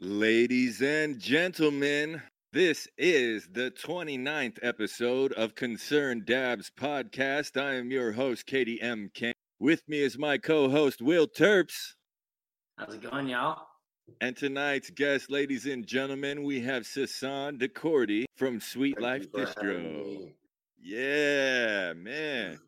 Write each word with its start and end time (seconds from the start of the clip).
Ladies 0.00 0.80
and 0.80 1.18
gentlemen, 1.18 2.22
this 2.52 2.86
is 2.96 3.48
the 3.50 3.72
29th 3.72 4.60
episode 4.62 5.32
of 5.32 5.56
Concerned 5.56 6.24
Dabs 6.24 6.70
podcast. 6.70 7.60
I 7.60 7.74
am 7.74 7.90
your 7.90 8.12
host, 8.12 8.46
Katie 8.46 8.80
M. 8.80 9.10
King. 9.12 9.32
With 9.58 9.82
me 9.88 9.98
is 9.98 10.16
my 10.16 10.38
co 10.38 10.70
host, 10.70 11.02
Will 11.02 11.26
Terps. 11.26 11.94
How's 12.76 12.94
it 12.94 13.10
going, 13.10 13.26
y'all? 13.26 13.66
And 14.20 14.36
tonight's 14.36 14.88
guest, 14.90 15.32
ladies 15.32 15.66
and 15.66 15.84
gentlemen, 15.84 16.44
we 16.44 16.60
have 16.60 16.84
Sasan 16.84 17.58
DeCordy 17.60 18.26
from 18.36 18.60
Sweet 18.60 19.00
Life 19.00 19.22
you 19.22 19.46
for 19.46 19.46
having 19.60 19.82
Distro. 19.82 20.32
Yeah, 20.80 21.92
man. 21.94 22.60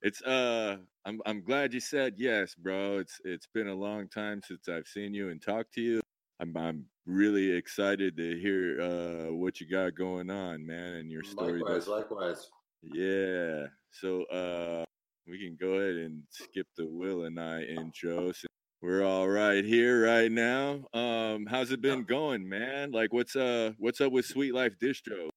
It's 0.00 0.22
uh 0.22 0.76
I'm 1.04 1.20
I'm 1.26 1.42
glad 1.42 1.74
you 1.74 1.80
said 1.80 2.14
yes, 2.18 2.54
bro. 2.54 2.98
It's 2.98 3.20
it's 3.24 3.48
been 3.52 3.66
a 3.66 3.74
long 3.74 4.06
time 4.06 4.42
since 4.46 4.68
I've 4.68 4.86
seen 4.86 5.12
you 5.12 5.30
and 5.30 5.42
talked 5.42 5.74
to 5.74 5.80
you. 5.80 6.02
I'm 6.40 6.56
I'm 6.56 6.84
really 7.06 7.50
excited 7.50 8.16
to 8.16 8.38
hear 8.38 8.80
uh 8.80 9.32
what 9.32 9.60
you 9.60 9.68
got 9.68 9.94
going 9.94 10.30
on, 10.30 10.64
man, 10.64 10.94
and 10.94 11.10
your 11.10 11.24
story. 11.24 11.60
Likewise, 11.60 11.88
likewise. 11.88 12.50
Yeah. 12.82 13.66
So 13.90 14.24
uh 14.24 14.84
we 15.26 15.38
can 15.38 15.56
go 15.60 15.74
ahead 15.74 15.96
and 15.96 16.22
skip 16.30 16.66
the 16.76 16.86
Will 16.86 17.24
and 17.24 17.40
I 17.40 17.62
intro. 17.62 18.26
since 18.26 18.46
We're 18.80 19.04
all 19.04 19.28
right 19.28 19.64
here 19.64 20.06
right 20.06 20.30
now. 20.30 20.84
Um 20.94 21.46
how's 21.46 21.72
it 21.72 21.80
been 21.80 22.04
going, 22.04 22.48
man? 22.48 22.92
Like 22.92 23.12
what's 23.12 23.34
uh 23.34 23.72
what's 23.78 24.00
up 24.00 24.12
with 24.12 24.26
Sweet 24.26 24.54
Life 24.54 24.74
Distro? 24.80 25.30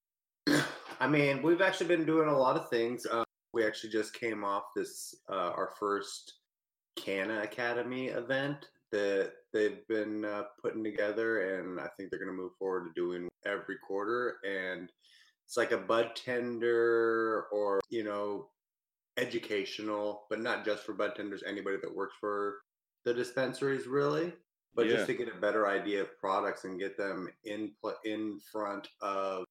I 0.99 1.07
mean, 1.07 1.41
we've 1.41 1.61
actually 1.61 1.87
been 1.87 2.05
doing 2.05 2.29
a 2.29 2.37
lot 2.37 2.55
of 2.55 2.69
things. 2.69 3.07
Uh, 3.07 3.23
we 3.53 3.65
actually 3.65 3.89
just 3.89 4.13
came 4.13 4.43
off 4.43 4.65
this 4.75 5.15
uh, 5.29 5.51
our 5.55 5.73
first 5.79 6.35
Canna 6.95 7.41
Academy 7.41 8.09
event 8.09 8.67
that 8.91 9.31
they've 9.53 9.85
been 9.87 10.25
uh, 10.25 10.43
putting 10.61 10.83
together, 10.83 11.59
and 11.59 11.79
I 11.79 11.87
think 11.95 12.09
they're 12.09 12.19
going 12.19 12.35
to 12.35 12.41
move 12.41 12.53
forward 12.59 12.85
to 12.87 13.01
doing 13.01 13.29
every 13.45 13.77
quarter. 13.85 14.37
And 14.45 14.89
it's 15.45 15.57
like 15.57 15.71
a 15.71 15.77
bud 15.77 16.15
tender, 16.15 17.45
or 17.51 17.81
you 17.89 18.03
know, 18.03 18.49
educational, 19.17 20.25
but 20.29 20.39
not 20.39 20.65
just 20.65 20.83
for 20.83 20.93
bud 20.93 21.15
tenders. 21.15 21.43
Anybody 21.45 21.77
that 21.81 21.95
works 21.95 22.15
for 22.19 22.59
the 23.05 23.13
dispensaries, 23.13 23.87
really. 23.87 24.33
But 24.73 24.85
Yeah. 24.87 24.93
just 24.95 25.07
to 25.07 25.13
get 25.13 25.27
a 25.35 25.39
better 25.39 25.67
idea 25.67 26.01
of 26.01 26.17
products 26.17 26.63
and 26.63 26.79
get 26.79 26.97
them 26.97 27.29
in 27.43 27.73
pl- 27.81 27.99
in 28.05 28.39
front 28.51 28.87
of 29.01 29.45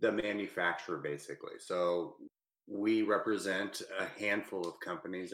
the 0.00 0.10
manufacturer 0.10 0.98
basically. 0.98 1.60
So 1.60 2.16
we 2.66 3.02
represent 3.02 3.82
a 3.98 4.06
handful 4.06 4.66
of 4.66 4.80
companies 4.80 5.32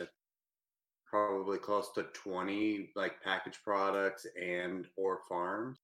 probably 1.11 1.59
close 1.59 1.93
to 1.95 2.05
20 2.05 2.93
like 2.97 3.23
packaged 3.23 3.63
products 3.65 4.27
and 4.41 4.89
or 4.97 5.21
farms. 5.29 5.79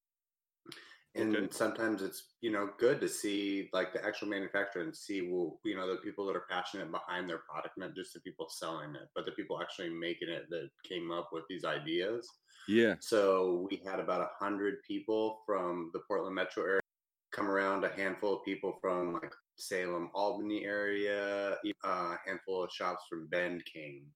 And 1.16 1.36
Okay. 1.36 1.48
sometimes 1.50 2.02
it's, 2.02 2.34
you 2.40 2.50
know, 2.50 2.70
good 2.78 3.00
to 3.00 3.08
see 3.08 3.70
like 3.72 3.92
the 3.92 4.04
actual 4.04 4.28
manufacturer 4.28 4.82
and 4.82 4.96
see 4.96 5.30
well, 5.30 5.60
you 5.64 5.76
know, 5.76 5.88
the 5.88 6.00
people 6.00 6.26
that 6.26 6.34
are 6.36 6.46
passionate 6.50 6.90
behind 6.90 7.28
their 7.28 7.38
product, 7.48 7.78
not 7.78 7.94
just 7.94 8.14
the 8.14 8.20
people 8.20 8.48
selling 8.48 8.96
it, 8.96 9.08
but 9.14 9.24
the 9.24 9.32
people 9.32 9.60
actually 9.62 9.90
making 9.90 10.28
it 10.28 10.46
that 10.50 10.70
came 10.88 11.12
up 11.12 11.30
with 11.32 11.44
these 11.48 11.64
ideas. 11.64 12.28
Yeah. 12.66 12.96
So 13.00 13.68
we 13.70 13.76
had 13.76 14.00
about 14.00 14.22
a 14.22 14.30
hundred 14.44 14.82
people 14.86 15.42
from 15.46 15.90
the 15.92 16.00
Portland 16.08 16.34
metro 16.34 16.64
area 16.64 16.80
come 17.32 17.50
around, 17.50 17.84
a 17.84 17.88
handful 17.90 18.38
of 18.38 18.44
people 18.44 18.78
from 18.80 19.14
like 19.14 19.32
Salem, 19.56 20.10
Albany 20.14 20.64
area, 20.64 21.58
uh, 21.84 21.88
a 21.88 22.18
handful 22.26 22.64
of 22.64 22.72
shops 22.72 23.04
from 23.08 23.28
Bend 23.28 23.64
came 23.66 24.06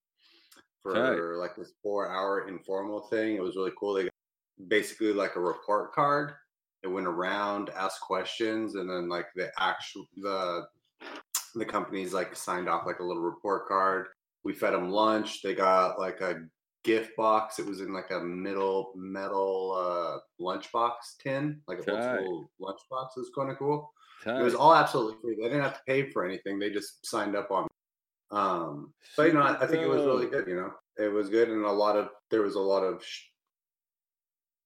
for 0.82 0.94
Tight. 0.94 1.18
like 1.38 1.56
this 1.56 1.72
four 1.82 2.10
hour 2.10 2.48
informal 2.48 3.00
thing. 3.08 3.36
It 3.36 3.42
was 3.42 3.56
really 3.56 3.72
cool. 3.78 3.94
They 3.94 4.04
got 4.04 4.12
basically 4.68 5.12
like 5.12 5.36
a 5.36 5.40
report 5.40 5.92
card. 5.92 6.32
It 6.82 6.88
went 6.88 7.06
around, 7.06 7.70
asked 7.76 8.00
questions, 8.00 8.76
and 8.76 8.88
then 8.88 9.08
like 9.08 9.26
the 9.34 9.50
actual 9.58 10.06
the 10.16 10.66
the 11.54 11.64
companies 11.64 12.12
like 12.12 12.34
signed 12.36 12.68
off 12.68 12.86
like 12.86 13.00
a 13.00 13.05
little 13.05 13.22
report 13.22 13.67
card. 13.68 14.06
We 14.44 14.52
fed 14.52 14.74
them 14.74 14.90
lunch. 14.90 15.42
They 15.42 15.55
got 15.55 15.98
like 15.98 16.20
a 16.20 16.42
gift 16.84 17.17
box. 17.17 17.58
It 17.58 17.67
was 17.67 17.80
in 17.80 17.92
like 17.92 18.11
a 18.11 18.20
middle 18.20 18.92
metal 18.96 19.74
uh, 19.77 20.42
lunchbox 20.42 20.92
tin, 21.20 21.61
like 21.67 21.80
a 21.80 21.83
Tight. 21.83 22.20
school 22.20 22.50
lunchbox. 22.61 23.08
It 23.17 23.20
was 23.20 23.30
kind 23.36 23.50
of 23.50 23.58
cool. 23.58 23.92
It 24.27 24.42
was 24.42 24.55
all 24.55 24.74
absolutely 24.74 25.17
free. 25.22 25.36
They 25.36 25.48
didn't 25.48 25.62
have 25.62 25.74
to 25.74 25.83
pay 25.86 26.11
for 26.11 26.24
anything. 26.24 26.58
They 26.58 26.70
just 26.70 27.06
signed 27.06 27.36
up 27.36 27.50
on. 27.50 27.68
Um, 28.30 28.92
but 29.16 29.28
you 29.28 29.33
know, 29.33 29.40
I, 29.40 29.62
I 29.62 29.66
think 29.66 29.83
it 29.83 29.89
was 29.89 30.05
really 30.05 30.27
good. 30.27 30.46
You 30.46 30.56
know, 30.56 30.72
it 30.98 31.08
was 31.08 31.30
good, 31.30 31.48
and 31.48 31.64
a 31.64 31.72
lot 31.72 31.96
of 31.96 32.11
there 32.30 32.42
was 32.42 32.55
a 32.55 32.61
lot 32.61 32.83
of 32.83 33.05
sh- 33.05 33.24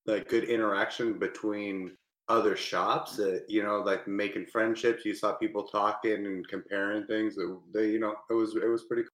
like 0.06 0.28
good 0.28 0.44
interaction 0.44 1.18
between 1.18 1.96
other 2.28 2.56
shops. 2.56 3.16
That 3.16 3.44
you 3.48 3.62
know, 3.62 3.80
like 3.80 4.08
making 4.08 4.46
friendships. 4.46 5.04
You 5.04 5.14
saw 5.14 5.32
people 5.34 5.64
talking 5.64 6.26
and 6.26 6.46
comparing 6.48 7.06
things. 7.06 7.36
That 7.36 7.58
they, 7.72 7.90
you 7.90 8.00
know, 8.00 8.14
it 8.30 8.34
was 8.34 8.56
it 8.56 8.68
was 8.68 8.84
pretty. 8.84 9.02
cool. 9.02 9.10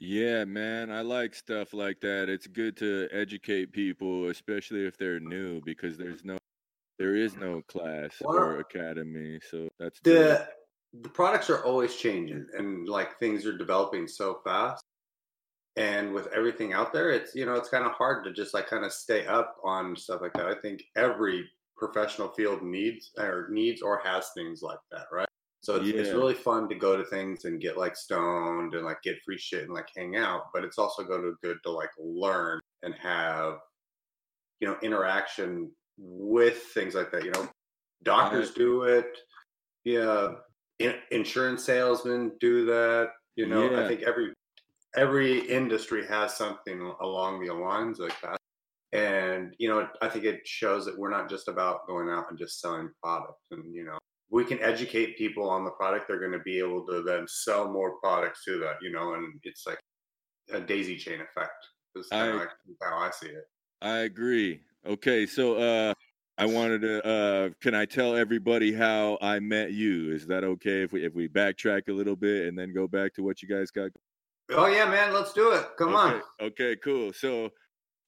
Yeah, 0.00 0.44
man, 0.44 0.92
I 0.92 1.00
like 1.00 1.34
stuff 1.34 1.74
like 1.74 2.00
that. 2.02 2.28
It's 2.28 2.46
good 2.46 2.76
to 2.76 3.08
educate 3.10 3.72
people, 3.72 4.28
especially 4.28 4.86
if 4.86 4.96
they're 4.96 5.18
new, 5.18 5.60
because 5.64 5.98
there's 5.98 6.24
no, 6.24 6.38
there 7.00 7.16
is 7.16 7.36
no 7.36 7.62
class 7.62 8.12
Well, 8.20 8.38
or 8.38 8.60
academy. 8.60 9.40
So 9.50 9.68
that's 9.76 9.98
the 10.04 10.48
the 10.92 11.08
products 11.08 11.50
are 11.50 11.64
always 11.64 11.96
changing 11.96 12.46
and 12.56 12.88
like 12.88 13.18
things 13.18 13.44
are 13.46 13.56
developing 13.56 14.08
so 14.08 14.40
fast. 14.44 14.82
And 15.76 16.12
with 16.12 16.26
everything 16.34 16.72
out 16.72 16.92
there 16.92 17.10
it's 17.10 17.34
you 17.34 17.46
know 17.46 17.54
it's 17.54 17.68
kind 17.68 17.84
of 17.84 17.92
hard 17.92 18.24
to 18.24 18.32
just 18.32 18.54
like 18.54 18.68
kind 18.68 18.84
of 18.84 18.92
stay 18.92 19.26
up 19.26 19.56
on 19.64 19.94
stuff 19.96 20.20
like 20.20 20.32
that. 20.34 20.46
I 20.46 20.54
think 20.54 20.82
every 20.96 21.48
professional 21.76 22.28
field 22.28 22.62
needs 22.62 23.12
or 23.18 23.48
needs 23.50 23.82
or 23.82 24.00
has 24.02 24.30
things 24.36 24.60
like 24.62 24.80
that 24.90 25.06
right? 25.12 25.28
So 25.60 25.76
it's, 25.76 25.88
it's 25.88 26.10
really 26.10 26.34
fun 26.34 26.68
to 26.68 26.74
go 26.74 26.96
to 26.96 27.04
things 27.04 27.44
and 27.44 27.60
get 27.60 27.76
like 27.76 27.96
stoned 27.96 28.74
and 28.74 28.84
like 28.84 29.02
get 29.02 29.22
free 29.24 29.38
shit 29.38 29.64
and 29.64 29.74
like 29.74 29.88
hang 29.94 30.16
out 30.16 30.44
but 30.54 30.64
it's 30.64 30.78
also 30.78 31.04
go 31.04 31.20
to 31.20 31.34
good 31.42 31.58
to 31.64 31.70
like 31.70 31.90
learn 31.98 32.60
and 32.82 32.94
have 32.94 33.58
you 34.60 34.66
know 34.66 34.76
interaction 34.82 35.70
with 35.98 36.58
things 36.74 36.94
like 36.94 37.12
that 37.12 37.24
you 37.24 37.30
know? 37.32 37.48
Doctors 38.02 38.52
do 38.52 38.84
it. 38.84 39.18
Yeah 39.84 40.30
in, 40.78 40.94
insurance 41.10 41.64
salesmen 41.64 42.32
do 42.40 42.64
that 42.66 43.10
you 43.36 43.46
know 43.46 43.70
Yeah. 43.70 43.84
i 43.84 43.88
think 43.88 44.02
every 44.02 44.32
every 44.96 45.40
industry 45.48 46.06
has 46.06 46.36
something 46.36 46.80
along 47.00 47.44
the 47.44 47.52
lines 47.54 47.98
like 47.98 48.18
that 48.22 48.38
and 48.92 49.54
you 49.58 49.68
know 49.68 49.88
i 50.00 50.08
think 50.08 50.24
it 50.24 50.46
shows 50.46 50.84
that 50.86 50.98
we're 50.98 51.10
not 51.10 51.28
just 51.28 51.48
about 51.48 51.86
going 51.86 52.08
out 52.08 52.26
and 52.30 52.38
just 52.38 52.60
selling 52.60 52.90
products 53.02 53.42
and 53.50 53.74
you 53.74 53.84
know 53.84 53.98
we 54.30 54.44
can 54.44 54.58
educate 54.60 55.16
people 55.18 55.48
on 55.48 55.64
the 55.64 55.70
product 55.72 56.06
they're 56.08 56.20
going 56.20 56.32
to 56.32 56.38
be 56.40 56.58
able 56.58 56.86
to 56.86 57.02
then 57.02 57.26
sell 57.28 57.70
more 57.70 57.98
products 58.00 58.44
to 58.44 58.58
that 58.58 58.76
you 58.80 58.90
know 58.90 59.14
and 59.14 59.34
it's 59.42 59.66
like 59.66 59.78
a 60.52 60.60
daisy 60.60 60.96
chain 60.96 61.20
effect 61.20 61.52
is 61.96 62.08
kind 62.08 62.30
I- 62.30 62.34
of 62.34 62.40
like 62.40 62.50
how 62.82 62.98
i 62.98 63.10
see 63.10 63.28
it 63.28 63.44
I 63.80 63.98
agree. 63.98 64.62
Okay, 64.84 65.24
so 65.24 65.54
uh, 65.54 65.94
I 66.38 66.46
wanted 66.46 66.82
to. 66.82 67.04
Uh, 67.04 67.50
can 67.60 67.74
I 67.74 67.84
tell 67.84 68.14
everybody 68.14 68.72
how 68.72 69.18
I 69.20 69.40
met 69.40 69.72
you? 69.72 70.12
Is 70.12 70.26
that 70.28 70.44
okay 70.44 70.82
if 70.82 70.92
we 70.92 71.04
if 71.04 71.14
we 71.14 71.28
backtrack 71.28 71.88
a 71.88 71.92
little 71.92 72.16
bit 72.16 72.46
and 72.46 72.56
then 72.56 72.72
go 72.72 72.86
back 72.86 73.12
to 73.14 73.22
what 73.22 73.42
you 73.42 73.48
guys 73.48 73.70
got? 73.70 73.90
oh 74.50 74.66
yeah 74.66 74.88
man 74.88 75.12
let's 75.12 75.32
do 75.34 75.50
it 75.52 75.66
come 75.76 75.94
on 75.94 76.22
Okay, 76.40 76.46
Okay, 76.46 76.76
cool. 76.82 77.12
So, 77.12 77.50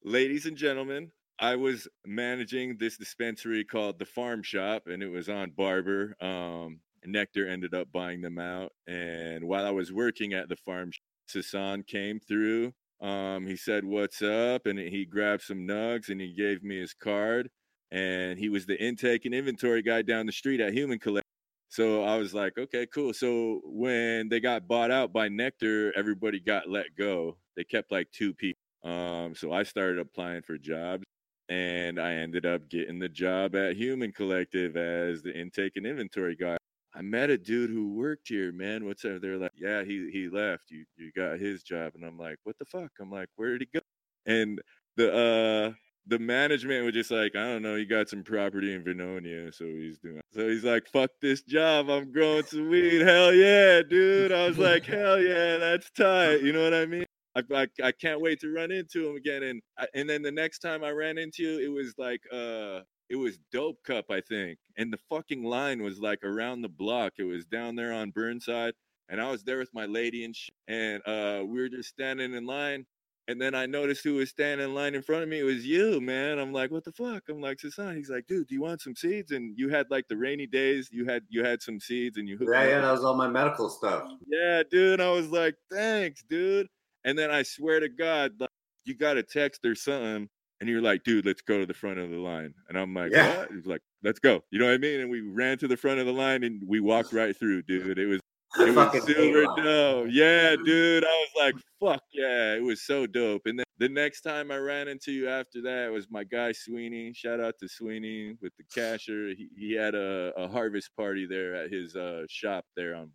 ladies 0.03 0.45
and 0.45 0.57
gentlemen, 0.57 1.11
I 1.39 1.55
was 1.55 1.87
managing 2.05 2.77
this 2.77 2.97
dispensary 2.97 3.63
called 3.63 3.99
the 3.99 4.05
Farm 4.05 4.41
Shop, 4.41 4.87
and 4.87 5.03
it 5.03 5.09
was 5.09 5.29
on 5.29 5.51
Barber. 5.51 6.15
Um, 6.21 6.79
Nectar 7.05 7.47
ended 7.47 7.73
up 7.73 7.91
buying 7.91 8.21
them 8.21 8.39
out, 8.39 8.71
and 8.87 9.43
while 9.43 9.65
I 9.65 9.71
was 9.71 9.91
working 9.91 10.33
at 10.33 10.49
the 10.49 10.55
farm, 10.55 10.91
shop, 10.91 11.01
Sasan 11.29 11.85
came 11.85 12.19
through. 12.19 12.73
Um, 13.01 13.45
he 13.45 13.55
said, 13.55 13.83
"What's 13.83 14.21
up?" 14.21 14.65
and 14.65 14.79
he 14.79 15.05
grabbed 15.05 15.43
some 15.43 15.67
nugs, 15.67 16.09
and 16.09 16.21
he 16.21 16.33
gave 16.33 16.63
me 16.63 16.79
his 16.79 16.93
card. 16.93 17.49
And 17.91 18.39
he 18.39 18.49
was 18.49 18.65
the 18.65 18.81
intake 18.81 19.25
and 19.25 19.35
inventory 19.35 19.81
guy 19.81 20.01
down 20.01 20.25
the 20.25 20.31
street 20.31 20.61
at 20.61 20.73
Human 20.73 20.99
Collect. 20.99 21.25
So 21.69 22.03
I 22.03 22.17
was 22.17 22.33
like, 22.33 22.57
okay, 22.57 22.85
cool. 22.85 23.13
So 23.13 23.61
when 23.65 24.29
they 24.29 24.39
got 24.39 24.67
bought 24.67 24.91
out 24.91 25.13
by 25.13 25.29
Nectar, 25.29 25.93
everybody 25.95 26.39
got 26.39 26.69
let 26.69 26.95
go. 26.97 27.37
They 27.55 27.63
kept 27.63 27.91
like 27.91 28.11
two 28.11 28.33
people. 28.33 28.59
Um, 28.83 29.35
so 29.35 29.51
I 29.53 29.63
started 29.63 29.99
applying 29.99 30.41
for 30.41 30.57
jobs 30.57 31.03
and 31.49 31.99
I 31.99 32.13
ended 32.13 32.45
up 32.45 32.69
getting 32.69 32.99
the 32.99 33.09
job 33.09 33.55
at 33.55 33.75
Human 33.75 34.11
Collective 34.11 34.77
as 34.77 35.21
the 35.21 35.37
intake 35.37 35.73
and 35.75 35.85
inventory 35.85 36.35
guy. 36.35 36.57
I 36.93 37.01
met 37.01 37.29
a 37.29 37.37
dude 37.37 37.69
who 37.69 37.93
worked 37.93 38.27
here, 38.27 38.51
man. 38.51 38.85
What's 38.85 39.05
up? 39.05 39.21
They're 39.21 39.37
like, 39.37 39.51
yeah, 39.55 39.83
he 39.83 40.09
he 40.11 40.29
left. 40.29 40.71
You 40.71 40.83
you 40.97 41.11
got 41.15 41.39
his 41.39 41.63
job. 41.63 41.93
And 41.95 42.03
I'm 42.03 42.17
like, 42.17 42.37
what 42.43 42.57
the 42.59 42.65
fuck? 42.65 42.91
I'm 42.99 43.11
like, 43.11 43.29
where 43.37 43.57
did 43.57 43.67
he 43.71 43.79
go? 43.79 43.85
And 44.25 44.61
the 44.97 45.13
uh 45.13 45.73
the 46.07 46.19
management 46.19 46.83
was 46.85 46.93
just 46.93 47.11
like, 47.11 47.35
I 47.35 47.43
don't 47.43 47.61
know, 47.61 47.75
he 47.75 47.85
got 47.85 48.09
some 48.09 48.23
property 48.23 48.73
in 48.73 48.83
Vernonia, 48.83 49.53
so 49.53 49.65
he's 49.65 49.99
doing. 49.99 50.21
So 50.33 50.47
he's 50.47 50.63
like, 50.63 50.87
fuck 50.87 51.11
this 51.21 51.41
job, 51.43 51.89
I'm 51.89 52.11
growing 52.11 52.43
some 52.43 52.69
weed. 52.69 53.01
Hell 53.05 53.33
yeah, 53.33 53.81
dude. 53.81 54.31
I 54.31 54.47
was 54.47 54.57
like, 54.57 54.85
hell 54.85 55.21
yeah, 55.21 55.57
that's 55.57 55.91
tight. 55.91 56.41
You 56.41 56.53
know 56.53 56.63
what 56.63 56.73
I 56.73 56.85
mean? 56.85 57.05
I, 57.35 57.43
I, 57.53 57.67
I 57.83 57.91
can't 57.91 58.21
wait 58.21 58.39
to 58.41 58.53
run 58.53 58.71
into 58.71 59.09
him 59.09 59.15
again. 59.15 59.43
And 59.43 59.61
and 59.93 60.09
then 60.09 60.21
the 60.21 60.31
next 60.31 60.59
time 60.59 60.83
I 60.83 60.91
ran 60.91 61.17
into 61.17 61.43
you, 61.43 61.59
it 61.59 61.69
was 61.71 61.93
like 61.97 62.21
uh 62.31 62.81
it 63.09 63.15
was 63.15 63.37
Dope 63.51 63.83
Cup, 63.83 64.05
I 64.09 64.21
think, 64.21 64.57
and 64.77 64.91
the 64.91 64.99
fucking 65.09 65.43
line 65.43 65.83
was 65.83 65.99
like 65.99 66.23
around 66.23 66.61
the 66.61 66.69
block. 66.69 67.13
It 67.17 67.23
was 67.23 67.45
down 67.45 67.75
there 67.75 67.93
on 67.93 68.11
Burnside, 68.11 68.73
and 69.09 69.21
I 69.21 69.31
was 69.31 69.43
there 69.43 69.59
with 69.59 69.73
my 69.73 69.85
lady 69.85 70.25
and 70.25 70.35
sh- 70.35 70.49
and 70.67 71.01
uh 71.07 71.43
we 71.45 71.59
were 71.61 71.69
just 71.69 71.89
standing 71.89 72.33
in 72.33 72.45
line. 72.45 72.85
And 73.31 73.41
then 73.41 73.55
I 73.55 73.65
noticed 73.65 74.03
who 74.03 74.15
was 74.15 74.29
standing 74.29 74.65
in 74.65 74.75
line 74.75 74.93
in 74.93 75.01
front 75.01 75.23
of 75.23 75.29
me. 75.29 75.39
It 75.39 75.43
was 75.43 75.65
you, 75.65 76.01
man. 76.01 76.37
I'm 76.37 76.51
like, 76.51 76.69
what 76.69 76.83
the 76.83 76.91
fuck? 76.91 77.23
I'm 77.29 77.39
like, 77.39 77.57
Sasan. 77.57 77.95
He's 77.95 78.09
like, 78.09 78.27
dude, 78.27 78.47
do 78.47 78.55
you 78.55 78.61
want 78.61 78.81
some 78.81 78.95
seeds? 78.95 79.31
And 79.31 79.57
you 79.57 79.69
had 79.69 79.89
like 79.89 80.07
the 80.09 80.17
rainy 80.17 80.47
days. 80.47 80.89
You 80.91 81.05
had 81.05 81.23
you 81.29 81.43
had 81.43 81.61
some 81.61 81.79
seeds, 81.79 82.17
and 82.17 82.27
you 82.27 82.37
yeah, 82.41 82.63
yeah, 82.67 82.81
that 82.81 82.91
was 82.91 83.05
all 83.05 83.15
my 83.15 83.29
medical 83.29 83.69
stuff. 83.69 84.03
Yeah, 84.27 84.63
dude. 84.69 84.99
I 84.99 85.09
was 85.11 85.29
like, 85.29 85.55
thanks, 85.71 86.23
dude. 86.29 86.67
And 87.05 87.17
then 87.17 87.31
I 87.31 87.43
swear 87.43 87.79
to 87.79 87.89
God, 87.89 88.33
like, 88.39 88.49
you 88.85 88.95
got 88.95 89.17
a 89.17 89.23
text 89.23 89.65
or 89.65 89.75
something, 89.75 90.27
and 90.59 90.69
you're 90.69 90.81
like, 90.81 91.03
dude, 91.03 91.25
let's 91.25 91.41
go 91.41 91.59
to 91.59 91.65
the 91.65 91.73
front 91.73 91.99
of 91.99 92.09
the 92.09 92.17
line. 92.17 92.53
And 92.69 92.77
I'm 92.77 92.93
like, 92.93 93.11
yeah. 93.11 93.37
what? 93.37 93.51
He's 93.51 93.65
like, 93.65 93.81
let's 94.03 94.19
go. 94.19 94.43
You 94.51 94.59
know 94.59 94.65
what 94.65 94.75
I 94.75 94.77
mean? 94.77 94.99
And 94.99 95.09
we 95.09 95.21
ran 95.21 95.57
to 95.59 95.67
the 95.67 95.77
front 95.77 95.99
of 95.99 96.05
the 96.05 96.13
line 96.13 96.43
and 96.43 96.61
we 96.67 96.79
walked 96.79 97.13
right 97.13 97.35
through, 97.35 97.63
dude. 97.63 97.97
It 97.97 98.07
was 98.07 98.19
it 98.59 98.75
was 98.75 99.05
super 99.05 99.61
dope. 99.61 100.07
Yeah, 100.09 100.55
dude. 100.63 101.03
I 101.03 101.07
was 101.07 101.29
like, 101.37 101.55
fuck 101.79 102.03
yeah. 102.13 102.53
It 102.53 102.63
was 102.63 102.81
so 102.81 103.07
dope. 103.07 103.43
And 103.45 103.59
then 103.59 103.65
the 103.77 103.89
next 103.89 104.21
time 104.21 104.51
I 104.51 104.57
ran 104.57 104.87
into 104.87 105.11
you 105.11 105.29
after 105.29 105.61
that 105.63 105.91
was 105.91 106.07
my 106.09 106.23
guy 106.23 106.51
Sweeney. 106.51 107.13
Shout 107.13 107.39
out 107.39 107.55
to 107.59 107.67
Sweeney 107.67 108.35
with 108.41 108.53
the 108.57 108.63
casher. 108.63 109.35
He, 109.35 109.49
he 109.57 109.73
had 109.73 109.95
a, 109.95 110.33
a 110.37 110.47
harvest 110.47 110.95
party 110.95 111.25
there 111.25 111.55
at 111.55 111.71
his 111.71 111.95
uh, 111.95 112.23
shop 112.29 112.65
there 112.75 112.95
on 112.95 113.11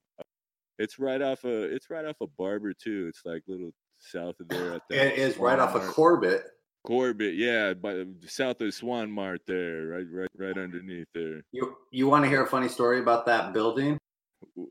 it's 0.79 0.99
right 0.99 1.23
off 1.23 1.45
a 1.45 1.63
it's 1.63 1.91
right 1.91 2.05
off 2.05 2.17
a 2.21 2.25
of 2.25 2.37
barber 2.37 2.75
too. 2.75 3.07
It's 3.09 3.23
like 3.25 3.43
little 3.47 3.71
south 3.99 4.39
of 4.41 4.49
there 4.49 4.75
at 4.75 4.83
It 4.91 5.19
is 5.19 5.39
right 5.39 5.59
off 5.59 5.75
of 5.75 5.83
Corbett. 5.83 6.45
Corbett, 6.85 7.35
yeah, 7.35 7.75
by 7.75 8.05
south 8.27 8.61
of 8.61 8.73
Swan 8.73 9.11
Mart 9.11 9.41
there, 9.47 9.87
right 9.87 10.07
right 10.11 10.29
right 10.37 10.59
underneath 10.59 11.09
there. 11.15 11.43
You 11.53 11.77
you 11.91 12.07
want 12.09 12.25
to 12.25 12.29
hear 12.29 12.45
a 12.45 12.47
funny 12.47 12.69
story 12.69 13.01
about 13.01 13.27
that 13.27 13.53
building? 13.53 13.99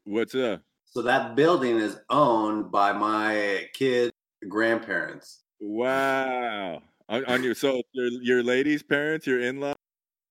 What's 0.03 0.35
up? 0.35 0.61
So 0.85 1.01
that 1.01 1.35
building 1.35 1.77
is 1.77 1.97
owned 2.09 2.71
by 2.71 2.93
my 2.93 3.67
kid 3.73 4.11
grandparents. 4.47 5.43
Wow. 5.59 6.81
On, 7.09 7.25
on 7.25 7.43
your 7.43 7.53
so 7.53 7.81
your 7.91 8.07
your 8.21 8.43
lady's 8.43 8.81
parents, 8.81 9.27
your 9.27 9.41
in 9.41 9.59
law. 9.59 9.75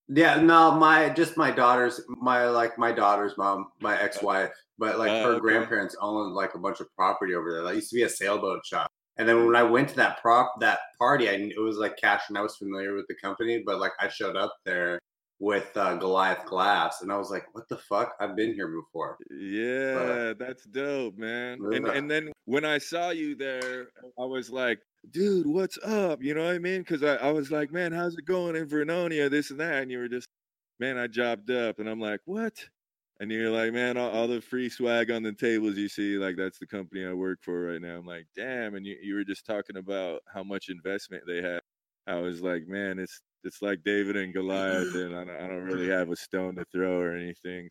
Yeah, 0.08 0.40
no, 0.40 0.72
my 0.72 1.10
just 1.10 1.36
my 1.36 1.50
daughter's 1.50 2.00
my 2.08 2.48
like 2.48 2.78
my 2.78 2.92
daughter's 2.92 3.36
mom, 3.38 3.68
my 3.80 4.00
ex 4.00 4.22
wife, 4.22 4.50
but 4.78 4.98
like 4.98 5.10
uh, 5.10 5.22
her 5.22 5.32
okay. 5.32 5.40
grandparents 5.40 5.96
own 6.00 6.32
like 6.32 6.54
a 6.54 6.58
bunch 6.58 6.80
of 6.80 6.94
property 6.96 7.34
over 7.34 7.50
there. 7.52 7.62
That 7.62 7.74
used 7.74 7.90
to 7.90 7.96
be 7.96 8.02
a 8.02 8.08
sailboat 8.08 8.66
shop. 8.66 8.90
And 9.16 9.28
then 9.28 9.46
when 9.46 9.54
I 9.54 9.62
went 9.62 9.88
to 9.90 9.96
that 9.96 10.20
prop 10.20 10.60
that 10.60 10.80
party, 10.98 11.28
I 11.28 11.34
it 11.34 11.60
was 11.60 11.76
like 11.76 11.96
cash, 11.96 12.22
and 12.28 12.36
I 12.36 12.42
was 12.42 12.56
familiar 12.56 12.94
with 12.94 13.06
the 13.08 13.14
company, 13.14 13.62
but 13.64 13.78
like 13.78 13.92
I 14.00 14.08
showed 14.08 14.36
up 14.36 14.54
there 14.64 15.00
with 15.44 15.76
uh, 15.76 15.94
Goliath 15.96 16.46
Glass, 16.46 17.02
and 17.02 17.12
I 17.12 17.18
was 17.18 17.30
like, 17.30 17.44
"What 17.54 17.68
the 17.68 17.76
fuck? 17.76 18.14
I've 18.18 18.34
been 18.34 18.54
here 18.54 18.68
before." 18.68 19.18
Yeah, 19.30 20.32
but, 20.32 20.38
that's 20.38 20.64
dope, 20.64 21.18
man. 21.18 21.58
And 21.62 21.86
and 21.86 22.10
then 22.10 22.32
when 22.46 22.64
I 22.64 22.78
saw 22.78 23.10
you 23.10 23.34
there, 23.36 23.88
I 24.18 24.24
was 24.24 24.48
like, 24.48 24.80
"Dude, 25.10 25.46
what's 25.46 25.78
up?" 25.84 26.22
You 26.22 26.34
know 26.34 26.46
what 26.46 26.54
I 26.54 26.58
mean? 26.58 26.80
Because 26.80 27.02
I, 27.02 27.16
I 27.16 27.30
was 27.30 27.50
like, 27.50 27.70
"Man, 27.70 27.92
how's 27.92 28.16
it 28.16 28.24
going 28.24 28.56
in 28.56 28.66
Vernonia? 28.66 29.30
This 29.30 29.50
and 29.50 29.60
that," 29.60 29.82
and 29.82 29.90
you 29.90 29.98
were 29.98 30.08
just, 30.08 30.26
"Man, 30.80 30.96
I 30.96 31.08
jobbed 31.08 31.50
up," 31.50 31.78
and 31.78 31.90
I'm 31.90 32.00
like, 32.00 32.20
"What?" 32.24 32.54
And 33.20 33.30
you're 33.30 33.50
like, 33.50 33.72
man, 33.72 33.96
all, 33.96 34.10
all, 34.10 34.26
the 34.26 34.40
free 34.40 34.68
swag 34.68 35.08
on 35.12 35.22
the 35.22 35.32
tables 35.32 35.76
you 35.76 35.88
see, 35.88 36.18
like 36.18 36.36
that's 36.36 36.58
the 36.58 36.66
company 36.66 37.06
I 37.06 37.12
work 37.12 37.38
for 37.42 37.66
right 37.66 37.80
now. 37.80 37.96
I'm 37.96 38.04
like, 38.04 38.26
damn. 38.34 38.74
And 38.74 38.84
you, 38.84 38.96
you 39.00 39.14
were 39.14 39.22
just 39.22 39.46
talking 39.46 39.76
about 39.76 40.22
how 40.26 40.42
much 40.42 40.68
investment 40.68 41.22
they 41.24 41.40
have. 41.40 41.60
I 42.08 42.16
was 42.16 42.42
like, 42.42 42.66
man, 42.66 42.98
it's 42.98 43.20
it's 43.44 43.62
like 43.62 43.84
David 43.84 44.16
and 44.16 44.32
Goliath, 44.32 44.94
and 44.94 45.14
I 45.14 45.24
don't, 45.24 45.36
I 45.36 45.46
don't 45.46 45.64
really 45.64 45.88
have 45.88 46.10
a 46.10 46.16
stone 46.16 46.56
to 46.56 46.64
throw 46.72 46.98
or 47.00 47.16
anything. 47.16 47.68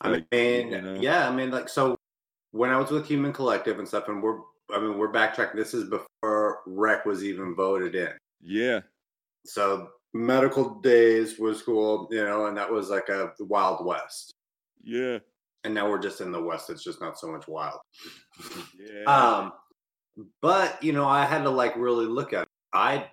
I 0.00 0.22
mean, 0.30 0.70
you 0.70 0.82
know? 0.82 0.94
yeah, 1.00 1.28
I 1.28 1.32
mean, 1.32 1.50
like, 1.50 1.68
so 1.68 1.96
when 2.50 2.70
I 2.70 2.78
was 2.78 2.90
with 2.90 3.06
Human 3.06 3.32
Collective 3.32 3.78
and 3.78 3.88
stuff, 3.88 4.08
and 4.08 4.22
we're, 4.22 4.38
I 4.70 4.78
mean, 4.78 4.98
we're 4.98 5.12
backtracking. 5.12 5.56
This 5.56 5.74
is 5.74 5.88
before 5.88 6.60
Rec 6.66 7.06
was 7.06 7.24
even 7.24 7.54
voted 7.54 7.94
in. 7.94 8.10
Yeah. 8.42 8.80
So 9.44 9.88
medical 10.12 10.80
days 10.80 11.38
was 11.38 11.62
cool, 11.62 12.08
you 12.10 12.24
know, 12.24 12.46
and 12.46 12.56
that 12.56 12.70
was 12.70 12.90
like 12.90 13.08
a 13.08 13.32
wild 13.40 13.84
west. 13.86 14.34
Yeah. 14.82 15.18
And 15.64 15.74
now 15.74 15.88
we're 15.88 15.98
just 15.98 16.20
in 16.20 16.32
the 16.32 16.42
west. 16.42 16.70
It's 16.70 16.84
just 16.84 17.00
not 17.00 17.18
so 17.18 17.28
much 17.28 17.48
wild. 17.48 17.80
yeah. 18.78 19.04
Um, 19.04 19.52
but 20.40 20.82
you 20.82 20.92
know, 20.92 21.06
I 21.06 21.24
had 21.24 21.42
to 21.42 21.50
like 21.50 21.76
really 21.76 22.06
look 22.06 22.32
at. 22.32 22.42
It. 22.42 22.48
I 22.72 23.08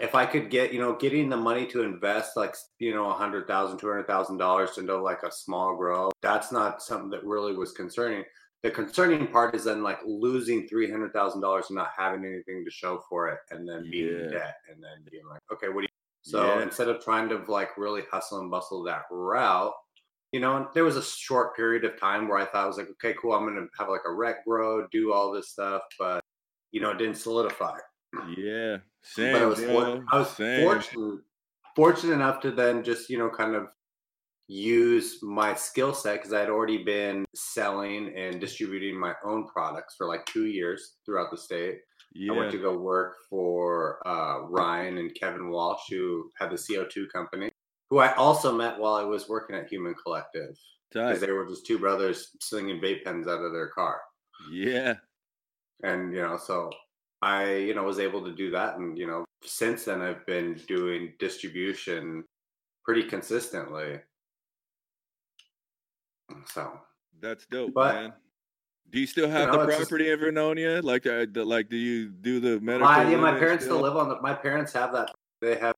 if 0.00 0.14
I 0.14 0.26
could 0.26 0.50
get, 0.50 0.72
you 0.72 0.80
know, 0.80 0.94
getting 0.94 1.28
the 1.28 1.36
money 1.36 1.66
to 1.66 1.82
invest 1.82 2.36
like, 2.36 2.54
you 2.78 2.94
know, 2.94 3.10
a 3.10 3.14
hundred 3.14 3.46
thousand, 3.46 3.78
two 3.78 3.88
hundred 3.88 4.06
thousand 4.06 4.38
dollars 4.38 4.78
into 4.78 4.96
like 4.96 5.22
a 5.22 5.32
small 5.32 5.76
grow, 5.76 6.10
that's 6.22 6.52
not 6.52 6.82
something 6.82 7.10
that 7.10 7.24
really 7.24 7.54
was 7.54 7.72
concerning. 7.72 8.24
The 8.62 8.70
concerning 8.70 9.26
part 9.26 9.54
is 9.54 9.64
then 9.64 9.82
like 9.82 9.98
losing 10.06 10.66
three 10.66 10.90
hundred 10.90 11.12
thousand 11.12 11.40
dollars 11.40 11.66
and 11.68 11.76
not 11.76 11.90
having 11.96 12.24
anything 12.24 12.64
to 12.64 12.70
show 12.70 13.02
for 13.08 13.28
it, 13.28 13.38
and 13.50 13.68
then 13.68 13.88
being 13.90 14.06
yeah. 14.06 14.24
in 14.24 14.30
debt, 14.30 14.56
and 14.70 14.82
then 14.82 15.04
being 15.10 15.26
like, 15.28 15.40
okay, 15.52 15.68
what 15.68 15.80
do 15.80 15.82
you? 15.82 15.88
So 16.22 16.44
yeah. 16.44 16.62
instead 16.62 16.88
of 16.88 17.02
trying 17.02 17.28
to 17.30 17.42
like 17.48 17.78
really 17.78 18.02
hustle 18.12 18.40
and 18.40 18.50
bustle 18.50 18.82
that 18.84 19.04
route, 19.10 19.72
you 20.32 20.40
know, 20.40 20.68
there 20.74 20.84
was 20.84 20.96
a 20.96 21.02
short 21.02 21.56
period 21.56 21.84
of 21.84 21.98
time 21.98 22.28
where 22.28 22.38
I 22.38 22.44
thought 22.44 22.64
I 22.64 22.66
was 22.66 22.76
like, 22.76 22.90
okay, 22.90 23.14
cool, 23.20 23.32
I'm 23.32 23.46
gonna 23.46 23.66
have 23.78 23.88
like 23.88 24.02
a 24.06 24.12
rec 24.12 24.44
grow, 24.44 24.86
do 24.88 25.12
all 25.12 25.32
this 25.32 25.48
stuff, 25.48 25.82
but 25.98 26.22
you 26.72 26.80
know, 26.80 26.90
it 26.90 26.98
didn't 26.98 27.16
solidify. 27.16 27.78
Yeah, 28.36 28.78
same. 29.02 29.32
But 29.32 29.42
I 29.42 29.46
was, 29.46 29.60
for, 29.60 30.04
I 30.10 30.18
was 30.18 30.30
fortunate, 30.34 31.20
fortunate 31.76 32.14
enough 32.14 32.40
to 32.40 32.50
then 32.50 32.82
just 32.82 33.08
you 33.08 33.18
know 33.18 33.30
kind 33.30 33.54
of 33.54 33.68
use 34.50 35.22
my 35.22 35.54
skill 35.54 35.94
set 35.94 36.16
because 36.16 36.32
I 36.32 36.40
had 36.40 36.50
already 36.50 36.82
been 36.82 37.24
selling 37.36 38.12
and 38.16 38.40
distributing 38.40 38.98
my 38.98 39.14
own 39.24 39.46
products 39.46 39.94
for 39.96 40.08
like 40.08 40.26
two 40.26 40.46
years 40.46 40.96
throughout 41.06 41.30
the 41.30 41.36
state. 41.36 41.78
Yeah. 42.12 42.32
I 42.32 42.36
went 42.36 42.50
to 42.52 42.58
go 42.58 42.76
work 42.76 43.14
for 43.28 44.06
uh, 44.06 44.40
Ryan 44.48 44.98
and 44.98 45.14
Kevin 45.14 45.50
Walsh, 45.50 45.82
who 45.88 46.28
had 46.38 46.50
the 46.50 46.56
CO2 46.56 47.04
company, 47.14 47.50
who 47.88 47.98
I 47.98 48.12
also 48.14 48.52
met 48.52 48.78
while 48.78 48.94
I 48.94 49.04
was 49.04 49.28
working 49.28 49.54
at 49.54 49.68
Human 49.68 49.94
Collective. 50.02 50.56
Because 50.92 51.20
they 51.20 51.30
were 51.30 51.46
just 51.46 51.66
two 51.66 51.78
brothers 51.78 52.30
slinging 52.40 52.80
vape 52.80 53.04
pens 53.04 53.28
out 53.28 53.44
of 53.44 53.52
their 53.52 53.68
car. 53.68 54.00
Yeah. 54.50 54.94
And, 55.84 56.12
you 56.12 56.20
know, 56.20 56.36
so 56.36 56.70
I, 57.22 57.54
you 57.54 57.74
know, 57.74 57.82
was 57.82 57.98
able 57.98 58.24
to 58.24 58.32
do 58.32 58.50
that. 58.50 58.76
And, 58.76 58.96
you 58.96 59.06
know, 59.06 59.24
since 59.44 59.84
then 59.84 60.00
I've 60.00 60.24
been 60.26 60.60
doing 60.66 61.12
distribution 61.18 62.24
pretty 62.84 63.04
consistently. 63.04 64.00
So 66.46 66.72
that's 67.20 67.46
dope, 67.46 67.74
but, 67.74 67.94
man. 67.94 68.12
Do 68.90 68.98
you 68.98 69.06
still 69.06 69.28
have 69.28 69.48
you 69.48 69.56
know, 69.56 69.66
the 69.66 69.76
property 69.76 70.06
just, 70.06 70.22
in 70.22 70.34
Vernonia? 70.34 70.82
Like, 70.82 71.06
uh, 71.06 71.26
like, 71.44 71.68
do 71.68 71.76
you 71.76 72.08
do 72.08 72.40
the 72.40 72.60
medical? 72.60 72.88
My, 72.88 73.08
yeah, 73.08 73.16
my 73.16 73.38
parents 73.38 73.64
still? 73.64 73.76
still 73.78 73.88
live 73.88 73.96
on 73.96 74.08
the. 74.08 74.20
My 74.20 74.34
parents 74.34 74.72
have 74.72 74.92
that. 74.92 75.12
They 75.40 75.56
have 75.56 75.74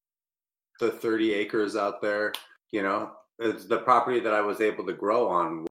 the 0.80 0.90
thirty 0.90 1.34
acres 1.34 1.76
out 1.76 2.00
there. 2.00 2.32
You 2.70 2.82
know, 2.82 3.12
it's 3.38 3.66
the 3.66 3.78
property 3.78 4.20
that 4.20 4.32
I 4.32 4.40
was 4.40 4.60
able 4.60 4.86
to 4.86 4.92
grow 4.92 5.28
on. 5.28 5.66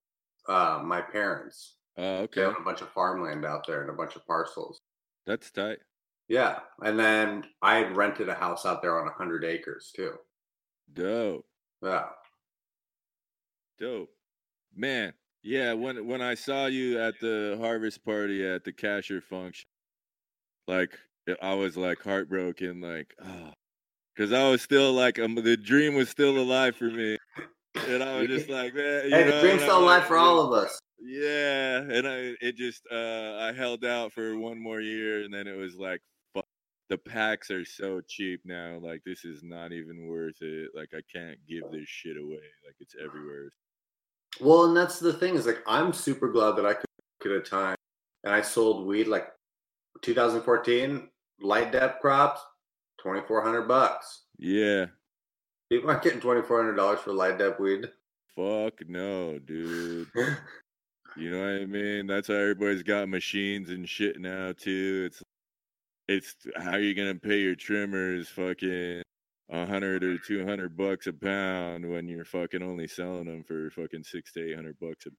Uh, 0.48 0.81
my 0.84 1.01
parents. 1.01 1.77
Oh, 1.98 2.17
okay. 2.17 2.41
They 2.41 2.46
own 2.46 2.55
a 2.60 2.63
bunch 2.63 2.81
of 2.81 2.89
farmland 2.89 3.46
out 3.46 3.65
there 3.65 3.81
and 3.81 3.89
a 3.89 3.93
bunch 3.93 4.15
of 4.15 4.25
parcels. 4.27 4.79
That's 5.25 5.51
tight. 5.51 5.80
Yeah, 6.28 6.60
and 6.82 6.98
then 6.98 7.44
I 7.62 7.75
had 7.75 7.98
rented 7.98 8.30
a 8.30 8.34
house 8.34 8.66
out 8.66 8.82
there 8.82 9.00
on 9.00 9.12
hundred 9.12 9.44
acres 9.44 9.92
too. 9.96 10.13
Dope. 10.94 11.46
Yeah. 11.82 12.06
Dope. 13.80 14.10
Man, 14.75 15.13
yeah. 15.44 15.74
When 15.74 16.08
when 16.08 16.22
I 16.22 16.36
saw 16.36 16.68
you 16.68 17.00
at 17.00 17.16
the 17.20 17.58
harvest 17.60 18.06
party 18.06 18.48
at 18.48 18.63
the 18.63 18.72
cashier 18.72 19.22
function, 19.22 19.68
like 20.68 20.98
I 21.42 21.54
was 21.54 21.75
like 21.75 22.01
heartbroken, 22.01 22.82
like 22.82 23.13
oh, 23.24 23.51
because 24.16 24.32
I 24.32 24.50
was 24.50 24.62
still 24.62 24.94
like 24.94 25.20
um, 25.20 25.36
the 25.36 25.58
dream 25.58 25.96
was 25.96 26.10
still 26.10 26.38
alive 26.38 26.75
for 26.75 26.86
me, 26.86 27.18
and 27.75 28.04
I 28.04 28.20
was 28.20 28.28
just 28.30 28.50
like, 28.50 28.74
man, 28.74 29.04
hey, 29.04 29.10
know, 29.10 29.32
the 29.32 29.42
dream's 29.42 29.63
still 29.63 29.84
alive 29.84 30.06
for 30.06 30.18
all 30.18 30.40
of 30.42 30.54
us. 30.54 30.80
Yeah, 31.03 31.77
and 31.79 32.08
I 32.08 32.36
it 32.41 32.55
just 32.55 32.84
uh 32.91 33.38
I 33.39 33.53
held 33.53 33.84
out 33.84 34.13
for 34.13 34.38
one 34.38 34.62
more 34.62 34.81
year, 34.81 35.24
and 35.24 35.34
then 35.34 35.48
it 35.48 35.58
was 35.58 35.75
like, 35.75 36.01
fuck, 36.34 36.46
the 36.89 36.98
packs 36.98 37.50
are 37.50 37.65
so 37.65 38.01
cheap 38.08 38.41
now. 38.46 38.77
Like 38.79 39.01
this 39.03 39.25
is 39.25 39.41
not 39.43 39.72
even 39.72 40.08
worth 40.08 40.41
it. 40.41 40.70
Like 40.75 40.89
I 40.93 41.01
can't 41.12 41.39
give 41.48 41.63
this 41.72 41.88
shit 41.88 42.17
away. 42.17 42.43
Like 42.65 42.75
it's 42.79 42.96
everywhere. 43.03 43.50
Well, 44.39 44.65
and 44.65 44.77
that's 44.77 45.00
the 45.00 45.13
thing 45.13 45.36
is 45.36 45.48
like 45.48 45.63
I'm 45.65 45.91
super 45.91 46.31
glad 46.31 46.55
that 46.58 46.65
I 46.67 46.74
could 46.74 46.86
get 47.24 47.31
a 47.31 47.41
time, 47.41 47.77
and 48.24 48.34
I 48.34 48.41
sold 48.41 48.86
weed 48.86 49.08
like 49.08 49.27
2014 50.03 51.10
light 51.41 51.72
dep 51.72 52.00
crops, 52.00 52.41
2400 53.01 53.67
bucks. 53.67 54.25
Yeah. 54.38 54.86
People 55.72 55.89
aren't 55.89 56.03
getting 56.03 56.20
$2,400 56.20 57.00
for 57.00 57.13
light 57.13 57.38
dep 57.38 57.60
weed. 57.60 57.89
Fuck 58.36 58.88
no, 58.88 59.39
dude. 59.39 60.08
You 61.15 61.32
know 61.32 61.41
what 61.41 61.62
I 61.62 61.65
mean? 61.65 62.08
That's 62.08 62.27
how 62.27 62.36
everybody's 62.36 62.84
got 62.84 63.10
machines 63.10 63.70
and 63.70 63.88
shit 63.88 64.20
now 64.20 64.53
too. 64.53 65.10
It's 65.10 65.24
it's 66.08 66.36
how 66.58 66.77
you 66.77 66.94
gonna 66.96 67.15
pay 67.15 67.39
your 67.39 67.56
trimmers 67.56 68.30
fucking 68.30 69.03
a 69.50 69.65
hundred 69.65 70.03
or 70.03 70.18
two 70.18 70.46
hundred 70.46 70.77
bucks 70.77 71.08
a 71.08 71.13
pound 71.13 71.89
when 71.89 72.08
you're 72.08 72.25
fucking 72.25 72.63
only 72.63 72.88
selling 72.88 73.25
them 73.25 73.44
for 73.44 73.70
fucking 73.72 74.03
six 74.03 74.32
to 74.34 74.50
eight 74.50 74.56
hundred 74.56 74.77
bucks 74.80 75.06
a 75.06 75.10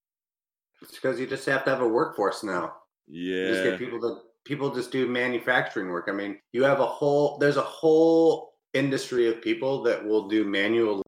It's 0.82 0.94
because 0.94 1.20
you 1.20 1.26
just 1.26 1.46
have 1.46 1.64
to 1.64 1.70
have 1.70 1.82
a 1.82 1.88
workforce 1.88 2.42
now. 2.42 2.74
You 3.06 3.48
just 3.48 3.64
yeah 3.64 3.70
get 3.70 3.78
people 3.78 4.00
to 4.00 4.20
people 4.44 4.74
just 4.74 4.90
do 4.90 5.06
manufacturing 5.06 5.88
work. 5.88 6.06
I 6.08 6.12
mean, 6.12 6.38
you 6.52 6.64
have 6.64 6.80
a 6.80 6.86
whole 6.86 7.38
there's 7.38 7.56
a 7.58 7.62
whole 7.62 8.54
industry 8.74 9.28
of 9.28 9.42
people 9.42 9.82
that 9.82 10.02
will 10.02 10.28
do 10.28 10.44
manual 10.44 11.02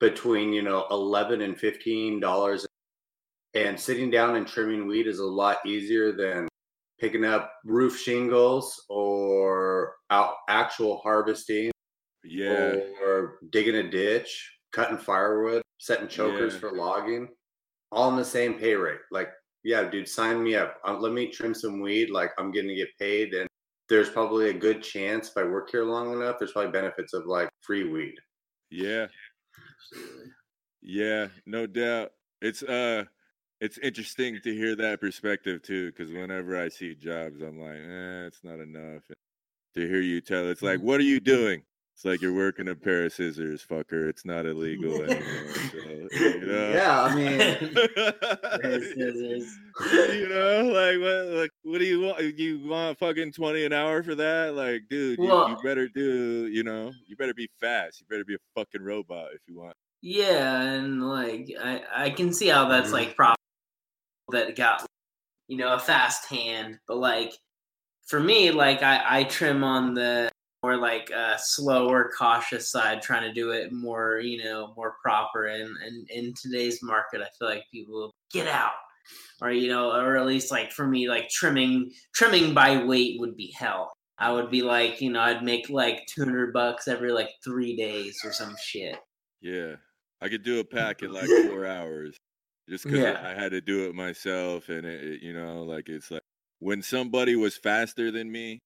between 0.00 0.52
you 0.52 0.62
know 0.62 0.86
eleven 0.90 1.42
and 1.42 1.58
fifteen 1.58 2.20
dollars, 2.20 2.66
and 3.54 3.78
sitting 3.78 4.10
down 4.10 4.36
and 4.36 4.46
trimming 4.46 4.86
weed 4.86 5.06
is 5.06 5.18
a 5.20 5.24
lot 5.24 5.58
easier 5.66 6.12
than 6.12 6.48
picking 7.00 7.24
up 7.24 7.52
roof 7.64 7.98
shingles 7.98 8.84
or 8.88 9.94
out 10.10 10.34
actual 10.48 10.98
harvesting 10.98 11.70
yeah 12.24 12.76
or 13.02 13.38
digging 13.50 13.76
a 13.76 13.90
ditch, 13.90 14.58
cutting 14.72 14.96
firewood, 14.98 15.62
setting 15.78 16.08
chokers 16.08 16.54
Yeah. 16.54 16.60
for 16.60 16.72
logging, 16.72 17.28
all 17.92 18.10
in 18.10 18.16
the 18.16 18.24
same 18.24 18.54
pay 18.54 18.74
rate. 18.74 19.00
Like, 19.10 19.28
yeah, 19.62 19.84
dude, 19.84 20.08
sign 20.08 20.42
me 20.42 20.54
up. 20.54 20.78
Uh, 20.86 20.96
let 20.98 21.12
me 21.12 21.28
trim 21.28 21.54
some 21.54 21.80
weed. 21.80 22.10
Like, 22.10 22.30
I'm 22.38 22.50
going 22.52 22.68
to 22.68 22.74
get 22.74 22.88
paid. 22.98 23.34
And 23.34 23.46
there's 23.88 24.08
probably 24.08 24.50
a 24.50 24.54
good 24.54 24.82
chance 24.82 25.28
if 25.28 25.36
I 25.36 25.44
work 25.44 25.70
here 25.70 25.84
long 25.84 26.12
enough, 26.12 26.36
there's 26.38 26.52
probably 26.52 26.70
benefits 26.70 27.12
of 27.12 27.26
like 27.26 27.50
free 27.60 27.84
weed. 27.88 28.14
yeah 28.70 29.06
yeah 30.82 31.28
no 31.46 31.66
doubt. 31.66 32.12
It's 32.40 32.62
uh 32.62 33.04
it's 33.64 33.78
interesting 33.78 34.38
to 34.44 34.54
hear 34.54 34.76
that 34.76 35.00
perspective 35.00 35.62
too, 35.62 35.90
because 35.90 36.12
whenever 36.12 36.60
I 36.60 36.68
see 36.68 36.94
jobs, 36.94 37.40
I'm 37.40 37.58
like, 37.58 37.76
eh, 37.78 38.26
it's 38.26 38.44
not 38.44 38.60
enough. 38.60 39.02
To 39.74 39.80
hear 39.88 40.00
you 40.00 40.20
tell, 40.20 40.48
it's 40.48 40.62
like, 40.62 40.80
what 40.80 41.00
are 41.00 41.04
you 41.04 41.18
doing? 41.18 41.62
It's 41.96 42.04
like 42.04 42.20
you're 42.20 42.34
working 42.34 42.68
a 42.68 42.74
pair 42.74 43.04
of 43.06 43.12
scissors, 43.12 43.64
fucker. 43.68 44.08
It's 44.08 44.24
not 44.24 44.46
illegal 44.46 45.00
anymore. 45.02 45.54
So, 45.72 45.78
you 46.20 46.40
know? 46.46 46.72
Yeah, 46.72 47.02
I 47.02 47.14
mean, 47.14 48.82
Scissors. 48.82 49.58
you 50.12 50.28
know, 50.28 50.62
like 50.72 51.00
what? 51.00 51.26
Like, 51.40 51.50
what 51.62 51.78
do 51.78 51.84
you 51.84 52.00
want? 52.02 52.38
You 52.38 52.66
want 52.68 52.98
fucking 52.98 53.32
twenty 53.32 53.64
an 53.64 53.72
hour 53.72 54.02
for 54.02 54.14
that? 54.16 54.54
Like, 54.54 54.82
dude, 54.90 55.18
you, 55.18 55.48
you 55.48 55.56
better 55.62 55.88
do. 55.88 56.46
You 56.48 56.62
know, 56.64 56.92
you 57.06 57.16
better 57.16 57.34
be 57.34 57.48
fast. 57.60 58.00
You 58.00 58.06
better 58.10 58.24
be 58.24 58.34
a 58.34 58.38
fucking 58.56 58.82
robot 58.82 59.28
if 59.34 59.40
you 59.46 59.56
want. 59.58 59.76
Yeah, 60.02 60.60
and 60.62 61.02
like 61.08 61.48
I, 61.60 61.82
I 61.94 62.10
can 62.10 62.32
see 62.32 62.48
how 62.48 62.68
that's 62.68 62.90
Mhm. 62.90 62.92
like 62.92 63.16
problem 63.16 63.36
that 64.30 64.56
got 64.56 64.86
you 65.48 65.56
know 65.56 65.74
a 65.74 65.78
fast 65.78 66.28
hand, 66.28 66.78
but 66.86 66.96
like 66.96 67.32
for 68.06 68.20
me, 68.20 68.50
like 68.50 68.82
I, 68.82 69.20
I 69.20 69.24
trim 69.24 69.64
on 69.64 69.94
the 69.94 70.30
more 70.62 70.76
like 70.76 71.10
uh, 71.14 71.36
slower, 71.36 72.10
cautious 72.16 72.70
side, 72.70 73.02
trying 73.02 73.22
to 73.22 73.32
do 73.32 73.50
it 73.50 73.72
more 73.72 74.18
you 74.18 74.42
know 74.42 74.72
more 74.76 74.96
proper. 75.02 75.46
And 75.46 75.76
and 75.84 76.08
in 76.10 76.34
today's 76.40 76.82
market, 76.82 77.20
I 77.20 77.28
feel 77.38 77.48
like 77.48 77.64
people 77.72 78.10
get 78.32 78.48
out, 78.48 78.72
or 79.42 79.50
you 79.50 79.68
know, 79.68 79.92
or 79.92 80.16
at 80.16 80.26
least 80.26 80.50
like 80.50 80.72
for 80.72 80.86
me, 80.86 81.08
like 81.08 81.28
trimming 81.28 81.92
trimming 82.14 82.54
by 82.54 82.82
weight 82.82 83.20
would 83.20 83.36
be 83.36 83.52
hell. 83.56 83.92
I 84.16 84.32
would 84.32 84.50
be 84.50 84.62
like, 84.62 85.00
you 85.00 85.10
know, 85.10 85.20
I'd 85.20 85.42
make 85.42 85.68
like 85.68 86.06
two 86.06 86.24
hundred 86.24 86.52
bucks 86.52 86.88
every 86.88 87.12
like 87.12 87.30
three 87.44 87.76
days 87.76 88.20
or 88.24 88.32
some 88.32 88.56
shit. 88.62 88.96
Yeah, 89.40 89.74
I 90.22 90.28
could 90.28 90.42
do 90.42 90.60
a 90.60 90.64
pack 90.64 91.02
in 91.02 91.12
like 91.12 91.28
four 91.48 91.66
hours, 91.66 92.16
just 92.68 92.84
because 92.84 93.00
Yeah. 93.00 93.22
I 93.24 93.40
had 93.40 93.52
to 93.52 93.60
do 93.60 93.88
it 93.88 93.94
myself, 93.94 94.68
and 94.68 94.84
it, 94.86 95.02
it- 95.02 95.22
you 95.22 95.32
know, 95.32 95.62
like 95.62 95.88
it's 95.88 96.10
like 96.10 96.22
when 96.60 96.82
somebody 96.82 97.36
was 97.36 97.56
faster 97.56 98.10
than 98.10 98.30
me. 98.30 98.62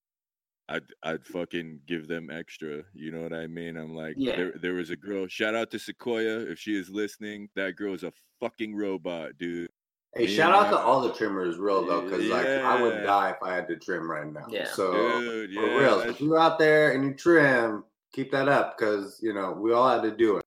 I'd 0.71 0.83
I'd 1.03 1.25
fucking 1.25 1.81
give 1.89 2.09
them 2.09 2.29
extra. 2.29 2.83
You 2.93 3.11
know 3.11 3.23
what 3.23 3.33
I 3.33 3.47
mean? 3.47 3.79
I'm 3.79 3.95
like, 3.97 4.17
Yeah. 4.19 4.37
there 4.37 4.53
there 4.61 4.75
was 4.75 4.91
a 4.91 4.97
girl. 4.97 5.27
Shout 5.27 5.55
out 5.55 5.71
to 5.71 5.79
Sequoia 5.79 6.41
if 6.41 6.59
she 6.59 6.77
is 6.79 6.91
listening. 6.91 7.49
That 7.57 7.77
girl 7.77 7.95
is 7.95 8.03
a 8.03 8.13
fucking 8.39 8.77
robot, 8.77 9.39
dude. 9.39 9.71
hey, 10.15 10.27
Yeah. 10.27 10.37
shout 10.37 10.53
out 10.53 10.69
to 10.71 10.77
all 10.79 11.01
the 11.01 11.15
trimmers, 11.15 11.57
real 11.57 11.87
though, 11.87 12.03
because 12.03 12.27
like 12.27 12.47
I 12.47 12.83
would 12.83 13.03
die 13.03 13.31
if 13.31 13.43
I 13.43 13.55
had 13.55 13.67
to 13.69 13.77
trim 13.77 14.11
right 14.11 14.31
now. 14.31 14.45
Yeah. 14.51 14.67
So 14.67 14.93
Dude, 15.23 15.55
for 15.55 15.63
real, 15.81 16.01
if 16.01 16.21
you're 16.21 16.39
out 16.39 16.59
there 16.59 16.93
and 16.93 17.03
you 17.03 17.15
trim, 17.15 17.85
keep 18.13 18.31
that 18.33 18.49
up 18.49 18.77
because 18.77 19.19
you 19.23 19.33
know 19.33 19.53
we 19.53 19.73
all 19.73 19.89
had 19.89 20.03
to 20.03 20.15
do 20.15 20.37
it. 20.37 20.45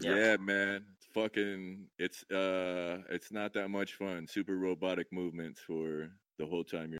Yeah. 0.00 0.14
Yeah, 0.14 0.36
man. 0.36 0.84
It's 1.14 1.20
fucking 1.20 1.86
it's 1.98 2.22
uh 2.30 2.98
it's 3.10 3.32
not 3.32 3.52
that 3.54 3.68
much 3.68 3.94
fun. 3.94 4.26
Super 4.26 4.56
robotic 4.56 5.12
movements 5.12 5.60
for 5.66 6.08
the 6.38 6.46
whole 6.46 6.64
time 6.64 6.90
you're 6.90 6.98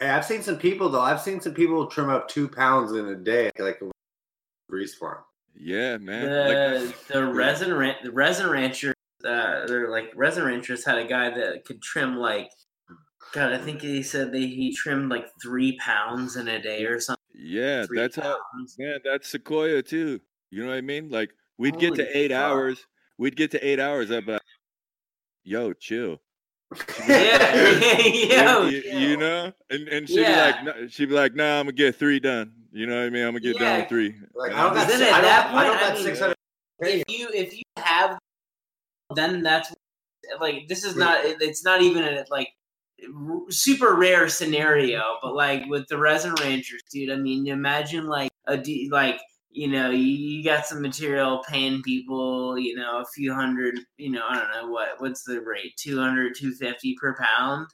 Hey, 0.00 0.08
I've 0.08 0.24
seen 0.24 0.42
some 0.42 0.56
people 0.56 0.88
though. 0.88 1.00
I've 1.00 1.20
seen 1.20 1.40
some 1.40 1.54
people 1.54 1.86
trim 1.86 2.08
up 2.10 2.28
two 2.28 2.48
pounds 2.48 2.92
in 2.92 3.06
a 3.06 3.14
day, 3.14 3.50
like 3.58 3.80
a 3.82 3.90
grease 4.68 4.94
farm. 4.94 5.18
Yeah, 5.54 5.98
man. 5.98 6.24
the 6.30 6.84
Like, 6.86 7.06
the 7.08 7.24
resin 7.26 7.74
ran- 7.74 7.96
the 8.02 8.10
resin 8.12 8.48
rancher, 8.48 8.94
uh 9.24 9.66
they're 9.66 9.90
like 9.90 10.12
resin 10.16 10.44
ranchers 10.44 10.84
had 10.84 10.98
a 10.98 11.04
guy 11.06 11.30
that 11.30 11.64
could 11.64 11.82
trim 11.82 12.16
like 12.16 12.50
God, 13.32 13.52
I 13.52 13.58
think 13.58 13.80
he 13.82 14.02
said 14.02 14.32
they 14.32 14.46
he 14.46 14.74
trimmed 14.74 15.10
like 15.10 15.26
three 15.42 15.76
pounds 15.78 16.36
in 16.36 16.48
a 16.48 16.60
day 16.60 16.84
or 16.84 17.00
something. 17.00 17.22
yeah, 17.34 17.86
Three 17.86 17.98
that's 17.98 18.16
how 18.16 18.38
pounds. 18.54 18.76
man, 18.78 18.98
that's 19.04 19.28
Sequoia 19.28 19.82
too. 19.82 20.20
You 20.50 20.62
know 20.62 20.68
what 20.70 20.76
I 20.76 20.80
mean? 20.82 21.08
Like 21.10 21.30
we'd 21.58 21.78
get 21.78 21.94
to 21.96 22.16
eight 22.18 22.30
fuck. 22.30 22.40
hours. 22.40 22.86
We'd 23.22 23.36
get 23.36 23.52
to 23.52 23.64
eight 23.66 23.78
hours 23.78 24.10
uh, 24.10 24.16
I'd 24.16 24.26
be 24.26 24.32
like, 24.32 24.42
yo, 25.44 25.72
chill. 25.74 26.20
Yeah, 27.08 27.96
yo, 27.98 28.66
you, 28.66 28.76
you 28.78 28.82
chill. 28.82 29.18
know? 29.20 29.52
And 29.70 29.88
and 29.88 30.08
she'd 30.08 30.20
Yeah. 30.22 30.60
be 30.62 30.66
like 30.66 30.76
no, 30.76 30.86
she'd 30.88 31.08
be 31.08 31.14
like, 31.14 31.34
nah, 31.36 31.60
I'm 31.60 31.66
gonna 31.66 31.72
get 31.72 31.94
three 31.96 32.18
done. 32.18 32.52
You 32.72 32.86
know 32.86 32.96
what 32.98 33.06
I 33.06 33.10
mean? 33.10 33.22
I'm 33.24 33.30
gonna 33.32 33.40
get 33.40 33.58
done 33.58 33.80
with 33.80 33.88
three. 33.88 34.14
Like 34.34 34.52
I 34.52 34.62
don't 34.62 34.70
I'm 34.70 34.74
got, 34.74 34.82
just- 34.88 34.94
Isn't 34.94 35.06
si- 35.06 35.10
it 35.10 35.14
I 35.14 35.20
don't, 35.20 35.30
that 35.30 35.54
I 35.54 35.64
don't 35.64 35.78
point? 35.78 35.90
I 35.90 35.94
mean- 35.94 36.02
six 36.04 36.18
hundred. 36.18 36.36
If 36.80 37.04
you 37.08 37.28
if 37.32 37.56
you 37.56 37.62
have 37.76 38.18
then 39.14 39.42
that's 39.42 39.72
like 40.40 40.66
this 40.68 40.82
is 40.84 40.96
not 40.96 41.20
it's 41.24 41.64
not 41.64 41.80
even 41.82 42.02
a 42.02 42.24
like 42.30 42.48
super 43.50 43.94
rare 43.94 44.28
scenario 44.28 45.16
but 45.22 45.34
like 45.34 45.64
with 45.66 45.86
the 45.88 45.98
resin 45.98 46.34
rangers 46.40 46.80
dude 46.90 47.10
i 47.10 47.16
mean 47.16 47.46
imagine 47.48 48.06
like 48.06 48.30
a 48.46 48.56
d 48.56 48.88
like 48.90 49.20
you 49.52 49.68
know 49.68 49.90
you, 49.90 50.02
you 50.04 50.44
got 50.44 50.66
some 50.66 50.80
material 50.80 51.44
paying 51.48 51.82
people 51.82 52.58
you 52.58 52.74
know 52.74 53.00
a 53.00 53.04
few 53.14 53.32
hundred 53.34 53.78
you 53.98 54.10
know 54.10 54.24
i 54.28 54.34
don't 54.34 54.50
know 54.50 54.68
what 54.70 54.88
what's 54.98 55.22
the 55.24 55.40
rate 55.42 55.72
200 55.76 56.34
250 56.34 56.96
per 57.00 57.14
pound 57.16 57.66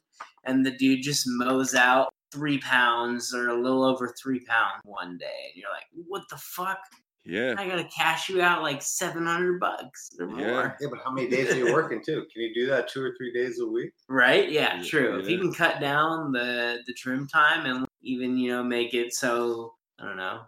and 0.45 0.67
the 0.67 0.73
dude 0.73 1.03
just 1.03 1.25
mows 1.27 1.75
out 1.75 2.13
three 2.33 2.59
pounds 2.59 3.33
or 3.33 3.49
a 3.49 3.55
little 3.61 3.85
over 3.85 4.13
three 4.21 4.41
pounds 4.45 4.81
one 4.85 5.17
day 5.19 5.27
and 5.47 5.55
you're 5.55 5.71
like 5.71 5.85
what 6.09 6.23
the 6.31 6.37
fuck 6.37 6.79
Yeah. 7.25 7.55
I 7.59 7.69
gotta 7.69 7.89
cash 7.97 8.29
you 8.29 8.43
out 8.43 8.63
like 8.63 8.83
seven 8.83 9.25
hundred 9.27 9.61
bucks 9.61 10.11
or 10.19 10.27
Yeah. 10.29 10.35
more. 10.47 10.77
Yeah, 10.81 10.89
but 10.91 11.01
how 11.05 11.11
many 11.13 11.29
days 11.29 11.51
are 11.53 11.57
you 11.59 11.73
working 11.73 12.03
too? 12.03 12.25
Can 12.33 12.43
you 12.43 12.55
do 12.55 12.67
that 12.67 12.89
two 12.89 13.03
or 13.03 13.15
three 13.19 13.33
days 13.33 13.61
a 13.61 13.67
week? 13.67 13.93
Right? 14.09 14.51
Yeah, 14.51 14.77
Yeah, 14.79 14.83
true. 14.83 15.19
If 15.19 15.29
you 15.29 15.39
can 15.39 15.53
cut 15.53 15.81
down 15.81 16.33
the 16.33 16.79
the 16.87 16.95
trim 16.95 17.27
time 17.29 17.67
and 17.67 17.87
even 18.03 18.37
you 18.39 18.51
know 18.51 18.63
make 18.63 18.95
it 18.95 19.13
so 19.15 19.75
I 20.01 20.05
don't 20.07 20.17
know, 20.17 20.41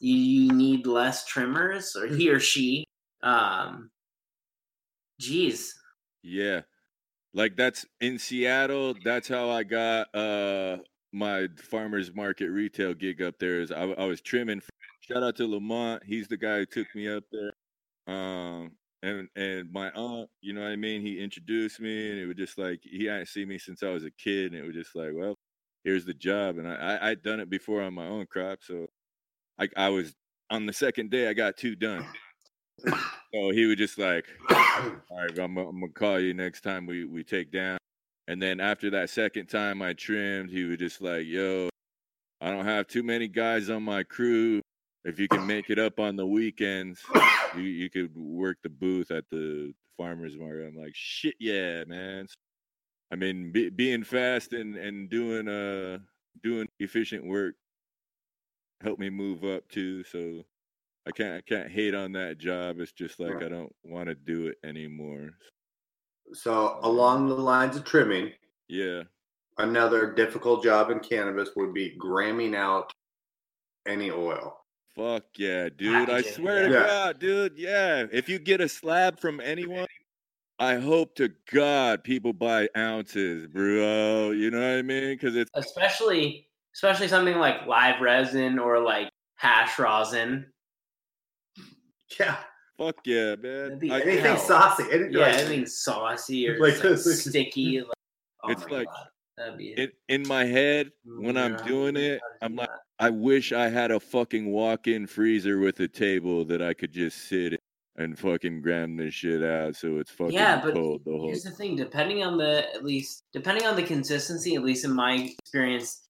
you, 0.00 0.16
you 0.16 0.52
need 0.52 0.86
less 0.86 1.24
trimmers 1.26 1.96
or 1.96 2.06
he 2.06 2.30
or 2.30 2.40
she. 2.40 2.84
Um, 3.22 3.90
geez, 5.18 5.74
Yeah. 6.22 6.62
Like 7.34 7.56
that's 7.56 7.86
in 8.00 8.18
Seattle, 8.18 8.94
that's 9.04 9.28
how 9.28 9.50
I 9.50 9.64
got 9.64 10.14
uh 10.14 10.78
my 11.12 11.48
farmers 11.70 12.14
market 12.14 12.48
retail 12.50 12.94
gig 12.94 13.22
up 13.22 13.38
there 13.38 13.60
is 13.60 13.72
I, 13.72 13.82
I 13.84 14.06
was 14.06 14.20
trimming 14.20 14.62
shout 15.00 15.22
out 15.22 15.36
to 15.36 15.46
Lamont, 15.48 16.02
he's 16.04 16.28
the 16.28 16.36
guy 16.38 16.58
who 16.58 16.66
took 16.66 16.94
me 16.94 17.08
up 17.08 17.24
there. 17.32 17.52
Um 18.14 18.72
and 19.02 19.28
and 19.36 19.72
my 19.72 19.90
aunt, 19.92 20.30
you 20.42 20.54
know 20.54 20.62
what 20.62 20.70
I 20.70 20.76
mean, 20.76 21.02
he 21.02 21.20
introduced 21.20 21.80
me 21.80 22.10
and 22.12 22.20
it 22.20 22.26
was 22.26 22.36
just 22.36 22.58
like 22.58 22.80
he 22.84 23.06
hadn't 23.06 23.28
seen 23.28 23.48
me 23.48 23.58
since 23.58 23.82
I 23.82 23.90
was 23.90 24.04
a 24.04 24.10
kid 24.12 24.52
and 24.52 24.62
it 24.62 24.66
was 24.66 24.74
just 24.76 24.94
like, 24.96 25.12
well, 25.14 25.36
here's 25.84 26.04
the 26.06 26.14
job 26.14 26.58
and 26.58 26.68
I, 26.68 26.74
I 26.76 27.10
I'd 27.10 27.22
done 27.22 27.40
it 27.40 27.50
before 27.50 27.82
on 27.82 27.94
my 27.94 28.06
own 28.06 28.26
crop, 28.26 28.60
so 28.62 28.86
I 29.58 29.68
I 29.76 29.88
was 29.88 30.14
on 30.50 30.66
the 30.66 30.72
second 30.72 31.10
day 31.10 31.28
I 31.28 31.32
got 31.34 31.56
two 31.56 31.74
done. 31.76 32.04
So 33.34 33.50
he 33.50 33.64
was 33.66 33.74
just 33.76 33.98
like, 33.98 34.26
all 34.50 34.56
right, 35.10 35.30
I'm, 35.40 35.54
gonna- 35.56 35.68
I'm 35.68 35.80
gonna 35.80 35.92
call 35.92 36.20
you 36.20 36.34
next 36.34 36.60
time 36.60 36.86
we 36.86 37.04
we 37.04 37.24
take 37.24 37.50
down. 37.50 37.78
And 38.28 38.40
then 38.40 38.60
after 38.60 38.90
that 38.90 39.10
second 39.10 39.46
time 39.46 39.82
I 39.82 39.92
trimmed, 39.92 40.50
he 40.50 40.62
was 40.64 40.78
just 40.78 41.00
like, 41.02 41.26
yo, 41.26 41.68
I 42.40 42.50
don't 42.52 42.64
have 42.64 42.86
too 42.86 43.02
many 43.02 43.26
guys 43.26 43.70
on 43.70 43.82
my 43.82 44.04
crew. 44.04 44.60
If 45.04 45.18
you 45.18 45.26
can 45.26 45.46
make 45.48 45.68
it 45.68 45.80
up 45.80 45.98
on 45.98 46.14
the 46.14 46.24
weekends, 46.26 47.00
you 47.56 47.62
you 47.62 47.90
could 47.90 48.16
work 48.16 48.58
the 48.62 48.68
booth 48.68 49.10
at 49.10 49.24
the 49.32 49.72
farmers 49.96 50.36
market. 50.36 50.68
I'm 50.68 50.76
like, 50.80 50.94
shit, 50.94 51.34
yeah, 51.40 51.82
man. 51.88 52.26
I 53.12 53.16
mean, 53.16 53.50
be, 53.50 53.68
being 53.68 54.04
fast 54.04 54.52
and 54.52 54.76
and 54.76 55.10
doing 55.10 55.48
uh 55.48 55.98
doing 56.44 56.68
efficient 56.78 57.26
work 57.26 57.56
helped 58.84 59.00
me 59.00 59.10
move 59.10 59.44
up 59.44 59.66
too. 59.68 60.04
So 60.04 60.44
I 61.06 61.10
can't 61.10 61.34
I 61.36 61.40
can't 61.40 61.70
hate 61.70 61.94
on 61.94 62.12
that 62.12 62.38
job. 62.38 62.78
It's 62.80 62.92
just 62.92 63.18
like 63.18 63.40
Yeah. 63.40 63.46
I 63.46 63.48
don't 63.48 63.74
want 63.84 64.08
to 64.08 64.14
do 64.14 64.46
it 64.46 64.58
anymore. 64.64 65.30
So 66.32 66.78
um 66.82 66.84
along 66.84 67.28
the 67.28 67.34
lines 67.34 67.76
of 67.76 67.84
trimming, 67.84 68.32
Yeah. 68.68 69.02
another 69.58 70.12
difficult 70.12 70.62
job 70.62 70.90
in 70.90 71.00
cannabis 71.00 71.50
would 71.56 71.74
be 71.74 71.96
gramming 71.96 72.54
out 72.54 72.92
any 73.86 74.10
oil. 74.10 74.60
Fuck 74.94 75.24
yeah, 75.36 75.68
dude. 75.68 76.08
I 76.08 76.22
Packaging, 76.22 76.32
swear 76.34 76.68
to. 76.68 76.74
God, 76.74 77.18
dude. 77.18 77.58
Yeah. 77.58 78.06
If 78.12 78.28
you 78.28 78.38
get 78.38 78.60
a 78.60 78.68
slab 78.68 79.18
from 79.18 79.40
anyone, 79.40 79.88
I 80.60 80.76
hope 80.76 81.16
to 81.16 81.30
God 81.52 82.04
people 82.04 82.32
buy 82.32 82.68
ounces, 82.76 83.48
bro. 83.48 84.30
You 84.30 84.52
know 84.52 84.60
what 84.60 84.78
I 84.78 84.82
mean? 84.82 85.14
Because 85.16 85.34
it's 85.34 85.50
especially 85.54 86.48
especially 86.74 87.08
something 87.08 87.36
like 87.38 87.66
live 87.66 88.00
resin 88.00 88.58
or 88.58 88.80
like 88.80 89.10
hash 89.36 89.78
rosin. 89.78 90.46
Yeah, 92.18 92.36
fuck 92.78 92.96
yeah, 93.04 93.34
man. 93.36 93.78
I- 93.90 94.00
anything 94.02 94.24
hell. 94.24 94.36
saucy. 94.36 94.84
Anything 94.90 95.12
Yeah, 95.12 95.18
like- 95.20 95.34
anything 95.36 95.66
saucy 95.66 96.48
or 96.48 96.58
Like 96.60 96.80
just, 96.80 97.06
like, 97.06 97.16
sticky. 97.16 97.80
Like, 97.80 97.88
oh 98.44 98.50
It's 98.50 98.68
like- 98.68 98.86
God. 98.86 99.06
In, 99.58 99.90
in 100.08 100.28
my 100.28 100.44
head, 100.44 100.92
when 101.04 101.36
I'm 101.36 101.56
doing 101.66 101.96
it, 101.96 102.20
do 102.20 102.20
I'm 102.40 102.54
like. 102.54 102.70
I 103.00 103.10
wish 103.10 103.52
I 103.52 103.68
had 103.68 103.90
a 103.90 103.98
fucking 103.98 104.48
walk-in 104.52 105.08
freezer 105.08 105.58
with 105.58 105.80
a 105.80 105.88
table 105.88 106.44
that 106.44 106.62
I 106.62 106.72
could 106.72 106.92
just 106.92 107.28
sit 107.28 107.58
and 107.96 108.16
fucking 108.16 108.62
gram 108.62 108.96
this 108.96 109.12
shit 109.14 109.42
out 109.42 109.74
so 109.74 109.98
it's 109.98 110.12
fucking 110.12 110.34
Yeah, 110.34 110.60
but 110.62 110.74
cold 110.74 111.02
the 111.04 111.10
whole 111.10 111.26
Here's 111.26 111.42
the 111.42 111.50
thing: 111.50 111.74
depending 111.74 112.22
on 112.22 112.38
the 112.38 112.72
at 112.72 112.84
least 112.84 113.24
depending 113.32 113.66
on 113.66 113.74
the 113.74 113.82
consistency, 113.82 114.54
at 114.54 114.62
least 114.62 114.84
in 114.84 114.92
my 114.92 115.14
experience, 115.42 116.03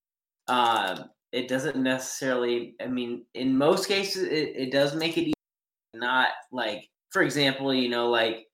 uh, 0.49 1.05
it 1.33 1.49
doesn't 1.49 1.77
necessarily. 1.77 2.77
I 2.81 2.87
mean, 2.87 3.27
in 3.35 3.57
most 3.59 3.89
cases, 3.89 4.25
it, 4.25 4.57
it 4.57 4.73
does 4.73 4.95
make 4.95 5.17
it 5.19 5.23
easy. 5.23 5.35
Not 5.95 6.31
like, 6.53 6.89
for 7.13 7.23
example, 7.23 7.75
you 7.75 7.89
know, 7.91 8.11
like 8.11 8.47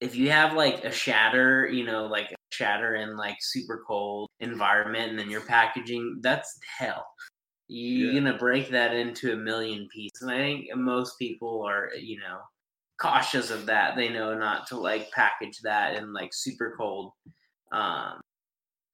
if 0.00 0.16
you 0.16 0.30
have 0.30 0.54
like 0.54 0.84
a 0.84 0.92
shatter, 0.92 1.68
you 1.68 1.84
know, 1.84 2.06
like 2.06 2.32
a 2.32 2.36
shatter 2.52 2.96
in 2.96 3.16
like 3.16 3.36
super 3.40 3.84
cold 3.86 4.28
environment, 4.40 5.10
and 5.10 5.18
then 5.18 5.30
you're 5.30 5.42
packaging, 5.46 6.20
that's 6.22 6.58
hell. 6.78 7.06
You're 7.68 8.12
Yeah. 8.12 8.20
gonna 8.20 8.38
break 8.38 8.70
that 8.70 8.94
into 8.94 9.32
a 9.32 9.36
million 9.36 9.88
pieces, 9.94 10.22
and 10.22 10.30
I 10.32 10.38
think 10.38 10.66
most 10.76 11.18
people 11.18 11.62
are, 11.66 11.90
you 11.96 12.18
know, 12.20 12.40
cautious 13.00 13.50
of 13.50 13.66
that. 13.66 13.96
They 13.96 14.08
know 14.10 14.34
not 14.38 14.66
to 14.68 14.78
like 14.78 15.10
package 15.12 15.58
that 15.64 15.96
in 15.96 16.12
like 16.12 16.30
super 16.34 16.74
cold 16.78 17.12
um 17.72 18.20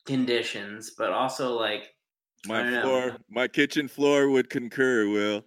conditions, 0.07 0.93
but 0.99 1.13
also 1.13 1.55
like 1.59 1.89
my 2.47 2.63
don't 2.63 2.73
know. 2.73 2.83
floor, 2.83 3.17
my 3.29 3.49
kitchen 3.49 3.89
floor 3.89 4.29
would 4.31 4.51
concur, 4.51 5.09
Will. 5.09 5.45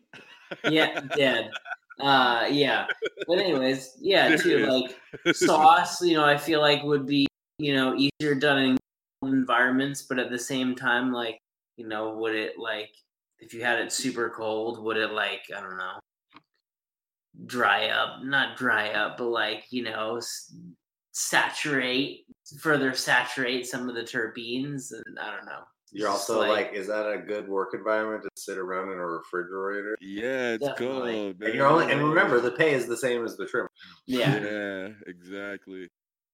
yeah, 0.69 1.01
dead. 1.15 1.51
Uh 1.99 2.47
yeah. 2.49 2.87
But 3.27 3.39
anyways, 3.39 3.97
yeah, 3.99 4.35
too 4.35 4.65
like 4.65 5.35
sauce, 5.35 6.01
you 6.01 6.15
know, 6.17 6.25
I 6.25 6.37
feel 6.37 6.59
like 6.59 6.83
would 6.83 7.05
be, 7.05 7.27
you 7.57 7.75
know, 7.75 7.95
easier 7.95 8.35
done 8.35 8.59
in 8.59 8.77
environments, 9.21 10.01
but 10.01 10.19
at 10.19 10.29
the 10.31 10.39
same 10.39 10.75
time, 10.75 11.13
like, 11.13 11.39
you 11.77 11.87
know, 11.87 12.15
would 12.17 12.35
it 12.35 12.57
like 12.57 12.89
if 13.39 13.53
you 13.53 13.61
had 13.63 13.79
it 13.79 13.91
super 13.91 14.29
cold, 14.29 14.83
would 14.83 14.97
it 14.97 15.11
like, 15.11 15.41
I 15.55 15.61
don't 15.61 15.77
know, 15.77 15.99
dry 17.45 17.87
up, 17.87 18.23
not 18.23 18.57
dry 18.57 18.89
up, 18.89 19.17
but 19.17 19.27
like, 19.27 19.65
you 19.69 19.83
know, 19.83 20.19
saturate, 21.11 22.25
further 22.59 22.93
saturate 22.93 23.67
some 23.67 23.89
of 23.89 23.95
the 23.95 24.01
terpenes 24.01 24.91
and 24.91 25.19
I 25.19 25.35
don't 25.35 25.45
know. 25.45 25.63
You're 25.93 26.09
also 26.09 26.39
like, 26.47 26.73
is 26.73 26.87
that 26.87 27.07
a 27.09 27.17
good 27.19 27.47
work 27.47 27.73
environment 27.73 28.23
to 28.23 28.29
sit 28.35 28.57
around 28.57 28.91
in 28.91 28.97
a 28.97 29.05
refrigerator? 29.05 29.95
yeah, 30.01 30.53
it's 30.53 30.67
Definitely. 30.67 31.13
cold, 31.13 31.39
man. 31.39 31.49
And 31.49 31.57
you're 31.57 31.67
only 31.67 31.91
and 31.91 32.01
remember 32.03 32.39
the 32.41 32.51
pay 32.51 32.73
is 32.73 32.87
the 32.87 32.97
same 32.97 33.23
as 33.23 33.37
the 33.37 33.45
trim. 33.45 33.67
yeah. 34.07 34.39
Yeah, 34.39 34.89
exactly. 35.07 35.87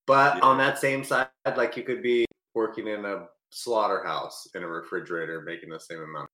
But 0.07 0.37
Yeah. 0.37 0.41
on 0.41 0.57
that 0.57 0.79
same 0.79 1.03
side, 1.03 1.29
like 1.55 1.77
you 1.77 1.83
could 1.83 2.01
be 2.01 2.25
working 2.55 2.87
in 2.87 3.05
a 3.05 3.27
slaughterhouse 3.51 4.47
in 4.55 4.63
a 4.63 4.67
refrigerator 4.67 5.41
making 5.41 5.69
the 5.69 5.79
same 5.79 6.01
amount. 6.01 6.29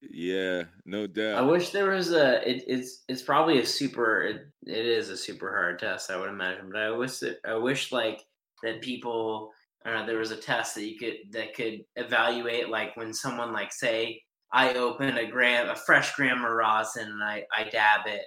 Yeah, 0.00 0.64
no 0.84 1.06
doubt. 1.06 1.38
I 1.38 1.42
wish 1.42 1.70
there 1.70 1.90
was 1.90 2.12
a. 2.12 2.48
It, 2.48 2.64
it's 2.66 3.04
it's 3.08 3.22
probably 3.22 3.60
a 3.60 3.66
super. 3.66 4.22
It, 4.22 4.46
it 4.66 4.84
is 4.86 5.10
a 5.10 5.16
super 5.16 5.50
hard 5.50 5.78
test, 5.78 6.10
I 6.10 6.16
would 6.16 6.28
imagine. 6.28 6.70
But 6.72 6.82
I 6.82 6.90
wish 6.90 7.18
that 7.20 7.38
I 7.46 7.54
wish 7.54 7.92
like 7.92 8.24
that 8.62 8.80
people. 8.82 9.52
Don't 9.84 9.94
know. 9.94 10.06
There 10.06 10.18
was 10.18 10.30
a 10.30 10.36
test 10.36 10.74
that 10.76 10.84
you 10.84 10.98
could 10.98 11.32
that 11.32 11.54
could 11.54 11.80
evaluate 11.96 12.68
like 12.68 12.96
when 12.96 13.12
someone 13.12 13.52
like 13.52 13.72
say 13.72 14.22
I 14.52 14.74
open 14.74 15.16
a 15.18 15.30
gram 15.30 15.68
a 15.68 15.76
fresh 15.76 16.14
gram 16.14 16.44
of 16.44 16.50
rosin 16.50 17.08
and 17.08 17.22
I 17.22 17.44
I 17.56 17.64
dab 17.64 18.06
it 18.06 18.22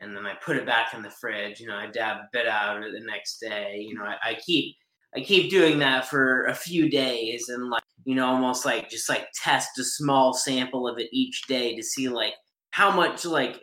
and 0.00 0.16
then 0.16 0.26
I 0.26 0.34
put 0.34 0.56
it 0.56 0.66
back 0.66 0.94
in 0.94 1.02
the 1.02 1.10
fridge. 1.10 1.58
You 1.58 1.66
know, 1.66 1.76
I 1.76 1.86
dab 1.86 2.18
a 2.18 2.28
bit 2.32 2.46
out 2.46 2.80
the 2.80 3.04
next 3.04 3.38
day. 3.40 3.84
You 3.86 3.94
know, 3.94 4.04
I, 4.04 4.16
I 4.22 4.34
keep 4.34 4.76
I 5.16 5.20
keep 5.20 5.50
doing 5.50 5.78
that 5.80 6.06
for 6.06 6.44
a 6.44 6.54
few 6.54 6.88
days 6.88 7.48
and 7.48 7.70
like 7.70 7.82
you 8.04 8.14
know 8.14 8.26
almost 8.26 8.64
like 8.64 8.88
just 8.88 9.08
like 9.08 9.26
test 9.34 9.78
a 9.78 9.84
small 9.84 10.32
sample 10.32 10.88
of 10.88 10.98
it 10.98 11.08
each 11.12 11.46
day 11.48 11.74
to 11.74 11.82
see 11.82 12.08
like 12.08 12.34
how 12.70 12.90
much 12.90 13.24
like 13.24 13.60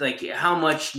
like 0.00 0.28
how 0.30 0.56
much 0.56 0.96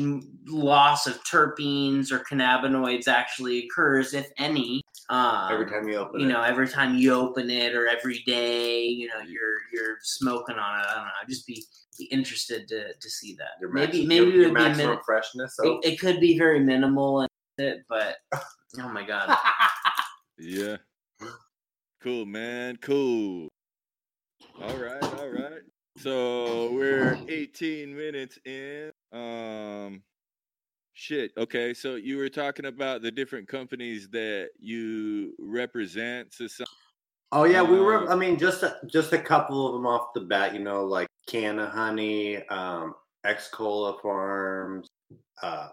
loss 0.47 1.08
of 1.08 1.19
terpenes 1.23 2.12
or 2.12 2.19
cannabinoids 2.19 3.08
actually 3.08 3.65
occurs 3.65 4.13
if 4.13 4.30
any 4.38 4.82
um, 5.09 5.51
Every 5.51 5.65
time 5.69 5.87
you 5.87 5.95
open 5.95 6.19
you 6.19 6.25
it. 6.27 6.29
know 6.29 6.41
every 6.41 6.67
time 6.67 6.95
you 6.95 7.13
open 7.13 7.49
it 7.49 7.73
or 7.75 7.87
every 7.87 8.19
day 8.25 8.83
you 8.85 9.07
know 9.07 9.21
you're 9.25 9.59
you're 9.73 9.97
smoking 10.01 10.55
on 10.57 10.79
it 10.81 10.85
i 10.85 10.95
don't 10.95 11.05
know 11.05 11.11
i'd 11.21 11.29
just 11.29 11.47
be, 11.47 11.63
be 11.97 12.05
interested 12.05 12.67
to 12.67 12.93
to 12.93 13.09
see 13.09 13.33
that 13.35 13.51
Your 13.61 13.71
maybe 13.71 13.99
max- 13.99 14.07
maybe 14.09 14.25
your, 14.25 14.27
it 14.27 14.35
your 14.35 14.53
would 14.53 14.77
be 14.77 14.83
min- 14.85 14.97
freshness. 15.05 15.55
So 15.55 15.79
it, 15.83 15.93
it 15.93 15.99
could 15.99 16.19
be 16.19 16.37
very 16.37 16.59
minimal 16.59 17.21
and 17.21 17.29
it 17.57 17.83
but 17.87 18.17
oh 18.33 18.89
my 18.89 19.03
god 19.05 19.35
Yeah. 20.39 20.77
Cool, 22.01 22.25
man. 22.27 22.77
Cool. 22.77 23.47
All 24.61 24.77
right, 24.77 25.03
all 25.19 25.29
right. 25.29 25.61
So 25.97 26.71
we're 26.71 27.17
18 27.27 27.95
minutes 27.97 28.37
in. 28.45 28.91
Um 29.11 30.03
shit. 30.97 31.31
Okay, 31.38 31.73
so 31.73 31.95
you 31.95 32.17
were 32.17 32.29
talking 32.29 32.65
about 32.65 33.01
the 33.01 33.12
different 33.12 33.47
companies 33.47 34.10
that 34.10 34.49
you 34.60 35.33
represent. 35.39 36.33
So 36.33 36.47
some, 36.47 36.65
Oh 37.31 37.43
yeah, 37.43 37.62
we 37.62 37.79
were. 37.79 38.07
Uh, 38.07 38.13
I 38.13 38.15
mean, 38.15 38.39
just 38.39 38.63
a, 38.63 38.77
just 38.88 39.13
a 39.13 39.19
couple 39.19 39.67
of 39.67 39.73
them 39.73 39.86
off 39.86 40.13
the 40.13 40.21
bat. 40.21 40.53
You 40.53 40.60
know, 40.60 40.86
like 40.86 41.07
Canna 41.27 41.69
Honey, 41.69 42.45
um, 42.47 42.95
Ex 43.25 43.49
Cola 43.49 43.97
Farms, 44.01 44.88
uh, 45.41 45.69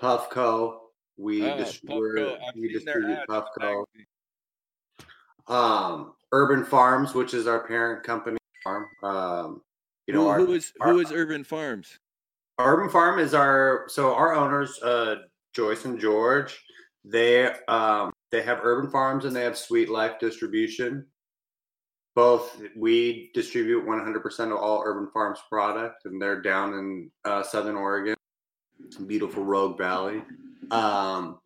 Puffco. 0.00 0.78
We 1.16 1.50
oh, 1.50 1.56
dis- 1.56 1.80
Puffco, 1.80 1.98
we're- 1.98 2.38
I've 2.46 2.54
we 2.54 2.72
distribute 2.72 3.18
Puffco. 3.28 3.84
Um, 5.48 6.14
Urban 6.32 6.64
Farms, 6.64 7.14
which 7.14 7.34
is 7.34 7.46
our 7.46 7.66
parent 7.66 8.04
company 8.04 8.38
farm. 8.62 8.86
Um, 9.02 9.62
you 10.06 10.14
know, 10.14 10.22
Who- 10.22 10.28
our, 10.28 10.38
who 10.38 10.52
is 10.52 10.72
our- 10.80 10.92
who 10.92 11.00
is 11.00 11.12
Urban 11.12 11.44
Farms? 11.44 11.98
Urban 12.60 12.90
Farm 12.90 13.18
is 13.18 13.34
our 13.34 13.84
so 13.88 14.14
our 14.14 14.34
owners, 14.34 14.80
uh, 14.82 15.16
Joyce 15.54 15.84
and 15.84 15.98
George. 15.98 16.58
They 17.04 17.52
um 17.68 18.12
they 18.30 18.42
have 18.42 18.60
Urban 18.62 18.90
Farms 18.90 19.24
and 19.24 19.34
they 19.34 19.42
have 19.42 19.58
Sweet 19.58 19.88
Life 19.88 20.18
Distribution. 20.18 21.06
Both 22.14 22.60
we 22.76 23.30
distribute 23.32 23.86
100% 23.86 24.52
of 24.52 24.58
all 24.58 24.82
Urban 24.84 25.08
Farms 25.12 25.38
product, 25.48 26.04
and 26.04 26.20
they're 26.20 26.42
down 26.42 26.74
in 26.74 27.10
uh, 27.24 27.42
Southern 27.42 27.76
Oregon, 27.76 28.14
beautiful 29.06 29.44
Rogue 29.44 29.78
Valley. 29.78 30.22
Um, 30.70 31.38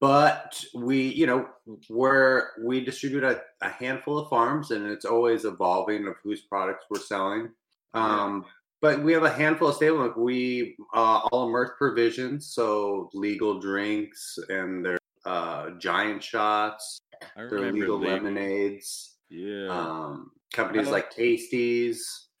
but 0.00 0.62
we, 0.74 1.08
you 1.08 1.26
know, 1.26 1.48
we're 1.88 2.48
we 2.64 2.84
distribute 2.84 3.24
a, 3.24 3.40
a 3.62 3.68
handful 3.68 4.18
of 4.18 4.28
farms, 4.28 4.72
and 4.72 4.86
it's 4.86 5.04
always 5.04 5.44
evolving 5.44 6.06
of 6.06 6.14
whose 6.22 6.42
products 6.42 6.86
we're 6.90 6.98
selling. 6.98 7.50
Um, 7.94 8.44
but 8.80 9.02
we 9.02 9.12
have 9.12 9.24
a 9.24 9.30
handful 9.30 9.68
of 9.68 9.76
stable. 9.76 9.98
Like 9.98 10.16
we 10.16 10.76
uh, 10.94 11.20
all 11.32 11.50
mirth 11.50 11.76
provisions, 11.78 12.52
so 12.52 13.10
legal 13.14 13.60
drinks 13.60 14.38
and 14.48 14.84
their 14.84 14.98
uh, 15.24 15.70
giant 15.78 16.22
shots, 16.22 17.00
their 17.36 17.72
legal 17.72 17.98
legal. 17.98 18.00
lemonades. 18.00 19.16
Yeah. 19.28 19.68
Um, 19.68 20.30
companies 20.52 20.86
How- 20.86 20.92
like 20.92 21.12
Tasties. 21.12 21.98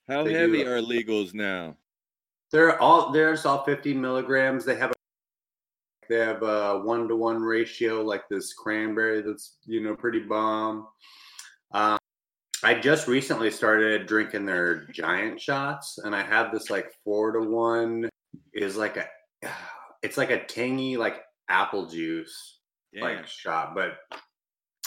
How 0.08 0.22
they 0.22 0.34
do 0.34 0.38
heavy 0.38 0.64
are 0.64 0.80
legals 0.80 1.34
now? 1.34 1.76
They're 2.52 2.80
all 2.80 3.10
there's 3.10 3.44
all 3.44 3.64
50 3.64 3.94
milligrams. 3.94 4.64
They 4.64 4.76
have 4.76 4.92
a 4.92 4.94
they 6.08 6.18
have 6.18 6.42
a 6.42 6.78
one 6.78 7.08
to 7.08 7.16
one 7.16 7.42
ratio 7.42 8.02
like 8.02 8.28
this 8.28 8.52
cranberry 8.52 9.20
that's 9.20 9.56
you 9.64 9.82
know 9.82 9.96
pretty 9.96 10.20
bomb. 10.20 10.86
Um, 11.72 11.98
I 12.62 12.74
just 12.74 13.06
recently 13.06 13.50
started 13.50 14.06
drinking 14.06 14.46
their 14.46 14.84
giant 14.86 15.40
shots, 15.40 15.98
and 15.98 16.14
I 16.14 16.22
have 16.22 16.52
this 16.52 16.70
like 16.70 16.92
four 17.04 17.32
to 17.32 17.40
one 17.40 18.08
is 18.54 18.76
like 18.76 18.96
a 18.96 19.06
it's 20.02 20.16
like 20.16 20.30
a 20.30 20.44
tangy 20.44 20.96
like 20.96 21.22
apple 21.48 21.86
juice 21.86 22.58
Damn. 22.94 23.02
like 23.02 23.26
shot, 23.26 23.74
but 23.74 23.98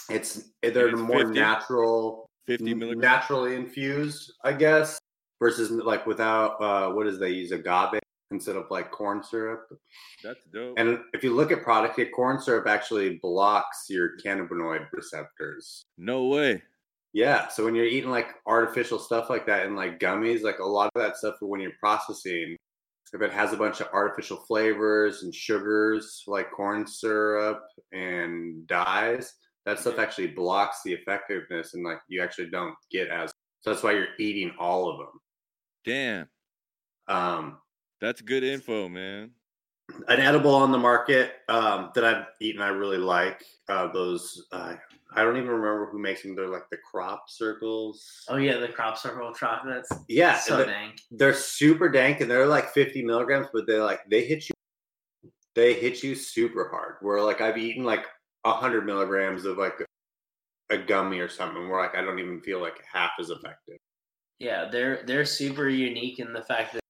it's 0.10 0.50
they're 0.62 0.90
it's 0.90 1.00
more 1.00 1.20
50? 1.20 1.40
natural 1.40 2.26
50 2.48 2.74
milligrams. 2.74 3.02
naturally 3.02 3.56
infused, 3.56 4.34
I 4.44 4.54
guess, 4.54 5.00
versus 5.40 5.70
like 5.70 6.08
without 6.08 6.62
uh 6.62 6.92
what 6.92 7.08
is 7.08 7.20
they 7.20 7.30
use 7.30 7.52
agave 7.52 8.00
instead 8.32 8.56
of 8.56 8.66
like 8.72 8.92
corn 8.92 9.24
syrup. 9.24 9.68
That's 10.24 10.44
dope. 10.46 10.76
And 10.78 11.00
if 11.14 11.24
you 11.24 11.36
look 11.36 11.52
at 11.52 11.64
product, 11.64 12.00
corn 12.16 12.40
syrup 12.40 12.68
actually 12.68 13.20
blocks 13.22 13.86
your 13.90 14.18
cannabinoid 14.18 14.88
receptors. 14.92 15.84
no 15.98 16.26
way. 16.26 16.64
Yeah, 17.14 17.48
so 17.48 17.66
when 17.66 17.74
you're 17.74 17.86
eating 17.86 18.12
like 18.12 18.36
artificial 18.46 19.00
stuff 19.00 19.30
like 19.30 19.48
that 19.48 19.66
and 19.66 19.76
like 19.76 20.00
gummies, 20.00 20.44
like 20.44 20.60
a 20.60 20.66
lot 20.66 20.92
of 20.94 21.02
that 21.02 21.18
stuff 21.18 21.36
when 21.42 21.60
you're 21.60 21.72
processing, 21.80 22.56
if 23.14 23.22
it 23.22 23.32
has 23.32 23.52
a 23.52 23.58
bunch 23.58 23.82
of 23.82 23.88
artificial 23.92 24.38
flavors 24.48 25.24
and 25.24 25.34
sugars 25.34 26.24
like 26.28 26.52
corn 26.52 26.86
syrup 26.86 27.64
and 27.92 28.68
dyes, 28.68 29.34
that 29.66 29.80
stuff 29.80 29.98
actually 29.98 30.28
blocks 30.28 30.82
the 30.86 30.94
effectiveness 30.94 31.74
and 31.74 31.84
like 31.84 32.00
you 32.08 32.22
actually 32.22 32.50
don't 32.52 32.76
get 32.92 33.08
as. 33.10 33.32
So 33.62 33.72
that's 33.72 33.84
why 33.84 33.94
you're 33.94 34.08
eating 34.20 34.52
all 34.60 34.90
of 34.90 34.98
them. 35.00 35.20
Damn. 35.86 36.30
Um, 37.08 37.58
That's 38.00 38.22
good 38.22 38.44
info, 38.44 38.88
man. 38.88 39.32
an 40.08 40.20
edible 40.20 40.54
on 40.54 40.72
the 40.72 40.78
market 40.78 41.34
um, 41.50 41.92
that 41.96 42.06
I've 42.06 42.26
eaten, 42.40 42.62
I 42.62 42.70
really 42.70 42.98
like 42.98 43.44
uh, 43.68 43.92
those. 43.92 44.46
Uh, 44.52 44.76
I 45.16 45.24
don't 45.24 45.38
even 45.38 45.50
remember 45.50 45.90
who 45.92 46.00
makes 46.00 46.22
them. 46.22 46.36
They're 46.36 46.48
like 46.48 46.70
the 46.70 46.78
crop 46.78 47.26
circles. 47.30 48.06
Oh 48.30 48.38
yeah, 48.38 48.58
the 48.58 48.68
crop 48.68 48.98
circle 48.98 49.34
chocolates. 49.34 49.90
Yeah, 50.08 50.38
so 50.38 50.58
and 50.58 50.68
dank. 50.68 51.02
they're 51.12 51.34
super 51.34 51.90
dank 51.90 52.22
and 52.22 52.30
they're 52.30 52.46
like 52.46 52.70
50 52.74 53.04
milligrams, 53.04 53.48
but 53.52 53.66
they 53.66 53.80
like 53.80 54.02
they 54.10 54.24
hit 54.24 54.48
you. 54.50 55.32
They 55.56 55.74
hit 55.74 56.04
you 56.04 56.16
super 56.16 56.70
hard. 56.70 56.96
Where 57.02 57.22
like 57.22 57.42
I've 57.42 57.58
eaten 57.58 57.84
like 57.84 58.06
hundred 58.46 58.86
milligrams 58.86 59.46
of 59.46 59.58
like 59.58 59.84
a 60.70 60.78
gummy 60.78 61.20
or 61.20 61.30
something. 61.30 61.68
Where 61.68 61.82
like 61.82 61.96
I 61.96 62.02
don't 62.02 62.20
even 62.20 62.42
feel 62.42 62.62
like 62.62 62.84
half 62.92 63.12
as 63.20 63.32
effective. 63.32 63.78
Yeah, 64.38 64.70
they're 64.72 65.04
they're 65.06 65.26
super 65.26 65.70
unique 65.70 66.20
in 66.20 66.34
the 66.34 66.44
fact 66.44 66.74
that 66.74 66.82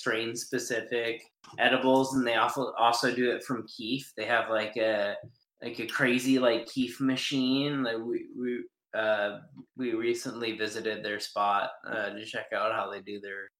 strain 0.00 0.34
specific 0.34 1.22
edibles, 1.58 2.14
and 2.14 2.26
they 2.26 2.36
also 2.36 2.72
also 2.78 3.14
do 3.14 3.30
it 3.30 3.44
from 3.44 3.66
Keef. 3.66 4.12
They 4.16 4.24
have 4.24 4.48
like 4.48 4.76
a 4.78 5.14
like 5.62 5.78
a 5.78 5.86
crazy 5.86 6.38
like 6.38 6.66
Keef 6.66 7.00
machine. 7.00 7.82
Like 7.82 7.98
we 7.98 8.26
we 8.38 8.64
uh 8.94 9.38
we 9.76 9.92
recently 9.94 10.56
visited 10.56 11.04
their 11.04 11.20
spot 11.20 11.70
uh, 11.86 12.10
to 12.10 12.24
check 12.24 12.46
out 12.54 12.72
how 12.72 12.90
they 12.90 13.00
do 13.00 13.20
their 13.20 13.50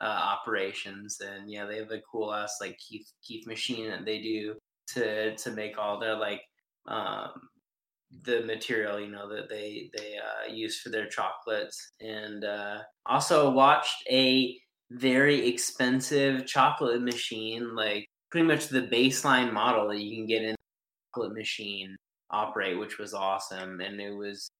uh, 0.00 0.04
operations, 0.04 1.18
and 1.20 1.50
yeah, 1.50 1.66
they 1.66 1.78
have 1.78 1.90
a 1.90 2.00
cool 2.10 2.32
ass 2.32 2.58
like 2.60 2.78
Keef 2.78 3.06
Keef 3.22 3.46
machine 3.46 3.88
that 3.90 4.04
they 4.04 4.20
do 4.20 4.54
to 4.88 5.36
to 5.36 5.50
make 5.50 5.78
all 5.78 5.98
their 5.98 6.16
like 6.16 6.40
um 6.86 7.32
the 8.24 8.42
material 8.44 8.98
you 8.98 9.10
know 9.10 9.28
that 9.28 9.48
they 9.48 9.90
they 9.96 10.14
uh, 10.16 10.50
use 10.50 10.80
for 10.80 10.88
their 10.88 11.06
chocolates 11.08 11.92
and 12.00 12.44
uh, 12.44 12.78
also 13.06 13.50
watched 13.50 14.02
a 14.10 14.56
very 14.90 15.46
expensive 15.46 16.46
chocolate 16.46 17.02
machine 17.02 17.74
like 17.74 18.08
pretty 18.30 18.46
much 18.46 18.68
the 18.68 18.82
baseline 18.82 19.52
model 19.52 19.88
that 19.88 20.00
you 20.00 20.16
can 20.16 20.26
get 20.26 20.42
in 20.42 20.54
chocolate 21.18 21.36
machine 21.36 21.96
operate 22.30 22.78
which 22.78 22.98
was 22.98 23.14
awesome 23.14 23.80
and 23.80 24.00
it 24.00 24.14
was 24.14 24.50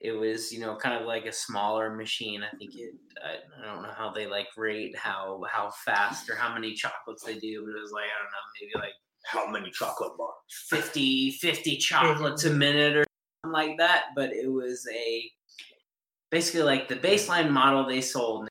it 0.00 0.12
was 0.12 0.50
you 0.52 0.60
know 0.60 0.76
kind 0.76 0.98
of 0.98 1.06
like 1.06 1.26
a 1.26 1.32
smaller 1.32 1.94
machine 1.94 2.42
i 2.42 2.56
think 2.56 2.74
it 2.74 2.94
i, 3.24 3.34
I 3.62 3.72
don't 3.72 3.82
know 3.82 3.92
how 3.96 4.10
they 4.10 4.26
like 4.26 4.46
rate 4.56 4.96
how 4.96 5.42
how 5.50 5.70
fast 5.84 6.30
or 6.30 6.34
how 6.34 6.52
many 6.52 6.72
chocolates 6.74 7.24
they 7.24 7.34
do 7.34 7.64
but 7.64 7.76
it 7.76 7.82
was 7.82 7.92
like 7.92 8.04
i 8.04 8.22
don't 8.22 8.30
know 8.30 8.46
maybe 8.60 8.72
like 8.74 8.94
How 9.24 9.46
many 9.50 9.70
chocolate 9.70 10.16
bars? 10.16 10.34
50, 10.68 11.32
50 11.32 11.76
chocolates 11.76 12.44
a 12.44 12.50
minute 12.50 12.96
or 12.96 13.04
something 13.44 13.52
like 13.52 13.78
that. 13.78 14.06
But 14.16 14.32
it 14.32 14.50
was 14.50 14.86
a 14.92 15.30
basically 16.30 16.62
like 16.62 16.88
the 16.88 16.96
baseline 16.96 17.50
model 17.50 17.86
they 17.86 18.00
sold 18.00 18.48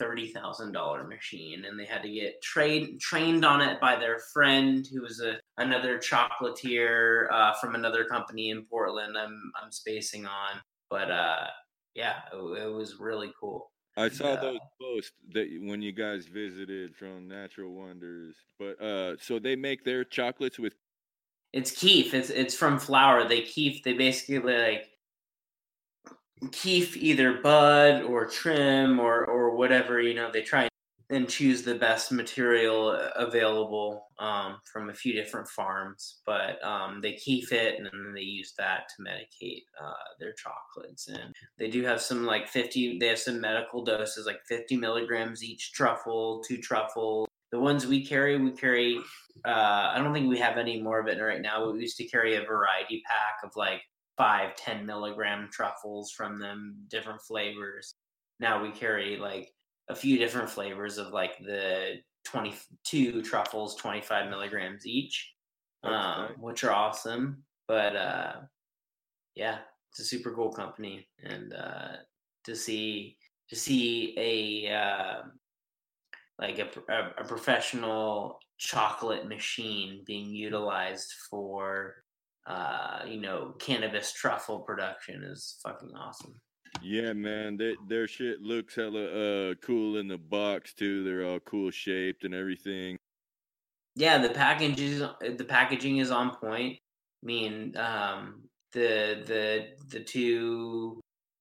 thirty 0.00 0.32
thousand 0.32 0.72
dollar 0.72 1.04
machine, 1.06 1.64
and 1.66 1.78
they 1.78 1.84
had 1.86 2.02
to 2.02 2.10
get 2.10 2.42
trained 2.42 3.00
trained 3.00 3.44
on 3.44 3.60
it 3.60 3.80
by 3.80 3.96
their 3.96 4.18
friend 4.32 4.86
who 4.92 5.02
was 5.02 5.20
a 5.20 5.38
another 5.58 5.98
chocolatier 5.98 7.30
uh, 7.30 7.52
from 7.60 7.74
another 7.76 8.04
company 8.04 8.50
in 8.50 8.64
Portland. 8.66 9.16
I'm 9.18 9.52
I'm 9.62 9.70
spacing 9.72 10.26
on, 10.26 10.60
but 10.90 11.10
uh, 11.10 11.46
yeah, 11.94 12.22
it, 12.32 12.36
it 12.36 12.72
was 12.72 12.98
really 12.98 13.32
cool. 13.38 13.72
I 13.96 14.08
saw 14.08 14.34
Yeah. 14.34 14.40
those 14.40 14.60
posts 14.80 15.12
that 15.32 15.48
when 15.62 15.82
you 15.82 15.92
guys 15.92 16.26
visited 16.26 16.96
from 16.96 17.28
Natural 17.28 17.72
Wonders. 17.72 18.36
But 18.58 18.80
uh 18.80 19.16
so 19.18 19.38
they 19.38 19.56
make 19.56 19.84
their 19.84 20.04
chocolates 20.04 20.58
with 20.58 20.74
It's 21.52 21.72
keef. 21.72 22.14
It's 22.14 22.30
it's 22.30 22.54
from 22.54 22.78
flour. 22.78 23.26
They 23.26 23.42
keef. 23.42 23.82
They 23.82 23.94
basically 23.94 24.38
like 24.38 24.89
keef 26.52 26.96
either 26.96 27.34
bud 27.34 28.02
or 28.02 28.26
trim 28.26 28.98
or 28.98 29.24
or 29.24 29.56
whatever. 29.56 30.00
You 30.00 30.14
know, 30.14 30.30
they 30.32 30.42
try 30.42 30.68
and 31.10 31.28
choose 31.28 31.62
the 31.62 31.74
best 31.74 32.12
material 32.12 32.92
available 33.16 34.06
um, 34.20 34.58
from 34.72 34.90
a 34.90 34.94
few 34.94 35.12
different 35.12 35.48
farms. 35.48 36.20
But 36.24 36.64
um, 36.64 37.00
they 37.00 37.14
keef 37.14 37.52
it 37.52 37.76
and 37.76 37.86
then 37.86 38.12
they 38.14 38.20
use 38.22 38.54
that 38.58 38.84
to 38.90 39.02
medicate 39.02 39.64
uh, 39.82 39.92
their 40.20 40.32
chocolates. 40.34 41.08
And 41.08 41.34
they 41.58 41.68
do 41.68 41.82
have 41.82 42.00
some 42.00 42.24
like 42.24 42.48
fifty. 42.48 42.98
They 42.98 43.08
have 43.08 43.18
some 43.18 43.40
medical 43.40 43.84
doses, 43.84 44.26
like 44.26 44.40
fifty 44.46 44.76
milligrams 44.76 45.42
each 45.42 45.72
truffle, 45.72 46.42
two 46.46 46.58
truffles. 46.58 47.28
The 47.52 47.58
ones 47.58 47.84
we 47.84 48.06
carry, 48.06 48.38
we 48.38 48.52
carry 48.52 49.00
uh, 49.44 49.92
I 49.94 49.98
don't 49.98 50.12
think 50.12 50.28
we 50.28 50.38
have 50.38 50.56
any 50.58 50.80
more 50.80 51.00
of 51.00 51.08
it 51.08 51.20
right 51.20 51.40
now. 51.40 51.64
But 51.64 51.74
we 51.74 51.80
used 51.80 51.96
to 51.96 52.06
carry 52.06 52.36
a 52.36 52.44
variety 52.44 53.02
pack 53.06 53.38
of 53.42 53.50
like 53.56 53.82
five, 54.20 54.54
10 54.56 54.84
milligram 54.84 55.48
truffles 55.50 56.12
from 56.12 56.38
them, 56.38 56.76
different 56.90 57.22
flavors. 57.22 57.94
Now 58.38 58.62
we 58.62 58.70
carry 58.70 59.16
like 59.16 59.50
a 59.88 59.94
few 59.94 60.18
different 60.18 60.50
flavors 60.50 60.98
of 60.98 61.14
like 61.14 61.38
the 61.38 62.02
22 62.24 63.22
truffles, 63.22 63.76
25 63.76 64.28
milligrams 64.28 64.86
each, 64.86 65.32
um, 65.84 66.34
which 66.38 66.64
are 66.64 66.70
awesome. 66.70 67.44
But 67.66 67.96
uh, 67.96 68.32
yeah, 69.36 69.60
it's 69.90 70.00
a 70.00 70.04
super 70.04 70.34
cool 70.34 70.52
company, 70.52 71.08
and 71.22 71.54
uh, 71.54 71.92
to 72.44 72.54
see 72.54 73.16
to 73.48 73.56
see 73.56 74.14
a 74.18 74.74
uh, 74.74 75.22
like 76.38 76.58
a, 76.58 76.68
a, 76.92 77.22
a 77.22 77.24
professional 77.24 78.38
chocolate 78.58 79.26
machine 79.26 80.02
being 80.06 80.28
utilized 80.28 81.10
for 81.30 81.94
uh 82.50 83.04
you 83.06 83.20
know 83.20 83.54
cannabis 83.58 84.12
truffle 84.12 84.60
production 84.60 85.22
is 85.32 85.58
fucking 85.62 85.92
awesome 86.04 86.34
Yeah, 86.82 87.12
man, 87.14 87.56
they, 87.56 87.74
their 87.88 88.06
shit 88.06 88.38
looks 88.42 88.74
hella 88.76 89.04
uh 89.04 89.54
cool 89.66 89.96
in 90.00 90.06
the 90.08 90.18
box 90.18 90.72
too. 90.74 91.02
They're 91.04 91.26
all 91.28 91.40
cool 91.40 91.70
shaped 91.70 92.24
and 92.24 92.34
everything. 92.34 92.96
yeah 93.96 94.18
the 94.18 94.30
packaging 94.30 94.98
the 95.36 95.44
packaging 95.44 95.98
is 95.98 96.10
on 96.10 96.28
point 96.36 96.78
i 97.22 97.26
mean 97.26 97.76
um 97.76 98.42
the 98.72 99.22
the 99.26 99.66
the 99.90 100.00
two 100.04 101.00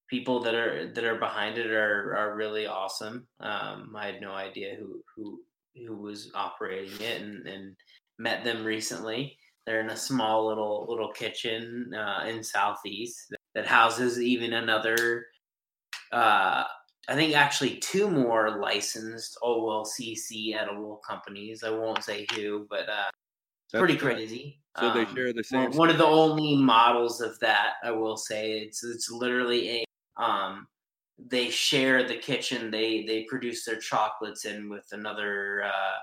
people 0.09 0.39
that 0.41 0.55
are 0.55 0.91
that 0.93 1.03
are 1.03 1.19
behind 1.19 1.57
it 1.57 1.69
are 1.71 2.15
are 2.17 2.35
really 2.35 2.65
awesome 2.65 3.27
um 3.39 3.93
i 3.95 4.07
had 4.07 4.21
no 4.21 4.31
idea 4.31 4.75
who 4.79 5.01
who 5.15 5.39
who 5.75 5.95
was 5.95 6.31
operating 6.33 6.99
it 7.01 7.21
and 7.21 7.47
and 7.47 7.75
met 8.17 8.43
them 8.43 8.63
recently 8.65 9.37
they're 9.69 9.81
in 9.81 9.91
a 9.91 9.97
small 9.97 10.47
little 10.47 10.87
little 10.89 11.11
kitchen 11.13 11.93
uh 11.93 12.25
in 12.27 12.43
southeast 12.43 13.33
that, 13.53 13.67
houses 13.67 14.19
even 14.19 14.53
another 14.53 15.27
uh 16.11 16.63
I 17.07 17.15
think 17.15 17.35
actually 17.35 17.77
two 17.77 18.09
more 18.09 18.59
licensed 18.59 19.37
OLCC 19.43 20.53
edible 20.55 20.97
companies. 20.97 21.63
I 21.63 21.71
won't 21.71 22.03
say 22.03 22.27
who, 22.35 22.67
but 22.69 22.87
uh, 22.87 23.09
That's 23.73 23.81
pretty 23.81 23.97
tight. 23.97 24.15
crazy. 24.15 24.61
So 24.75 24.91
they 24.91 25.05
Um, 25.05 25.15
share 25.15 25.33
the 25.33 25.43
same. 25.43 25.71
one 25.71 25.89
of 25.89 25.97
the 25.97 26.05
only 26.05 26.55
models 26.55 27.21
of 27.21 27.39
that 27.39 27.75
I 27.83 27.91
will 27.91 28.17
say 28.17 28.59
it's 28.61 28.83
it's 28.83 29.09
literally 29.11 29.69
a 30.17 30.21
um 30.23 30.67
they 31.17 31.49
share 31.49 32.07
the 32.07 32.17
kitchen 32.17 32.71
they 32.71 33.03
they 33.05 33.23
produce 33.25 33.65
their 33.65 33.79
chocolates 33.79 34.45
in 34.45 34.69
with 34.69 34.87
another 34.91 35.63
uh 35.63 35.97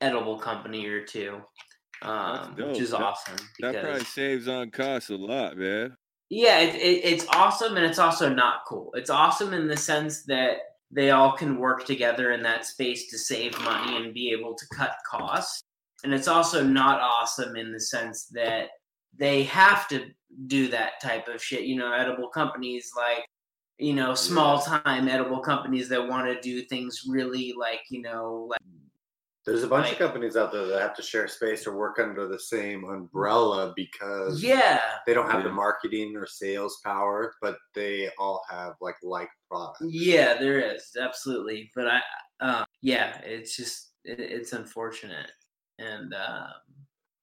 edible 0.00 0.38
company 0.38 0.86
or 0.86 1.04
two 1.04 1.42
um 2.02 2.54
which 2.56 2.80
is 2.80 2.90
That- 2.90 3.00
awesome 3.02 3.36
That 3.60 3.72
because 3.72 3.82
probably 3.84 4.04
saves 4.04 4.48
on 4.48 4.70
costs 4.70 5.10
a 5.10 5.16
lot, 5.16 5.56
man. 5.56 5.96
yeah 6.30 6.60
it, 6.60 6.74
it, 6.74 7.04
it's 7.04 7.26
awesome 7.28 7.76
and 7.76 7.84
it's 7.86 7.98
also 7.98 8.28
not 8.28 8.60
cool. 8.66 8.90
It's 8.94 9.10
awesome 9.10 9.52
in 9.54 9.68
the 9.68 9.76
sense 9.76 10.22
that 10.24 10.58
they 10.90 11.10
all 11.10 11.32
can 11.32 11.58
work 11.58 11.84
together 11.86 12.32
in 12.32 12.42
that 12.42 12.64
space 12.66 13.10
to 13.10 13.18
save 13.18 13.58
money 13.62 13.96
and 13.96 14.14
be 14.14 14.30
able 14.30 14.54
to 14.54 14.64
cut 14.76 14.94
costs. 15.10 15.62
And 16.04 16.12
it's 16.14 16.28
also 16.28 16.62
not 16.62 17.00
awesome 17.00 17.56
in 17.56 17.72
the 17.72 17.80
sense 17.80 18.26
that 18.32 18.68
they 19.16 19.42
have 19.44 19.88
to 19.88 20.06
do 20.46 20.68
that 20.68 21.00
type 21.00 21.28
of 21.28 21.42
shit 21.42 21.62
you 21.62 21.76
know 21.76 21.92
edible 21.92 22.28
companies 22.28 22.90
like 22.96 23.24
you 23.78 23.92
know 23.94 24.12
small 24.14 24.60
time 24.60 25.06
edible 25.08 25.38
companies 25.38 25.88
that 25.88 26.08
want 26.08 26.26
to 26.26 26.40
do 26.40 26.62
things 26.62 27.02
really 27.08 27.54
like 27.56 27.80
you 27.90 28.02
know 28.02 28.46
like 28.50 28.60
There's 29.46 29.62
a 29.62 29.68
bunch 29.68 29.84
Like- 29.88 29.92
of 29.94 29.98
companies 29.98 30.36
out 30.36 30.52
there 30.52 30.64
that 30.66 30.80
have 30.80 30.96
to 30.96 31.02
share 31.02 31.28
space 31.28 31.66
or 31.66 31.76
work 31.76 31.98
under 31.98 32.26
the 32.26 32.38
same 32.38 32.84
umbrella 32.84 33.74
because 33.76 34.42
Yeah, 34.42 34.80
they 35.06 35.12
don't 35.12 35.30
have 35.30 35.42
the 35.44 35.50
marketing 35.52 36.16
or 36.16 36.26
sales 36.26 36.80
power, 36.82 37.34
but 37.42 37.58
they 37.74 38.08
all 38.18 38.42
have 38.48 38.74
like 38.80 38.96
like 39.02 39.28
products. 39.50 39.82
yeah, 39.82 40.34
there 40.38 40.60
is 40.60 40.96
absolutely. 40.98 41.70
But 41.74 41.88
I, 41.88 42.00
uh, 42.40 42.64
yeah, 42.80 43.18
it's 43.18 43.54
just 43.56 43.92
it, 44.04 44.18
it's 44.20 44.52
unfortunate, 44.54 45.30
and 45.78 46.14
um, 46.14 46.48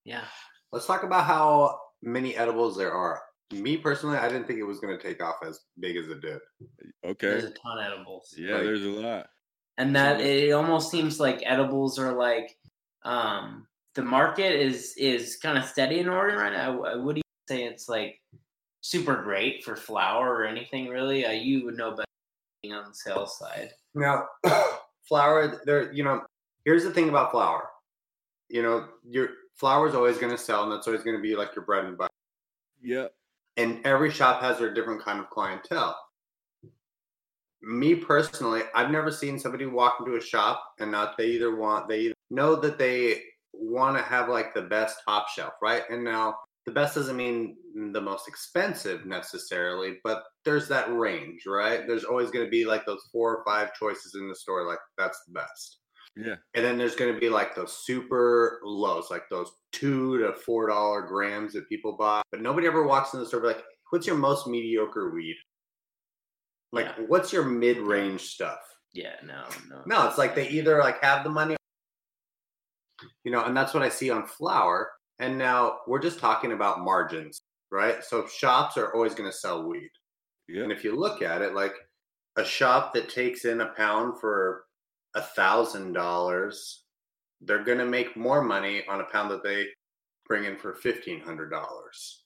yeah, 0.03 0.25
Let's 0.71 0.85
talk 0.85 1.03
about 1.03 1.25
how 1.25 1.79
many 2.01 2.35
edibles 2.37 2.77
there 2.77 2.93
are. 2.93 3.21
Me 3.51 3.75
personally, 3.77 4.17
I 4.17 4.29
didn't 4.29 4.47
think 4.47 4.59
it 4.59 4.63
was 4.63 4.79
going 4.79 4.97
to 4.97 5.03
take 5.03 5.21
off 5.21 5.35
as 5.45 5.59
big 5.79 5.97
as 5.97 6.07
it 6.07 6.21
did. 6.21 6.39
Okay. 7.03 7.27
there's 7.27 7.43
a 7.43 7.49
ton 7.51 7.77
of 7.79 7.83
edibles. 7.85 8.33
Yeah, 8.37 8.53
Like- 8.55 8.63
there's 8.63 8.85
a 8.85 8.89
lot. 8.89 9.27
And 9.81 9.95
that 9.95 10.21
it 10.21 10.51
almost 10.51 10.91
seems 10.91 11.19
like 11.19 11.41
edibles 11.43 11.97
are 11.97 12.13
like 12.13 12.55
um 13.03 13.65
the 13.95 14.03
market 14.03 14.53
is 14.53 14.93
is 14.95 15.37
kind 15.37 15.57
of 15.57 15.65
steady 15.65 15.99
in 15.99 16.07
Oregon 16.07 16.39
right 16.39 16.53
now. 16.53 16.83
I, 16.83 16.91
I 16.91 16.95
wouldn't 16.95 17.25
say 17.49 17.63
it's 17.63 17.89
like 17.89 18.21
super 18.81 19.23
great 19.23 19.63
for 19.63 19.75
flour 19.75 20.29
or 20.29 20.45
anything 20.45 20.87
really. 20.87 21.25
Uh, 21.25 21.31
you 21.31 21.65
would 21.65 21.77
know 21.77 21.91
better 21.91 22.05
being 22.61 22.75
on 22.75 22.85
the 22.89 22.93
sales 22.93 23.39
side. 23.39 23.71
Now, 23.95 24.27
flour, 25.09 25.61
there, 25.65 25.91
you 25.91 26.03
know, 26.03 26.21
here's 26.63 26.83
the 26.83 26.91
thing 26.91 27.09
about 27.09 27.31
flour. 27.31 27.67
You 28.49 28.61
know, 28.61 28.87
your 29.03 29.29
flour 29.55 29.89
is 29.89 29.95
always 29.95 30.17
going 30.19 30.31
to 30.31 30.37
sell, 30.37 30.63
and 30.63 30.71
that's 30.71 30.87
always 30.87 31.03
going 31.03 31.17
to 31.17 31.21
be 31.21 31.35
like 31.35 31.55
your 31.55 31.65
bread 31.65 31.85
and 31.85 31.97
butter. 31.97 32.09
Yeah. 32.83 33.07
and 33.57 33.85
every 33.85 34.11
shop 34.11 34.41
has 34.41 34.57
their 34.59 34.73
different 34.73 35.03
kind 35.03 35.19
of 35.19 35.29
clientele. 35.29 35.97
Me 37.63 37.95
personally, 37.95 38.61
I've 38.73 38.91
never 38.91 39.11
seen 39.11 39.37
somebody 39.37 39.65
walk 39.65 39.97
into 39.99 40.17
a 40.17 40.21
shop 40.21 40.63
and 40.79 40.91
not 40.91 41.17
they 41.17 41.27
either 41.27 41.55
want 41.55 41.87
they 41.87 41.99
either 41.99 42.15
know 42.29 42.55
that 42.55 42.79
they 42.79 43.21
want 43.53 43.97
to 43.97 44.03
have 44.03 44.29
like 44.29 44.53
the 44.53 44.63
best 44.63 44.97
top 45.05 45.29
shelf, 45.29 45.53
right? 45.61 45.83
And 45.89 46.03
now 46.03 46.35
the 46.65 46.71
best 46.71 46.95
doesn't 46.95 47.17
mean 47.17 47.55
the 47.91 48.01
most 48.01 48.27
expensive 48.27 49.05
necessarily, 49.05 49.97
but 50.03 50.23
there's 50.45 50.67
that 50.67 50.93
range, 50.93 51.43
right? 51.47 51.87
There's 51.87 52.03
always 52.03 52.31
going 52.31 52.45
to 52.45 52.51
be 52.51 52.65
like 52.65 52.85
those 52.85 53.09
four 53.11 53.37
or 53.37 53.43
five 53.45 53.73
choices 53.73 54.15
in 54.15 54.29
the 54.29 54.35
store, 54.35 54.67
like 54.67 54.79
that's 54.97 55.19
the 55.27 55.33
best. 55.33 55.77
Yeah. 56.15 56.35
And 56.53 56.65
then 56.65 56.77
there's 56.77 56.95
going 56.95 57.13
to 57.13 57.19
be 57.19 57.29
like 57.29 57.55
those 57.55 57.85
super 57.85 58.59
lows, 58.63 59.09
like 59.09 59.23
those 59.29 59.49
two 59.71 60.17
to 60.19 60.33
four 60.33 60.67
dollar 60.67 61.01
grams 61.01 61.53
that 61.53 61.69
people 61.69 61.95
buy. 61.97 62.21
But 62.31 62.41
nobody 62.41 62.67
ever 62.67 62.85
walks 62.85 63.13
in 63.13 63.19
the 63.19 63.25
store 63.25 63.39
be 63.39 63.47
like, 63.47 63.63
"What's 63.89 64.05
your 64.05 64.17
most 64.17 64.45
mediocre 64.45 65.11
weed? 65.11 65.37
Like, 66.71 66.85
Yeah. 66.85 67.03
what's 67.07 67.33
your 67.33 67.43
mid 67.43 67.77
range 67.77 68.21
stuff?" 68.21 68.59
Yeah, 68.93 69.15
no, 69.23 69.47
no. 69.69 69.83
No, 69.85 70.07
it's 70.07 70.17
like 70.17 70.35
they 70.35 70.47
either 70.49 70.79
like 70.79 71.01
have 71.01 71.23
the 71.23 71.29
money, 71.29 71.55
you 73.23 73.31
know, 73.31 73.43
and 73.45 73.55
that's 73.55 73.73
what 73.73 73.83
I 73.83 73.89
see 73.89 74.09
on 74.09 74.25
flour. 74.25 74.91
And 75.19 75.37
now 75.37 75.79
we're 75.87 75.99
just 76.01 76.19
talking 76.19 76.51
about 76.51 76.79
margins, 76.81 77.41
right? 77.71 78.03
So 78.03 78.27
shops 78.27 78.77
are 78.77 78.93
always 78.93 79.13
going 79.15 79.29
to 79.29 79.35
sell 79.37 79.67
weed. 79.67 79.89
Yeah. 80.47 80.63
And 80.63 80.71
if 80.71 80.83
you 80.83 80.95
look 80.95 81.21
at 81.21 81.41
it, 81.41 81.53
like 81.53 81.73
a 82.35 82.43
shop 82.43 82.93
that 82.93 83.09
takes 83.09 83.45
in 83.45 83.61
a 83.61 83.67
pound 83.73 84.19
for 84.19 84.65
a 85.13 85.21
thousand 85.21 85.93
dollars, 85.93 86.85
they're 87.41 87.63
gonna 87.63 87.85
make 87.85 88.15
more 88.15 88.41
money 88.41 88.85
on 88.87 89.01
a 89.01 89.05
pound 89.05 89.31
that 89.31 89.43
they 89.43 89.67
bring 90.25 90.45
in 90.45 90.57
for 90.57 90.73
fifteen 90.73 91.19
hundred 91.21 91.49
dollars. 91.49 92.23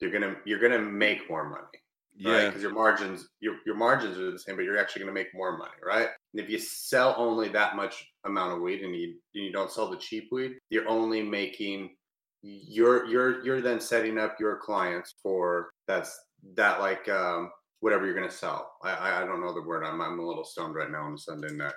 You're 0.00 0.10
gonna 0.10 0.36
you're 0.44 0.60
gonna 0.60 0.78
make 0.78 1.28
more 1.28 1.48
money? 1.48 1.82
Yeah. 2.20 2.46
Because 2.46 2.62
your 2.62 2.72
margins 2.72 3.28
your 3.40 3.56
your 3.64 3.76
margins 3.76 4.18
are 4.18 4.30
the 4.32 4.38
same, 4.38 4.56
but 4.56 4.64
you're 4.64 4.78
actually 4.78 5.00
gonna 5.02 5.12
make 5.12 5.28
more 5.34 5.56
money, 5.56 5.70
right? 5.84 6.08
And 6.34 6.42
if 6.42 6.50
you 6.50 6.58
sell 6.58 7.14
only 7.16 7.48
that 7.50 7.76
much 7.76 8.04
amount 8.24 8.52
of 8.54 8.60
weed 8.60 8.82
and 8.82 8.94
you 8.94 9.14
you 9.32 9.52
don't 9.52 9.70
sell 9.70 9.88
the 9.90 9.96
cheap 9.98 10.28
weed, 10.32 10.56
you're 10.70 10.88
only 10.88 11.22
making 11.22 11.94
you're 12.42 13.04
you're 13.06 13.44
you're 13.44 13.60
then 13.60 13.80
setting 13.80 14.18
up 14.18 14.36
your 14.40 14.56
clients 14.56 15.14
for 15.22 15.70
that's 15.86 16.18
that 16.54 16.80
like 16.80 17.08
um 17.08 17.50
whatever 17.80 18.04
you're 18.06 18.14
gonna 18.14 18.30
sell. 18.30 18.72
I 18.82 18.90
I, 18.90 19.22
I 19.22 19.26
don't 19.26 19.40
know 19.40 19.54
the 19.54 19.62
word. 19.62 19.84
I'm 19.84 20.00
I'm 20.00 20.18
a 20.18 20.26
little 20.26 20.44
stoned 20.44 20.74
right 20.74 20.90
now 20.90 21.04
on 21.04 21.14
a 21.14 21.18
Sunday 21.18 21.52
night. 21.54 21.74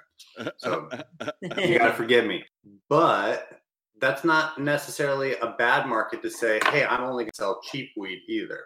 So- 0.58 0.90
You 1.58 1.78
gotta 1.78 1.94
forgive 1.94 2.26
me. 2.26 2.44
But 2.90 3.60
that's 4.00 4.24
not 4.24 4.60
necessarily 4.60 5.36
a 5.38 5.54
bad 5.60 5.88
market 5.88 6.24
to 6.24 6.30
say, 6.32 6.60
hey, 6.72 6.84
I'm 6.86 7.04
only 7.04 7.26
gonna 7.26 7.32
sell 7.36 7.62
cheap 7.64 7.90
weed 7.98 8.22
either. 8.28 8.62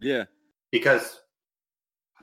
yeah. 0.00 0.24
Because 0.74 1.20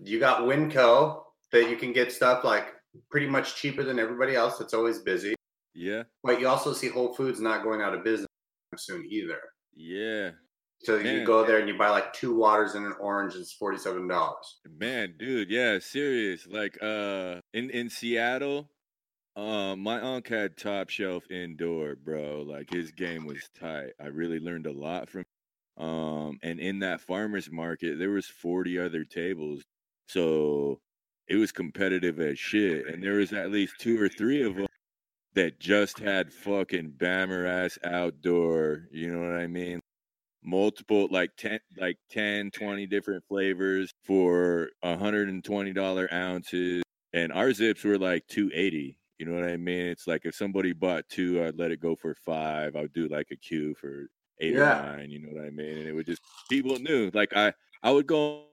you 0.03 0.19
got 0.19 0.41
Winco 0.41 1.21
that 1.53 1.69
you 1.69 1.77
can 1.77 1.93
get 1.93 2.11
stuff 2.11 2.43
like 2.43 2.65
pretty 3.09 3.27
much 3.27 3.55
cheaper 3.55 3.81
than 3.81 3.97
everybody 3.97 4.35
else 4.35 4.57
that's 4.57 4.73
always 4.73 4.99
busy. 4.99 5.35
Yeah. 5.73 6.03
But 6.21 6.41
you 6.41 6.49
also 6.49 6.73
see 6.73 6.89
Whole 6.89 7.13
Foods 7.13 7.39
not 7.39 7.63
going 7.63 7.81
out 7.81 7.93
of 7.93 8.03
business 8.03 8.27
soon 8.75 9.05
either. 9.09 9.39
Yeah. 9.73 10.31
So 10.83 10.97
you 10.97 11.23
go 11.23 11.45
there 11.45 11.59
and 11.59 11.69
you 11.69 11.77
buy 11.77 11.91
like 11.91 12.11
two 12.11 12.35
waters 12.35 12.75
and 12.75 12.85
an 12.85 12.95
orange, 12.99 13.35
it's 13.35 13.53
forty 13.53 13.77
seven 13.77 14.05
dollars. 14.05 14.59
Man, 14.69 15.13
dude, 15.17 15.49
yeah, 15.49 15.79
serious. 15.79 16.45
Like 16.45 16.77
uh 16.81 17.39
in 17.53 17.69
in 17.69 17.89
Seattle, 17.89 18.69
uh 19.37 19.77
my 19.77 20.01
uncle 20.01 20.37
had 20.37 20.57
top 20.57 20.89
shelf 20.89 21.23
indoor, 21.31 21.95
bro. 21.95 22.41
Like 22.41 22.69
his 22.69 22.91
game 22.91 23.25
was 23.25 23.49
tight. 23.57 23.91
I 23.97 24.07
really 24.07 24.39
learned 24.39 24.65
a 24.65 24.73
lot 24.73 25.09
from 25.09 25.23
um 25.77 26.37
and 26.43 26.59
in 26.59 26.79
that 26.79 27.01
farmers 27.01 27.49
market 27.51 27.97
there 27.99 28.11
was 28.11 28.27
40 28.27 28.79
other 28.79 29.03
tables. 29.03 29.63
So 30.07 30.79
it 31.27 31.35
was 31.37 31.51
competitive 31.51 32.19
as 32.19 32.39
shit 32.39 32.87
and 32.87 33.03
there 33.03 33.13
was 33.13 33.33
at 33.33 33.51
least 33.51 33.75
two 33.79 34.01
or 34.01 34.09
three 34.09 34.43
of 34.43 34.55
them 34.55 34.67
that 35.33 35.59
just 35.59 35.99
had 35.99 36.33
fucking 36.33 36.95
bammer 36.97 37.47
ass 37.47 37.77
outdoor, 37.85 38.87
you 38.91 39.13
know 39.13 39.21
what 39.21 39.39
I 39.39 39.47
mean? 39.47 39.79
multiple 40.43 41.07
like 41.11 41.31
10 41.37 41.59
like 41.77 41.97
10 42.09 42.51
20 42.51 42.87
different 42.87 43.23
flavors 43.27 43.91
for 44.03 44.69
$120 44.83 46.13
ounces 46.13 46.83
and 47.13 47.31
our 47.31 47.53
zips 47.53 47.83
were 47.83 47.99
like 47.99 48.25
280 48.27 48.97
you 49.19 49.25
know 49.25 49.39
what 49.39 49.47
i 49.47 49.55
mean 49.55 49.85
it's 49.85 50.07
like 50.07 50.21
if 50.25 50.33
somebody 50.35 50.73
bought 50.73 51.07
two 51.09 51.43
i'd 51.43 51.59
let 51.59 51.71
it 51.71 51.79
go 51.79 51.95
for 51.95 52.15
five 52.15 52.75
i 52.75 52.81
would 52.81 52.93
do 52.93 53.07
like 53.07 53.27
a 53.31 53.35
queue 53.35 53.75
for 53.75 54.07
eight 54.41 54.55
Yeah. 54.55 54.81
or 54.81 54.95
nine 54.97 55.09
you 55.09 55.19
know 55.19 55.29
what 55.33 55.45
i 55.45 55.49
mean 55.49 55.77
and 55.77 55.87
it 55.87 55.93
would 55.93 56.05
just 56.05 56.21
people 56.49 56.77
knew 56.79 57.09
like 57.13 57.31
i 57.35 57.53
i 57.83 57.91
would 57.91 58.07
go 58.07 58.47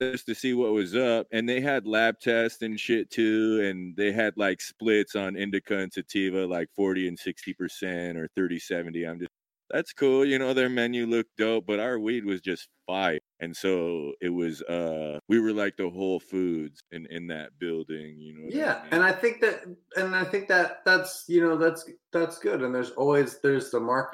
just 0.00 0.26
to 0.26 0.34
see 0.34 0.54
what 0.54 0.72
was 0.72 0.94
up 0.94 1.26
and 1.32 1.48
they 1.48 1.60
had 1.60 1.86
lab 1.86 2.18
tests 2.20 2.62
and 2.62 2.78
shit 2.78 3.10
too 3.10 3.60
and 3.62 3.96
they 3.96 4.12
had 4.12 4.36
like 4.36 4.60
splits 4.60 5.14
on 5.14 5.36
indica 5.36 5.78
and 5.78 5.92
sativa 5.92 6.46
like 6.46 6.68
40 6.74 7.08
and 7.08 7.18
60 7.18 7.54
percent 7.54 8.18
or 8.18 8.28
30 8.36 8.58
70 8.58 9.04
i'm 9.06 9.18
just 9.18 9.30
that's 9.70 9.92
cool. 9.92 10.24
You 10.26 10.38
know, 10.38 10.52
their 10.52 10.68
menu 10.68 11.06
looked 11.06 11.36
dope, 11.38 11.66
but 11.66 11.80
our 11.80 11.98
weed 11.98 12.24
was 12.26 12.40
just 12.42 12.68
fire. 12.86 13.18
And 13.40 13.56
so 13.56 14.12
it 14.20 14.28
was 14.28 14.62
uh 14.62 15.18
we 15.28 15.40
were 15.40 15.52
like 15.52 15.76
the 15.76 15.88
whole 15.88 16.20
foods 16.20 16.82
in 16.92 17.06
in 17.06 17.26
that 17.28 17.58
building, 17.58 18.18
you 18.18 18.34
know. 18.34 18.44
what 18.44 18.54
I 18.54 18.56
Yeah, 18.58 18.82
mean? 18.82 18.92
and 18.92 19.02
I 19.02 19.12
think 19.12 19.40
that, 19.40 19.64
and 19.96 20.14
I 20.14 20.24
think 20.24 20.48
that 20.48 20.84
that's 20.84 21.24
you 21.28 21.40
know 21.40 21.56
that's 21.56 21.90
that's 22.12 22.38
good. 22.38 22.62
And 22.62 22.74
there's 22.74 22.90
always 22.92 23.40
there's 23.40 23.70
the 23.70 23.80
market. 23.80 24.13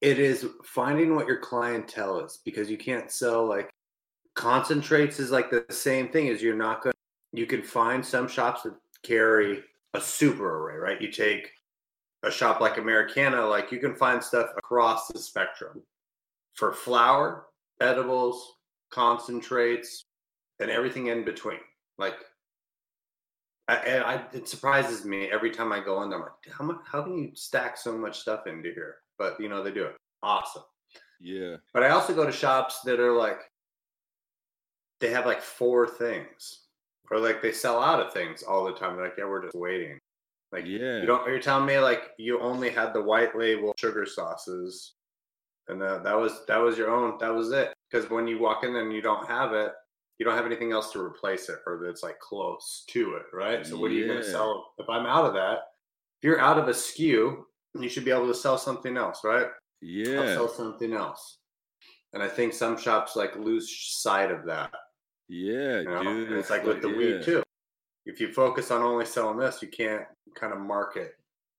It 0.00 0.18
is 0.18 0.46
finding 0.64 1.16
what 1.16 1.26
your 1.26 1.38
clientele 1.38 2.20
is 2.20 2.38
because 2.44 2.70
you 2.70 2.78
can't 2.78 3.10
sell 3.10 3.44
like 3.46 3.70
concentrates 4.34 5.18
is 5.18 5.32
like 5.32 5.50
the 5.50 5.64
same 5.70 6.08
thing 6.08 6.28
as 6.28 6.40
you're 6.40 6.56
not 6.56 6.82
going. 6.82 6.92
to 6.92 7.40
You 7.40 7.46
can 7.46 7.62
find 7.62 8.04
some 8.04 8.28
shops 8.28 8.62
that 8.62 8.74
carry 9.02 9.64
a 9.94 10.00
super 10.00 10.58
array, 10.58 10.76
right? 10.76 11.02
You 11.02 11.10
take 11.10 11.50
a 12.22 12.30
shop 12.30 12.60
like 12.60 12.78
Americana, 12.78 13.44
like 13.44 13.72
you 13.72 13.78
can 13.78 13.94
find 13.94 14.22
stuff 14.22 14.50
across 14.56 15.08
the 15.08 15.18
spectrum 15.18 15.82
for 16.54 16.72
flour, 16.72 17.46
edibles, 17.80 18.54
concentrates, 18.90 20.04
and 20.60 20.70
everything 20.70 21.08
in 21.08 21.24
between. 21.24 21.60
Like 21.98 22.16
I, 23.68 23.98
I, 23.98 24.22
it 24.32 24.48
surprises 24.48 25.04
me 25.04 25.30
every 25.30 25.50
time 25.50 25.72
I 25.72 25.80
go 25.80 26.02
in 26.02 26.10
there. 26.10 26.18
I'm 26.18 26.24
like, 26.24 26.54
how 26.56 26.64
much? 26.64 26.78
How 26.84 27.02
can 27.02 27.18
you 27.18 27.30
stack 27.34 27.76
so 27.76 27.96
much 27.96 28.20
stuff 28.20 28.46
into 28.46 28.72
here? 28.72 28.96
But 29.18 29.40
you 29.40 29.48
know 29.48 29.62
they 29.62 29.72
do 29.72 29.84
it. 29.84 29.96
Awesome. 30.22 30.62
yeah. 31.20 31.56
But 31.74 31.82
I 31.82 31.90
also 31.90 32.14
go 32.14 32.24
to 32.26 32.32
shops 32.32 32.80
that 32.82 33.00
are 33.00 33.12
like, 33.12 33.38
they 35.00 35.10
have 35.10 35.26
like 35.26 35.40
four 35.42 35.86
things, 35.86 36.60
or 37.10 37.18
like 37.18 37.40
they 37.42 37.52
sell 37.52 37.80
out 37.82 38.00
of 38.04 38.12
things 38.12 38.42
all 38.42 38.64
the 38.64 38.72
time. 38.72 38.96
They're 38.96 39.04
like, 39.06 39.14
yeah, 39.18 39.26
we're 39.26 39.42
just 39.44 39.54
waiting. 39.56 39.98
Like, 40.52 40.64
Yeah. 40.66 41.00
you 41.00 41.06
don't. 41.06 41.28
You're 41.28 41.40
telling 41.40 41.66
me 41.66 41.78
like 41.78 42.10
you 42.18 42.40
only 42.40 42.70
had 42.70 42.92
the 42.92 43.02
white 43.02 43.36
label 43.36 43.74
sugar 43.78 44.06
sauces, 44.06 44.94
and 45.68 45.80
that 45.82 46.02
that 46.04 46.18
was 46.18 46.44
that 46.46 46.56
was 46.58 46.76
your 46.78 46.90
own. 46.90 47.18
That 47.20 47.34
was 47.34 47.52
it. 47.52 47.72
Because 47.90 48.10
when 48.10 48.26
you 48.26 48.38
walk 48.38 48.64
in 48.64 48.74
and 48.76 48.92
you 48.92 49.00
don't 49.02 49.26
have 49.28 49.52
it, 49.52 49.72
you 50.18 50.24
don't 50.24 50.36
have 50.36 50.46
anything 50.46 50.72
else 50.72 50.90
to 50.92 51.00
replace 51.00 51.48
it, 51.48 51.58
or 51.66 51.80
that's 51.84 52.02
like 52.02 52.18
close 52.18 52.84
to 52.88 53.14
it, 53.14 53.22
right? 53.32 53.64
So 53.66 53.76
what 53.78 53.90
are 53.90 53.94
you 53.94 54.06
going 54.06 54.18
to 54.22 54.30
sell? 54.30 54.72
If 54.78 54.88
I'm 54.88 55.06
out 55.06 55.24
of 55.26 55.34
that, 55.34 55.58
if 56.20 56.24
you're 56.24 56.40
out 56.40 56.58
of 56.58 56.66
a 56.68 56.72
SKU, 56.72 57.42
you 57.74 57.88
should 57.88 58.04
be 58.04 58.10
able 58.10 58.26
to 58.28 58.34
sell 58.34 58.58
something 58.58 58.96
else, 58.96 59.22
right? 59.24 59.46
I'll 59.46 59.52
Yeah. 59.80 60.34
sell 60.34 60.48
something 60.48 60.92
else. 60.92 61.38
And 62.12 62.22
I 62.22 62.28
think 62.28 62.52
some 62.54 62.76
shops 62.78 63.16
like 63.16 63.36
lose 63.36 63.70
sight 64.00 64.30
of 64.30 64.46
that. 64.46 64.72
Yeah, 65.28 65.80
You 65.80 65.84
know? 65.84 66.02
dude. 66.02 66.28
and 66.30 66.38
it's 66.38 66.50
like 66.50 66.64
with 66.64 66.80
the 66.82 66.88
yeah. 66.88 66.96
weed 66.96 67.22
too. 67.22 67.42
If 68.06 68.20
you 68.20 68.32
focus 68.32 68.70
on 68.70 68.80
only 68.82 69.04
selling 69.04 69.38
this, 69.38 69.60
you 69.60 69.68
can't 69.68 70.04
kind 70.34 70.52
of 70.52 70.58
market 70.60 71.12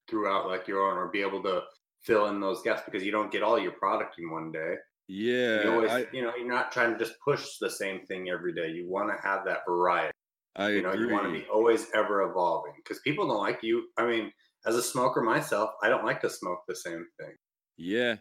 throughout 0.10 0.48
like 0.48 0.68
your 0.68 0.82
own, 0.90 0.98
or 0.98 1.08
be 1.10 1.22
able 1.22 1.44
to 1.44 1.64
fill 2.02 2.26
in 2.28 2.40
those 2.40 2.64
gaps 2.64 2.82
because 2.86 3.04
you 3.04 3.12
don't 3.12 3.32
get 3.32 3.44
all 3.44 3.60
your 3.60 3.74
product 3.74 4.16
in 4.18 4.32
one 4.32 4.52
day. 4.52 4.76
Yeah, 5.08 5.64
You 5.64 5.72
always, 5.74 5.92
I, 5.92 6.08
you 6.12 6.22
know, 6.24 6.34
you're 6.36 6.48
not 6.48 6.72
trying 6.72 6.94
to 6.94 7.00
just 7.00 7.20
push 7.20 7.58
the 7.60 7.70
same 7.70 8.06
thing 8.06 8.30
every 8.30 8.54
day. 8.54 8.70
You 8.70 8.88
want 8.88 9.10
to 9.16 9.22
have 9.22 9.44
that 9.46 9.60
variety. 9.68 10.14
I 10.56 10.70
You 10.70 10.82
know, 10.82 10.90
agree. 10.92 11.08
you 11.08 11.14
want 11.14 11.26
to 11.26 11.32
be 11.32 11.46
always 11.52 11.88
ever 11.94 12.22
evolving 12.24 12.74
because 12.78 13.00
people 13.02 13.28
don't 13.28 13.38
like 13.38 13.62
you. 13.64 13.88
I 13.98 14.06
mean, 14.08 14.32
as 14.66 14.76
a 14.76 14.84
smoker 14.84 15.22
myself, 15.22 15.72
I 15.84 15.90
don't 15.90 16.06
like 16.06 16.22
to 16.22 16.30
smoke 16.30 16.60
the 16.68 16.76
same 16.76 17.06
thing. 17.20 17.36
yeah, 17.78 18.18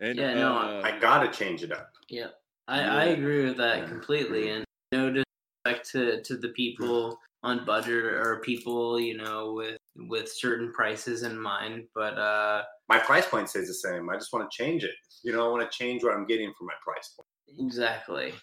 and 0.00 0.18
Yeah, 0.18 0.34
no, 0.34 0.56
uh, 0.56 0.82
I 0.84 0.98
gotta 0.98 1.28
change 1.30 1.62
it 1.62 1.72
up. 1.72 1.90
Yeah, 2.08 2.28
I, 2.68 2.82
I 2.82 3.04
agree 3.06 3.44
with 3.44 3.56
that 3.58 3.78
Yeah. 3.78 3.88
completely, 3.88 4.50
and 4.50 4.64
no 4.92 5.10
disrespect 5.10 5.90
to 5.92 6.22
to 6.22 6.36
the 6.36 6.50
people 6.50 7.18
on 7.42 7.64
budget 7.64 8.04
or 8.04 8.40
people 8.40 8.98
you 9.00 9.16
know 9.16 9.52
with 9.54 9.76
with 9.96 10.30
certain 10.30 10.72
prices 10.72 11.22
in 11.22 11.38
mind, 11.40 11.88
but 11.94 12.18
uh, 12.18 12.64
My 12.88 12.98
price 12.98 13.26
point 13.26 13.48
stays 13.48 13.68
the 13.68 13.74
same. 13.74 14.10
I 14.10 14.14
just 14.16 14.32
want 14.32 14.48
to 14.50 14.56
change 14.64 14.84
it. 14.84 14.94
You 15.24 15.32
know, 15.32 15.46
I 15.46 15.50
want 15.50 15.68
to 15.70 15.76
change 15.76 16.04
what 16.04 16.12
I'm 16.14 16.26
getting 16.26 16.52
for 16.58 16.64
my 16.64 16.74
price 16.84 17.08
point. 17.16 17.58
exactly. 17.58 18.34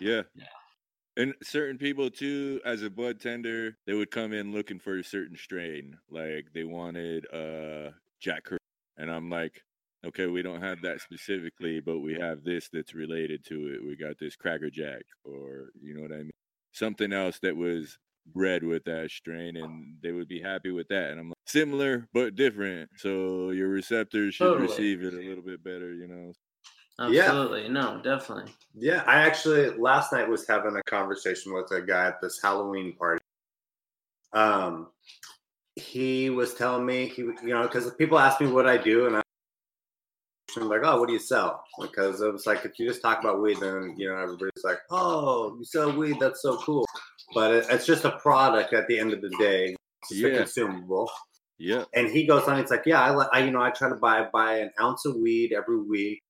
Yeah. 0.00 0.22
Yeah. 0.34 0.44
And 1.18 1.34
certain 1.42 1.78
people 1.78 2.10
too, 2.10 2.60
as 2.64 2.82
a 2.82 2.88
bud 2.90 3.20
tender, 3.20 3.76
they 3.86 3.94
would 3.94 4.12
come 4.12 4.32
in 4.32 4.52
looking 4.52 4.78
for 4.78 4.98
a 4.98 5.04
certain 5.04 5.36
strain. 5.36 5.98
Like 6.08 6.52
they 6.54 6.62
wanted 6.64 7.26
uh 7.34 7.90
Jack 8.20 8.44
Cur- 8.44 8.58
and 8.96 9.10
I'm 9.10 9.28
like, 9.28 9.62
okay, 10.06 10.26
we 10.26 10.42
don't 10.42 10.62
have 10.62 10.80
that 10.82 11.00
specifically, 11.00 11.80
but 11.80 11.98
we 11.98 12.14
have 12.14 12.44
this 12.44 12.68
that's 12.72 12.94
related 12.94 13.44
to 13.46 13.74
it. 13.74 13.84
We 13.84 13.96
got 13.96 14.18
this 14.20 14.36
Cracker 14.36 14.70
Jack, 14.70 15.02
or 15.24 15.70
you 15.82 15.94
know 15.94 16.02
what 16.02 16.12
I 16.12 16.18
mean, 16.18 16.30
something 16.72 17.12
else 17.12 17.40
that 17.40 17.56
was 17.56 17.98
bred 18.26 18.62
with 18.62 18.84
that 18.84 19.10
strain, 19.10 19.56
and 19.56 19.96
they 20.02 20.12
would 20.12 20.28
be 20.28 20.40
happy 20.40 20.70
with 20.70 20.86
that. 20.88 21.10
And 21.10 21.20
I'm 21.20 21.28
like, 21.30 21.36
similar 21.46 22.08
but 22.12 22.36
different, 22.36 22.90
so 22.96 23.50
your 23.50 23.68
receptors 23.68 24.36
should 24.36 24.52
Totally. 24.52 24.68
receive 24.68 25.02
it 25.02 25.14
a 25.14 25.28
little 25.28 25.44
bit 25.44 25.64
better, 25.64 25.92
you 25.94 26.06
know. 26.06 26.32
Yeah. 27.00 27.22
Absolutely, 27.26 27.68
no, 27.68 28.00
definitely. 28.02 28.52
Yeah, 28.74 29.04
I 29.06 29.20
actually 29.20 29.70
last 29.78 30.12
night 30.12 30.28
was 30.28 30.46
having 30.46 30.76
a 30.76 30.82
conversation 30.82 31.54
with 31.54 31.70
a 31.70 31.80
guy 31.80 32.08
at 32.08 32.20
this 32.20 32.40
Halloween 32.42 32.94
party. 32.96 33.22
Um, 34.32 34.88
he 35.76 36.28
was 36.30 36.54
telling 36.54 36.84
me 36.84 37.06
he, 37.06 37.22
you 37.22 37.36
know, 37.44 37.62
because 37.62 37.90
people 37.94 38.18
ask 38.18 38.40
me 38.40 38.48
what 38.48 38.66
I 38.66 38.76
do, 38.76 39.06
and 39.06 39.16
I- 39.16 39.22
I'm 40.56 40.68
like, 40.68 40.80
oh, 40.82 40.98
what 40.98 41.06
do 41.06 41.12
you 41.12 41.18
sell? 41.20 41.62
Because 41.80 42.20
it 42.20 42.32
was 42.32 42.46
like 42.46 42.64
if 42.64 42.78
you 42.78 42.88
just 42.88 43.02
talk 43.02 43.20
about 43.20 43.40
weed, 43.40 43.58
then 43.60 43.94
you 43.96 44.08
know 44.08 44.16
everybody's 44.16 44.64
like, 44.64 44.78
oh, 44.90 45.54
you 45.58 45.64
sell 45.64 45.92
weed, 45.96 46.16
that's 46.18 46.42
so 46.42 46.56
cool. 46.58 46.84
But 47.34 47.54
it, 47.54 47.66
it's 47.70 47.86
just 47.86 48.04
a 48.06 48.12
product 48.18 48.72
at 48.72 48.88
the 48.88 48.98
end 48.98 49.12
of 49.12 49.20
the 49.20 49.28
day. 49.38 49.76
It's 50.02 50.08
just 50.10 50.24
a 50.24 50.28
Yeah. 50.30 50.36
consumable. 50.38 51.10
Yeah, 51.60 51.84
And 51.92 52.08
he 52.08 52.24
goes 52.24 52.44
on. 52.48 52.58
He's 52.60 52.70
like, 52.70 52.86
yeah, 52.86 53.00
I, 53.02 53.14
li- 53.14 53.26
I 53.32 53.40
you 53.40 53.50
know 53.50 53.60
I 53.60 53.70
try 53.70 53.88
to 53.88 53.96
buy 53.96 54.26
buy 54.32 54.58
an 54.58 54.70
ounce 54.80 55.04
of 55.04 55.16
weed 55.16 55.52
every 55.52 55.80
week. 55.82 56.22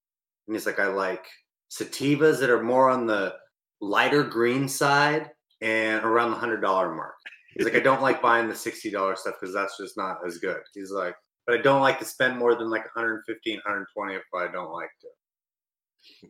And 0.48 0.56
he's 0.56 0.66
like, 0.66 0.80
I 0.80 0.88
like 0.88 1.26
sativas 1.70 2.40
that 2.40 2.50
are 2.50 2.62
more 2.62 2.88
on 2.88 3.06
the 3.06 3.34
lighter 3.80 4.24
green 4.24 4.68
side 4.68 5.30
and 5.60 6.02
around 6.04 6.30
the 6.30 6.36
hundred 6.36 6.60
dollar 6.60 6.94
mark. 6.94 7.14
He's 7.54 7.64
like, 7.64 7.76
I 7.76 7.80
don't 7.80 8.02
like 8.02 8.22
buying 8.22 8.48
the 8.48 8.56
sixty 8.56 8.90
dollar 8.90 9.14
stuff 9.14 9.34
because 9.40 9.54
that's 9.54 9.76
just 9.76 9.96
not 9.96 10.18
as 10.26 10.38
good. 10.38 10.60
He's 10.74 10.90
like, 10.90 11.14
but 11.46 11.58
I 11.58 11.62
don't 11.62 11.82
like 11.82 11.98
to 11.98 12.04
spend 12.04 12.38
more 12.38 12.54
than 12.54 12.70
like 12.70 12.84
115, 12.94 13.56
120 13.56 14.14
if 14.14 14.22
I 14.34 14.50
don't 14.52 14.72
like 14.72 14.90
to. 15.00 15.08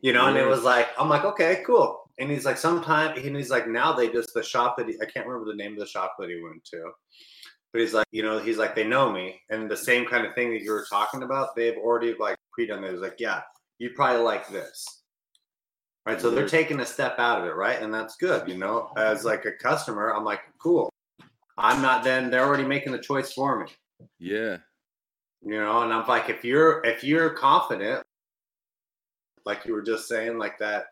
You 0.01 0.13
know, 0.13 0.27
and 0.27 0.37
it 0.37 0.47
was 0.47 0.63
like, 0.63 0.87
I'm 0.97 1.09
like, 1.09 1.25
okay, 1.25 1.63
cool. 1.65 2.01
And 2.17 2.29
he's 2.29 2.45
like, 2.45 2.57
sometime, 2.57 3.17
and 3.17 3.35
he's 3.35 3.49
like, 3.49 3.67
now 3.67 3.93
they 3.93 4.09
just 4.09 4.33
the 4.33 4.43
shop 4.43 4.77
that 4.77 4.87
he, 4.87 4.95
I 5.01 5.05
can't 5.05 5.27
remember 5.27 5.51
the 5.51 5.57
name 5.57 5.73
of 5.73 5.79
the 5.79 5.85
shop 5.85 6.15
that 6.19 6.29
he 6.29 6.41
went 6.41 6.63
to, 6.65 6.91
but 7.71 7.81
he's 7.81 7.93
like, 7.93 8.07
you 8.11 8.23
know, 8.23 8.39
he's 8.39 8.57
like, 8.57 8.75
they 8.75 8.83
know 8.83 9.11
me, 9.11 9.39
and 9.49 9.69
the 9.69 9.77
same 9.77 10.05
kind 10.05 10.25
of 10.25 10.33
thing 10.35 10.51
that 10.51 10.61
you 10.61 10.71
were 10.71 10.85
talking 10.89 11.23
about, 11.23 11.55
they've 11.55 11.77
already 11.77 12.15
like 12.19 12.35
pre-done 12.51 12.83
it. 12.83 12.91
He's 12.91 13.01
like, 13.01 13.19
yeah, 13.19 13.41
you 13.79 13.89
probably 13.95 14.21
like 14.21 14.47
this, 14.49 14.85
right? 16.05 16.21
So 16.21 16.29
they're 16.29 16.45
mm-hmm. 16.45 16.55
taking 16.55 16.79
a 16.81 16.85
step 16.85 17.17
out 17.17 17.39
of 17.39 17.45
it, 17.45 17.55
right? 17.55 17.81
And 17.81 17.93
that's 17.93 18.17
good, 18.17 18.47
you 18.47 18.57
know. 18.57 18.91
As 18.97 19.23
like 19.23 19.45
a 19.45 19.53
customer, 19.53 20.13
I'm 20.13 20.25
like, 20.25 20.41
cool. 20.59 20.91
I'm 21.57 21.81
not. 21.81 22.03
Then 22.03 22.29
they're 22.29 22.45
already 22.45 22.65
making 22.65 22.91
the 22.91 22.99
choice 22.99 23.33
for 23.33 23.59
me, 23.63 23.71
yeah, 24.19 24.57
you 25.41 25.59
know. 25.59 25.81
And 25.81 25.91
I'm 25.91 26.07
like, 26.07 26.29
if 26.29 26.45
you're 26.45 26.85
if 26.85 27.03
you're 27.03 27.31
confident, 27.31 28.03
like 29.45 29.65
you 29.65 29.73
were 29.73 29.81
just 29.81 30.07
saying, 30.07 30.37
like 30.37 30.59
that. 30.59 30.85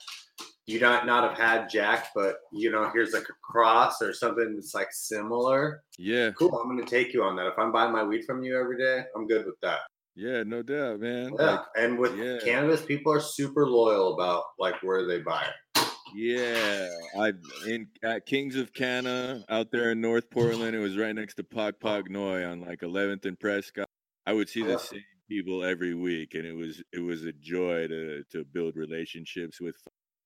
You 0.70 0.82
might 0.82 1.06
not 1.06 1.24
have 1.24 1.40
had 1.40 1.70
Jack, 1.70 2.10
but 2.14 2.40
you 2.52 2.70
know, 2.70 2.92
here's 2.94 3.14
like 3.14 3.30
a 3.30 3.34
cross 3.42 4.02
or 4.02 4.12
something 4.12 4.54
that's 4.54 4.76
like 4.76 4.90
similar. 4.92 5.82
yeah, 5.98 6.32
Cool, 6.32 6.60
I'm 6.60 6.68
gonna 6.68 6.86
take 6.86 7.14
you 7.14 7.24
on 7.24 7.38
that. 7.38 7.48
If 7.48 7.58
I'm 7.58 7.72
buying 7.72 7.94
my 7.94 8.04
weed 8.04 8.26
from 8.26 8.44
you 8.44 8.60
every 8.60 8.78
day, 8.78 9.06
I'm 9.16 9.28
good 9.28 9.46
with 9.46 9.56
that. 9.62 9.80
Yeah, 10.18 10.42
no 10.44 10.64
doubt, 10.64 11.00
man. 11.00 11.36
Yeah, 11.38 11.46
Like, 11.46 11.60
and 11.78 12.00
with 12.00 12.18
yeah. 12.18 12.40
cannabis, 12.44 12.82
people 12.82 13.14
are 13.14 13.20
super 13.20 13.68
loyal 13.68 14.16
about 14.16 14.46
like 14.58 14.82
where 14.82 15.06
they 15.06 15.20
buy 15.20 15.44
it. 15.44 15.88
Yeah, 16.16 16.88
I 17.20 17.34
in 17.68 17.88
at 18.02 18.26
Kings 18.26 18.56
of 18.56 18.74
Canna 18.74 19.44
out 19.48 19.72
there 19.72 19.92
in 19.92 20.02
North 20.02 20.32
Portland. 20.32 20.76
It 20.76 20.80
was 20.80 20.98
right 20.98 21.14
next 21.14 21.36
to 21.36 21.44
Pok 21.44 21.80
Pok 21.80 22.10
Noi 22.10 22.44
on 22.46 22.62
like 22.62 22.80
11th 22.80 23.26
and 23.26 23.40
Prescott. 23.40 23.88
I 24.26 24.34
would 24.34 24.50
see 24.50 24.62
Yeah. 24.62 24.68
the 24.68 24.76
uh-huh. 24.76 24.86
same 24.86 25.04
people 25.30 25.64
every 25.64 25.94
week, 25.94 26.34
and 26.34 26.46
it 26.46 26.56
was 26.56 26.82
it 26.92 27.00
was 27.00 27.24
a 27.24 27.34
joy 27.34 27.88
to 27.88 28.24
to 28.32 28.44
build 28.44 28.76
relationships 28.76 29.62
with. 29.62 29.76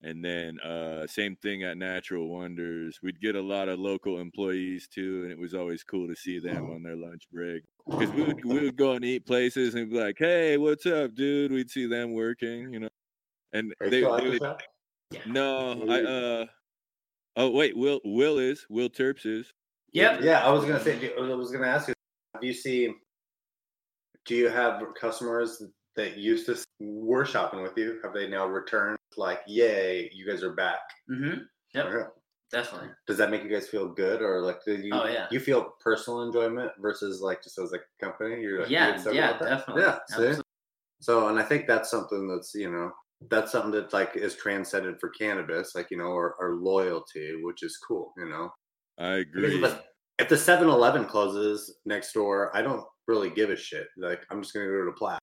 And 0.04 0.26
then 0.26 0.60
uh, 0.62 1.06
same 1.06 1.36
thing 1.36 1.64
at 1.64 1.78
Natural 1.78 2.28
Wonders. 2.28 3.00
We'd 3.04 3.22
get 3.22 3.36
a 3.36 3.42
lot 3.42 3.70
of 3.70 3.80
local 3.80 4.20
employees 4.20 4.88
too, 4.88 5.22
and 5.24 5.32
it 5.32 5.38
was 5.38 5.54
always 5.54 5.84
cool 5.84 6.08
to 6.08 6.16
see 6.16 6.40
them 6.40 6.72
on 6.72 6.82
their 6.82 6.96
lunch 6.96 7.28
break 7.32 7.64
because 7.88 8.12
we 8.12 8.24
would 8.24 8.44
we 8.44 8.60
would 8.62 8.76
go 8.76 8.94
and 8.94 9.06
eat 9.06 9.28
places 9.28 9.76
and 9.76 9.92
be 9.92 10.00
like, 10.00 10.16
"Hey, 10.18 10.58
what's 10.58 10.88
up, 10.88 11.14
dude?" 11.14 11.52
We'd 11.52 11.70
see 11.70 11.86
them 11.86 12.14
working, 12.14 12.74
you 12.74 12.80
know, 12.80 12.90
and 13.54 13.76
Are 13.80 13.92
they, 13.92 14.02
still 14.02 14.16
at 14.16 14.24
they 14.24 14.30
would 14.30 14.42
no, 15.26 15.86
I 15.90 16.02
uh 16.02 16.46
oh 17.36 17.50
wait, 17.50 17.76
Will 17.76 18.00
Will 18.04 18.40
is 18.40 18.66
Will 18.70 18.90
Terps 18.90 19.26
is. 19.26 19.54
Yep. 19.94 20.22
Yeah, 20.22 20.46
I 20.46 20.50
was 20.50 20.64
gonna 20.64 20.80
say. 20.80 21.14
I 21.18 21.22
was 21.22 21.52
gonna 21.52 21.68
ask 21.68 21.90
you. 21.90 21.94
Do 22.40 22.48
you 22.48 22.54
see? 22.54 22.94
Do 24.26 24.36
you 24.36 24.50
have 24.50 24.82
customers 25.00 25.62
that 25.96 26.18
used 26.18 26.46
to 26.48 26.58
were 26.80 27.26
shopping 27.26 27.62
with 27.62 27.78
you? 27.78 28.00
Have 28.04 28.14
they 28.14 28.28
now 28.28 28.48
returned? 28.48 28.98
Like, 29.18 29.42
yay, 29.48 30.10
you 30.14 30.26
guys 30.26 30.44
are 30.44 30.54
back. 30.54 30.80
Mm-hmm. 31.10 31.40
Yep. 31.74 31.86
Okay. 31.86 32.10
Definitely. 32.52 32.90
Does 33.08 33.18
that 33.18 33.32
make 33.32 33.44
you 33.44 33.50
guys 33.50 33.70
feel 33.70 33.88
good, 33.88 34.22
or 34.22 34.42
like, 34.42 34.64
do 34.66 34.74
you? 34.74 34.92
Oh, 34.94 35.08
yeah. 35.08 35.28
You 35.32 35.40
feel 35.40 35.74
personal 35.80 36.24
enjoyment 36.24 36.72
versus 36.82 37.22
like 37.22 37.42
just 37.42 37.58
as 37.58 37.72
a 37.74 37.80
company? 38.04 38.42
You're 38.42 38.62
like, 38.62 38.70
you 38.70 38.76
Yeah. 38.76 38.94
excited 38.94 39.16
Yeah. 39.16 39.38
Definitely. 39.38 39.84
Yeah. 39.84 39.98
See? 40.08 40.14
Absolutely. 40.16 40.44
So, 41.02 41.28
and 41.30 41.40
I 41.40 41.44
think 41.44 41.66
that's 41.66 41.90
something 41.90 42.28
that's 42.28 42.54
you 42.54 42.70
know 42.70 42.92
that's 43.30 43.52
something 43.52 43.72
that 43.72 43.94
like 43.94 44.16
is 44.16 44.36
transcended 44.36 45.00
for 45.00 45.10
cannabis, 45.10 45.76
like 45.76 45.88
you 45.92 45.98
know, 45.98 46.12
or, 46.12 46.36
or 46.40 46.56
loyalty, 46.56 47.40
which 47.42 47.64
is 47.64 47.78
cool. 47.78 48.14
You 48.18 48.30
know, 48.30 48.50
I 49.00 49.16
agree. 49.16 49.64
if, 49.64 49.80
if 50.20 50.30
the 50.30 50.36
7-Eleven 50.36 51.06
closes 51.06 51.78
next 51.86 52.14
door, 52.14 52.56
I 52.56 52.62
don't 52.62 52.84
really 53.08 53.30
give 53.30 53.50
a 53.50 53.56
shit. 53.56 53.88
Like 53.98 54.22
I'm 54.30 54.42
just 54.42 54.54
gonna 54.54 54.68
go 54.68 54.86
to 54.86 54.92
Platt, 54.92 55.20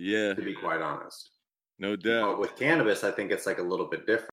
Yeah, 0.00 0.34
to 0.34 0.42
be 0.42 0.54
quite 0.54 0.80
honest. 0.80 1.30
no 1.78 1.94
doubt. 1.94 2.02
But 2.22 2.30
doubt. 2.30 2.40
with 2.40 2.56
cannabis, 2.56 3.04
I 3.04 3.10
think 3.10 3.30
it's 3.30 3.44
like 3.46 3.58
a 3.58 3.62
little 3.62 3.86
bit 3.86 4.06
different. 4.06 4.30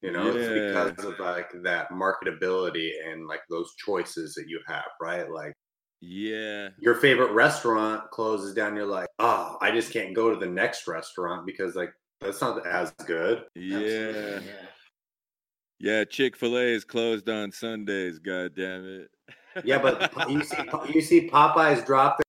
You 0.00 0.10
know, 0.10 0.24
Yeah. 0.32 0.40
it's 0.40 0.94
because 0.96 1.04
of 1.04 1.18
like 1.20 1.50
that 1.62 1.90
marketability 1.90 2.90
and 3.06 3.26
like 3.28 3.42
those 3.50 3.72
choices 3.76 4.34
that 4.34 4.46
you 4.48 4.58
have, 4.66 4.88
right? 5.00 5.30
Like 5.30 5.52
Yeah, 6.00 6.70
your 6.80 6.94
favorite 6.96 7.30
restaurant 7.32 8.10
closes 8.10 8.54
down, 8.54 8.74
you're 8.74 8.86
like, 8.86 9.06
oh, 9.20 9.58
I 9.60 9.70
just 9.70 9.92
can't 9.92 10.14
go 10.14 10.30
to 10.30 10.36
the 10.36 10.50
next 10.50 10.88
restaurant 10.88 11.46
because 11.46 11.76
like 11.76 11.92
that's 12.20 12.40
not 12.40 12.66
as 12.66 12.90
good. 13.06 13.44
yeah, 13.54 13.76
Absolutely, 13.76 14.52
yeah. 15.78 16.04
Chick 16.04 16.36
Fil 16.36 16.56
A 16.58 16.62
is 16.62 16.84
closed 16.84 17.28
on 17.28 17.52
Sundays. 17.52 18.18
God 18.18 18.54
damn 18.56 18.84
it. 18.86 19.10
Yeah, 19.64 19.78
but 19.78 20.12
you 20.30 20.42
see, 20.42 20.62
you 20.92 21.00
see 21.00 21.28
Popeyes 21.28 21.84
drop 21.84 22.20
it 22.20 22.26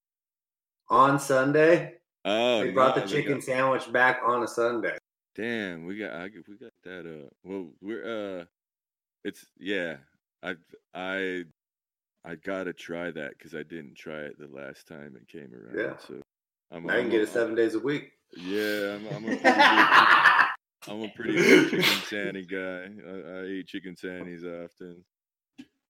on 0.89 1.19
Sunday. 1.19 1.95
Oh, 2.25 2.61
They 2.63 2.71
brought 2.71 2.95
no, 2.95 3.03
the 3.03 3.07
chicken 3.07 3.33
got- 3.35 3.43
sandwich 3.43 3.91
back 3.91 4.21
on 4.25 4.43
a 4.43 4.47
Sunday. 4.47 4.97
damn, 5.35 5.85
we 5.85 5.97
got 5.97 6.11
I, 6.13 6.29
we 6.47 6.55
got 6.57 6.71
that. 6.83 7.05
Uh, 7.05 7.29
well, 7.43 7.69
we're 7.81 8.39
uh, 8.41 8.45
it's 9.23 9.45
yeah. 9.59 9.97
I 10.43 10.55
I 10.93 11.43
I 12.25 12.35
gotta 12.35 12.73
try 12.73 13.11
that 13.11 13.37
because 13.37 13.53
I 13.55 13.63
didn't 13.63 13.95
try 13.95 14.19
it 14.21 14.37
the 14.39 14.47
last 14.47 14.87
time 14.87 15.15
it 15.19 15.27
came 15.27 15.51
around. 15.53 15.77
Yeah. 15.77 15.97
So 16.07 16.21
I'm, 16.71 16.85
Now 16.85 16.93
you 16.93 16.99
I'm 16.99 17.03
can 17.05 17.11
get 17.11 17.21
it 17.21 17.29
seven 17.29 17.55
days 17.55 17.75
a 17.75 17.79
week. 17.79 18.11
Yeah, 18.35 18.95
I'm, 18.95 19.07
I'm 19.07 19.23
a 19.25 19.37
pretty 19.37 19.43
big, 19.43 20.87
I'm 20.87 21.01
a 21.03 21.07
pretty 21.15 21.35
big 21.35 21.69
chicken 21.69 21.83
sandy 22.07 22.45
guy. 22.45 22.89
I, 23.07 23.39
I 23.41 23.45
eat 23.45 23.67
chicken 23.67 23.95
sandies 23.95 24.43
often. 24.65 25.03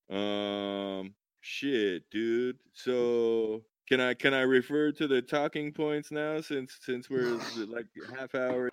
Um, 0.09 1.15
shit, 1.41 2.09
dude. 2.11 2.57
So 2.73 3.63
can 3.87 3.99
I 3.99 4.13
can 4.13 4.33
I 4.33 4.41
refer 4.41 4.91
to 4.93 5.07
the 5.07 5.21
talking 5.21 5.71
points 5.71 6.11
now 6.11 6.41
since 6.41 6.77
since 6.81 7.09
we're 7.09 7.37
like 7.67 7.87
half 8.17 8.35
hour? 8.35 8.69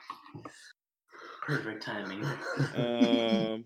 Perfect 1.42 1.82
timing. 1.82 2.24
Um, 2.76 3.64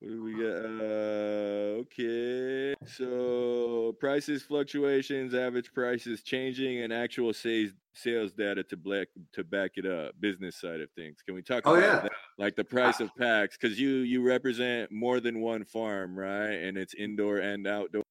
what 0.00 0.10
do 0.10 0.22
we 0.22 0.32
got? 0.34 0.64
Uh, 0.64 1.80
okay, 1.82 2.74
so 2.86 3.84
So 3.88 3.92
prices 3.98 4.42
fluctuations, 4.42 5.34
average 5.34 5.72
prices 5.72 6.22
changing, 6.22 6.82
and 6.82 6.92
actual 6.92 7.32
sales 7.32 7.70
sales 7.94 8.32
data 8.32 8.62
to 8.64 8.76
black 8.76 9.08
to 9.32 9.44
back 9.44 9.72
it 9.76 9.86
up. 9.86 10.20
Business 10.20 10.56
side 10.56 10.80
of 10.80 10.90
things. 10.92 11.18
Can 11.24 11.34
we 11.34 11.42
talk 11.42 11.62
Oh, 11.64 11.74
about 11.74 11.82
yeah. 11.82 12.00
that? 12.02 12.12
Like 12.38 12.56
the 12.56 12.64
price 12.64 13.00
of 13.00 13.10
packs, 13.16 13.56
because 13.56 13.80
you 13.80 13.88
you 13.98 14.22
represent 14.22 14.92
more 14.92 15.20
than 15.20 15.40
one 15.40 15.64
farm, 15.64 16.18
right? 16.18 16.52
And 16.52 16.76
it's 16.76 16.94
indoor 16.94 17.38
and 17.38 17.66
outdoor. 17.66 18.02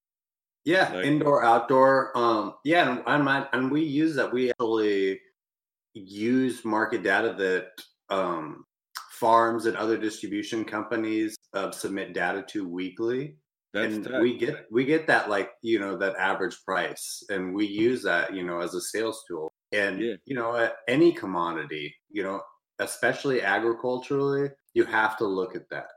Yeah, 0.66 0.94
Like- 0.94 1.06
indoor, 1.06 1.44
outdoor. 1.44 2.18
Um, 2.18 2.56
yeah, 2.64 2.98
and, 3.06 3.24
my, 3.24 3.48
and 3.54 3.70
we 3.72 3.82
use 3.82 4.16
that. 4.16 4.32
We 4.32 4.50
actually 4.52 5.20
use 5.94 6.64
market 6.66 7.04
data 7.04 7.34
that 7.38 7.68
um, 8.16 8.66
farms 9.12 9.66
and 9.66 9.76
other 9.78 9.98
distribution 9.98 10.64
companies 10.66 11.36
uh, 11.54 11.72
submit 11.72 12.14
data 12.14 12.44
to 12.50 12.68
weekly, 12.68 13.38
That's 13.74 13.94
and 13.94 14.06
tight. 14.06 14.22
we 14.22 14.38
get 14.38 14.66
we 14.72 14.86
get 14.86 15.06
that 15.08 15.30
like 15.30 15.52
you 15.62 15.80
know 15.80 15.98
that 15.98 16.16
average 16.16 16.56
price, 16.66 17.24
and 17.30 17.54
we 17.54 17.66
use 17.66 18.02
that 18.04 18.34
you 18.34 18.44
know 18.44 18.60
as 18.62 18.74
a 18.74 18.82
sales 18.82 19.24
tool. 19.28 19.52
And 19.74 20.00
Yeah. 20.00 20.16
you 20.26 20.36
know, 20.36 20.70
any 20.88 21.12
commodity, 21.12 21.96
you 22.10 22.24
know, 22.24 22.42
especially 22.80 23.42
agriculturally, 23.42 24.50
you 24.74 24.86
have 24.86 25.18
to 25.18 25.26
look 25.26 25.56
at 25.56 25.68
that, 25.72 25.88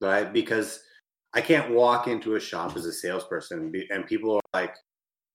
right? 0.00 0.32
Because 0.32 0.80
I 1.32 1.40
can't 1.40 1.70
walk 1.70 2.08
into 2.08 2.34
a 2.34 2.40
shop 2.40 2.76
as 2.76 2.86
a 2.86 2.92
salesperson 2.92 3.60
and, 3.60 3.72
be, 3.72 3.86
and 3.90 4.06
people 4.06 4.34
are 4.36 4.40
like, 4.52 4.74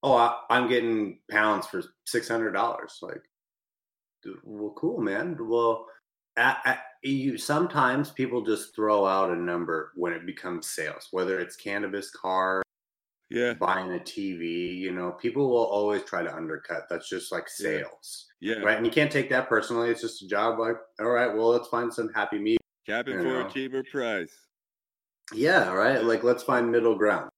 "Oh, 0.04 0.16
I, 0.16 0.38
I'm 0.50 0.68
getting 0.68 1.20
pounds 1.32 1.68
for 1.68 1.84
six 2.06 2.28
hundred 2.28 2.52
dollars." 2.52 3.00
Like, 3.02 3.22
well, 4.44 4.74
cool, 4.76 5.00
man. 5.00 5.38
Well, 5.40 5.86
at, 6.38 6.58
at, 6.66 6.80
you 7.04 7.38
sometimes 7.38 8.12
people 8.12 8.42
just 8.42 8.76
throw 8.76 9.06
out 9.06 9.32
a 9.32 9.36
number 9.36 9.92
when 9.96 10.12
it 10.12 10.26
becomes 10.26 10.68
sales, 10.68 11.08
whether 11.12 11.40
it's 11.40 11.56
cannabis, 11.56 12.12
car, 12.12 12.62
yeah, 13.30 13.54
buying 13.54 13.94
a 13.94 14.00
TV. 14.00 14.76
You 14.76 14.92
know, 14.92 15.12
people 15.12 15.50
will 15.50 15.66
always 15.66 16.04
try 16.04 16.24
to 16.24 16.36
undercut. 16.36 16.88
That's 16.90 17.10
just 17.10 17.32
like 17.32 17.48
sales, 17.48 18.28
yeah. 18.42 18.56
right? 18.56 18.78
And 18.78 18.86
you 18.86 18.92
can't 18.92 19.12
take 19.12 19.30
that 19.30 19.48
personally. 19.48 19.90
It's 19.90 20.02
just 20.02 20.24
a 20.24 20.28
job. 20.28 20.60
Like, 20.60 20.76
all 21.00 21.08
right, 21.08 21.34
well, 21.34 21.50
let's 21.50 21.70
find 21.70 21.94
some 21.94 22.12
happy 22.14 22.40
meat. 22.40 22.58
Capping 22.86 23.18
for 23.18 23.24
know. 23.24 23.48
a 23.48 23.50
cheaper 23.50 23.84
price. 23.84 24.45
Yeah, 25.34 25.72
right. 25.72 26.04
Like 26.04 26.24
let's 26.24 26.44
find 26.44 26.72
middle 26.72 26.96
ground 26.96 27.30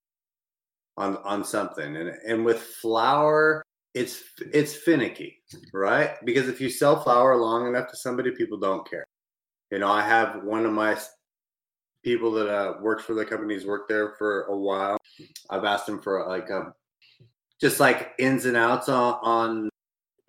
on 0.98 1.18
on 1.18 1.44
something. 1.44 1.96
And 1.96 2.10
and 2.28 2.46
with 2.46 2.62
flour, 2.62 3.64
it's 3.94 4.24
it's 4.54 4.76
finicky, 4.76 5.42
right? 5.74 6.12
Because 6.26 6.50
if 6.50 6.60
you 6.60 6.70
sell 6.70 7.02
flour 7.02 7.36
long 7.38 7.68
enough 7.68 7.90
to 7.92 7.98
somebody, 7.98 8.32
people 8.32 8.58
don't 8.60 8.90
care. 8.90 9.06
You 9.72 9.80
know, 9.80 9.90
I 9.90 10.02
have 10.02 10.44
one 10.44 10.66
of 10.66 10.74
my 10.74 10.98
people 12.04 12.32
that 12.32 12.50
uh, 12.50 12.76
works 12.82 13.04
for 13.04 13.14
the 13.14 13.26
company's 13.26 13.66
worked 13.66 13.90
there 13.90 14.16
for 14.18 14.44
a 14.44 14.58
while. 14.58 14.98
I've 15.50 15.66
asked 15.66 15.90
him 15.90 16.00
for 16.00 16.26
like 16.28 16.50
a 16.50 16.74
just 17.60 17.80
like 17.80 18.14
ins 18.20 18.46
and 18.46 18.58
outs 18.58 18.90
on 18.90 19.16
on 19.24 19.70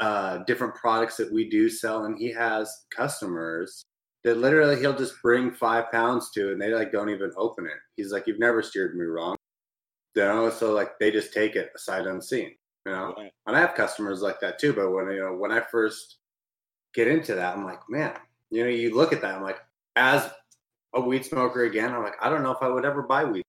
uh, 0.01 0.39
different 0.47 0.75
products 0.77 1.17
that 1.17 1.33
we 1.33 1.49
do 1.51 1.69
sell, 1.69 2.05
and 2.05 2.17
he 2.19 2.33
has 2.33 2.85
customers 2.91 3.85
that 4.25 4.39
literally 4.39 4.79
he'll 4.79 4.97
just 4.97 5.21
bring 5.23 5.53
five 5.53 5.91
pounds 5.93 6.31
to 6.33 6.53
and 6.53 6.61
they 6.61 6.73
like 6.75 6.93
don't 6.93 7.09
even 7.11 7.31
open 7.37 7.67
it. 7.67 7.79
He's 7.97 8.13
like, 8.13 8.27
You've 8.27 8.39
never 8.41 8.63
steered 8.63 8.97
me 8.97 9.05
wrong. 9.05 9.37
You 10.15 10.23
know, 10.25 10.51
so 10.51 10.73
like 10.73 10.99
they 10.99 11.11
just 11.13 11.33
take 11.33 11.55
it 11.55 11.71
sight 11.77 12.07
unseen, 12.07 12.57
you 12.87 12.93
know. 12.93 13.15
Wow. 13.17 13.29
And 13.47 13.57
I 13.57 13.61
have 13.61 13.75
customers 13.75 14.21
like 14.23 14.41
that 14.41 14.59
too. 14.59 14.73
But 14.73 14.91
when 14.91 15.09
you 15.11 15.21
know, 15.21 15.35
when 15.35 15.53
I 15.53 15.61
first 15.61 16.19
get 16.95 17.07
into 17.07 17.35
that, 17.37 17.57
I'm 17.57 17.65
like, 17.65 17.81
man, 17.89 18.15
you 18.51 18.65
know, 18.65 18.71
you 18.71 18.95
look 18.97 19.13
at 19.13 19.21
that, 19.21 19.37
I'm 19.37 19.43
like, 19.43 19.59
as 19.95 20.29
a 20.95 21.01
weed 21.01 21.25
smoker 21.25 21.65
again, 21.65 21.93
I'm 21.95 22.03
like, 22.03 22.17
I 22.21 22.29
don't 22.31 22.43
know 22.43 22.51
if 22.51 22.63
I 22.63 22.69
would 22.69 22.85
ever 22.85 23.03
buy 23.03 23.25
weed. 23.25 23.45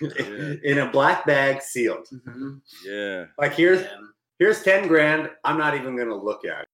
Yeah. 0.00 0.08
In 0.64 0.78
a 0.78 0.90
black 0.90 1.24
bag 1.26 1.62
sealed. 1.62 2.08
Mhm. 2.12 2.60
Yeah, 2.84 3.26
Like 3.38 3.54
here's 3.54 3.82
Yeah. 3.82 3.96
here's 4.40 4.62
ten 4.64 4.88
grand. 4.88 5.30
I'm 5.44 5.58
not 5.58 5.74
even 5.76 5.96
gonna 5.96 6.16
look 6.20 6.44
at 6.44 6.62
it. 6.62 6.68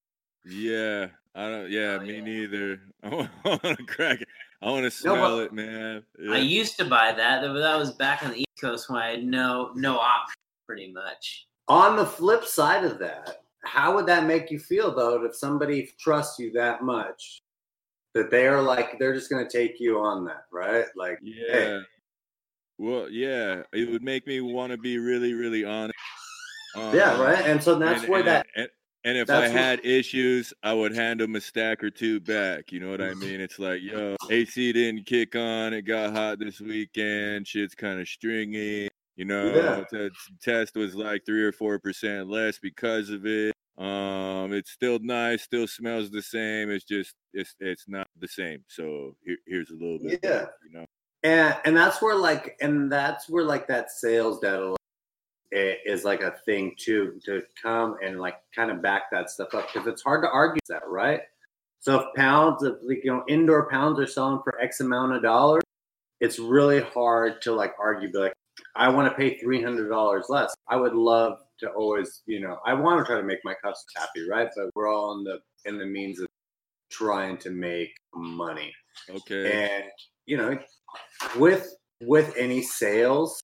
yeah. 0.46 1.08
I 1.34 1.48
don't. 1.48 1.70
Yeah, 1.70 1.98
Oh, 2.00 2.04
me 2.04 2.14
yeah. 2.16 2.20
neither. 2.20 2.80
I 3.02 3.08
want 3.08 3.62
to 3.62 3.76
crack 3.86 4.20
it. 4.20 4.28
I 4.60 4.66
want 4.70 4.80
to 4.90 5.06
No, 5.06 5.14
smell 5.14 5.36
but- 5.38 5.44
it, 5.44 5.52
man. 5.52 6.02
I 6.30 6.38
used 6.38 6.76
to 6.78 6.84
buy 6.84 7.12
that. 7.12 7.40
That 7.42 7.52
that 7.52 7.76
was 7.78 7.92
back 7.92 8.22
on 8.22 8.30
the 8.30 8.38
East 8.38 8.60
Coast 8.60 8.88
when 8.90 9.00
I 9.02 9.10
had 9.12 9.24
no 9.24 9.72
no 9.74 9.98
option, 9.98 10.36
pretty 10.66 10.92
much. 10.92 11.46
On 11.68 11.96
the 11.96 12.04
flip 12.06 12.44
side 12.44 12.84
of 12.84 12.98
that, 12.98 13.42
how 13.64 13.94
would 13.94 14.06
that 14.06 14.26
make 14.26 14.50
you 14.50 14.58
feel 14.58 14.94
though 14.94 15.24
if 15.24 15.34
somebody 15.34 15.90
trusts 15.98 16.38
you 16.38 16.52
that 16.52 16.82
much 16.82 17.38
that 18.14 18.30
they 18.30 18.46
are 18.46 18.60
like 18.60 18.98
they're 18.98 19.14
just 19.14 19.30
gonna 19.30 19.48
take 19.48 19.80
you 19.80 19.98
on 19.98 20.24
that, 20.26 20.44
right? 20.52 20.84
Like 20.96 21.18
Yeah. 21.22 21.80
Well, 22.78 23.08
yeah, 23.10 23.62
it 23.72 23.90
would 23.90 24.02
make 24.02 24.26
me 24.26 24.40
want 24.40 24.72
to 24.72 24.76
be 24.78 24.98
really, 24.98 25.34
really 25.34 25.64
honest. 25.64 25.96
yeah, 26.76 27.12
Um, 27.14 27.20
right? 27.20 27.44
And 27.46 27.62
so 27.62 27.76
that's 27.78 28.00
and, 28.02 28.10
where 28.10 28.20
and, 28.20 28.28
that 28.28 28.46
and, 28.56 28.68
and 29.04 29.16
if 29.18 29.28
I 29.30 29.40
that's 29.40 29.52
what- 29.52 29.60
had 29.60 29.84
issues, 29.84 30.52
I 30.62 30.72
would 30.72 30.94
hand 30.94 31.20
them 31.20 31.34
a 31.36 31.40
stack 31.40 31.82
or 31.82 31.90
two 31.90 32.20
back. 32.20 32.72
You 32.72 32.80
know 32.80 32.90
what 32.90 33.00
I 33.00 33.14
mean? 33.14 33.40
It's 33.40 33.58
like, 33.58 33.82
yo, 33.82 34.16
AC 34.30 34.72
didn't 34.72 35.06
kick 35.06 35.34
on. 35.36 35.72
It 35.74 35.82
got 35.82 36.12
hot 36.12 36.38
this 36.38 36.60
weekend. 36.60 37.46
Shit's 37.48 37.74
kind 37.74 38.00
of 38.00 38.08
stringy. 38.08 38.88
You 39.16 39.24
know, 39.26 39.46
Yeah. 39.54 39.84
the 39.90 40.10
test 40.42 40.74
was 40.76 40.94
like 40.94 41.24
three 41.26 41.42
or 41.42 41.52
four 41.52 41.78
percent 41.78 42.28
less 42.30 42.58
because 42.58 43.10
of 43.10 43.26
it. 43.26 43.52
Um, 43.78 44.52
it's 44.52 44.70
still 44.70 44.98
nice, 45.00 45.42
still 45.42 45.66
smells 45.66 46.10
the 46.10 46.22
same. 46.22 46.70
It's 46.70 46.84
just 46.84 47.14
it's 47.32 47.54
it's 47.60 47.84
not 47.88 48.06
the 48.18 48.28
same. 48.28 48.64
So 48.68 49.16
here, 49.24 49.36
here's 49.46 49.70
a 49.70 49.74
little 49.74 49.98
bit. 49.98 50.20
Yeah. 50.22 50.30
more, 50.30 50.52
you 50.66 50.78
know. 50.78 50.86
and 51.22 51.56
and 51.64 51.76
that's 51.76 52.00
where 52.02 52.14
like 52.16 52.56
and 52.60 52.90
that's 52.92 53.28
where 53.28 53.44
like 53.44 53.66
that 53.68 53.90
sales 53.90 54.40
data 54.40 54.72
i- 54.72 54.76
is 55.52 56.04
like 56.04 56.22
a 56.22 56.34
thing 56.46 56.74
too 56.78 57.20
to 57.24 57.42
come 57.60 57.96
and 58.02 58.20
like 58.20 58.36
kind 58.54 58.70
of 58.70 58.82
back 58.82 59.04
that 59.12 59.30
stuff 59.30 59.54
up 59.54 59.68
because 59.72 59.86
it's 59.86 60.02
hard 60.02 60.22
to 60.22 60.28
argue 60.28 60.60
that 60.68 60.82
right? 60.88 61.20
So 61.80 62.00
if 62.00 62.06
pounds 62.14 62.62
of 62.62 62.78
like 62.82 63.04
you 63.04 63.12
know 63.12 63.24
indoor 63.28 63.68
pounds 63.68 63.98
are 64.00 64.06
selling 64.06 64.40
for 64.44 64.60
x 64.60 64.80
amount 64.80 65.12
of 65.12 65.22
dollars 65.22 65.62
it's 66.20 66.38
really 66.38 66.80
hard 66.80 67.42
to 67.42 67.52
like 67.52 67.74
argue 67.78 68.10
be 68.10 68.18
like 68.18 68.32
i 68.76 68.88
want 68.88 69.10
to 69.10 69.16
pay 69.16 69.38
$300 69.38 70.22
less. 70.28 70.54
I 70.68 70.76
would 70.76 70.94
love 70.94 71.38
to 71.58 71.68
always 71.70 72.22
you 72.26 72.40
know 72.40 72.58
i 72.64 72.72
want 72.72 73.00
to 73.00 73.04
try 73.04 73.20
to 73.20 73.26
make 73.26 73.40
my 73.44 73.54
customers 73.54 73.92
happy 73.96 74.28
right? 74.28 74.48
But 74.56 74.70
we're 74.74 74.88
all 74.88 75.18
in 75.18 75.24
the 75.24 75.40
in 75.64 75.78
the 75.78 75.86
means 75.86 76.20
of 76.20 76.28
trying 76.90 77.36
to 77.38 77.50
make 77.50 77.90
money. 78.14 78.72
Okay. 79.10 79.68
and 79.70 79.84
you 80.26 80.36
know 80.36 80.56
with 81.36 81.74
with 82.00 82.32
any 82.36 82.62
sales 82.62 83.41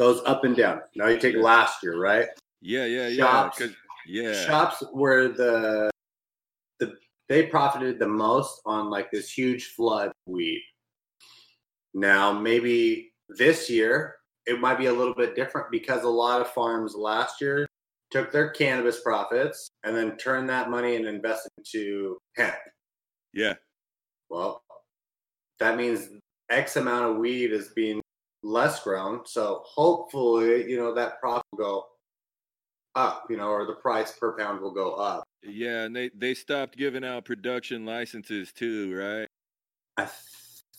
goes 0.00 0.22
up 0.24 0.44
and 0.44 0.56
down 0.56 0.80
now 0.96 1.06
you 1.08 1.18
take 1.18 1.36
last 1.36 1.82
year 1.82 2.00
right 2.00 2.26
Yeah, 2.62 2.86
yeah, 2.86 3.08
yeah. 3.08 3.16
shops- 3.22 3.62
yeah. 4.06 4.32
shops 4.46 4.82
where 4.92 5.28
the 5.28 5.90
the 6.78 6.94
they 7.28 7.44
profited 7.46 7.98
the 7.98 8.08
most 8.08 8.62
on 8.64 8.88
like 8.88 9.10
this 9.10 9.30
huge 9.30 9.64
flood 9.76 10.10
weed 10.26 10.62
now 11.92 12.32
maybe 12.32 13.12
this 13.28 13.68
year 13.68 14.16
it 14.46 14.58
might 14.58 14.78
be 14.78 14.86
a 14.86 14.92
little 14.92 15.14
bit 15.14 15.36
different 15.36 15.70
because 15.70 16.02
a 16.04 16.08
lot 16.08 16.40
of 16.40 16.48
farms 16.48 16.94
last 16.94 17.40
year 17.42 17.66
took 18.10 18.32
their 18.32 18.48
cannabis 18.50 19.02
profits 19.02 19.68
and 19.84 19.94
then 19.94 20.16
turned 20.16 20.48
that 20.48 20.70
money 20.70 20.96
and 20.96 21.06
invested 21.06 21.50
into 21.58 22.16
hemp 22.36 22.54
Yeah. 23.34 23.54
well, 24.30 24.62
that 25.60 25.76
means 25.76 26.08
X 26.50 26.76
amount 26.76 27.10
of 27.10 27.16
weed 27.18 27.52
is 27.52 27.68
being 27.76 28.00
less 28.42 28.82
grown. 28.82 29.26
So 29.26 29.62
hopefully, 29.64 30.70
you 30.70 30.76
know, 30.76 30.94
that 30.94 31.20
profit 31.20 31.44
will 31.52 31.58
go 31.58 31.86
up, 32.94 33.26
you 33.30 33.36
know, 33.36 33.48
or 33.48 33.66
the 33.66 33.74
price 33.74 34.12
per 34.12 34.36
pound 34.36 34.60
will 34.60 34.72
go 34.72 34.94
up. 34.94 35.24
Yeah, 35.42 35.84
and 35.84 35.94
they 35.96 36.10
they 36.14 36.34
stopped 36.34 36.76
giving 36.76 37.04
out 37.04 37.24
production 37.24 37.84
licenses 37.86 38.52
too, 38.52 38.94
right? 38.94 39.26
I 39.96 40.08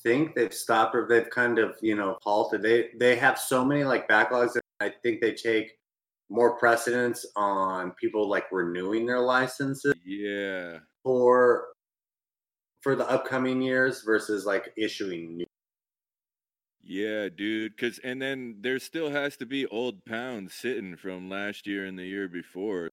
think 0.04 0.36
they've 0.36 0.54
stopped 0.54 0.96
or 0.96 1.08
they've 1.08 1.30
kind 1.30 1.60
of, 1.60 1.76
you 1.82 1.96
know, 1.96 2.18
halted. 2.24 2.62
They 2.62 2.90
they 3.00 3.16
have 3.16 3.40
so 3.40 3.64
many 3.66 3.84
like 3.84 4.08
backlogs 4.08 4.54
that 4.54 4.64
I 4.80 4.94
think 5.04 5.22
they 5.22 5.34
take 5.34 5.72
more 6.30 6.58
precedence 6.58 7.26
on 7.36 7.92
people 7.94 8.30
like 8.30 8.46
renewing 8.52 9.06
their 9.06 9.20
licenses 9.20 9.94
Yeah. 10.06 10.80
for 11.04 11.68
for 12.82 12.96
the 12.96 13.08
upcoming 13.10 13.62
years 13.62 14.02
versus 14.04 14.46
like 14.46 14.74
issuing 14.78 15.38
new 15.38 15.46
Yeah, 16.84 17.30
dude. 17.30 17.78
Cause 17.78 18.00
and 18.04 18.22
then 18.22 18.58
there 18.62 18.80
still 18.80 19.12
has 19.12 19.38
to 19.38 19.46
be 19.46 19.66
old 19.68 20.04
pounds 20.06 20.54
sitting 20.54 20.96
from 20.96 21.30
last 21.30 21.68
year 21.68 21.86
and 21.86 21.98
the 21.98 22.06
year 22.06 22.28
before. 22.28 22.90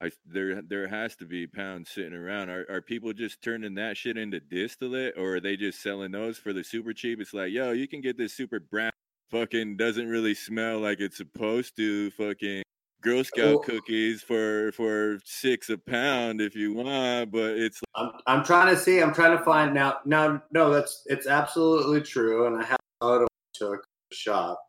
I 0.00 0.10
there 0.26 0.62
there 0.62 0.88
has 0.88 1.16
to 1.16 1.24
be 1.24 1.46
pounds 1.46 1.90
sitting 1.90 2.14
around. 2.14 2.50
Are 2.50 2.66
are 2.68 2.82
people 2.82 3.12
just 3.12 3.42
turning 3.42 3.74
that 3.76 3.96
shit 3.96 4.16
into 4.16 4.40
distillate, 4.40 5.14
or 5.16 5.36
are 5.36 5.40
they 5.40 5.56
just 5.56 5.82
selling 5.82 6.12
those 6.12 6.38
for 6.38 6.52
the 6.52 6.62
super 6.64 6.92
cheap? 6.92 7.20
It's 7.20 7.34
like, 7.34 7.52
yo, 7.52 7.72
you 7.72 7.88
can 7.88 8.00
get 8.00 8.16
this 8.16 8.34
super 8.34 8.60
brown, 8.60 8.92
fucking 9.30 9.76
doesn't 9.76 10.08
really 10.08 10.34
smell 10.34 10.78
like 10.80 11.00
it's 11.00 11.16
supposed 11.16 11.76
to. 11.76 12.10
Fucking 12.12 12.62
Girl 13.00 13.22
Scout 13.24 13.46
Well- 13.46 13.58
cookies 13.60 14.22
for 14.22 14.72
for 14.72 15.20
six 15.24 15.68
a 15.70 15.78
pound 15.78 16.40
if 16.40 16.54
you 16.56 16.74
want, 16.74 17.30
but 17.32 17.56
it's 17.56 17.80
I'm 17.94 18.12
I'm 18.26 18.44
trying 18.44 18.74
to 18.74 18.80
see. 18.80 19.00
I'm 19.00 19.14
trying 19.14 19.36
to 19.36 19.44
find 19.44 19.74
now. 19.74 19.98
Now, 20.04 20.42
no, 20.52 20.70
that's 20.72 21.02
it's 21.06 21.26
absolutely 21.26 22.00
true, 22.02 22.46
and 22.46 22.56
I 22.56 22.64
have 22.64 22.78
photo 23.00 23.24
I 23.24 23.28
took 23.54 23.84
the 24.10 24.16
shop. 24.16 24.60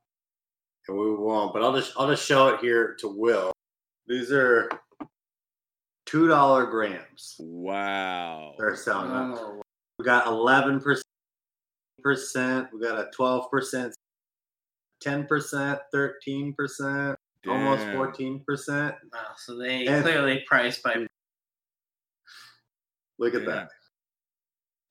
and 0.87 0.97
we 0.97 1.15
won't. 1.15 1.53
But 1.53 1.63
I'll 1.63 1.73
just 1.75 1.93
I'll 1.97 2.09
just 2.09 2.25
show 2.25 2.49
it 2.49 2.59
here 2.61 2.95
to 2.99 3.07
Will. 3.07 3.51
These 4.07 4.31
are 4.31 4.69
two 6.05 6.27
dollar 6.27 6.65
grams. 6.65 7.35
Wow. 7.39 8.55
They're 8.57 8.75
selling. 8.75 9.09
them. 9.11 9.35
Oh, 9.37 9.61
We 9.97 10.05
got 10.05 10.27
eleven 10.27 10.79
percent. 10.79 11.03
Percent. 12.01 12.67
We 12.73 12.79
got 12.81 12.97
a 12.99 13.09
twelve 13.15 13.51
percent. 13.51 13.93
Ten 15.01 15.25
percent. 15.27 15.79
Thirteen 15.91 16.53
percent. 16.53 17.15
Almost 17.47 17.85
fourteen 17.93 18.43
percent. 18.45 18.95
wow, 19.13 19.19
so 19.37 19.57
they 19.57 19.85
And- 19.87 20.03
clearly 20.03 20.43
priced 20.47 20.81
by 20.83 21.05
Look 23.17 23.33
at 23.35 23.41
Yeah. 23.41 23.47
that. 23.47 23.69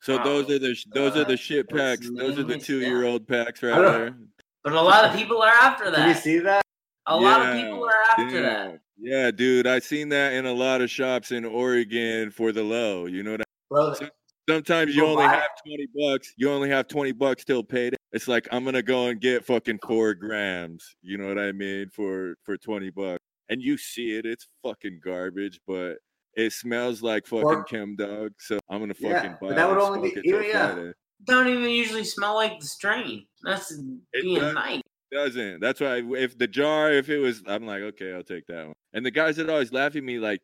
So 0.09 0.17
Wow. 0.17 0.25
those 0.25 0.51
are 0.51 0.59
the 0.59 0.75
sh- 0.75 0.87
those 0.95 1.17
are 1.19 1.21
Uh, 1.21 1.25
the 1.25 1.37
shit 1.37 1.69
packs. 1.69 2.09
Those 2.11 2.39
are 2.39 2.43
the 2.43 2.57
two 2.57 2.81
year 2.81 3.05
old 3.05 3.29
packs 3.29 3.63
right 3.63 3.79
there. 3.79 4.17
But 4.65 4.73
a 4.73 4.81
lot 4.81 5.05
of 5.05 5.15
people 5.15 5.43
are 5.43 5.53
after 5.53 5.91
that. 5.91 5.97
Can 5.97 6.09
you 6.09 6.15
see 6.15 6.39
that? 6.39 6.63
A 7.07 7.15
lot 7.15 7.47
of 7.47 7.55
people 7.63 7.85
are 7.85 7.93
after 8.25 8.41
that. 8.41 8.81
Yeah, 8.99 9.31
dude, 9.31 9.67
I 9.67 9.81
seen 9.81 10.09
that 10.09 10.33
in 10.33 10.47
a 10.47 10.53
lot 10.53 10.81
of 10.81 10.89
shops 10.91 11.31
in 11.31 11.45
Oregon 11.45 12.31
for 12.31 12.53
the 12.53 12.63
low. 12.63 13.05
You 13.05 13.23
know 13.23 13.33
what? 13.33 13.43
I, 13.43 13.45
Bro, 13.69 13.95
So- 13.95 14.09
sometimes 14.49 14.97
you 14.97 15.05
only 15.05 15.25
have 15.25 15.47
twenty 15.63 15.87
bucks. 15.95 16.33
You 16.39 16.51
only 16.51 16.71
have 16.71 16.89
twenty 16.89 17.13
bucks 17.13 17.45
till 17.45 17.63
payday. 17.63 17.97
It's 18.13 18.29
like 18.29 18.49
I'm 18.51 18.65
gonna 18.65 18.81
go 18.83 19.09
and 19.09 19.21
get 19.21 19.45
fucking 19.45 19.81
four 19.87 20.15
grams. 20.15 20.97
You 21.03 21.19
know 21.19 21.29
what 21.29 21.39
I 21.39 21.53
mean 21.53 21.91
for 21.91 22.37
for 22.45 22.57
twenty 22.57 22.89
bucks, 22.89 23.23
and 23.51 23.61
you 23.61 23.77
see 23.77 24.13
it. 24.17 24.25
It's 24.25 24.49
fucking 24.65 25.01
garbage, 25.05 25.61
but 25.67 25.99
it 26.39 26.53
smells 26.53 27.03
like 27.03 27.27
fucking 27.27 27.45
Or- 27.45 27.65
chem 27.65 27.97
dog. 27.97 28.33
So 28.39 28.59
I'm 28.71 28.81
gonna 28.81 28.95
fucking 28.95 29.11
Yeah, 29.11 29.29
buy. 29.33 29.37
but 29.49 29.57
that 29.57 29.69
it 29.69 29.73
would 29.75 29.83
only 29.83 30.11
be- 30.11 30.17
it 30.21 30.25
even- 30.25 30.45
yeah. 30.45 30.75
Friday. 30.75 30.93
Don't 31.25 31.49
even 31.49 31.69
usually 31.69 32.05
smell 32.05 32.35
like 32.35 32.61
the 32.61 32.67
strain. 32.67 33.27
That's 33.43 33.77
being 34.13 34.39
does. 34.41 34.55
nice. 34.55 34.83
doesn't. 35.11 35.61
That's 35.61 35.81
why 35.81 36.03
if 36.17 36.37
the 36.39 36.47
jar, 36.47 36.93
if 36.93 37.09
it 37.09 37.19
was, 37.19 37.43
I'm 37.47 37.67
like, 37.67 37.81
okay, 37.83 38.13
I'll 38.13 38.23
take 38.23 38.47
that 38.49 38.67
one. 38.67 38.75
And 38.93 39.05
the 39.07 39.11
guys 39.11 39.37
that 39.37 39.49
always 39.51 39.73
laugh 39.73 39.97
at 39.97 40.05
me 40.05 40.19
like, 40.19 40.41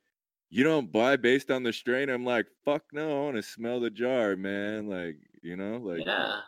you 0.51 0.65
don't 0.65 0.91
buy 0.91 1.17
based 1.17 1.51
on 1.51 1.63
the 1.65 1.73
strain. 1.73 2.09
I'm 2.09 2.25
like, 2.25 2.47
fuck 2.65 2.83
no, 2.93 3.11
I 3.11 3.25
want 3.25 3.37
to 3.37 3.43
smell 3.43 3.79
the 3.81 3.91
jar, 3.91 4.37
man. 4.37 4.89
Like, 4.89 5.17
you 5.43 5.57
know, 5.57 5.77
like, 5.77 6.07
Yeah. 6.07 6.41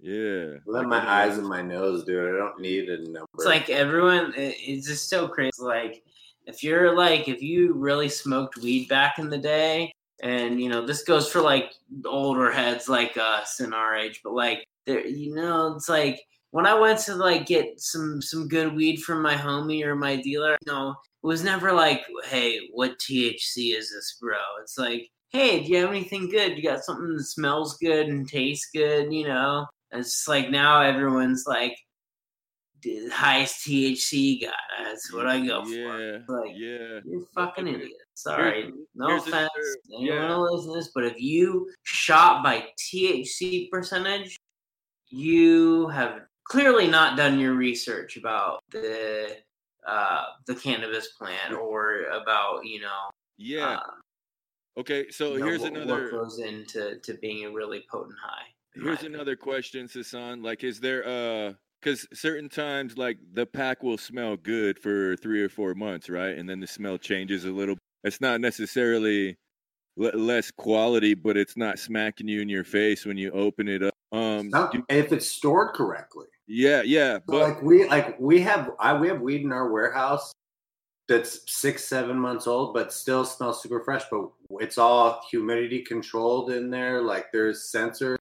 yeah. 0.00 0.56
Let 0.66 0.80
Like, 0.80 0.86
my 0.88 1.08
eyes 1.08 1.34
know. 1.34 1.40
and 1.40 1.48
my 1.48 1.62
nose 1.62 2.04
do 2.04 2.24
it. 2.26 2.34
I 2.34 2.38
don't 2.38 2.60
need 2.60 2.88
a 2.88 3.02
number. 3.04 3.26
It's 3.34 3.44
like 3.46 3.70
everyone. 3.70 4.34
It, 4.34 4.56
it's 4.60 4.86
just 4.88 5.08
so 5.08 5.28
crazy. 5.28 5.50
Like 5.60 6.02
if 6.50 6.62
you're 6.62 6.96
like 6.96 7.28
if 7.28 7.42
you 7.42 7.72
really 7.74 8.08
smoked 8.08 8.58
weed 8.58 8.88
back 8.88 9.18
in 9.18 9.30
the 9.30 9.38
day, 9.38 9.92
and 10.22 10.60
you 10.60 10.68
know 10.68 10.84
this 10.84 11.02
goes 11.04 11.30
for 11.30 11.40
like 11.40 11.72
older 12.04 12.50
heads 12.50 12.88
like 12.88 13.16
us 13.16 13.60
in 13.60 13.72
our 13.72 13.96
age, 13.96 14.20
but 14.22 14.34
like 14.34 14.64
there, 14.86 15.06
you 15.06 15.34
know, 15.34 15.74
it's 15.76 15.88
like 15.88 16.20
when 16.50 16.66
I 16.66 16.74
went 16.74 16.98
to 17.00 17.14
like 17.14 17.46
get 17.46 17.80
some 17.80 18.20
some 18.20 18.48
good 18.48 18.74
weed 18.74 18.98
from 18.98 19.22
my 19.22 19.34
homie 19.34 19.84
or 19.84 19.94
my 19.94 20.16
dealer, 20.16 20.56
you 20.66 20.72
know, 20.72 20.90
it 21.22 21.26
was 21.26 21.44
never 21.44 21.72
like, 21.72 22.02
hey, 22.24 22.60
what 22.72 22.98
THC 22.98 23.76
is 23.76 23.90
this, 23.90 24.16
bro? 24.20 24.38
It's 24.62 24.78
like, 24.78 25.08
hey, 25.30 25.62
do 25.62 25.72
you 25.72 25.76
have 25.78 25.90
anything 25.90 26.28
good? 26.28 26.56
You 26.56 26.62
got 26.62 26.84
something 26.84 27.16
that 27.16 27.24
smells 27.24 27.76
good 27.78 28.08
and 28.08 28.28
tastes 28.28 28.70
good, 28.74 29.12
you 29.12 29.26
know? 29.28 29.66
And 29.92 30.00
it's 30.00 30.26
like 30.28 30.50
now 30.50 30.82
everyone's 30.82 31.44
like 31.46 31.76
highest 33.12 33.66
THC 33.66 34.42
guy. 34.42 34.50
That's 34.84 35.12
what 35.12 35.26
I 35.26 35.44
go 35.44 35.64
Yeah, 35.66 36.18
for. 36.26 36.42
Like 36.42 36.52
yeah. 36.56 37.00
you're 37.04 37.26
fucking 37.34 37.68
idiot. 37.68 37.92
Sorry, 38.14 38.72
no 38.94 39.08
here's 39.08 39.26
offense. 39.26 39.50
Anyone 39.94 40.18
yeah. 40.18 40.28
to 40.28 40.72
this, 40.74 40.90
but 40.94 41.04
if 41.04 41.20
you 41.20 41.70
shop 41.84 42.44
by 42.44 42.66
THC 42.78 43.70
percentage, 43.70 44.38
you 45.08 45.88
have 45.88 46.20
clearly 46.44 46.86
not 46.86 47.16
done 47.16 47.38
your 47.38 47.54
research 47.54 48.16
about 48.16 48.60
the 48.70 49.36
uh, 49.86 50.24
the 50.46 50.54
cannabis 50.54 51.08
plant 51.18 51.54
or 51.54 52.04
about 52.04 52.66
you 52.66 52.80
know. 52.80 53.10
Yeah. 53.38 53.78
uh, 53.78 53.80
Okay, 54.78 55.10
so 55.10 55.36
know, 55.36 55.44
here's 55.44 55.62
another. 55.62 56.04
what 56.04 56.10
goes 56.10 56.38
into 56.38 56.98
to 57.00 57.14
being 57.14 57.44
a 57.44 57.50
really 57.50 57.84
potent 57.90 58.16
high. 58.22 58.46
Here's 58.74 59.00
opinion. 59.00 59.16
another 59.16 59.36
question, 59.36 59.86
Sasan. 59.88 60.44
Like, 60.44 60.62
is 60.64 60.80
there 60.80 61.06
uh 61.06 61.52
because 61.80 62.06
certain 62.12 62.48
times 62.48 62.98
like 62.98 63.18
the 63.32 63.46
pack 63.46 63.82
will 63.82 63.98
smell 63.98 64.36
good 64.36 64.78
for 64.78 65.16
three 65.16 65.42
or 65.42 65.48
four 65.48 65.74
months, 65.74 66.08
right? 66.08 66.36
And 66.36 66.48
then 66.48 66.60
the 66.60 66.66
smell 66.66 66.98
changes 66.98 67.44
a 67.44 67.50
little. 67.50 67.76
It's 68.04 68.20
not 68.20 68.40
necessarily 68.40 69.36
le- 69.96 70.16
less 70.16 70.50
quality, 70.50 71.14
but 71.14 71.36
it's 71.36 71.56
not 71.56 71.78
smacking 71.78 72.28
you 72.28 72.40
in 72.40 72.48
your 72.48 72.64
face 72.64 73.06
when 73.06 73.16
you 73.16 73.30
open 73.32 73.68
it 73.68 73.82
up. 73.82 73.94
Um, 74.12 74.50
do- 74.50 74.84
if 74.88 75.12
it's 75.12 75.30
stored 75.30 75.74
correctly. 75.74 76.26
yeah, 76.46 76.82
yeah, 76.82 77.18
So, 77.18 77.22
but 77.26 77.40
like 77.40 77.62
we 77.62 77.88
like 77.88 78.18
we 78.20 78.40
have 78.40 78.72
I 78.78 78.98
we 78.98 79.08
have 79.08 79.20
weed 79.20 79.42
in 79.42 79.52
our 79.52 79.70
warehouse 79.70 80.32
that's 81.08 81.40
six 81.52 81.84
seven 81.84 82.16
months 82.16 82.46
old, 82.46 82.72
but 82.72 82.92
still 82.92 83.24
smells 83.24 83.62
super 83.62 83.80
fresh. 83.80 84.04
But 84.10 84.30
it's 84.60 84.78
all 84.78 85.20
humidity 85.30 85.82
controlled 85.82 86.50
in 86.50 86.70
there. 86.70 87.02
Like 87.02 87.32
there's 87.32 87.70
sensors 87.74 88.16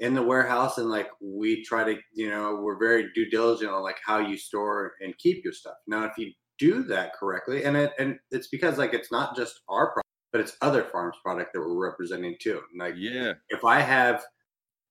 in 0.00 0.14
the 0.14 0.22
warehouse, 0.22 0.78
and 0.78 0.90
like 0.90 1.08
we 1.20 1.62
try 1.62 1.84
to 1.84 1.98
you 2.12 2.30
know 2.30 2.60
we're 2.62 2.78
very 2.78 3.10
due 3.14 3.28
diligent 3.30 3.70
on 3.70 3.82
like 3.82 3.98
how 4.04 4.18
you 4.18 4.36
store 4.36 4.92
and 5.00 5.16
keep 5.18 5.44
your 5.44 5.52
stuff. 5.52 5.76
Now, 5.86 6.04
if 6.04 6.18
you 6.18 6.32
do 6.58 6.82
that 6.84 7.14
correctly, 7.14 7.64
and 7.64 7.76
it 7.76 7.92
and 7.98 8.18
it's 8.30 8.48
because 8.48 8.78
like 8.78 8.94
it's 8.94 9.12
not 9.12 9.36
just 9.36 9.60
our 9.68 9.92
product, 9.92 10.08
but 10.32 10.40
it's 10.40 10.56
other 10.62 10.84
farms 10.84 11.16
product 11.22 11.52
that 11.52 11.60
we're 11.60 11.88
representing 11.88 12.36
too. 12.40 12.60
Like 12.78 12.94
yeah, 12.96 13.34
if 13.50 13.64
I 13.64 13.80
have 13.80 14.24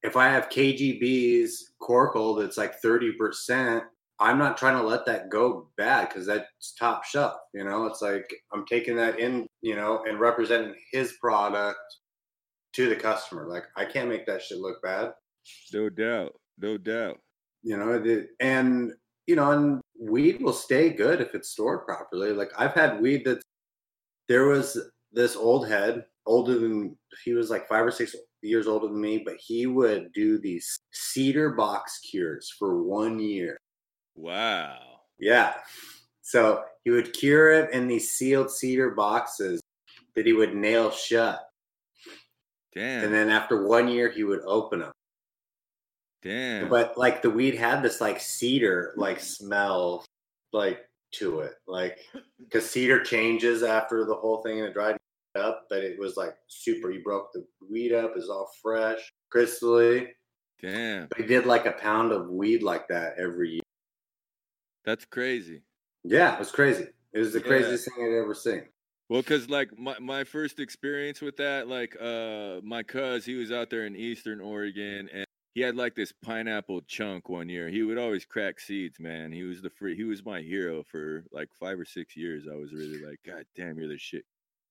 if 0.03 0.15
I 0.15 0.29
have 0.29 0.49
KGB's 0.49 1.73
Corkle 1.81 2.39
that's 2.39 2.57
like 2.57 2.81
30%, 2.81 3.81
I'm 4.19 4.37
not 4.37 4.57
trying 4.57 4.77
to 4.77 4.83
let 4.83 5.05
that 5.05 5.29
go 5.29 5.69
bad 5.77 6.09
because 6.09 6.25
that's 6.25 6.73
top 6.77 7.03
shelf. 7.03 7.35
You 7.53 7.63
know, 7.63 7.85
it's 7.85 8.01
like 8.01 8.29
I'm 8.53 8.65
taking 8.65 8.95
that 8.97 9.19
in, 9.19 9.47
you 9.61 9.75
know, 9.75 10.03
and 10.07 10.19
representing 10.19 10.75
his 10.91 11.13
product 11.13 11.79
to 12.73 12.89
the 12.89 12.95
customer. 12.95 13.47
Like 13.47 13.63
I 13.75 13.85
can't 13.85 14.09
make 14.09 14.25
that 14.25 14.41
shit 14.41 14.59
look 14.59 14.81
bad. 14.81 15.11
no 15.73 15.89
doubt, 15.89 16.33
no 16.57 16.77
doubt. 16.77 17.19
You 17.63 17.77
know, 17.77 18.23
and 18.39 18.93
you 19.27 19.35
know, 19.35 19.51
and 19.51 19.81
weed 19.99 20.41
will 20.41 20.53
stay 20.53 20.89
good 20.89 21.21
if 21.21 21.35
it's 21.35 21.49
stored 21.49 21.85
properly. 21.85 22.31
Like 22.31 22.51
I've 22.57 22.73
had 22.73 23.01
weed 23.01 23.25
that 23.25 23.41
there 24.27 24.45
was 24.45 24.77
this 25.11 25.35
old 25.35 25.67
head, 25.67 26.05
older 26.25 26.57
than 26.57 26.97
he 27.23 27.33
was 27.33 27.49
like 27.49 27.67
five 27.67 27.85
or 27.85 27.91
six 27.91 28.15
years 28.41 28.67
older 28.67 28.87
than 28.87 29.01
me, 29.01 29.21
but 29.25 29.35
he 29.39 29.65
would 29.65 30.13
do 30.13 30.39
these 30.39 30.79
cedar 30.91 31.51
box 31.51 31.99
cures 31.99 32.53
for 32.57 32.83
one 32.83 33.19
year. 33.19 33.57
Wow. 34.15 34.79
Yeah. 35.19 35.53
So 36.21 36.63
he 36.83 36.91
would 36.91 37.13
cure 37.13 37.51
it 37.51 37.73
in 37.73 37.87
these 37.87 38.11
sealed 38.11 38.51
cedar 38.51 38.91
boxes 38.91 39.61
that 40.15 40.25
he 40.25 40.33
would 40.33 40.55
nail 40.55 40.91
shut. 40.91 41.48
Damn. 42.79 43.03
And 43.05 43.13
then 43.13 43.29
after 43.29 43.65
one 43.65 43.89
year, 43.89 44.09
he 44.09 44.23
would 44.23 44.41
open 44.45 44.79
them. 44.79 44.91
damn. 46.21 46.69
But 46.69 46.97
like 46.97 47.21
the 47.21 47.29
weed 47.29 47.55
had 47.55 47.81
this 47.83 47.99
like 47.99 48.19
cedar 48.21 48.93
like 48.95 49.19
smell 49.19 50.05
like 50.53 50.85
to 51.13 51.39
it. 51.41 51.55
Like 51.67 51.99
because 52.39 52.69
cedar 52.69 53.03
changes 53.03 53.63
after 53.63 54.05
the 54.05 54.15
whole 54.15 54.41
thing 54.43 54.59
and 54.59 54.67
it 54.69 54.73
dried 54.73 54.97
up, 55.35 55.65
but 55.69 55.83
it 55.83 55.99
was 55.99 56.15
like 56.15 56.35
super. 56.47 56.89
He 56.89 56.99
broke 56.99 57.33
the 57.33 57.45
weed 57.69 57.91
up, 57.93 58.13
it's 58.15 58.29
all 58.29 58.49
fresh, 58.61 59.11
crystally. 59.33 60.07
damn. 60.61 61.07
But 61.07 61.19
he 61.19 61.25
did 61.27 61.45
like 61.45 61.65
a 61.65 61.73
pound 61.73 62.11
of 62.13 62.29
weed 62.29 62.63
like 62.63 62.87
that 62.87 63.15
every 63.17 63.49
year. 63.51 63.61
That's 64.85 65.03
crazy. 65.05 65.63
Yeah, 66.05 66.33
it 66.35 66.39
was 66.39 66.51
crazy. 66.51 66.87
It 67.13 67.19
was 67.19 67.33
the 67.33 67.39
Yeah. 67.39 67.45
craziest 67.47 67.85
thing 67.85 68.05
I'd 68.05 68.21
ever 68.23 68.33
seen. 68.33 68.67
Well, 69.09 69.23
cause 69.23 69.49
like 69.49 69.77
my, 69.77 69.97
my 69.99 70.23
first 70.23 70.59
experience 70.59 71.19
with 71.19 71.37
that, 71.37 71.67
like 71.67 71.99
uh 71.99 72.61
my 72.63 72.83
cuz 72.83 73.25
he 73.25 73.35
was 73.35 73.51
out 73.51 73.71
there 73.71 73.85
in 73.85 73.95
Eastern 73.95 74.39
Oregon 74.39 75.09
and 75.11 75.25
he 75.55 75.61
had 75.61 75.75
like 75.75 75.95
this 75.95 76.11
pineapple 76.11 76.81
chunk 76.81 77.27
one 77.27 77.49
year. 77.49 77.69
He 77.69 77.81
would 77.81 77.97
always 77.97 78.23
crack 78.25 78.59
seeds, 78.59 78.99
man. 78.99 79.31
He 79.31 79.43
was 79.43 79.63
the 79.63 79.71
free 79.71 79.95
he 79.95 80.03
was 80.03 80.23
my 80.23 80.41
hero 80.41 80.83
for 80.83 81.25
like 81.31 81.49
five 81.59 81.79
or 81.79 81.85
six 81.85 82.15
years. 82.15 82.45
I 82.51 82.55
was 82.55 82.71
really 82.71 83.03
like, 83.03 83.17
God 83.25 83.45
damn, 83.55 83.79
you're 83.79 83.87
the 83.87 83.97
shit. 83.97 84.25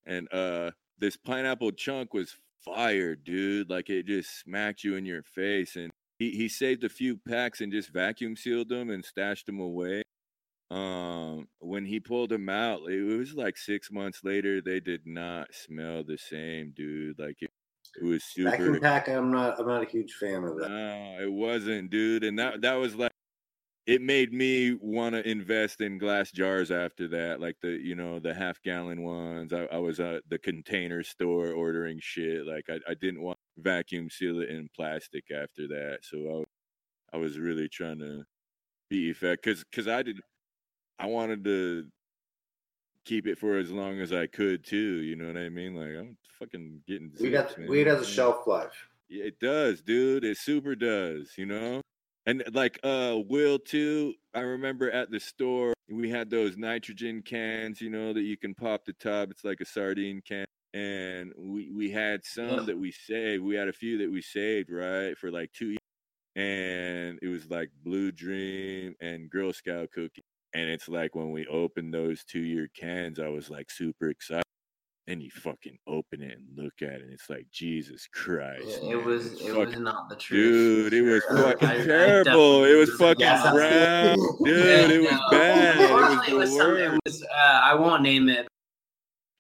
And 0.07 0.33
uh 0.33 0.71
this 0.99 1.17
pineapple 1.17 1.73
chunk 1.73 2.15
was 2.15 2.37
fire, 2.65 3.17
dude. 3.17 3.69
Like 3.69 3.91
it 3.91 4.07
just 4.07 4.39
smacked 4.41 4.85
you 4.85 4.95
in 4.95 5.05
your 5.05 5.25
face. 5.25 5.75
And 5.75 5.91
he, 6.21 6.31
he 6.31 6.49
saved 6.49 6.85
a 6.85 6.89
few 6.89 7.17
packs 7.17 7.61
and 7.61 7.73
just 7.73 7.91
vacuum 7.93 8.37
sealed 8.37 8.69
them 8.69 8.89
and 8.91 9.05
stashed 9.05 9.47
them 9.47 9.59
away 9.59 10.03
um 10.71 11.49
when 11.61 11.85
he 11.85 11.99
pulled 11.99 12.29
them 12.29 12.49
out 12.49 12.81
it 12.91 13.01
was 13.01 13.33
like 13.35 13.57
six 13.57 13.91
months 13.91 14.21
later 14.23 14.61
they 14.61 14.81
did 14.81 15.01
not 15.07 15.49
smell 15.55 16.05
the 16.05 16.19
same 16.19 16.73
dude 16.77 17.19
like 17.19 17.41
it, 17.41 17.51
it 18.01 18.05
was 18.05 18.23
super 18.23 18.51
Vacuum 18.51 18.81
pack, 18.81 19.09
I'm 19.09 19.33
not. 19.33 19.59
I'm 19.59 19.67
not 19.67 19.83
a 19.83 19.91
huge 19.91 20.13
fan 20.15 20.45
of 20.45 20.59
that. 20.59 20.69
no 20.69 21.17
it 21.23 21.33
wasn't 21.33 21.91
dude 21.91 22.23
and 22.23 22.39
that 22.39 22.61
that 22.61 22.75
was 22.75 22.95
like 22.95 23.13
it 23.87 24.03
made 24.03 24.35
me 24.35 24.75
want 24.75 25.15
to 25.15 25.27
invest 25.27 25.81
in 25.81 25.97
glass 25.97 26.31
jars 26.31 26.71
after 26.71 27.09
that 27.09 27.41
like 27.41 27.57
the 27.63 27.71
you 27.71 27.95
know 27.95 28.19
the 28.19 28.35
half 28.35 28.61
gallon 28.63 29.03
ones 29.03 29.55
i, 29.55 29.65
I 29.73 29.79
was 29.79 30.01
at 30.01 30.23
the 30.29 30.39
container 30.39 31.03
store 31.03 31.53
ordering 31.53 31.99
shit 31.99 32.47
like 32.47 32.67
I, 32.69 32.79
I 32.91 32.93
didn't 32.93 33.23
want 33.23 33.39
vacuum 33.57 34.11
seal 34.11 34.41
it 34.41 34.51
in 34.51 34.69
plastic 34.77 35.31
after 35.31 35.67
that 35.69 36.01
so 36.03 36.45
i, 37.13 37.17
I 37.17 37.19
was 37.19 37.39
really 37.39 37.71
trying 37.71 38.01
to 38.01 38.25
be 38.91 39.11
effective 39.11 39.43
because 39.43 39.65
because 39.65 39.89
I 39.89 40.03
did 40.03 40.21
I 40.99 41.07
wanted 41.07 41.45
to 41.45 41.87
keep 43.05 43.27
it 43.27 43.39
for 43.39 43.59
as 43.59 43.71
long 43.71 44.01
as 44.01 44.13
I 44.13 44.27
could 44.27 44.65
too. 44.65 45.01
You 45.03 45.17
know 45.17 45.29
what 45.29 45.37
I 45.37 45.49
mean? 45.49 45.75
Like 45.75 45.99
I'm 45.99 46.17
fucking 46.39 46.83
getting 46.87 47.13
Weed 47.21 47.35
has, 47.35 47.57
weed 47.57 47.87
has 47.87 48.03
a 48.03 48.07
shelf 48.07 48.47
life. 48.47 48.89
Yeah, 49.09 49.25
it 49.25 49.41
does, 49.41 49.81
dude. 49.81 50.25
It 50.25 50.37
super 50.37 50.75
does, 50.75 51.33
you 51.37 51.47
know? 51.47 51.81
And 52.27 52.45
like 52.53 52.79
uh 52.83 53.17
Will 53.27 53.59
too, 53.59 54.15
I 54.35 54.41
remember 54.41 54.91
at 54.91 55.11
the 55.11 55.21
store 55.21 55.73
we 55.91 56.11
had 56.11 56.29
those 56.29 56.59
nitrogen 56.59 57.23
cans, 57.23 57.81
you 57.81 57.89
know, 57.89 58.13
that 58.13 58.23
you 58.23 58.37
can 58.37 58.55
pop 58.55 58.85
the 58.85 58.93
top. 58.93 59.31
It's 59.31 59.45
like 59.45 59.61
a 59.61 59.65
sardine 59.65 60.21
can. 60.27 60.45
And 60.75 61.33
we 61.39 61.71
we 61.71 61.91
had 61.91 62.25
some 62.25 62.67
that 62.67 62.79
we 62.79 62.93
saved. 62.93 63.43
We 63.43 63.55
had 63.55 63.69
a 63.69 63.73
few 63.73 63.97
that 63.99 64.13
we 64.13 64.21
saved, 64.21 64.71
right, 64.71 65.17
for 65.17 65.31
like 65.31 65.51
two 65.53 65.69
years. 65.69 65.79
And 66.37 67.19
it 67.23 67.29
was 67.29 67.49
like 67.49 67.71
Blue 67.83 68.13
Dream 68.13 68.95
and 69.01 69.31
Girl 69.31 69.53
Scout 69.55 69.91
cookie. 69.93 70.23
And 70.55 70.69
it's 70.69 70.89
like 70.89 71.15
when 71.15 71.31
we 71.31 71.47
opened 71.47 71.93
those 71.93 72.25
two 72.25 72.41
year 72.41 72.69
cans, 72.75 73.19
I 73.21 73.29
was 73.29 73.51
like 73.51 73.71
super 73.71 74.09
excited. 74.09 74.43
And 75.07 75.23
you 75.23 75.31
fucking 75.31 75.79
open 75.87 76.21
it 76.21 76.37
and 76.37 76.45
look 76.55 76.83
at 76.83 77.01
it, 77.01 77.03
and 77.03 77.13
it's 77.15 77.31
like 77.31 77.47
Jesus 77.51 78.07
Christ. 78.13 78.81
It 78.83 79.03
was 79.03 79.41
it 79.41 79.55
was 79.57 79.75
not 79.79 80.11
the 80.11 80.17
truth. 80.17 80.91
Dude, 80.91 80.93
it 80.93 81.01
was 81.03 81.25
fucking 81.25 81.67
I- 81.69 81.81
I 81.81 81.85
terrible. 81.85 82.65
It 82.65 82.75
was 82.75 82.91
fucking 82.97 83.21
Yeah. 83.21 83.51
brown. 83.51 84.19
Dude, 84.45 84.67
Yeah, 84.67 84.95
it 84.95 85.01
was 85.11 85.11
no. 85.13 85.31
bad. 85.31 85.79
It 85.81 85.95
was 85.95 86.27
the 86.29 86.37
was 86.37 86.79
it 86.79 87.01
was, 87.07 87.23
uh, 87.23 87.61
I 87.65 87.75
won't 87.75 88.03
name 88.03 88.29
it. 88.29 88.49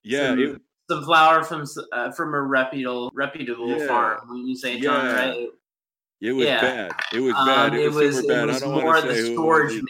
Yeah, 0.05 0.29
some, 0.31 0.39
it, 0.39 0.61
some 0.91 1.05
flour 1.05 1.43
from 1.45 1.67
uh, 1.93 2.13
from 2.13 2.33
a 2.35 2.41
reputable 2.41 3.11
reputable 3.15 3.69
Yeah. 3.69 3.87
farm. 3.87 4.21
When 4.31 4.47
you 4.47 4.57
say 4.57 4.81
John, 4.81 5.05
Yeah. 5.05 5.13
right? 5.29 5.49
it 6.23 6.33
was 6.33 6.47
yeah. 6.47 6.61
bad. 6.63 6.93
It 7.13 7.21
was 7.21 7.35
Um, 7.35 7.47
bad. 7.47 7.75
It 7.75 7.81
it 7.81 7.87
was, 7.89 7.97
was 7.97 8.19
it 8.21 8.29
bad. 8.29 8.49
I 8.49 8.53
was 8.53 8.61
don't 8.63 8.73
more 8.73 8.85
want 8.85 9.03
to 9.05 9.13
the 9.13 9.19
it 9.19 9.35
storage. 9.35 9.83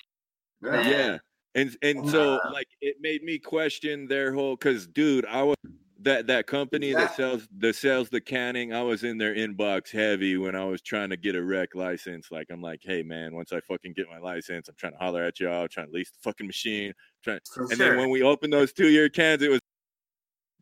Was. 0.63 0.71
ma- 0.73 0.83
Yeah. 0.83 0.91
Yeah. 0.91 1.19
And 1.55 1.77
and 1.83 2.09
so 2.11 2.37
Uh, 2.37 2.51
like 2.53 2.69
it 2.81 2.97
made 3.01 3.23
me 3.23 3.39
question 3.39 4.07
their 4.07 4.33
whole 4.33 4.57
cuz 4.57 4.87
dude, 4.87 5.25
I 5.27 5.43
was 5.43 5.57
that 6.01 6.29
that 6.29 6.47
company 6.47 6.93
that 6.93 7.11
Exactly. 7.11 7.25
sells 7.25 7.49
that 7.59 7.75
sells 7.75 8.09
the 8.11 8.21
canning, 8.21 8.73
I 8.73 8.83
was 8.83 9.03
in 9.03 9.19
their 9.19 9.35
inbox 9.35 9.91
heavy 9.91 10.37
when 10.37 10.55
I 10.55 10.65
was 10.65 10.81
trying 10.81 11.11
to 11.11 11.17
get 11.17 11.35
a 11.35 11.43
rec 11.43 11.75
license. 11.75 12.31
Like 12.31 12.49
I'm 12.51 12.61
like, 12.63 12.81
"Hey 12.83 13.03
man, 13.03 13.35
once 13.35 13.53
I 13.53 13.61
fucking 13.61 13.95
get 13.95 14.09
my 14.09 14.19
license, 14.19 14.69
I'm 14.69 14.77
trying 14.77 14.93
to 14.93 14.99
holler 14.99 15.23
at 15.25 15.41
y'all, 15.41 15.67
trying 15.69 15.87
to 15.89 15.93
lease 15.93 16.11
the 16.13 16.19
fucking 16.21 16.47
machine, 16.47 16.93
trying 17.25 17.41
For 17.53 17.63
and 17.65 17.73
sure. 17.73 17.89
then 17.89 17.97
when 17.99 18.11
we 18.11 18.23
opened 18.23 18.53
those 18.53 18.73
two 18.73 18.89
year 18.89 19.09
cans, 19.09 19.43
it 19.43 19.51
was 19.51 19.61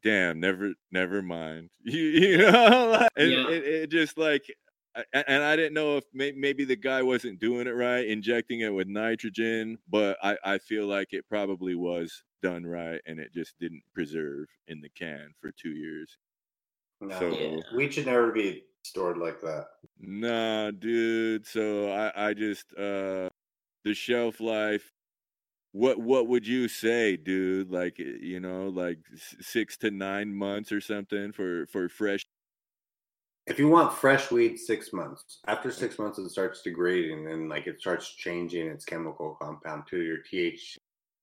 damn, 0.02 0.40
never, 0.40 0.72
never 0.92 1.20
mind. 1.22 1.70
You, 1.84 2.00
you 2.02 2.38
know, 2.38 2.88
like, 3.00 3.10
and 3.16 3.30
Yeah. 3.30 3.48
it, 3.50 3.64
it 3.64 3.90
just 3.90 4.16
like, 4.18 4.44
I- 4.48 4.52
a- 4.52 4.65
and 5.12 5.42
I 5.44 5.56
didn't 5.56 5.74
know 5.74 5.98
if 5.98 6.04
maybe 6.12 6.64
the 6.64 6.76
guy 6.76 7.02
wasn't 7.02 7.38
doing 7.38 7.66
it 7.66 7.74
right, 7.74 8.06
injecting 8.06 8.60
it 8.60 8.72
with 8.72 8.88
nitrogen, 8.88 9.78
but 9.88 10.16
I, 10.22 10.36
I 10.44 10.58
feel 10.58 10.86
like 10.86 11.12
it 11.12 11.28
probably 11.28 11.74
was 11.74 12.22
done 12.42 12.64
right, 12.64 13.00
and 13.06 13.18
it 13.20 13.32
just 13.32 13.58
didn't 13.58 13.82
preserve 13.94 14.48
in 14.68 14.80
the 14.80 14.88
can 14.90 15.34
for 15.40 15.52
two 15.52 15.70
years. 15.72 16.16
No, 17.00 17.18
So- 17.18 17.28
Yeah. 17.30 17.60
weed 17.76 17.94
should 17.94 18.06
never 18.06 18.32
be 18.32 18.64
stored 18.82 19.18
like 19.18 19.40
that. 19.42 19.68
Nah, 19.98 20.70
dude. 20.70 21.46
So 21.46 21.90
I, 21.92 22.28
I 22.30 22.34
just, 22.34 22.72
uh, 22.74 23.28
the 23.84 23.94
shelf 23.94 24.40
life. 24.40 24.92
What, 25.72 25.98
what 26.00 26.26
would 26.28 26.46
you 26.46 26.68
say, 26.68 27.16
dude? 27.16 27.70
Like, 27.70 28.00
eh, 28.00 28.18
you 28.20 28.40
know, 28.40 28.68
like 28.68 28.98
six 29.40 29.76
to 29.78 29.90
nine 29.90 30.32
months 30.34 30.72
or 30.72 30.80
something 30.80 31.32
for 31.32 31.66
for 31.66 31.88
fresh. 31.88 32.24
If 33.46 33.60
you 33.60 33.68
want 33.68 33.92
fresh 33.92 34.32
weed, 34.32 34.58
six 34.58 34.92
months. 34.92 35.38
After 35.46 35.70
six 35.70 35.98
months, 35.98 36.18
it 36.18 36.28
starts 36.30 36.62
degrading 36.62 37.30
and 37.30 37.48
like 37.48 37.68
it 37.68 37.80
starts 37.80 38.08
changing 38.14 38.66
its 38.66 38.84
chemical 38.84 39.36
compound 39.40 39.84
too. 39.88 40.02
Your 40.02 40.18
THC 40.18 40.76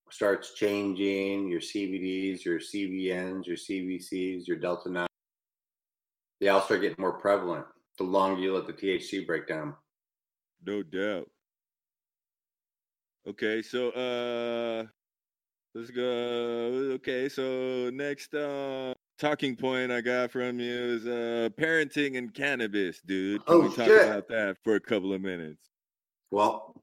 starts 0.10 0.54
changing. 0.54 1.50
Your 1.50 1.60
CBDs, 1.60 2.46
your 2.46 2.60
CBNs, 2.60 3.46
your 3.46 3.58
CBCs, 3.58 4.48
your 4.48 4.58
delta 4.58 4.90
nine. 4.90 5.08
They 6.40 6.48
all 6.48 6.62
start 6.62 6.82
getting 6.82 7.02
more 7.02 7.20
prevalent 7.20 7.66
the 7.98 8.06
longer 8.06 8.42
you 8.42 8.54
let 8.54 8.68
the 8.68 8.74
THC 8.74 9.28
break 9.28 9.48
down. 9.48 9.76
No 10.66 10.82
doubt. 10.82 11.30
Okay, 13.28 13.62
so 13.62 13.90
uh 13.92 14.86
let's 15.76 15.92
go. 15.92 16.94
Okay, 16.96 17.28
so 17.28 17.90
next 17.94 18.34
uh 18.34 18.94
talking 19.24 19.56
point 19.56 19.90
I 19.90 20.02
got 20.02 20.32
from 20.32 20.60
you 20.60 20.74
is 20.74 21.06
uh 21.06 21.48
parenting 21.58 22.18
and 22.18 22.34
cannabis, 22.34 23.00
dude. 23.06 23.46
Can 23.46 23.56
Oh, 23.56 23.60
we 23.62 23.68
talk 23.74 23.88
shit. 23.88 24.06
about 24.06 24.28
that 24.28 24.58
for 24.64 24.76
a 24.76 24.80
couple 24.82 25.14
of 25.14 25.22
minutes? 25.22 25.70
Well, 26.30 26.76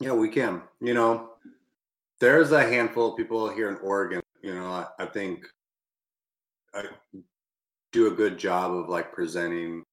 yeah, 0.00 0.12
we 0.12 0.28
can. 0.28 0.62
You 0.80 0.94
know, 0.94 1.30
there's 2.18 2.50
a 2.50 2.62
handful 2.62 3.12
of 3.12 3.16
people 3.16 3.48
here 3.48 3.68
in 3.68 3.76
Oregon. 3.76 4.20
You 4.42 4.54
know, 4.54 4.66
I, 4.66 4.86
I 4.98 5.06
think 5.06 5.46
I 6.74 6.86
do 7.92 8.08
a 8.08 8.10
good 8.10 8.36
job 8.36 8.72
of 8.74 8.88
like 8.88 9.12
presenting, 9.12 9.84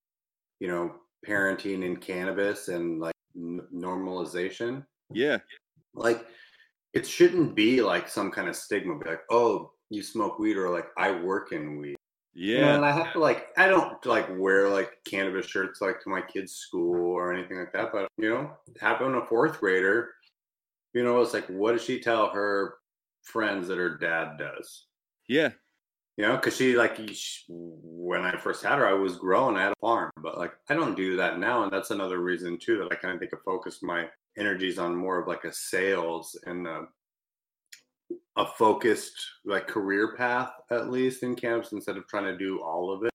you 0.59 0.67
know, 0.69 0.95
parenting 1.27 1.85
and 1.85 2.01
cannabis 2.01 2.67
and 2.67 2.99
like 2.99 3.13
n- 3.35 3.61
normalization. 3.71 4.83
Yeah. 5.13 5.37
Like, 5.93 6.25
it 6.93 7.05
shouldn't 7.05 7.53
be 7.53 7.81
like 7.83 8.09
some 8.09 8.31
kind 8.31 8.49
of 8.49 8.55
stigma. 8.55 8.97
Be 8.97 9.09
like, 9.09 9.21
oh, 9.29 9.73
you 9.91 10.01
smoke 10.01 10.39
weed, 10.39 10.57
or 10.57 10.69
like 10.69 10.87
I 10.97 11.11
work 11.11 11.51
in 11.51 11.77
weed. 11.77 11.95
You 12.33 12.57
know, 12.61 12.61
Yeah. 12.61 12.75
and 12.75 12.85
I 12.85 12.91
have 12.91 13.11
to 13.13 13.19
like 13.19 13.47
I 13.57 13.67
don't 13.67 14.03
like 14.05 14.27
wear 14.37 14.69
like 14.69 14.91
cannabis 15.05 15.45
shirts 15.45 15.81
like 15.81 16.01
to 16.01 16.09
my 16.09 16.21
kids' 16.21 16.53
school 16.53 17.11
or 17.13 17.33
anything 17.33 17.57
like 17.59 17.73
that. 17.73 17.91
But 17.91 18.07
you 18.17 18.29
know, 18.29 18.51
having 18.79 19.13
a 19.15 19.25
fourth 19.25 19.59
grader, 19.59 20.09
you 20.93 21.03
know, 21.03 21.21
it's 21.21 21.33
like 21.33 21.47
what 21.47 21.73
does 21.73 21.83
she 21.83 21.99
tell 21.99 22.29
her 22.29 22.75
friends 23.23 23.67
that 23.67 23.77
her 23.77 23.97
dad 23.97 24.37
does? 24.39 24.87
Yeah. 25.27 25.49
You 26.17 26.27
know, 26.27 26.35
because 26.37 26.55
she 26.55 26.75
like 26.75 26.97
sh- 27.13 27.43
when 27.49 28.21
I 28.21 28.37
first 28.37 28.63
had 28.63 28.77
her, 28.79 28.87
I 28.87 28.93
was 28.93 29.17
growing. 29.17 29.55
I 29.57 29.63
had 29.63 29.71
a 29.73 29.81
farm, 29.81 30.11
but 30.21 30.37
like 30.37 30.53
I 30.69 30.73
don't 30.73 30.95
do 30.95 31.17
that 31.17 31.39
now, 31.39 31.63
and 31.63 31.71
that's 31.71 31.91
another 31.91 32.19
reason 32.19 32.57
too 32.57 32.77
that 32.79 32.91
I 32.91 32.95
kind 32.95 33.13
of 33.13 33.19
think 33.19 33.33
I 33.33 33.37
focus 33.43 33.79
my 33.81 34.07
energies 34.37 34.79
on 34.79 34.95
more 34.95 35.19
of 35.21 35.27
like 35.27 35.43
a 35.45 35.53
sales 35.53 36.37
and 36.45 36.65
a, 36.67 36.85
a 38.37 38.45
focused 38.45 39.13
like 39.45 39.67
career 39.67 40.15
path 40.15 40.51
at 40.71 40.89
least 40.89 41.23
in 41.23 41.35
cannabis 41.35 41.71
instead 41.73 41.97
of 41.97 42.07
trying 42.07 42.23
to 42.25 42.37
do 42.37 42.61
all 42.61 42.91
of 42.91 43.03
it 43.03 43.11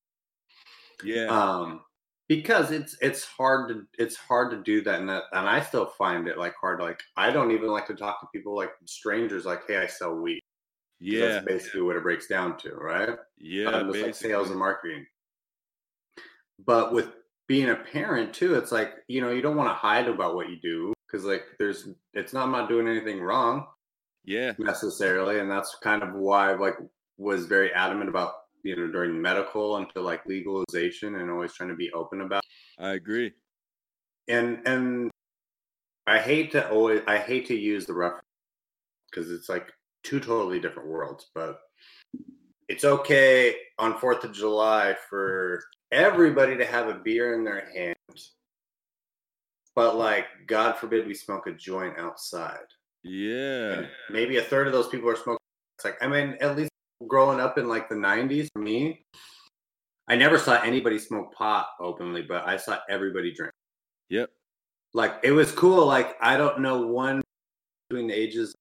Yeah. 1.02 1.26
um 1.26 1.80
because 2.28 2.70
it's 2.70 2.96
it's 3.00 3.24
hard 3.24 3.68
to 3.70 3.82
it's 3.98 4.16
hard 4.16 4.50
to 4.50 4.62
do 4.62 4.82
that 4.82 5.00
and 5.00 5.08
that 5.08 5.24
and 5.32 5.48
i 5.48 5.60
still 5.60 5.86
find 5.86 6.28
it 6.28 6.36
like 6.38 6.54
hard 6.60 6.80
like 6.80 7.00
i 7.16 7.30
don't 7.30 7.50
even 7.52 7.68
like 7.68 7.86
to 7.86 7.94
talk 7.94 8.20
to 8.20 8.26
people 8.34 8.54
like 8.54 8.70
strangers 8.84 9.46
like 9.46 9.62
hey 9.66 9.78
i 9.78 9.86
sell 9.86 10.14
weed 10.16 10.40
'Cause 11.00 11.08
yeah. 11.12 11.28
that's 11.28 11.46
basically 11.46 11.82
what 11.82 11.96
it 11.96 12.02
breaks 12.02 12.26
down 12.26 12.56
to 12.58 12.70
right 12.74 13.16
Yeah. 13.38 13.68
um, 13.70 13.88
it's 13.90 13.98
like 14.02 14.14
sales 14.14 14.50
and 14.50 14.58
marketing 14.58 15.06
but 16.64 16.92
with 16.92 17.10
being 17.48 17.70
a 17.70 17.76
parent 17.76 18.34
too 18.34 18.54
it's 18.54 18.72
like 18.72 18.94
you 19.08 19.20
know 19.20 19.30
you 19.30 19.40
don't 19.42 19.56
want 19.56 19.68
to 19.70 19.74
hide 19.74 20.08
about 20.08 20.34
what 20.34 20.48
you 20.50 20.56
do 20.60 20.92
because 21.06 21.24
like 21.24 21.44
there's 21.58 21.88
it's 22.14 22.32
not 22.32 22.44
I'm 22.44 22.50
not 22.52 22.68
doing 22.68 22.88
anything 22.88 23.20
wrong 23.20 23.66
Yeah. 24.26 24.52
necessarily 24.58 25.38
and 25.38 25.50
that's 25.50 25.76
kind 25.82 26.02
of 26.02 26.14
why 26.14 26.50
I 26.50 26.54
like 26.56 26.74
was 27.16 27.46
very 27.46 27.72
adamant 27.72 28.10
about 28.10 28.32
you 28.62 28.76
know 28.76 28.90
during 28.90 29.20
medical 29.20 29.76
until 29.76 30.02
like 30.02 30.26
legalization 30.26 31.16
and 31.16 31.30
always 31.30 31.54
trying 31.54 31.70
to 31.70 31.76
be 31.76 31.92
open 31.92 32.20
about 32.22 32.42
I 32.78 32.90
agree. 32.92 33.32
and 34.28 34.60
and 34.66 35.10
I 36.06 36.18
hate 36.18 36.52
to 36.52 36.68
always 36.70 37.02
I 37.06 37.18
hate 37.18 37.46
to 37.46 37.56
use 37.56 37.86
the 37.86 37.94
reference 37.94 38.26
because 39.10 39.30
it's 39.30 39.48
like 39.48 39.72
two 40.02 40.20
totally 40.20 40.60
different 40.60 40.88
worlds, 40.88 41.30
but 41.34 41.60
it's 42.68 42.84
okay 42.84 43.56
on 43.78 43.98
Fourth 43.98 44.24
of 44.24 44.32
July 44.32 44.96
for 45.08 45.62
everybody 45.90 46.56
to 46.56 46.64
have 46.64 46.88
a 46.88 46.94
beer 46.94 47.34
in 47.34 47.44
their 47.44 47.68
hand, 47.74 47.96
but 49.74 49.96
like 49.96 50.26
God 50.46 50.76
forbid 50.76 51.06
we 51.06 51.14
smoke 51.14 51.46
a 51.46 51.52
joint 51.52 51.98
outside. 51.98 52.66
Yeah. 53.06 53.72
And 53.78 53.88
maybe 54.10 54.36
a 54.38 54.42
third 54.42 54.66
of 54.66 54.72
those 54.72 54.88
people 54.88 55.08
are 55.08 55.16
smoking. 55.16 55.38
It's 55.78 55.84
like 55.84 55.96
I 56.02 56.06
mean, 56.08 56.36
at 56.40 56.56
least 56.56 56.70
growing 57.06 57.40
up 57.40 57.56
in 57.58 57.68
like 57.68 57.88
the 57.88 57.94
'90s, 57.94 58.48
for 58.52 58.60
me, 58.62 59.04
I 60.08 60.16
never 60.16 60.38
saw 60.38 60.60
anybody 60.62 60.98
smoke 60.98 61.32
pot 61.34 61.68
openly, 61.80 62.22
but 62.22 62.46
I 62.46 62.56
saw 62.56 62.78
everybody 62.88 63.32
drink 63.32 63.52
Yep. 64.08 64.30
like 64.94 65.14
it 65.24 65.32
was 65.32 65.50
cool 65.50 65.84
like 65.84 66.14
i 66.22 66.36
don't 66.36 66.60
know 66.60 66.86
one 66.86 67.20
between 67.90 68.06
the 68.06 68.14
ages 68.14 68.54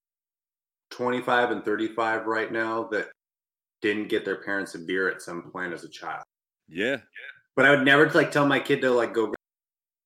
25 0.89 1.52
and 1.52 1.64
35 1.64 2.26
right 2.26 2.52
now 2.52 2.86
that 2.91 3.10
didn't 3.84 4.08
get 4.10 4.26
their 4.26 4.41
parents 4.41 4.74
a 4.74 4.80
beer 4.80 5.08
at 5.10 5.22
some 5.22 5.43
point 5.52 5.72
as 5.72 5.84
a 5.84 5.89
child 5.89 6.24
Yeah. 6.68 6.98
but 7.56 7.66
i 7.66 7.70
would 7.70 7.86
never 7.86 8.10
like 8.10 8.32
tell 8.32 8.48
my 8.48 8.60
kid 8.60 8.82
to 8.82 8.89
like 8.91 9.14
go 9.14 9.28
for 9.28 9.36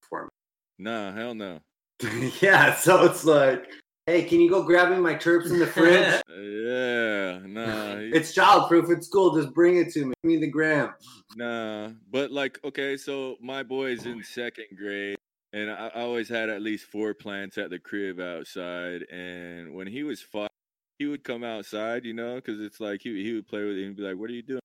for 0.10 0.30
Nah, 0.78 1.14
hell 1.14 1.34
no. 1.34 1.60
yeah 2.42 2.76
so 2.76 3.06
it's 3.06 3.24
like 3.24 3.70
hey 4.10 4.24
can 4.24 4.40
you 4.40 4.50
go 4.50 4.64
grab 4.64 4.90
me 4.92 4.98
my 4.98 5.16
terps 5.16 5.52
in 5.52 5.60
the 5.60 5.68
fridge 5.76 6.22
yeah. 6.30 7.40
Nah. 7.46 8.00
he- 8.00 8.12
it's 8.18 8.34
childproof 8.34 8.90
it's 8.96 9.08
cool 9.08 9.36
just 9.36 9.54
bring 9.54 9.78
it 9.78 9.92
to 9.94 10.06
me 10.06 10.14
give 10.24 10.30
me 10.32 10.38
the 10.38 10.48
gram 10.48 10.94
Nah, 11.36 11.90
but 12.10 12.32
like, 12.32 12.60
okay, 12.64 12.98
so 12.98 13.38
my 13.40 13.62
boy's 13.62 14.06
in 14.06 14.24
second 14.24 14.66
grade, 14.76 15.16
and 15.54 15.70
I, 15.70 15.88
I 15.94 16.02
always 16.02 16.28
had 16.28 16.50
at 16.50 16.62
least 16.62 16.86
four 16.88 17.14
plants 17.14 17.58
at 17.58 17.70
the 17.70 17.78
crib 17.80 18.20
outside. 18.20 19.04
And 19.12 19.76
when 19.76 19.86
he 19.86 20.04
was 20.04 20.22
five, 20.22 20.50
he 20.98 21.06
would 21.06 21.24
come 21.24 21.44
outside, 21.44 22.04
you 22.04 22.14
know, 22.14 22.36
because 22.36 22.60
it's 22.60 22.80
like 22.80 23.02
he 23.04 23.24
he 23.24 23.34
would 23.34 23.48
play 23.48 23.64
with 23.64 23.78
it 23.78 23.86
and 23.86 23.96
be 23.96 24.02
like, 24.02 24.18
"What 24.18 24.30
are 24.32 24.34
you 24.34 24.42
doing?" 24.42 24.62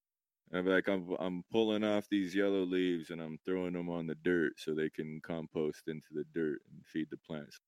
And 0.50 0.58
I'd 0.58 0.64
be 0.64 0.70
like, 0.70 0.88
"I'm 0.88 1.14
I'm 1.20 1.44
pulling 1.52 1.84
off 1.84 2.08
these 2.08 2.34
yellow 2.34 2.62
leaves 2.64 3.10
and 3.10 3.20
I'm 3.20 3.38
throwing 3.44 3.74
them 3.74 3.90
on 3.90 4.06
the 4.06 4.14
dirt 4.16 4.54
so 4.56 4.74
they 4.74 4.88
can 4.88 5.20
compost 5.22 5.82
into 5.86 6.08
the 6.12 6.24
dirt 6.34 6.60
and 6.72 6.80
feed 6.86 7.08
the 7.10 7.18
plants." 7.18 7.58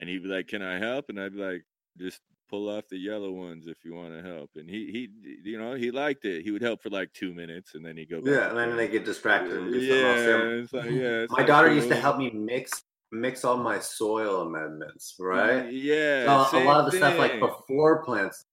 And 0.00 0.08
he'd 0.08 0.22
be 0.22 0.28
like, 0.28 0.48
"Can 0.48 0.62
I 0.62 0.78
help?" 0.78 1.08
And 1.08 1.20
I'd 1.20 1.32
be 1.34 1.38
like, 1.38 1.64
"Just 1.98 2.22
pull 2.48 2.68
off 2.68 2.88
the 2.88 2.98
yellow 2.98 3.32
ones 3.32 3.66
if 3.68 3.84
you 3.84 3.94
want 3.94 4.14
to 4.14 4.22
help." 4.22 4.50
And 4.56 4.68
he 4.68 4.90
he 4.92 5.50
you 5.50 5.58
know 5.58 5.74
he 5.74 5.90
liked 5.90 6.24
it. 6.24 6.42
He 6.42 6.50
would 6.50 6.62
help 6.62 6.82
for 6.82 6.90
like 6.90 7.12
two 7.12 7.34
minutes 7.34 7.74
and 7.74 7.84
then 7.84 7.96
he'd 7.96 8.10
go. 8.10 8.22
Back 8.22 8.30
Yeah, 8.32 8.48
and 8.50 8.58
then 8.58 8.76
they 8.76 8.88
get 8.88 9.04
distracted 9.04 9.56
and 9.56 9.72
do 9.72 9.78
yeah, 9.78 10.14
something 10.14 10.28
else. 10.28 10.54
it's 10.64 10.72
like, 10.72 10.90
yeah. 10.90 11.22
it's 11.24 11.36
My 11.36 11.38
like 11.38 11.46
daughter 11.46 11.72
used 11.72 11.88
to 11.88 11.96
help 11.96 12.18
me 12.18 12.30
mix 12.30 12.82
mix 13.12 13.44
all 13.44 13.56
my 13.56 13.78
soil 13.78 14.42
amendments, 14.42 15.16
right? 15.18 15.66
Yeah, 15.72 16.38
So 16.50 16.58
a 16.58 16.64
lot 16.64 16.80
of 16.80 16.86
the 16.86 16.92
stuff 16.92 17.18
like 17.18 17.38
before 17.40 18.04
plants, 18.04 18.44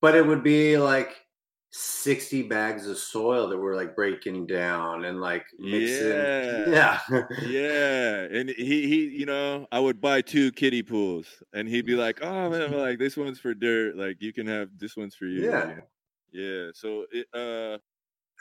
but 0.00 0.14
it 0.16 0.26
would 0.26 0.42
be 0.42 0.78
like 0.78 1.26
60 1.72 2.42
bags 2.44 2.86
of 2.88 2.98
soil 2.98 3.48
that 3.48 3.56
were 3.58 3.76
like 3.76 3.94
breaking 3.94 4.46
down 4.46 5.04
and 5.04 5.20
like 5.20 5.46
mixing. 5.58 6.08
Yeah. 6.08 6.64
Yeah. 6.66 7.00
Yeah, 7.42 8.22
and 8.22 8.50
he 8.50 8.86
he, 8.88 9.08
you 9.08 9.26
know, 9.26 9.66
I 9.70 9.78
would 9.78 10.00
buy 10.00 10.20
two 10.22 10.50
kiddie 10.52 10.82
pools, 10.82 11.42
and 11.52 11.68
he'd 11.68 11.86
be 11.86 11.94
like, 11.94 12.22
"Oh 12.22 12.50
man, 12.50 12.72
like 12.72 12.98
this 12.98 13.16
one's 13.16 13.38
for 13.38 13.54
dirt. 13.54 13.96
Like 13.96 14.20
you 14.20 14.32
can 14.32 14.46
have 14.46 14.70
this 14.78 14.96
one's 14.96 15.14
for 15.14 15.26
you." 15.26 15.50
Yeah. 15.50 15.80
yeah. 16.32 16.70
So 16.74 17.06
it, 17.12 17.26
uh, 17.34 17.78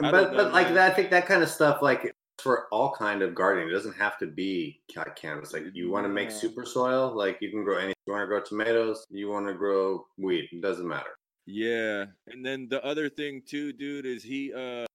I 0.01 0.11
but 0.11 0.33
but 0.33 0.53
like 0.53 0.73
that, 0.73 0.91
I 0.91 0.95
think 0.95 1.09
that 1.11 1.25
kind 1.25 1.43
of 1.43 1.49
stuff 1.49 1.81
like 1.81 2.15
for 2.39 2.67
all 2.71 2.93
kind 2.93 3.21
of 3.21 3.35
gardening. 3.35 3.69
It 3.69 3.73
doesn't 3.73 3.95
have 3.97 4.17
to 4.19 4.27
be 4.27 4.81
ca- 4.93 5.13
cannabis. 5.15 5.53
Like 5.53 5.65
you 5.73 5.91
want 5.91 6.05
to 6.05 6.09
make 6.09 6.31
super 6.31 6.65
soil, 6.65 7.15
like 7.15 7.37
you 7.41 7.51
can 7.51 7.63
grow 7.63 7.77
any. 7.77 7.93
You 8.07 8.13
want 8.13 8.23
to 8.23 8.27
grow 8.27 8.41
tomatoes. 8.41 9.05
You 9.09 9.29
want 9.29 9.47
to 9.47 9.53
grow 9.53 10.05
wheat. 10.17 10.49
It 10.51 10.61
doesn't 10.61 10.87
matter. 10.87 11.18
Yeah, 11.51 12.05
and 12.27 12.45
then 12.45 12.67
the 12.69 12.83
other 12.85 13.09
thing 13.09 13.41
too, 13.43 13.73
dude, 13.73 14.05
is 14.05 14.23
he 14.23 14.53
uh 14.53 14.85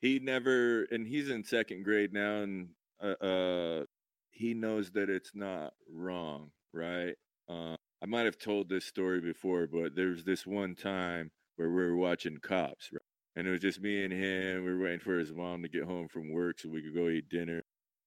he 0.00 0.18
never 0.20 0.84
and 0.84 1.06
he's 1.06 1.30
in 1.30 1.44
second 1.44 1.84
grade 1.84 2.12
now 2.12 2.42
and 2.42 2.70
uh, 3.02 3.24
uh 3.24 3.84
he 4.30 4.54
knows 4.54 4.90
that 4.92 5.10
it's 5.10 5.32
not 5.34 5.74
wrong, 5.90 6.50
right? 6.72 7.14
Uh 7.48 7.76
I 8.02 8.06
might 8.06 8.26
have 8.26 8.38
told 8.38 8.68
this 8.68 8.86
story 8.86 9.20
before, 9.20 9.66
but 9.68 9.96
there's 9.96 10.24
this 10.24 10.46
one 10.46 10.74
time 10.76 11.30
where 11.56 11.70
we 11.70 11.76
were 11.76 11.96
watching 11.96 12.38
cops, 12.38 12.90
right? 12.92 13.00
And 13.36 13.46
it 13.48 13.52
was 13.52 13.60
just 13.60 13.80
me 13.80 14.04
and 14.04 14.12
him. 14.12 14.64
We 14.64 14.72
were 14.74 14.84
waiting 14.84 15.00
for 15.00 15.18
his 15.18 15.32
mom 15.32 15.62
to 15.62 15.68
get 15.68 15.84
home 15.84 16.08
from 16.08 16.32
work 16.32 16.60
so 16.60 16.68
we 16.70 16.82
could 16.82 16.94
go 16.96 17.08
eat 17.10 17.28
dinner. 17.30 17.62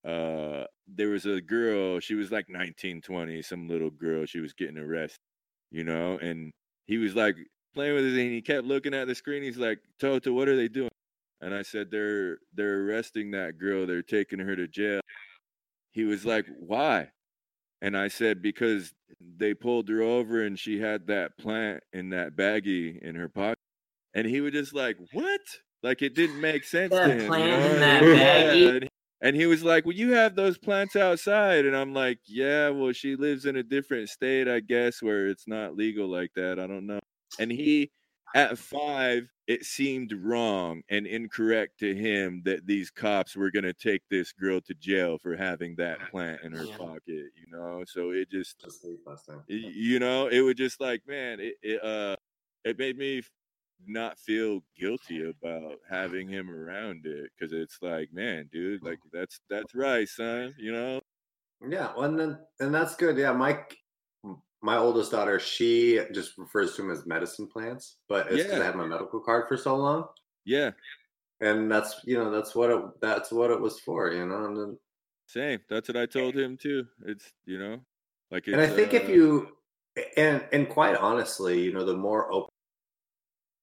Uh 0.06 0.66
there 0.88 1.10
was 1.10 1.26
a 1.26 1.42
girl, 1.42 2.00
she 2.02 2.16
was 2.16 2.32
like 2.32 2.50
19, 2.50 3.02
20, 3.02 3.42
some 3.44 3.68
little 3.70 3.92
girl, 3.92 4.26
she 4.26 4.40
was 4.42 4.54
getting 4.54 4.78
arrested, 4.78 5.20
you 5.72 5.84
know, 5.86 6.18
and 6.20 6.52
he 6.88 6.98
was 6.98 7.16
like 7.16 7.38
playing 7.74 7.96
with 7.96 8.06
it 8.06 8.20
and 8.22 8.32
he 8.32 8.42
kept 8.42 8.66
looking 8.66 8.94
at 8.94 9.08
the 9.08 9.16
screen. 9.16 9.44
He's 9.44 9.58
like, 9.58 9.80
Toto, 10.00 10.32
what 10.34 10.48
are 10.50 10.56
they 10.56 10.68
doing? 10.68 10.90
And 11.42 11.54
I 11.54 11.62
said, 11.62 11.90
They're 11.92 12.38
they're 12.54 12.84
arresting 12.86 13.32
that 13.32 13.58
girl, 13.58 13.86
they're 13.88 14.02
taking 14.02 14.40
her 14.40 14.56
to 14.56 14.68
jail. 14.68 15.02
He 15.92 16.04
was 16.04 16.26
like, 16.26 16.46
Why? 16.60 17.10
And 17.82 17.98
I 17.98 18.10
said, 18.10 18.42
Because 18.42 18.94
they 19.38 19.54
pulled 19.54 19.88
her 19.90 20.02
over 20.02 20.44
and 20.44 20.60
she 20.60 20.80
had 20.80 21.08
that 21.08 21.38
plant 21.38 21.82
in 21.94 22.10
that 22.10 22.36
baggie 22.36 23.00
in 23.02 23.16
her 23.16 23.30
pocket. 23.30 23.56
And 24.14 24.28
he 24.28 24.42
was 24.42 24.52
just 24.54 24.74
like, 24.74 24.98
What? 25.14 25.42
Like 25.82 26.02
it 26.02 26.14
didn't 26.16 26.42
make 26.42 26.66
sense 26.66 26.92
That 26.92 27.08
to 27.08 27.14
him. 27.14 27.22
you 27.22 27.28
plant 27.28 27.64
in 27.74 27.80
that 27.80 28.04
baggie? 28.04 28.76
and- 28.78 28.90
And 29.22 29.36
he 29.36 29.46
was 29.46 29.64
like, 29.64 29.86
Well, 29.86 29.96
you 29.96 30.12
have 30.14 30.36
those 30.36 30.58
plants 30.58 30.96
outside. 30.98 31.66
And 31.66 31.76
I'm 31.76 31.94
like, 31.94 32.20
Yeah, 32.26 32.70
well, 32.70 32.92
she 32.92 33.16
lives 33.16 33.46
in 33.46 33.56
a 33.56 33.64
different 33.64 34.10
state, 34.10 34.48
I 34.50 34.60
guess, 34.60 35.02
where 35.02 35.28
it's 35.30 35.48
not 35.48 35.76
legal 35.78 36.08
like 36.08 36.32
that. 36.36 36.60
I 36.60 36.68
don't 36.68 36.86
know. 36.88 37.00
And 37.38 37.52
he, 37.52 37.92
at 38.34 38.58
five, 38.58 39.30
it 39.48 39.66
seemed 39.66 40.14
wrong 40.14 40.84
and 40.90 41.08
incorrect 41.08 41.80
to 41.80 41.96
him 41.96 42.44
that 42.46 42.66
these 42.68 42.92
cops 42.92 43.36
were 43.36 43.52
going 43.52 43.64
to 43.64 43.74
take 43.74 44.04
this 44.10 44.32
girl 44.34 44.62
to 44.62 44.74
jail 44.76 45.18
for 45.18 45.36
having 45.36 45.76
that 45.78 46.04
plant 46.06 46.42
in 46.44 46.52
her 46.54 46.68
Yeah. 46.68 46.78
pocket, 46.78 47.32
you 47.36 47.48
know? 47.48 47.84
So 47.88 48.12
it 48.12 48.30
just, 48.30 48.58
Just 48.62 48.84
leave 48.84 49.00
last 49.06 49.26
time. 49.26 49.44
y- 49.50 49.56
you 49.58 50.00
know, 50.00 50.28
it 50.28 50.42
was 50.42 50.56
just 50.56 50.80
like, 50.82 51.06
man, 51.08 51.40
it, 51.40 51.56
it, 51.62 51.84
uh, 51.84 52.16
it 52.64 52.78
made 52.78 52.98
me 52.98 53.22
not 53.86 54.20
feel 54.20 54.62
guilty 54.78 55.24
about 55.30 55.80
having 55.90 56.28
him 56.30 56.50
around 56.50 57.06
it 57.06 57.32
because 57.38 57.54
it's 57.54 57.80
like, 57.82 58.12
man, 58.14 58.50
dude, 58.52 58.84
like 58.84 59.00
that's 59.14 59.40
that's 59.50 59.74
right, 59.76 60.08
son. 60.10 60.56
You 60.58 60.72
know, 60.74 61.02
Yeah, 61.62 61.94
well, 61.96 62.06
and 62.06 62.20
then 62.20 62.48
and 62.60 62.74
that's 62.74 62.96
good. 62.96 63.18
Yeah, 63.18 63.34
my 63.34 63.66
my 64.62 64.78
oldest 64.78 65.12
daughter, 65.12 65.40
she 65.40 66.02
just 66.14 66.38
refers 66.38 66.76
to 66.76 66.82
them 66.82 66.92
as 66.92 67.06
medicine 67.06 67.48
plants, 67.48 67.98
but 68.08 68.28
it's 68.28 68.44
because 68.44 68.58
Yeah. 68.58 68.62
I 68.62 68.66
had 68.66 68.76
my 68.76 68.86
medical 68.86 69.20
card 69.22 69.48
for 69.48 69.58
so 69.58 69.76
long, 69.76 70.08
yeah, 70.46 70.72
and 71.42 71.72
that's 71.72 72.02
you 72.06 72.18
know 72.18 72.32
that's 72.32 72.56
what 72.56 72.70
it 72.72 72.82
that's 73.02 73.32
what 73.32 73.52
it 73.52 73.60
was 73.60 73.80
for, 73.80 74.12
you 74.12 74.26
know. 74.26 74.46
And 74.46 74.58
then, 74.58 74.80
same. 75.28 75.60
That's 75.70 75.88
what 75.88 75.98
I 75.98 76.06
told 76.06 76.36
him 76.36 76.58
too. 76.58 76.88
It's 77.06 77.32
you 77.46 77.60
know, 77.60 77.80
like 78.32 78.48
it's, 78.48 78.54
and 78.54 78.62
I 78.62 78.68
think 78.68 78.94
if 78.94 79.06
uh, 79.06 79.12
you 79.12 79.58
and 80.18 80.46
and 80.52 80.70
quite 80.70 80.96
honestly, 80.98 81.62
you 81.62 81.74
know, 81.74 81.86
the 81.86 81.96
more 81.98 82.32
open 82.32 82.50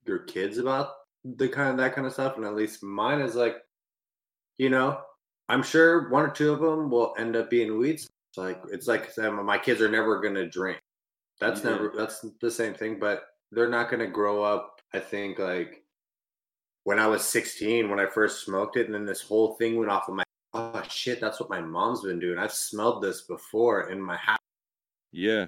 your 0.07 0.21
kids 0.21 0.59
about 0.59 0.91
the 1.25 1.49
kind 1.49 1.71
of 1.71 1.77
that 1.79 1.95
kind 1.95 2.07
of 2.07 2.13
stuff, 2.13 2.37
and 2.37 2.45
at 2.47 2.55
least 2.55 2.83
mine 2.83 3.21
is 3.21 3.35
like, 3.35 3.57
you 4.59 4.71
know, 4.71 5.01
I'm 5.49 5.63
sure 5.63 6.09
one 6.11 6.25
or 6.25 6.31
two 6.31 6.53
of 6.53 6.61
them 6.61 6.91
will 6.91 7.15
end 7.19 7.37
up 7.37 7.51
being 7.51 7.79
weeds. 7.79 8.09
It's 8.31 8.39
like 8.39 8.61
it's 8.71 8.87
like 8.87 9.17
my 9.19 9.59
kids 9.59 9.81
are 9.81 9.89
never 9.91 10.21
gonna 10.21 10.49
drink. 10.49 10.79
That's 11.41 11.63
Yeah. 11.63 11.71
never 11.71 11.93
that's 11.97 12.25
the 12.41 12.51
same 12.51 12.75
thing, 12.75 12.99
but 12.99 13.27
they're 13.53 13.69
not 13.69 13.91
gonna 13.91 14.07
grow 14.07 14.43
up. 14.43 14.81
I 14.93 15.01
think 15.01 15.39
like 15.39 15.85
when 16.85 16.99
I 16.99 17.07
was 17.07 17.25
16, 17.25 17.91
when 17.91 18.01
I 18.01 18.07
first 18.07 18.45
smoked 18.45 18.77
it, 18.77 18.87
and 18.87 18.95
then 18.95 19.05
this 19.07 19.23
whole 19.23 19.55
thing 19.57 19.77
went 19.77 19.91
off 19.91 20.09
of 20.09 20.15
my. 20.15 20.25
Oh 20.55 20.83
shit! 20.89 21.21
That's 21.21 21.41
what 21.41 21.51
my 21.51 21.61
mom's 21.61 22.03
been 22.03 22.19
doing. 22.19 22.39
I've 22.39 22.53
smelled 22.53 23.03
this 23.03 23.23
before 23.23 23.91
in 23.91 24.01
my 24.01 24.17
house 24.17 24.39
yeah, 25.13 25.47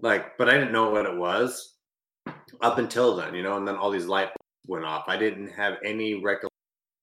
like 0.00 0.36
but 0.38 0.48
i 0.48 0.54
didn't 0.54 0.72
know 0.72 0.90
what 0.90 1.06
it 1.06 1.16
was 1.16 1.74
up 2.62 2.78
until 2.78 3.16
then 3.16 3.34
you 3.34 3.42
know 3.42 3.56
and 3.56 3.66
then 3.66 3.76
all 3.76 3.90
these 3.90 4.06
light 4.06 4.28
bulbs 4.28 4.68
went 4.68 4.84
off 4.84 5.04
i 5.08 5.16
didn't 5.16 5.48
have 5.48 5.78
any 5.84 6.14
recollection 6.14 6.46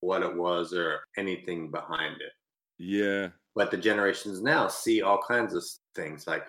of 0.01 0.07
what 0.07 0.23
it 0.23 0.35
was 0.35 0.73
or 0.73 1.01
anything 1.17 1.69
behind 1.69 2.15
it 2.21 2.31
yeah, 2.83 3.27
but 3.53 3.69
the 3.69 3.77
generations 3.77 4.41
now 4.41 4.67
see 4.67 5.01
all 5.03 5.21
kinds 5.27 5.53
of 5.53 5.63
things 5.95 6.25
like 6.25 6.45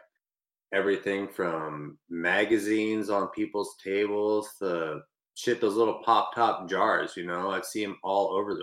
everything 0.73 1.29
from 1.29 1.99
magazines 2.09 3.11
on 3.11 3.29
people's 3.29 3.77
tables 3.83 4.51
to 4.59 5.01
shit 5.35 5.61
those 5.61 5.75
little 5.75 6.03
pop 6.05 6.35
top 6.35 6.69
jars 6.69 7.17
you 7.17 7.27
know 7.27 7.51
i 7.51 7.61
see 7.61 7.85
them 7.85 7.97
all 8.03 8.33
over 8.33 8.55
the 8.55 8.63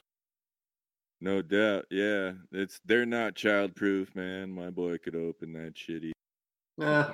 no 1.22 1.41
doubt. 1.41 1.86
Yeah, 1.89 2.34
it's 2.51 2.80
they're 2.86 3.05
not 3.05 3.36
childproof, 3.36 4.16
man. 4.16 4.51
My 4.51 4.70
boy 4.70 4.97
could 4.97 5.16
open 5.16 5.53
that 5.53 5.76
shitty. 5.76 6.12
Uh, 6.82 7.12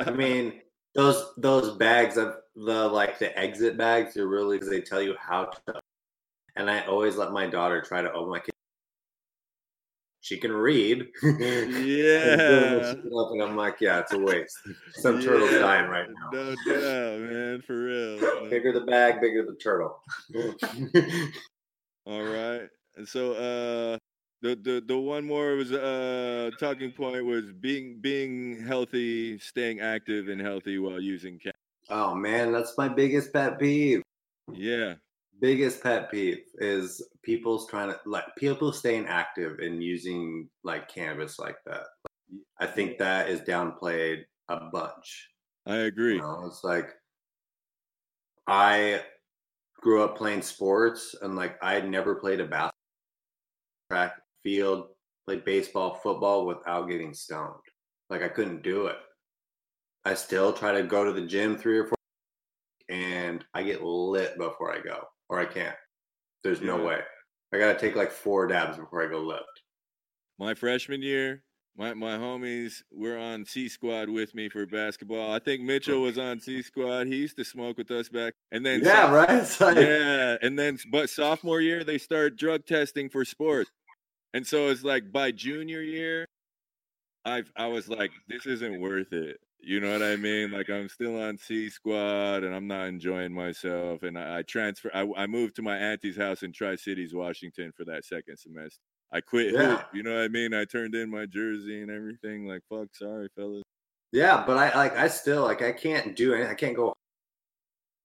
I 0.00 0.10
mean, 0.10 0.60
those 0.94 1.32
those 1.36 1.76
bags 1.76 2.16
of 2.16 2.36
the 2.56 2.88
like 2.88 3.18
the 3.18 3.36
exit 3.38 3.76
bags 3.76 4.16
are 4.16 4.28
really 4.28 4.56
because 4.56 4.70
they 4.70 4.80
tell 4.80 5.00
you 5.00 5.14
how 5.20 5.50
to. 5.66 5.80
And 6.56 6.70
I 6.70 6.84
always 6.86 7.16
let 7.16 7.32
my 7.32 7.46
daughter 7.46 7.80
try 7.80 8.02
to 8.02 8.12
open 8.12 8.30
my 8.30 8.40
kid. 8.40 8.53
She 10.24 10.38
can 10.38 10.52
read. 10.52 11.06
Yeah. 11.22 12.94
and 12.94 13.42
I'm 13.42 13.56
like, 13.56 13.76
yeah, 13.78 13.98
it's 14.00 14.14
a 14.14 14.18
waste. 14.18 14.56
Some 14.94 15.20
turtle's 15.20 15.50
dying 15.50 15.90
right 15.90 16.08
now. 16.08 16.30
No 16.32 16.54
doubt, 16.66 17.20
man. 17.20 17.62
For 17.66 17.84
real. 17.84 18.20
No 18.20 18.46
Bigger 18.50 18.72
the 18.72 18.86
bag, 18.86 19.20
bigger 19.20 19.44
the 19.44 19.54
turtle. 19.56 20.00
All 22.06 22.22
right. 22.22 22.68
And 22.96 23.06
so 23.06 23.32
uh 23.32 23.98
the 24.40 24.56
the 24.56 24.82
the 24.86 24.96
one 24.96 25.26
more 25.26 25.56
was 25.56 25.72
uh 25.72 26.50
talking 26.58 26.90
point 26.92 27.22
was 27.26 27.52
being 27.60 27.98
being 28.00 28.64
healthy, 28.64 29.38
staying 29.38 29.80
active 29.80 30.28
and 30.28 30.40
healthy 30.40 30.78
while 30.78 31.00
using 31.00 31.38
cannabis. 31.38 31.60
oh 31.90 32.14
man, 32.14 32.50
that's 32.50 32.78
my 32.78 32.88
biggest 32.88 33.30
pet 33.30 33.58
peeve. 33.58 34.02
Yeah. 34.50 34.94
Biggest 35.40 35.82
pet 35.82 36.10
peeve 36.10 36.44
is 36.58 37.06
people's 37.22 37.66
trying 37.68 37.90
to 37.90 37.98
like 38.06 38.24
people 38.38 38.72
staying 38.72 39.06
active 39.06 39.58
and 39.58 39.82
using 39.82 40.48
like 40.62 40.88
cannabis 40.88 41.38
like 41.38 41.56
that. 41.66 41.84
I 42.60 42.66
think 42.66 42.98
that 42.98 43.28
is 43.28 43.40
downplayed 43.40 44.24
a 44.48 44.60
bunch. 44.72 45.28
I 45.66 45.76
agree. 45.76 46.16
You 46.16 46.22
know, 46.22 46.44
it's 46.46 46.62
like 46.64 46.94
I 48.46 49.02
grew 49.80 50.02
up 50.02 50.16
playing 50.16 50.42
sports 50.42 51.14
and 51.20 51.36
like 51.36 51.62
I 51.62 51.74
had 51.74 51.88
never 51.88 52.14
played 52.14 52.40
a 52.40 52.44
basketball 52.44 52.72
track 53.90 54.14
field, 54.42 54.88
played 55.26 55.44
baseball, 55.44 55.94
football 56.02 56.46
without 56.46 56.88
getting 56.88 57.12
stoned. 57.12 57.60
Like 58.08 58.22
I 58.22 58.28
couldn't 58.28 58.62
do 58.62 58.86
it. 58.86 58.96
I 60.04 60.14
still 60.14 60.52
try 60.52 60.72
to 60.72 60.82
go 60.82 61.04
to 61.04 61.12
the 61.12 61.26
gym 61.26 61.56
three 61.56 61.78
or 61.78 61.86
four 61.86 61.96
and 62.88 63.44
I 63.54 63.62
get 63.62 63.82
lit 63.82 64.36
before 64.36 64.74
I 64.74 64.80
go, 64.80 65.04
or 65.28 65.38
I 65.40 65.46
can't. 65.46 65.76
There's 66.42 66.60
no 66.60 66.82
way. 66.82 67.00
I 67.52 67.58
gotta 67.58 67.78
take 67.78 67.96
like 67.96 68.10
four 68.10 68.46
dabs 68.46 68.76
before 68.78 69.02
I 69.04 69.08
go 69.10 69.20
left. 69.20 69.62
My 70.38 70.54
freshman 70.54 71.02
year, 71.02 71.42
my 71.76 71.94
my 71.94 72.16
homies 72.16 72.82
were 72.92 73.16
on 73.16 73.44
C 73.44 73.68
Squad 73.68 74.08
with 74.08 74.34
me 74.34 74.48
for 74.48 74.66
basketball. 74.66 75.32
I 75.32 75.38
think 75.38 75.62
Mitchell 75.62 76.02
was 76.02 76.18
on 76.18 76.40
C 76.40 76.62
Squad. 76.62 77.06
He 77.06 77.16
used 77.16 77.36
to 77.36 77.44
smoke 77.44 77.78
with 77.78 77.90
us 77.90 78.08
back, 78.08 78.34
and 78.52 78.64
then 78.66 78.82
yeah, 78.84 79.06
so- 79.06 79.12
right. 79.12 79.60
Like, 79.76 79.84
yeah, 79.84 80.36
and 80.42 80.58
then 80.58 80.78
but 80.90 81.08
sophomore 81.10 81.60
year 81.60 81.84
they 81.84 81.98
start 81.98 82.36
drug 82.36 82.66
testing 82.66 83.08
for 83.08 83.24
sports, 83.24 83.70
and 84.32 84.46
so 84.46 84.68
it's 84.68 84.82
like 84.84 85.12
by 85.12 85.30
junior 85.30 85.80
year, 85.80 86.26
I've 87.24 87.50
I 87.56 87.68
was 87.68 87.88
like, 87.88 88.10
this 88.28 88.46
isn't 88.46 88.80
worth 88.80 89.12
it. 89.12 89.38
You 89.66 89.80
know 89.80 89.92
what 89.92 90.02
I 90.02 90.16
mean? 90.16 90.50
Like 90.50 90.68
I'm 90.68 90.88
still 90.88 91.20
on 91.20 91.38
C 91.38 91.70
Squad 91.70 92.44
and 92.44 92.54
I'm 92.54 92.66
not 92.66 92.86
enjoying 92.86 93.32
myself. 93.32 94.02
And 94.02 94.18
I, 94.18 94.38
I 94.38 94.42
transfer. 94.42 94.90
I, 94.94 95.08
I 95.16 95.26
moved 95.26 95.56
to 95.56 95.62
my 95.62 95.76
auntie's 95.76 96.16
house 96.16 96.42
in 96.42 96.52
Tri 96.52 96.76
Cities, 96.76 97.14
Washington, 97.14 97.72
for 97.76 97.84
that 97.86 98.04
second 98.04 98.36
semester. 98.36 98.80
I 99.12 99.20
quit 99.20 99.54
Yeah. 99.54 99.76
hoop. 99.76 99.86
You 99.94 100.02
know 100.02 100.14
what 100.14 100.24
I 100.24 100.28
mean? 100.28 100.52
I 100.54 100.64
turned 100.64 100.94
in 100.94 101.10
my 101.10 101.26
jersey 101.26 101.82
and 101.82 101.90
everything. 101.90 102.46
Like 102.46 102.62
fuck, 102.68 102.88
sorry 102.94 103.28
fellas. 103.36 103.62
Yeah, 104.12 104.44
but 104.46 104.56
I 104.56 104.76
like 104.76 104.96
I 104.96 105.08
still 105.08 105.42
like 105.42 105.62
I 105.62 105.72
can't 105.72 106.14
do 106.14 106.34
anything. 106.34 106.50
I 106.50 106.54
can't 106.54 106.76
go 106.76 106.94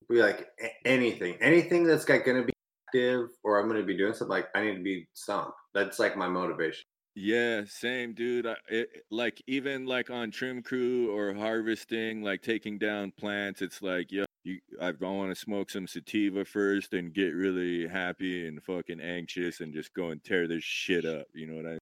be 0.10 0.22
like 0.22 0.48
anything. 0.86 1.36
Anything 1.42 1.84
that's 1.84 2.08
like 2.08 2.26
gonna 2.26 2.44
be 2.44 2.54
active 2.88 3.30
or 3.44 3.60
I'm 3.60 3.68
gonna 3.68 3.84
be 3.84 3.98
doing 3.98 4.14
something 4.14 4.30
like 4.30 4.48
I 4.56 4.64
need 4.64 4.76
to 4.76 4.84
be 4.84 5.08
sunk. 5.14 5.54
That's 5.74 6.00
like 6.00 6.16
my 6.18 6.28
motivation. 6.28 6.84
Yeah, 7.16 7.64
same 7.68 8.14
dude. 8.14 8.46
I, 8.48 8.56
it, 8.70 9.04
like 9.12 9.42
even 9.48 9.86
like 9.86 10.10
on 10.10 10.32
trim 10.32 10.62
crew 10.62 11.14
or 11.16 11.34
harvesting, 11.34 12.22
like 12.24 12.42
taking 12.42 12.78
down 12.78 13.12
plants, 13.12 13.62
it's 13.62 13.82
like, 13.82 14.12
yo, 14.12 14.26
you, 14.44 14.60
I 14.82 14.92
want 14.92 15.32
to 15.32 15.36
smoke 15.36 15.70
some 15.70 15.88
sativa 15.88 16.46
first 16.46 16.94
and 16.94 17.14
get 17.14 17.34
really 17.36 17.88
happy 17.88 18.48
and 18.48 18.64
fucking 18.64 19.02
anxious 19.02 19.60
and 19.60 19.74
just 19.74 19.94
go 19.94 20.10
and 20.10 20.24
tear 20.24 20.48
this 20.48 20.64
shit 20.64 21.06
up. 21.06 21.28
You 21.34 21.48
know 21.48 21.56
what 21.56 21.66
I 21.66 21.78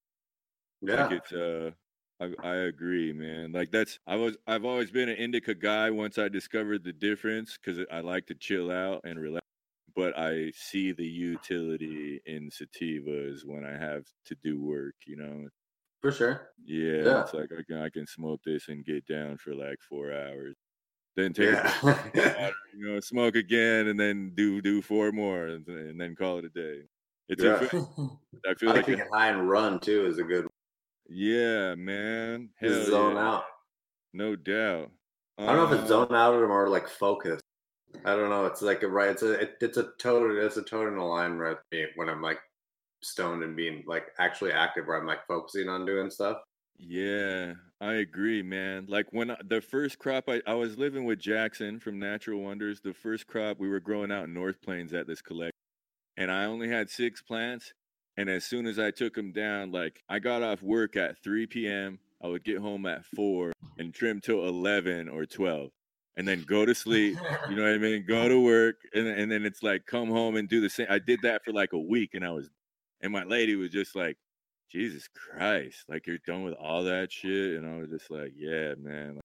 Yeah. 0.82 1.03
Like 1.03 1.11
it's 1.11 1.32
uh 1.34 1.71
I, 2.19 2.32
I 2.43 2.55
agree, 2.55 3.13
man. 3.13 3.51
Like 3.51 3.71
that's 3.71 3.99
I 4.07 4.15
was 4.15 4.38
I've 4.47 4.65
always 4.65 4.91
been 4.91 5.09
an 5.09 5.17
indica 5.17 5.53
guy 5.53 5.91
once 5.91 6.17
I 6.17 6.30
discovered 6.30 6.84
the 6.84 6.93
difference 6.93 7.57
because 7.57 7.86
I 7.91 7.99
like 7.99 8.25
to 8.28 8.36
chill 8.36 8.71
out 8.71 9.01
and 9.03 9.19
relax. 9.19 9.45
But 9.98 10.18
I 10.18 10.52
see 10.56 10.93
the 10.93 11.06
utility 11.08 12.22
in 12.28 12.52
sativas 12.52 13.43
when 13.45 13.66
I 13.66 13.78
have 13.78 14.06
to 14.28 14.36
do 14.43 14.62
work, 14.64 14.95
you 15.08 15.18
know. 15.18 15.50
For 16.02 16.12
sure. 16.12 16.52
Yeah, 16.64 17.04
Yeah. 17.04 17.22
it's 17.24 17.34
like 17.34 17.50
I 17.52 17.64
can 17.68 17.78
I 17.82 17.89
can 17.89 18.08
smoke 18.08 18.41
this 18.45 18.70
and 18.70 18.86
get 18.86 19.08
down 19.08 19.38
for 19.38 19.56
like 19.56 19.80
four 19.82 20.14
hours. 20.14 20.56
Then 21.16 21.34
take 21.34 21.50
a 21.50 21.54
Yeah. 21.54 21.74
water, 21.84 22.54
you 22.78 22.88
know, 22.93 23.00
smoke 23.02 23.36
again 23.36 23.88
and 23.88 24.00
then 24.00 24.34
do 24.36 24.62
do 24.62 24.84
four 24.84 25.12
more 25.12 25.48
and, 25.48 25.66
then- 25.66 25.78
and 25.89 26.00
then 26.02 26.16
call 26.16 26.38
it 26.38 26.45
a 26.45 26.50
day. 26.50 26.84
It's 27.30 27.43
Yeah. 27.43 27.56
a, 27.60 27.66
I 28.52 28.54
feel 28.54 28.70
I 28.70 28.74
like 28.76 28.89
it- 28.89 28.98
get 28.98 29.08
high 29.12 29.30
and 29.30 29.50
run 29.50 29.80
too 29.80 30.06
is 30.06 30.20
a 30.20 30.24
good 30.24 30.43
one. 30.43 30.54
yeah, 31.10 31.74
man. 31.76 32.52
Hell 32.58 32.84
zone 32.86 33.16
yeah. 33.16 33.28
out. 33.30 33.45
No 34.14 34.36
doubt. 34.36 34.91
I 35.39 35.48
don't 35.48 35.58
know 35.58 35.66
if 35.76 35.82
it's 35.82 35.84
Uh, 35.91 36.06
zone 36.06 36.14
out 36.16 36.36
or 36.36 36.48
more 36.48 36.70
like 36.70 36.88
focus. 36.88 37.41
I 38.06 38.16
don't 38.16 38.30
know. 38.30 38.46
It's 38.46 38.62
like 38.62 38.84
a 38.84 38.88
right. 38.88 39.10
It's 39.10 39.24
a 39.24 39.34
it, 39.34 39.58
it's 39.62 39.78
a 39.78 39.90
total 40.00 40.46
it's 40.46 40.58
a 40.58 40.64
total 40.64 41.10
line 41.10 41.34
right 41.34 41.58
me 41.72 41.86
when 41.96 42.10
I'm 42.10 42.22
like 42.22 42.40
stoned 43.02 43.44
and 43.44 43.56
being 43.56 43.84
like 43.88 44.08
actually 44.20 44.52
active 44.52 44.88
where 44.88 44.98
I'm 44.98 45.08
like 45.08 45.26
focusing 45.28 45.70
on 45.70 45.86
doing 45.86 46.10
stuff. 46.10 46.38
Yeah, 46.80 47.54
I 47.82 47.94
agree, 47.96 48.44
man. 48.44 48.86
Like 48.88 49.08
when 49.12 49.32
I, 49.32 49.38
the 49.44 49.62
first 49.62 49.98
crop, 49.98 50.26
I, 50.30 50.42
I 50.46 50.54
was 50.54 50.78
living 50.78 51.06
with 51.06 51.20
Jackson 51.20 51.80
from 51.80 52.00
Natural 52.00 52.40
Wonders. 52.40 52.82
The 52.82 52.94
first 52.94 53.28
crop 53.28 53.60
we 53.60 53.70
were 53.70 53.80
growing 53.80 54.12
out 54.12 54.26
in 54.26 54.34
North 54.34 54.62
Plains 54.62 54.94
at 54.94 55.08
this 55.08 55.22
collection, 55.22 55.52
and 56.18 56.32
I 56.32 56.46
only 56.46 56.70
had 56.70 56.90
six 56.90 57.22
plants. 57.22 57.74
And 58.16 58.30
as 58.30 58.46
soon 58.46 58.66
as 58.66 58.80
I 58.80 58.90
took 58.92 59.14
them 59.14 59.32
down, 59.32 59.72
like 59.72 60.02
I 60.10 60.20
got 60.20 60.44
off 60.44 60.64
work 60.64 60.96
at 60.96 61.22
3 61.24 61.46
p.m., 61.48 62.00
I 62.24 62.28
would 62.28 62.44
get 62.44 62.58
home 62.58 62.88
at 62.88 63.06
4 63.06 63.54
and 63.78 63.94
trim 63.94 64.22
till 64.22 64.48
11 64.48 65.08
or 65.08 65.26
12, 65.28 65.70
and 66.18 66.28
then 66.28 66.43
go 66.43 66.65
to 66.65 66.76
sleep. 66.76 67.18
You 67.49 67.55
know 67.55 67.63
what 67.63 67.74
I 67.74 67.78
mean? 67.78 68.03
Go 68.05 68.28
to 68.28 68.39
work, 68.41 68.78
and 68.93 69.07
and 69.07 69.32
then 69.32 69.45
it's 69.45 69.63
like 69.63 69.86
come 69.86 70.09
home 70.09 70.36
and 70.36 70.49
do 70.49 70.59
the 70.59 70.70
same. 70.70 70.88
I 70.89 70.99
did 70.99 71.22
that 71.22 71.45
for 71.45 71.53
like 71.53 71.74
a 71.74 71.80
week, 71.80 72.15
and 72.15 72.26
I 72.26 72.32
was, 72.32 72.49
and 73.01 73.13
my 73.13 73.24
lady 73.24 73.55
was 73.55 73.70
just 73.70 73.95
like, 73.95 74.18
Jesus 74.70 75.07
Christ, 75.07 75.86
like 75.88 76.07
you're 76.07 76.18
done 76.26 76.43
with 76.43 76.55
all 76.55 76.84
that 76.84 77.11
shit, 77.11 77.57
and 77.57 77.65
I 77.68 77.78
was 77.78 77.89
just 77.89 78.11
like, 78.11 78.34
yeah, 78.36 78.74
man, 78.80 79.15
like, 79.15 79.24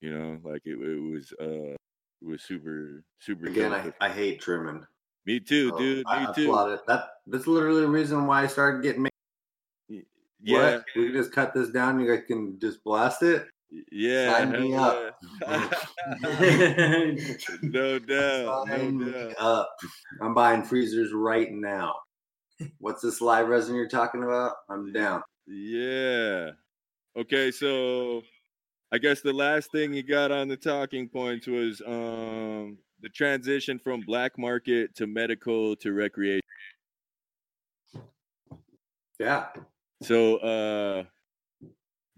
you 0.00 0.18
know, 0.18 0.38
like 0.42 0.62
it, 0.64 0.78
it 0.80 1.00
was, 1.00 1.32
uh, 1.40 1.76
it 1.76 2.26
was 2.26 2.42
super, 2.42 3.04
super. 3.20 3.46
Again. 3.46 3.72
I, 3.72 3.92
I 4.00 4.08
hate 4.08 4.40
trimming. 4.40 4.84
me 5.26 5.38
too, 5.38 5.68
So 5.68 5.78
dude, 5.78 5.98
me 5.98 6.02
I, 6.06 6.32
too. 6.32 6.78
That 6.88 7.10
that's 7.26 7.46
literally 7.46 7.82
the 7.82 7.88
reason 7.88 8.26
why 8.26 8.42
I 8.42 8.46
started 8.46 8.82
getting. 8.82 9.02
made. 9.02 9.12
Yeah, 10.44 10.72
What? 10.72 10.84
we 10.96 11.04
can 11.04 11.12
just 11.12 11.30
cut 11.30 11.54
this 11.54 11.68
down. 11.68 12.00
You 12.00 12.08
guys 12.12 12.24
can 12.26 12.58
just 12.58 12.82
blast 12.82 13.22
it. 13.22 13.46
Yeah, 13.90 14.38
Sign 14.38 14.52
me 14.52 14.70
hell 14.72 14.84
up. 14.84 15.16
no 17.62 17.98
doubt, 17.98 18.68
Sign 18.68 18.98
no 18.98 19.04
me 19.04 19.12
doubt. 19.12 19.34
up. 19.38 19.76
I'm 20.20 20.34
buying 20.34 20.62
freezers 20.62 21.12
right 21.12 21.50
now. 21.50 21.94
What's 22.78 23.02
this 23.02 23.20
live 23.20 23.48
resin 23.48 23.74
you're 23.74 23.88
talking 23.88 24.22
about? 24.22 24.52
I'm 24.68 24.92
down. 24.92 25.22
Yeah. 25.46 26.50
Okay, 27.16 27.50
so 27.50 28.22
I 28.92 28.98
guess 28.98 29.20
the 29.22 29.32
last 29.32 29.72
thing 29.72 29.92
you 29.94 30.02
got 30.02 30.30
on 30.30 30.48
the 30.48 30.56
talking 30.56 31.08
points 31.08 31.46
was 31.46 31.80
um 31.86 32.78
the 33.00 33.08
transition 33.08 33.78
from 33.78 34.00
black 34.02 34.38
market 34.38 34.94
to 34.96 35.06
medical 35.06 35.74
to 35.76 35.92
recreation. 35.92 36.40
Yeah. 39.18 39.46
So 40.02 40.36
uh 40.38 41.04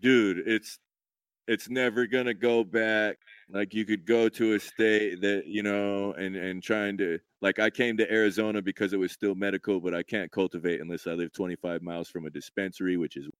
dude, 0.00 0.46
it's 0.46 0.78
it's 1.46 1.68
never 1.68 2.06
gonna 2.06 2.34
go 2.34 2.64
back. 2.64 3.16
Like 3.50 3.74
you 3.74 3.84
could 3.84 4.06
go 4.06 4.28
to 4.30 4.54
a 4.54 4.60
state 4.60 5.20
that, 5.20 5.44
you 5.46 5.62
know, 5.62 6.12
and 6.12 6.36
and 6.36 6.62
trying 6.62 6.96
to 6.98 7.18
like 7.42 7.58
I 7.58 7.70
came 7.70 7.96
to 7.98 8.10
Arizona 8.12 8.62
because 8.62 8.92
it 8.92 8.98
was 8.98 9.12
still 9.12 9.34
medical, 9.34 9.80
but 9.80 9.94
I 9.94 10.02
can't 10.02 10.30
cultivate 10.30 10.80
unless 10.80 11.06
I 11.06 11.12
live 11.12 11.32
25 11.32 11.82
miles 11.82 12.08
from 12.08 12.26
a 12.26 12.30
dispensary, 12.30 12.96
which 12.96 13.16
is 13.16 13.26
mm-hmm. 13.26 13.30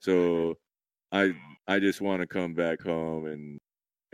so 0.00 0.54
I 1.12 1.34
I 1.66 1.78
just 1.78 2.00
want 2.00 2.20
to 2.22 2.26
come 2.26 2.54
back 2.54 2.80
home 2.82 3.26
and 3.26 3.58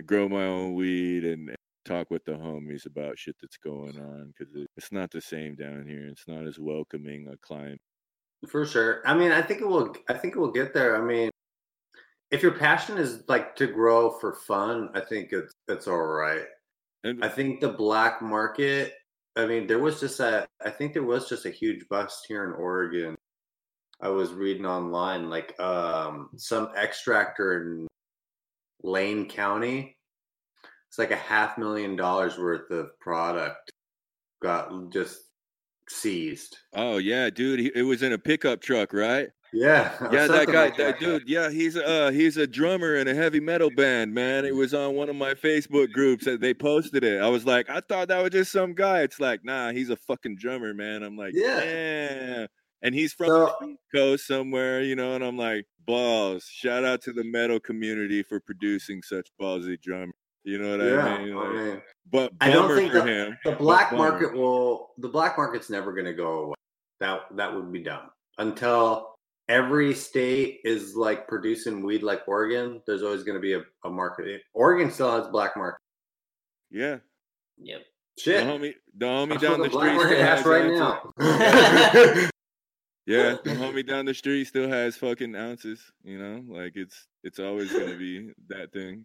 grow 0.04 0.28
my 0.28 0.44
own 0.44 0.74
weed 0.74 1.24
and 1.24 1.54
talk 1.84 2.10
with 2.10 2.24
the 2.24 2.32
homies 2.32 2.86
about 2.86 3.18
shit 3.18 3.36
that's 3.40 3.56
going 3.56 3.98
on 3.98 4.32
because 4.36 4.52
it's 4.76 4.92
not 4.92 5.10
the 5.10 5.20
same 5.20 5.54
down 5.54 5.86
here. 5.86 6.06
It's 6.08 6.26
not 6.26 6.46
as 6.46 6.58
welcoming 6.58 7.28
a 7.32 7.36
climate. 7.38 7.80
For 8.48 8.66
sure. 8.66 9.02
I 9.06 9.14
mean, 9.14 9.32
I 9.32 9.40
think 9.40 9.60
it 9.60 9.68
will. 9.68 9.94
I 10.08 10.14
think 10.14 10.36
it 10.36 10.38
will 10.38 10.52
get 10.52 10.74
there. 10.74 10.96
I 10.96 11.00
mean, 11.00 11.30
if 12.30 12.42
your 12.42 12.52
passion 12.52 12.98
is 12.98 13.22
like 13.28 13.56
to 13.56 13.66
grow 13.66 14.10
for 14.10 14.34
fun, 14.34 14.90
I 14.94 15.00
think 15.00 15.32
it's 15.32 15.52
it's 15.68 15.86
all 15.86 16.02
right. 16.02 16.44
And 17.04 17.24
I 17.24 17.28
think 17.28 17.60
the 17.60 17.68
black 17.68 18.20
market. 18.22 18.94
I 19.36 19.46
mean, 19.46 19.66
there 19.66 19.78
was 19.78 20.00
just 20.00 20.18
a. 20.20 20.46
I 20.64 20.70
think 20.70 20.92
there 20.92 21.02
was 21.02 21.28
just 21.28 21.46
a 21.46 21.50
huge 21.50 21.86
bust 21.88 22.24
here 22.26 22.44
in 22.44 22.52
Oregon. 22.52 23.16
I 24.00 24.08
was 24.08 24.32
reading 24.32 24.66
online, 24.66 25.30
like 25.30 25.58
um, 25.60 26.30
some 26.36 26.70
extractor 26.76 27.62
in 27.62 27.86
Lane 28.82 29.28
County. 29.28 29.96
It's 30.88 30.98
like 30.98 31.10
a 31.10 31.16
half 31.16 31.58
million 31.58 31.96
dollars 31.96 32.38
worth 32.38 32.70
of 32.70 32.98
product 33.00 33.70
got 34.42 34.70
just 34.92 35.20
seized. 35.88 36.56
oh 36.74 36.96
yeah, 36.98 37.30
dude, 37.30 37.72
it 37.74 37.82
was 37.82 38.02
in 38.02 38.12
a 38.12 38.18
pickup 38.18 38.60
truck, 38.60 38.92
right? 38.92 39.28
Yeah, 39.56 39.92
yeah, 40.12 40.26
that 40.26 40.46
guy, 40.48 40.64
like 40.66 40.76
that 40.76 40.98
dude. 41.00 41.28
Yeah, 41.28 41.50
he's 41.50 41.76
uh 41.76 42.10
he's 42.12 42.36
a 42.36 42.46
drummer 42.46 42.96
in 42.96 43.08
a 43.08 43.14
heavy 43.14 43.40
metal 43.40 43.70
band, 43.70 44.12
man. 44.12 44.44
It 44.44 44.54
was 44.54 44.74
on 44.74 44.94
one 44.94 45.08
of 45.08 45.16
my 45.16 45.32
Facebook 45.34 45.92
groups 45.92 46.24
that 46.26 46.40
they 46.40 46.52
posted 46.52 47.04
it. 47.04 47.22
I 47.22 47.28
was 47.28 47.46
like, 47.46 47.70
I 47.70 47.80
thought 47.80 48.08
that 48.08 48.22
was 48.22 48.30
just 48.32 48.52
some 48.52 48.74
guy. 48.74 49.00
It's 49.02 49.18
like, 49.20 49.44
nah, 49.44 49.72
he's 49.72 49.90
a 49.90 49.96
fucking 49.96 50.36
drummer, 50.36 50.74
man. 50.74 51.02
I'm 51.02 51.16
like, 51.16 51.32
Yeah. 51.34 51.62
yeah. 51.64 52.46
And 52.82 52.94
he's 52.94 53.12
from 53.14 53.28
So- 53.28 53.54
the 53.60 53.66
East 53.68 53.80
Coast 53.94 54.26
somewhere, 54.26 54.82
you 54.82 54.94
know, 54.94 55.14
and 55.14 55.24
I'm 55.24 55.38
like, 55.38 55.64
balls. 55.86 56.44
Shout 56.44 56.84
out 56.84 57.00
to 57.02 57.12
the 57.12 57.24
metal 57.24 57.58
community 57.58 58.22
for 58.22 58.38
producing 58.40 59.02
such 59.02 59.28
ballsy 59.40 59.80
drummers. 59.80 60.14
You 60.44 60.58
know 60.58 60.76
what 60.76 60.86
Yeah, 60.86 61.04
I 61.06 61.24
mean? 61.24 61.32
I 61.36 61.40
Like, 61.40 61.52
mean, 61.54 61.82
but 62.12 62.32
I 62.40 62.50
don't 62.50 62.72
think 62.76 62.92
for 62.92 63.00
the- 63.00 63.06
him. 63.06 63.38
the 63.44 63.52
black 63.52 63.92
market 63.92 64.32
will. 64.34 64.90
The 64.98 65.08
black 65.08 65.36
market's 65.38 65.70
never 65.70 65.92
going 65.92 66.04
to 66.04 66.12
go 66.12 66.32
away. 66.44 66.54
That 67.00 67.22
that 67.36 67.52
would 67.54 67.72
be 67.72 67.80
dumb 67.82 68.10
until 68.38 69.15
every 69.48 69.94
state 69.94 70.60
is 70.64 70.94
like 70.96 71.28
producing 71.28 71.82
weed 71.84 72.02
like 72.02 72.22
Oregon. 72.26 72.82
There's 72.86 73.02
always 73.02 73.22
going 73.22 73.36
to 73.36 73.40
be 73.40 73.54
a, 73.54 73.62
a 73.84 73.90
market. 73.90 74.42
Oregon 74.54 74.90
still 74.90 75.10
has 75.12 75.28
black 75.28 75.56
market. 75.56 75.80
Yeah. 76.70 76.96
Yep. 77.58 77.80
The 78.16 78.22
Shit, 78.22 78.46
homie, 78.46 78.74
the 78.96 79.06
homie 79.06 79.40
down 79.40 79.60
the 79.60 79.68
smoking 79.68 79.70
black 79.70 80.00
street 80.00 80.20
market 80.20 80.38
still 80.38 80.52
has 80.52 81.20
right 81.20 82.22
now. 82.22 82.30
Yeah, 83.06 83.36
the 83.44 83.50
homie 83.50 83.86
down 83.86 84.04
the 84.04 84.14
street 84.14 84.46
still 84.48 84.68
has 84.68 84.96
fucking 84.96 85.36
ounces. 85.36 85.80
You 86.02 86.18
know, 86.18 86.42
like 86.48 86.72
it's 86.74 87.06
it's 87.22 87.38
always 87.38 87.72
gonna 87.72 87.94
be 87.96 88.32
that 88.48 88.72
thing. 88.72 89.04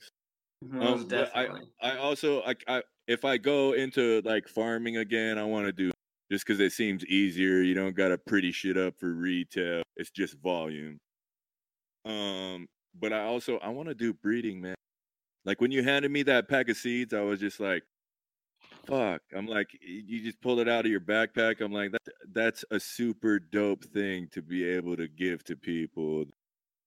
Most 0.63 1.03
Um, 1.03 1.07
but 1.07 1.31
I- 1.35 1.43
definitely. 1.43 1.67
I 1.83 1.97
also 1.97 2.41
like 2.43 2.63
I 2.67 2.81
if 3.07 3.25
I 3.25 3.37
go 3.37 3.73
into 3.73 4.23
like 4.25 4.47
farming 4.47 4.97
again, 4.97 5.37
I 5.37 5.43
want 5.43 5.67
to 5.67 5.71
do 5.71 5.90
just 6.31 6.47
because 6.47 6.59
it 6.61 6.71
seems 6.71 7.05
easier. 7.05 7.61
You 7.61 7.73
don't 7.73 7.95
gotta 7.95 8.17
pretty 8.17 8.51
shit 8.51 8.77
up 8.77 8.95
for 8.97 9.11
retail. 9.13 9.83
It's 9.97 10.09
just 10.09 10.35
volume. 10.41 10.99
Um, 12.05 12.67
but 12.99 13.11
I 13.11 13.23
also 13.23 13.57
I 13.57 13.69
want 13.69 13.89
to 13.89 13.95
do 13.95 14.13
breeding, 14.13 14.61
man. 14.61 14.75
Like 15.43 15.59
when 15.59 15.71
you 15.71 15.83
handed 15.83 16.11
me 16.11 16.23
that 16.23 16.47
pack 16.47 16.69
of 16.69 16.77
seeds, 16.77 17.13
I 17.13 17.21
was 17.21 17.39
just 17.39 17.59
like, 17.59 17.83
fuck. 18.87 19.21
I'm 19.35 19.47
like, 19.47 19.67
you 19.81 20.23
just 20.23 20.41
pulled 20.41 20.59
it 20.59 20.69
out 20.69 20.85
of 20.85 20.91
your 20.91 21.01
backpack. 21.01 21.61
I'm 21.61 21.73
like, 21.73 21.91
that, 21.91 22.13
that's 22.31 22.63
a 22.71 22.79
super 22.79 23.39
dope 23.39 23.83
thing 23.85 24.29
to 24.31 24.41
be 24.41 24.63
able 24.67 24.95
to 24.97 25.07
give 25.07 25.43
to 25.45 25.55
people. 25.55 26.25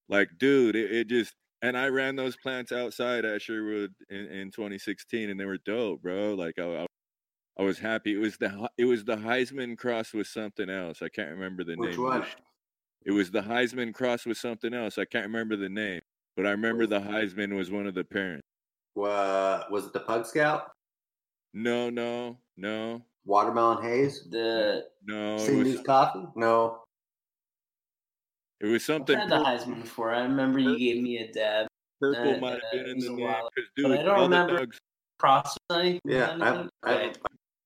Like, 0.09 0.31
dude, 0.39 0.77
it, 0.77 0.91
it 0.91 1.09
just 1.09 1.35
and 1.63 1.77
I 1.77 1.89
ran 1.89 2.17
those 2.17 2.37
plants 2.37 2.73
outside 2.73 3.25
at 3.25 3.43
Sherwood 3.43 3.95
in, 4.11 4.27
in 4.27 4.51
2016, 4.51 5.31
and 5.31 5.41
they 5.41 5.47
were 5.47 5.59
dope, 5.59 6.03
bro. 6.03 6.35
Like, 6.35 6.59
I, 6.59 6.83
I, 6.83 6.87
I 7.59 7.63
was 7.63 7.79
happy. 7.79 8.15
It 8.15 8.19
was 8.19 8.37
the 8.37 8.69
it 8.77 8.85
was 8.85 9.05
the 9.05 9.17
Heisman 9.17 9.79
cross 9.79 10.13
with 10.13 10.27
something 10.27 10.69
else. 10.69 11.03
I 11.03 11.09
can't 11.09 11.31
remember 11.31 11.63
the 11.65 11.77
Which 11.77 11.91
name. 11.93 12.03
one? 12.03 12.25
It 13.05 13.13
was 13.13 13.31
the 13.31 13.43
Heisman 13.43 13.95
cross 13.95 14.27
with 14.27 14.39
something 14.39 14.75
else. 14.75 14.99
I 14.99 15.05
can't 15.05 15.27
remember 15.27 15.57
the 15.57 15.69
name, 15.69 16.01
but 16.37 16.47
I 16.47 16.51
remember 16.51 16.87
the 16.87 17.01
Heisman 17.01 17.55
was 17.57 17.71
one 17.71 17.87
of 17.87 17.95
the 17.95 18.05
parents. 18.05 18.43
Uh, 18.97 19.65
was 19.71 19.87
it 19.87 19.93
the 19.93 20.01
Pug 20.01 20.27
Scout? 20.27 20.71
No, 21.53 21.91
no, 21.91 22.39
no, 22.57 23.03
Watermelon 23.25 23.83
Haze? 23.85 24.27
The 24.31 24.87
no. 25.07 25.37
It 25.37 25.41
Cindy's 25.41 25.77
was, 25.79 25.87
Coffee? 25.87 26.27
No. 26.35 26.83
it 28.61 28.67
was 28.67 28.83
I've 28.83 28.87
something 28.87 29.17
had 29.19 29.29
the 29.31 29.37
Heisman 29.37 29.83
before. 29.83 30.13
I 30.13 30.23
remember 30.23 30.59
you 30.59 30.77
gave 30.79 31.03
me 31.03 31.19
a 31.19 31.31
dab. 31.33 31.67
purple. 32.01 32.35
uh, 32.35 32.39
might 32.39 32.53
have 32.55 32.61
been 32.73 32.81
it 32.81 32.89
in 32.89 32.99
the 32.99 33.07
a 33.07 33.11
name. 33.11 33.21
while 33.27 33.51
'cause, 33.57 33.65
but 33.77 33.93
I 33.93 34.03
don't 34.03 34.21
remember- 34.23 34.57
dogs- 34.59 34.79
Cross 35.21 35.57
anything? 35.71 36.01
Yeah, 36.05 36.33
I've, 36.41 36.43
anything? 36.43 36.69
I've, 36.83 36.97
Okay. 36.97 37.13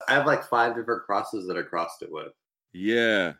I 0.06 0.12
have 0.12 0.26
like 0.26 0.44
five 0.44 0.76
different 0.76 1.04
crosses 1.04 1.46
that 1.48 1.56
I 1.56 1.62
crossed 1.62 2.02
it 2.02 2.12
with. 2.12 2.32
Yeah, 2.72 3.32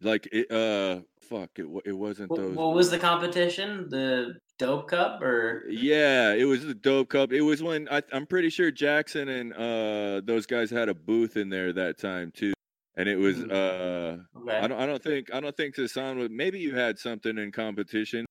like 0.00 0.28
it. 0.32 0.50
Uh, 0.50 1.00
fuck. 1.20 1.50
It. 1.56 1.66
It 1.84 1.92
wasn't 1.92 2.30
What, 2.30 2.40
those. 2.40 2.56
what 2.56 2.74
was 2.74 2.90
the 2.90 2.98
competition? 2.98 3.88
The 3.90 4.36
dope 4.58 4.88
cup 4.88 5.20
or 5.22 5.64
Yeah, 5.68 6.32
it 6.32 6.44
was 6.44 6.64
the 6.64 6.74
dope 6.74 7.08
cup. 7.10 7.32
It 7.32 7.42
was 7.42 7.62
when 7.62 7.88
I, 7.90 8.02
I'm 8.12 8.26
pretty 8.26 8.50
sure 8.50 8.70
Jackson 8.70 9.28
and 9.28 9.52
uh 9.54 10.20
those 10.24 10.46
guys 10.46 10.70
had 10.70 10.88
a 10.88 10.94
booth 10.94 11.36
in 11.36 11.48
there 11.48 11.72
that 11.72 11.98
time 11.98 12.30
too, 12.34 12.52
and 12.96 13.08
it 13.08 13.16
was 13.16 13.36
Mhm. 13.38 13.50
uh 13.50 14.38
okay. 14.40 14.58
I 14.58 14.66
don't 14.68 14.78
I 14.80 14.86
don't 14.86 15.02
think 15.02 15.32
I 15.34 15.40
don't 15.40 15.56
think 15.56 15.76
Sasan 15.76 16.18
would 16.18 16.30
maybe 16.30 16.58
you 16.60 16.74
had 16.74 16.98
something 16.98 17.38
in 17.38 17.52
competition. 17.52 18.24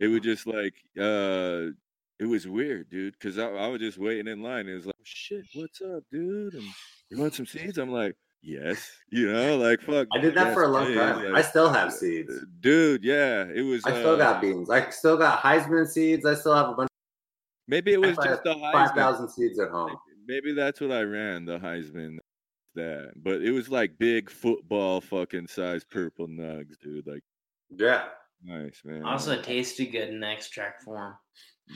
It 0.00 0.08
was 0.08 0.20
just 0.20 0.46
like 0.46 0.74
uh 0.98 1.70
it 2.20 2.26
was 2.26 2.46
weird, 2.46 2.88
dude, 2.90 3.14
because 3.18 3.38
I, 3.38 3.48
I 3.48 3.66
was 3.66 3.80
just 3.80 3.98
waiting 3.98 4.28
in 4.28 4.40
line. 4.40 4.68
It 4.68 4.74
was 4.74 4.86
like, 4.86 4.94
shit, 5.02 5.44
what's 5.54 5.80
up, 5.82 6.04
dude? 6.12 6.54
And 6.54 6.62
you 7.16 7.20
want 7.22 7.34
some 7.34 7.46
seeds? 7.46 7.78
I'm 7.78 7.90
like, 7.90 8.16
yes, 8.42 8.90
you 9.10 9.32
know, 9.32 9.56
like 9.56 9.80
fuck. 9.80 10.08
I 10.12 10.18
did 10.18 10.34
that 10.34 10.46
yes, 10.48 10.54
for 10.54 10.64
a 10.64 10.68
long 10.68 10.86
please, 10.86 10.96
time. 10.96 11.34
I 11.34 11.42
still 11.42 11.72
have 11.72 11.92
seeds. 11.92 12.32
uh, 12.32 12.40
dude. 12.60 13.04
Yeah, 13.04 13.44
it 13.54 13.62
was. 13.62 13.84
I 13.84 13.90
still 13.92 14.14
uh, 14.14 14.16
got 14.16 14.40
beans. 14.40 14.70
I 14.70 14.88
still 14.90 15.16
got 15.16 15.40
Heisman 15.40 15.86
seeds. 15.86 16.24
I 16.26 16.34
still 16.34 16.54
have 16.54 16.68
a 16.70 16.74
bunch 16.74 16.88
Maybe 17.66 17.92
it 17.94 18.00
was 18.00 18.16
have 18.16 18.24
just 18.24 18.42
the 18.44 18.54
five 18.54 18.90
Heisman. 18.90 18.94
thousand 18.94 19.28
seeds 19.30 19.58
at 19.58 19.70
home. 19.70 19.96
Maybe 20.26 20.52
that's 20.52 20.80
what 20.80 20.92
I 20.92 21.02
ran 21.02 21.44
the 21.44 21.58
Heisman. 21.58 22.18
That, 22.74 23.12
but 23.16 23.40
it 23.40 23.52
was 23.52 23.68
like 23.68 23.98
big 23.98 24.28
football 24.28 25.00
fucking 25.00 25.46
size 25.46 25.84
purple 25.84 26.26
nugs, 26.26 26.76
dude. 26.82 27.06
Like 27.06 27.22
Yeah. 27.70 28.06
nice 28.42 28.82
man. 28.84 29.04
Also, 29.04 29.30
it 29.32 29.44
tasted 29.44 29.92
good 29.92 30.08
in 30.08 30.24
extract 30.24 30.82
form. 30.82 31.14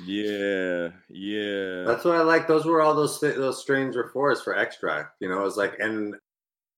Yeah, 0.05 0.91
yeah. 1.09 1.85
That's 1.85 2.05
what 2.05 2.17
I 2.17 2.23
like. 2.23 2.47
Those 2.47 2.65
were 2.67 2.81
all 2.83 2.95
those 2.95 3.19
those 3.21 3.61
strains 3.61 3.97
were 3.97 4.11
for 4.13 4.31
is 4.33 4.41
for 4.43 4.55
extract. 4.55 5.17
You 5.21 5.29
know, 5.29 5.45
it's 5.47 5.57
like 5.57 5.79
and 5.81 6.15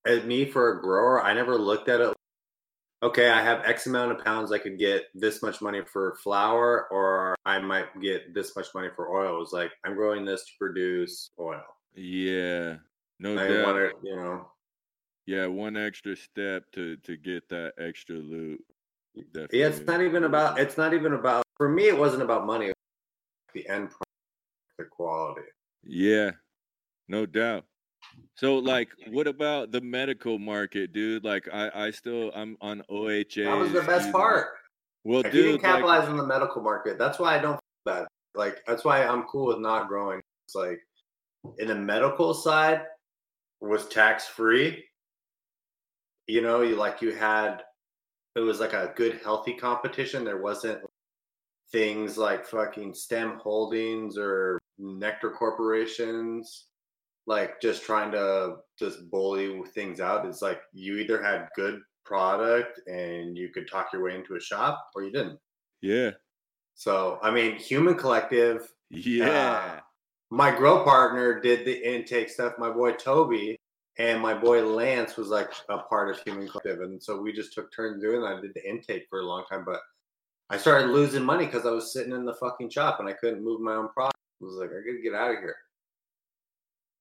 as 0.06 0.24
me 0.24 0.44
for 0.44 0.78
a 0.78 0.80
grower, 0.80 1.22
I 1.22 1.34
never 1.34 1.56
looked 1.58 1.88
at 1.88 2.00
it. 2.00 2.14
Okay, 3.02 3.30
I 3.30 3.42
have 3.42 3.64
X 3.64 3.86
amount 3.86 4.12
of 4.12 4.24
pounds. 4.24 4.52
I 4.52 4.58
could 4.58 4.78
get 4.78 5.04
this 5.14 5.42
much 5.42 5.60
money 5.62 5.80
for 5.90 6.16
flower, 6.22 6.86
or 6.90 7.34
I 7.46 7.58
might 7.58 7.98
get 8.00 8.34
this 8.34 8.54
much 8.54 8.68
money 8.74 8.88
for 8.94 9.08
oil. 9.16 9.36
It 9.36 9.40
was 9.40 9.52
like 9.52 9.72
I'm 9.84 9.94
growing 9.94 10.24
this 10.24 10.44
to 10.44 10.52
produce 10.58 11.30
oil. 11.38 11.62
yeah, 11.94 12.76
no 13.18 13.36
I 13.38 13.48
doubt. 13.48 13.66
wanted, 13.66 13.92
you 14.02 14.16
know, 14.16 14.50
Yeah, 15.26 15.46
one 15.46 15.76
extra 15.76 16.14
step 16.14 16.70
to 16.72 16.96
to 16.98 17.16
get 17.16 17.48
that 17.48 17.72
extra 17.78 18.16
loot. 18.16 18.62
Definitely. 19.32 19.58
yeah. 19.60 19.66
It's 19.68 19.80
not 19.80 20.02
even 20.02 20.24
about. 20.24 20.60
It's 20.60 20.76
not 20.78 20.94
even 20.94 21.14
about. 21.14 21.42
For 21.56 21.68
me, 21.68 21.88
it 21.88 21.98
wasn't 21.98 22.22
about 22.22 22.46
money. 22.46 22.72
The 23.54 23.68
end 23.68 23.90
product, 23.90 24.04
the 24.78 24.84
quality. 24.84 25.42
Yeah, 25.82 26.32
no 27.08 27.26
doubt. 27.26 27.64
So, 28.34 28.56
like, 28.56 28.88
what 29.10 29.26
about 29.26 29.70
the 29.70 29.80
medical 29.80 30.38
market, 30.38 30.92
dude? 30.92 31.24
Like, 31.24 31.48
I 31.52 31.70
I 31.86 31.90
still 31.90 32.32
I'm 32.34 32.56
on 32.60 32.82
OHA. 32.90 33.44
That 33.44 33.58
was 33.58 33.72
the 33.72 33.82
best 33.82 34.12
part. 34.12 34.48
Well, 35.04 35.22
you 35.24 35.30
dude, 35.30 35.44
can 35.44 35.52
like, 35.52 35.62
capitalize 35.62 36.08
on 36.08 36.16
the 36.16 36.26
medical 36.26 36.62
market, 36.62 36.98
that's 36.98 37.18
why 37.18 37.36
I 37.36 37.38
don't 37.40 37.54
feel 37.54 37.94
bad. 37.94 38.06
Like 38.34 38.62
that's 38.66 38.84
why 38.84 39.04
I'm 39.04 39.24
cool 39.24 39.46
with 39.46 39.58
not 39.58 39.88
growing. 39.88 40.20
It's 40.46 40.54
like 40.54 40.80
in 41.58 41.68
the 41.68 41.74
medical 41.74 42.34
side 42.34 42.82
was 43.60 43.88
tax 43.88 44.26
free. 44.26 44.84
You 46.26 46.42
know, 46.42 46.62
you 46.62 46.76
like 46.76 47.02
you 47.02 47.12
had 47.12 47.62
it 48.36 48.40
was 48.40 48.60
like 48.60 48.72
a 48.72 48.92
good 48.94 49.20
healthy 49.24 49.54
competition. 49.54 50.24
There 50.24 50.40
wasn't 50.40 50.82
things 51.72 52.18
like 52.18 52.46
fucking 52.46 52.94
stem 52.94 53.38
holdings 53.42 54.16
or 54.18 54.58
nectar 54.78 55.30
corporations 55.30 56.66
like 57.26 57.60
just 57.60 57.84
trying 57.84 58.10
to 58.10 58.56
just 58.78 59.08
bully 59.10 59.62
things 59.74 60.00
out. 60.00 60.26
It's 60.26 60.42
like 60.42 60.60
you 60.72 60.96
either 60.96 61.22
had 61.22 61.48
good 61.54 61.80
product 62.04 62.80
and 62.88 63.36
you 63.36 63.50
could 63.50 63.70
talk 63.70 63.92
your 63.92 64.02
way 64.02 64.16
into 64.16 64.34
a 64.34 64.40
shop 64.40 64.88
or 64.94 65.04
you 65.04 65.12
didn't. 65.12 65.38
yeah, 65.80 66.10
So, 66.74 67.18
I 67.22 67.30
mean, 67.30 67.54
Human 67.56 67.94
Collective, 67.94 68.72
yeah. 68.90 69.28
uh, 69.30 69.80
my 70.30 70.50
grow 70.54 70.82
partner 70.82 71.40
did 71.40 71.64
the 71.64 71.94
intake 71.94 72.30
stuff. 72.30 72.54
My 72.58 72.70
boy 72.70 72.92
Toby 72.92 73.56
and 73.98 74.20
my 74.20 74.34
boy 74.34 74.64
Lance 74.64 75.16
was 75.16 75.28
like 75.28 75.52
a 75.68 75.78
part 75.78 76.10
of 76.10 76.20
Human 76.24 76.48
Collective. 76.48 76.80
And 76.80 77.00
so 77.00 77.20
we 77.20 77.32
just 77.32 77.52
took 77.52 77.72
turns 77.72 78.02
doing 78.02 78.22
that. 78.22 78.38
I 78.38 78.40
did 78.40 78.54
the 78.54 78.68
intake 78.68 79.06
for 79.08 79.20
a 79.20 79.26
long 79.26 79.44
time, 79.48 79.64
but 79.64 79.80
I 80.50 80.56
started 80.56 80.90
losing 80.90 81.22
money 81.22 81.46
because 81.46 81.64
I 81.64 81.70
was 81.70 81.92
sitting 81.92 82.12
in 82.12 82.24
the 82.24 82.34
fucking 82.34 82.70
shop 82.70 82.98
and 82.98 83.08
I 83.08 83.12
couldn't 83.12 83.44
move 83.44 83.60
my 83.60 83.74
own 83.74 83.88
product. 83.90 84.16
I 84.42 84.44
was 84.44 84.56
like, 84.56 84.70
I 84.70 84.80
gotta 84.84 85.00
get 85.02 85.14
out 85.14 85.30
of 85.30 85.38
here. 85.38 85.56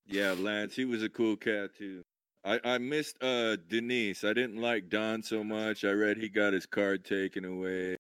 Yeah, 0.06 0.36
Lance, 0.38 0.76
he 0.76 0.86
was 0.86 1.02
a 1.02 1.10
cool 1.10 1.36
cat 1.36 1.72
too. 1.76 2.04
I, 2.46 2.60
I 2.64 2.78
missed 2.78 3.22
uh 3.24 3.58
Denise. 3.68 4.24
I 4.24 4.34
didn't 4.34 4.62
like 4.62 4.90
Don 4.90 5.24
so 5.24 5.44
much. 5.44 5.84
I 5.84 5.92
read 5.92 6.18
he 6.18 6.30
got 6.30 6.54
his 6.54 6.68
card 6.68 7.04
taken 7.04 7.44
away. 7.44 7.98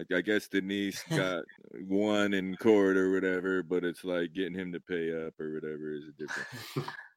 I, 0.00 0.16
I 0.16 0.20
guess 0.20 0.48
Denise 0.48 1.02
got 1.10 1.44
one 1.86 2.34
in 2.34 2.56
court 2.56 2.96
or 2.96 3.12
whatever, 3.12 3.62
but 3.62 3.84
it's 3.84 4.02
like 4.02 4.32
getting 4.32 4.58
him 4.58 4.72
to 4.72 4.80
pay 4.80 5.10
up 5.10 5.38
or 5.38 5.54
whatever 5.54 5.94
is 5.94 6.08
a 6.08 6.12
different. 6.12 6.88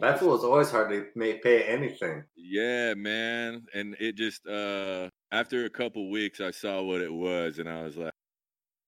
That 0.00 0.18
fool 0.18 0.36
is 0.36 0.44
always 0.44 0.70
hard 0.70 0.90
to 0.90 1.06
make 1.14 1.42
pay 1.42 1.62
anything. 1.64 2.24
Yeah, 2.36 2.94
man. 2.94 3.66
And 3.74 3.96
it 3.98 4.16
just 4.16 4.46
uh 4.46 5.08
after 5.32 5.64
a 5.64 5.70
couple 5.70 6.10
weeks 6.10 6.40
I 6.40 6.50
saw 6.50 6.82
what 6.82 7.00
it 7.00 7.12
was 7.12 7.58
and 7.58 7.68
I 7.68 7.82
was 7.82 7.96
like, 7.96 8.12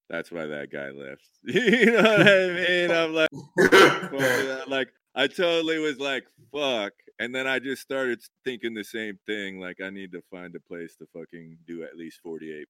that's 0.09 0.31
why 0.31 0.45
that 0.45 0.71
guy 0.71 0.89
left. 0.89 1.27
you 1.43 1.85
know 1.91 2.01
what 2.01 2.27
I 2.27 2.47
mean? 2.53 2.91
I'm 2.91 3.13
like 3.13 4.67
like 4.67 4.89
I 5.15 5.27
totally 5.27 5.79
was 5.79 5.99
like, 5.99 6.23
fuck. 6.53 6.93
And 7.19 7.35
then 7.35 7.45
I 7.45 7.59
just 7.59 7.81
started 7.81 8.21
thinking 8.43 8.73
the 8.73 8.83
same 8.83 9.19
thing. 9.27 9.59
Like 9.59 9.81
I 9.81 9.89
need 9.89 10.11
to 10.13 10.21
find 10.31 10.55
a 10.55 10.59
place 10.59 10.95
to 10.97 11.07
fucking 11.13 11.57
do 11.67 11.83
at 11.83 11.97
least 11.97 12.19
48. 12.23 12.67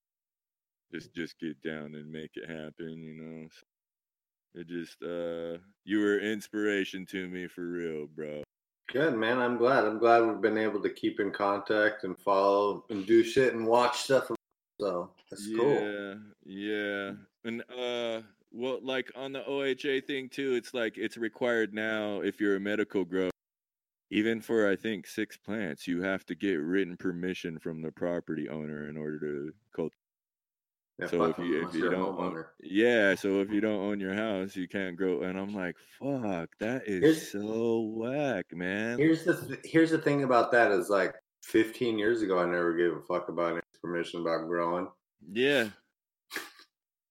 Just 0.93 1.13
just 1.13 1.39
get 1.39 1.61
down 1.61 1.95
and 1.95 2.11
make 2.11 2.31
it 2.33 2.49
happen, 2.49 3.01
you 3.01 3.13
know. 3.13 3.47
So 3.49 3.65
it 4.53 4.67
just 4.67 5.01
uh 5.01 5.57
you 5.83 5.99
were 5.99 6.19
inspiration 6.19 7.05
to 7.07 7.27
me 7.27 7.47
for 7.47 7.65
real, 7.65 8.07
bro. 8.07 8.43
Good 8.91 9.15
man, 9.15 9.39
I'm 9.39 9.57
glad. 9.57 9.85
I'm 9.85 9.99
glad 9.99 10.25
we've 10.25 10.41
been 10.41 10.57
able 10.57 10.81
to 10.81 10.89
keep 10.89 11.19
in 11.19 11.31
contact 11.31 12.03
and 12.03 12.17
follow 12.19 12.85
and 12.89 13.05
do 13.05 13.23
shit 13.23 13.53
and 13.53 13.65
watch 13.65 14.01
stuff. 14.01 14.29
So 14.79 15.11
that's 15.29 15.47
cool. 15.55 15.81
Yeah, 15.81 16.13
yeah. 16.45 17.11
And 17.45 17.61
uh 17.69 18.21
well 18.51 18.79
like 18.81 19.11
on 19.15 19.31
the 19.31 19.43
OHA 19.43 20.05
thing 20.05 20.27
too, 20.29 20.53
it's 20.55 20.73
like 20.73 20.97
it's 20.97 21.17
required 21.17 21.73
now 21.73 22.21
if 22.21 22.41
you're 22.41 22.57
a 22.57 22.59
medical 22.59 23.05
grower. 23.05 23.31
Even 24.13 24.41
for 24.41 24.69
I 24.69 24.75
think 24.75 25.07
six 25.07 25.37
plants, 25.37 25.87
you 25.87 26.01
have 26.01 26.25
to 26.25 26.35
get 26.35 26.59
written 26.59 26.97
permission 26.97 27.57
from 27.57 27.81
the 27.81 27.93
property 27.93 28.49
owner 28.49 28.89
in 28.89 28.97
order 28.97 29.17
to 29.19 29.53
cultivate. 29.73 30.00
Yeah, 31.01 31.07
So 31.07 31.23
if 31.25 31.37
you 31.39 31.67
if 31.67 31.73
you 31.73 31.89
don't 31.89 32.19
own, 32.19 32.45
yeah, 32.61 33.15
so 33.15 33.39
if 33.41 33.51
you 33.51 33.59
don't 33.59 33.79
own 33.79 33.99
your 33.99 34.13
house, 34.13 34.55
you 34.55 34.67
can't 34.67 34.95
grow. 34.95 35.21
And 35.23 35.37
I'm 35.39 35.53
like, 35.53 35.75
fuck, 35.99 36.49
that 36.59 36.83
is 36.87 37.01
Here's- 37.01 37.31
so 37.31 37.79
whack, 37.95 38.45
man. 38.53 38.99
Here's 38.99 39.23
the 39.23 39.35
th- 39.35 39.59
here's 39.63 39.89
the 39.91 39.97
thing 39.97 40.23
about 40.23 40.51
that 40.51 40.71
is 40.71 40.89
like 40.89 41.15
15 41.43 41.97
years 41.97 42.21
ago, 42.21 42.37
I 42.39 42.45
never 42.45 42.73
gave 42.73 42.91
a 42.95 43.01
fuck 43.01 43.29
about 43.29 43.53
any 43.53 43.61
permission 43.81 44.21
about 44.21 44.47
growing. 44.47 44.87
Yeah. 45.31 45.69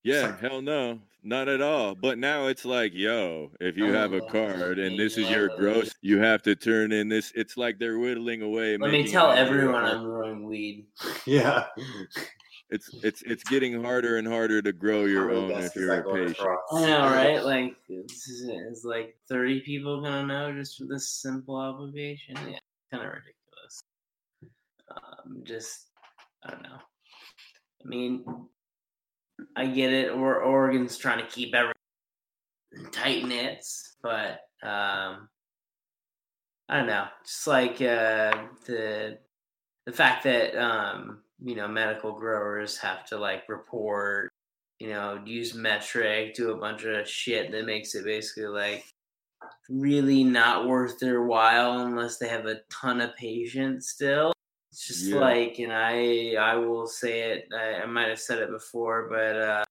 Yeah, 0.04 0.26
like- 0.28 0.40
hell 0.40 0.62
no. 0.62 1.00
Not 1.22 1.48
at 1.48 1.60
all. 1.60 1.94
But 1.94 2.16
now 2.16 2.46
it's 2.46 2.64
like, 2.64 2.94
yo, 2.94 3.50
if 3.60 3.76
you 3.76 3.92
have 3.92 4.14
a 4.14 4.22
card 4.22 4.78
and 4.78 4.98
this 4.98 5.18
is 5.18 5.28
your 5.28 5.54
gross, 5.58 5.94
you 6.00 6.18
have 6.18 6.40
to 6.44 6.56
turn 6.56 6.92
in 6.92 7.08
this. 7.10 7.30
It's 7.34 7.58
like 7.58 7.78
they're 7.78 7.98
whittling 7.98 8.40
away. 8.40 8.78
Let 8.78 8.90
me 8.90 9.06
tell 9.06 9.30
everyone 9.30 9.84
I'm 9.84 10.02
growing 10.04 10.44
weed. 10.46 10.86
Yeah, 11.26 11.66
it's 12.70 12.88
it's 13.02 13.22
it's 13.22 13.42
getting 13.44 13.82
harder 13.82 14.18
and 14.18 14.26
harder 14.26 14.62
to 14.62 14.72
grow 14.72 15.04
your 15.04 15.28
How 15.28 15.40
many 15.40 15.54
own 15.54 15.62
if 15.62 15.74
you're 15.74 15.88
that 15.88 16.06
a 16.06 16.12
patient. 16.12 16.48
I 16.72 16.80
know, 16.86 17.02
right? 17.02 17.44
Like, 17.44 17.76
this 17.88 18.28
is, 18.28 18.48
is 18.48 18.84
like 18.84 19.16
30 19.28 19.60
people 19.60 20.00
gonna 20.02 20.26
know 20.26 20.52
just 20.52 20.78
for 20.78 20.84
this 20.84 21.10
simple 21.10 21.56
obligation? 21.56 22.36
Yeah, 22.36 22.58
kind 22.92 23.04
of 23.04 23.12
ridiculous. 23.12 23.82
Um, 24.90 25.42
just, 25.42 25.86
I 26.44 26.50
don't 26.50 26.62
know. 26.62 26.78
I 27.84 27.88
mean, 27.88 28.24
I 29.56 29.66
get 29.66 29.92
it. 29.92 30.12
Or 30.12 30.40
Oregon's 30.40 30.96
trying 30.96 31.18
to 31.18 31.30
keep 31.30 31.54
everything 31.54 32.92
tight 32.92 33.24
knits, 33.24 33.96
but 34.00 34.40
um, 34.62 35.28
I 36.68 36.76
don't 36.76 36.86
know. 36.86 37.06
Just 37.24 37.46
like 37.48 37.82
uh, 37.82 38.32
the 38.66 39.18
the 39.86 39.92
fact 39.92 40.22
that 40.22 40.54
um, 40.56 41.22
you 41.42 41.54
know 41.54 41.68
medical 41.68 42.12
growers 42.12 42.76
have 42.78 43.04
to 43.06 43.16
like 43.18 43.48
report 43.48 44.30
you 44.80 44.88
know, 44.88 45.20
use 45.26 45.52
METRC, 45.52 46.32
do 46.34 46.52
a 46.52 46.56
bunch 46.56 46.84
of 46.84 47.06
shit 47.06 47.52
that 47.52 47.66
makes 47.66 47.94
it 47.94 48.04
basically 48.04 48.46
like 48.46 48.84
really 49.68 50.24
not 50.24 50.66
worth 50.66 50.98
their 50.98 51.22
while 51.22 51.80
unless 51.80 52.18
they 52.18 52.28
have 52.28 52.46
a 52.46 52.60
ton 52.72 53.00
of 53.00 53.14
patience 53.16 53.90
still. 53.90 54.32
It's 54.72 54.86
just 54.86 55.04
Yeah. 55.04 55.20
like, 55.20 55.58
and 55.58 55.72
I 55.72 56.34
I 56.34 56.56
will 56.56 56.86
say 56.86 57.32
it, 57.32 57.48
I, 57.54 57.82
I 57.82 57.86
might 57.86 58.08
have 58.08 58.20
said 58.20 58.38
it 58.38 58.50
before, 58.50 59.08
but 59.08 59.36
uh 59.36 59.64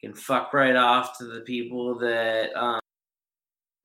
you 0.00 0.10
can 0.10 0.16
fuck 0.18 0.52
right 0.54 0.76
off 0.76 1.18
to 1.18 1.24
the 1.26 1.40
people 1.42 1.98
that 2.00 2.54
um 2.56 2.80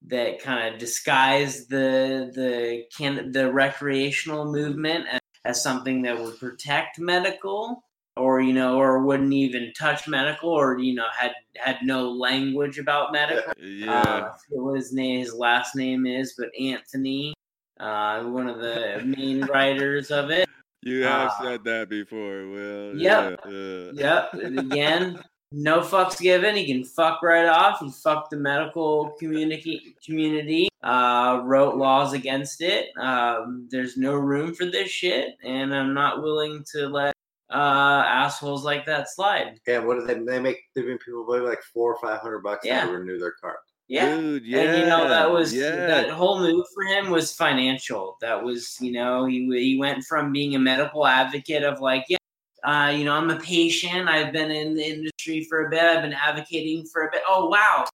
that 0.07 0.39
kind 0.41 0.73
of 0.73 0.79
disguise 0.79 1.67
the 1.67 2.31
the 2.33 2.83
can 2.97 3.31
the 3.31 3.51
recreational 3.51 4.45
movement 4.51 5.07
as, 5.11 5.19
as 5.45 5.61
something 5.61 6.01
that 6.03 6.19
would 6.19 6.39
protect 6.39 6.99
medical 6.99 7.83
or 8.17 8.41
you 8.41 8.53
know 8.53 8.79
or 8.79 9.03
wouldn't 9.03 9.33
even 9.33 9.71
touch 9.77 10.07
medical 10.07 10.49
or 10.49 10.79
you 10.79 10.93
know 10.93 11.05
had 11.17 11.31
had 11.57 11.77
no 11.83 12.09
language 12.09 12.77
about 12.77 13.11
medical 13.11 13.53
Yeah. 13.57 14.01
uh, 14.01 14.31
what 14.49 14.75
his 14.75 14.91
name 14.91 15.19
his 15.19 15.33
last 15.33 15.75
name 15.75 16.05
is 16.05 16.33
but 16.37 16.49
anthony 16.59 17.33
uh, 17.79 18.23
one 18.23 18.49
of 18.49 18.57
the 18.59 19.01
main 19.05 19.45
writers 19.53 20.11
of 20.11 20.31
it 20.31 20.49
you 20.81 21.03
have 21.03 21.31
uh, 21.31 21.43
said 21.43 21.63
that 21.65 21.89
before, 21.89 22.47
Will. 22.47 22.97
Yep. 22.97 23.39
Yeah, 23.45 23.51
yeah. 23.51 23.91
Yep. 23.93 24.33
And 24.33 24.59
again, 24.59 25.19
no 25.51 25.81
fucks 25.81 26.19
given. 26.19 26.55
He 26.55 26.65
can 26.65 26.83
fuck 26.83 27.21
right 27.23 27.47
off. 27.47 27.79
He 27.79 27.89
fucked 27.91 28.31
the 28.31 28.37
medical 28.37 29.15
community. 29.19 29.95
Community 30.05 30.69
uh, 30.83 31.41
wrote 31.43 31.75
laws 31.75 32.13
against 32.13 32.61
it. 32.61 32.87
Um, 32.97 33.67
there's 33.71 33.97
no 33.97 34.13
room 34.13 34.53
for 34.53 34.65
this 34.65 34.89
shit, 34.89 35.35
and 35.43 35.73
I'm 35.73 35.93
not 35.93 36.21
willing 36.21 36.63
to 36.73 36.87
let 36.87 37.15
uh, 37.51 38.03
assholes 38.05 38.63
like 38.63 38.85
that 38.85 39.09
slide. 39.09 39.59
Yeah, 39.67 39.79
what 39.79 39.99
do 39.99 40.05
they? 40.05 40.13
They 40.13 40.39
make 40.39 40.57
they 40.75 40.83
make 40.83 41.03
people 41.03 41.25
pay 41.25 41.39
like 41.39 41.61
four 41.73 41.93
or 41.93 41.99
five 41.99 42.21
hundred 42.21 42.39
bucks 42.39 42.65
Yeah. 42.65 42.85
to 42.85 42.91
renew 42.91 43.17
their 43.17 43.33
card. 43.41 43.57
Yeah. 43.87 44.15
Dude, 44.15 44.45
yeah. 44.45 44.59
And 44.59 44.77
you 44.77 44.85
know 44.85 45.09
that 45.09 45.31
was 45.31 45.51
yeah. 45.51 45.87
that 45.87 46.11
whole 46.11 46.39
move 46.39 46.63
for 46.75 46.83
him 46.83 47.09
was 47.09 47.33
financial. 47.33 48.17
That 48.21 48.43
was 48.43 48.77
you 48.79 48.91
know 48.91 49.25
he 49.25 49.49
he 49.59 49.79
went 49.79 50.03
from 50.03 50.31
being 50.31 50.53
a 50.53 50.59
medical 50.59 51.07
advocate 51.07 51.63
of 51.63 51.81
like 51.81 52.05
yeah, 52.07 52.18
uh, 52.63 52.93
you 52.95 53.03
know 53.05 53.13
I'm 53.13 53.29
a 53.29 53.39
patient. 53.39 54.09
I've 54.09 54.33
been 54.33 54.51
in 54.51 54.75
the 54.75 54.83
industry 54.83 55.43
for 55.45 55.67
a 55.67 55.69
bit. 55.69 55.81
I've 55.81 56.01
been 56.01 56.13
advocating 56.13 56.85
for 56.91 57.03
a 57.07 57.11
bit. 57.11 57.21
Oh 57.27 57.47
wow, 57.49 57.85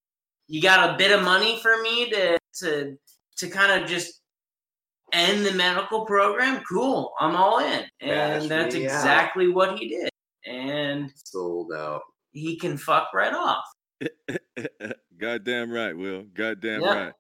you 0.47 0.61
got 0.61 0.89
a 0.93 0.97
bit 0.97 1.11
of 1.11 1.23
money 1.23 1.59
for 1.59 1.81
me 1.81 2.09
to 2.11 2.39
to 2.61 2.97
to 3.37 3.47
kind 3.49 3.81
of 3.81 3.87
just 3.89 4.21
end 5.13 5.45
the 5.45 5.53
medical 5.53 6.05
program. 6.05 6.61
Cool, 6.69 7.13
I'm 7.19 7.35
all 7.35 7.59
in, 7.59 7.83
and 8.01 8.41
Cash 8.41 8.47
that's 8.49 8.75
me 8.75 8.87
out. 8.87 8.93
exactly 8.95 9.47
what 9.49 9.77
he 9.77 9.89
did. 9.89 10.09
And 10.47 11.11
Sold 11.15 11.71
out. 11.73 12.01
he 12.31 12.57
can 12.57 12.77
fuck 12.77 13.09
right 13.13 13.33
off. 13.33 13.63
Goddamn 15.17 15.71
right, 15.71 15.95
Will. 15.97 16.23
Goddamn 16.33 16.81
Yeah. 16.81 17.03
right. 17.05 17.13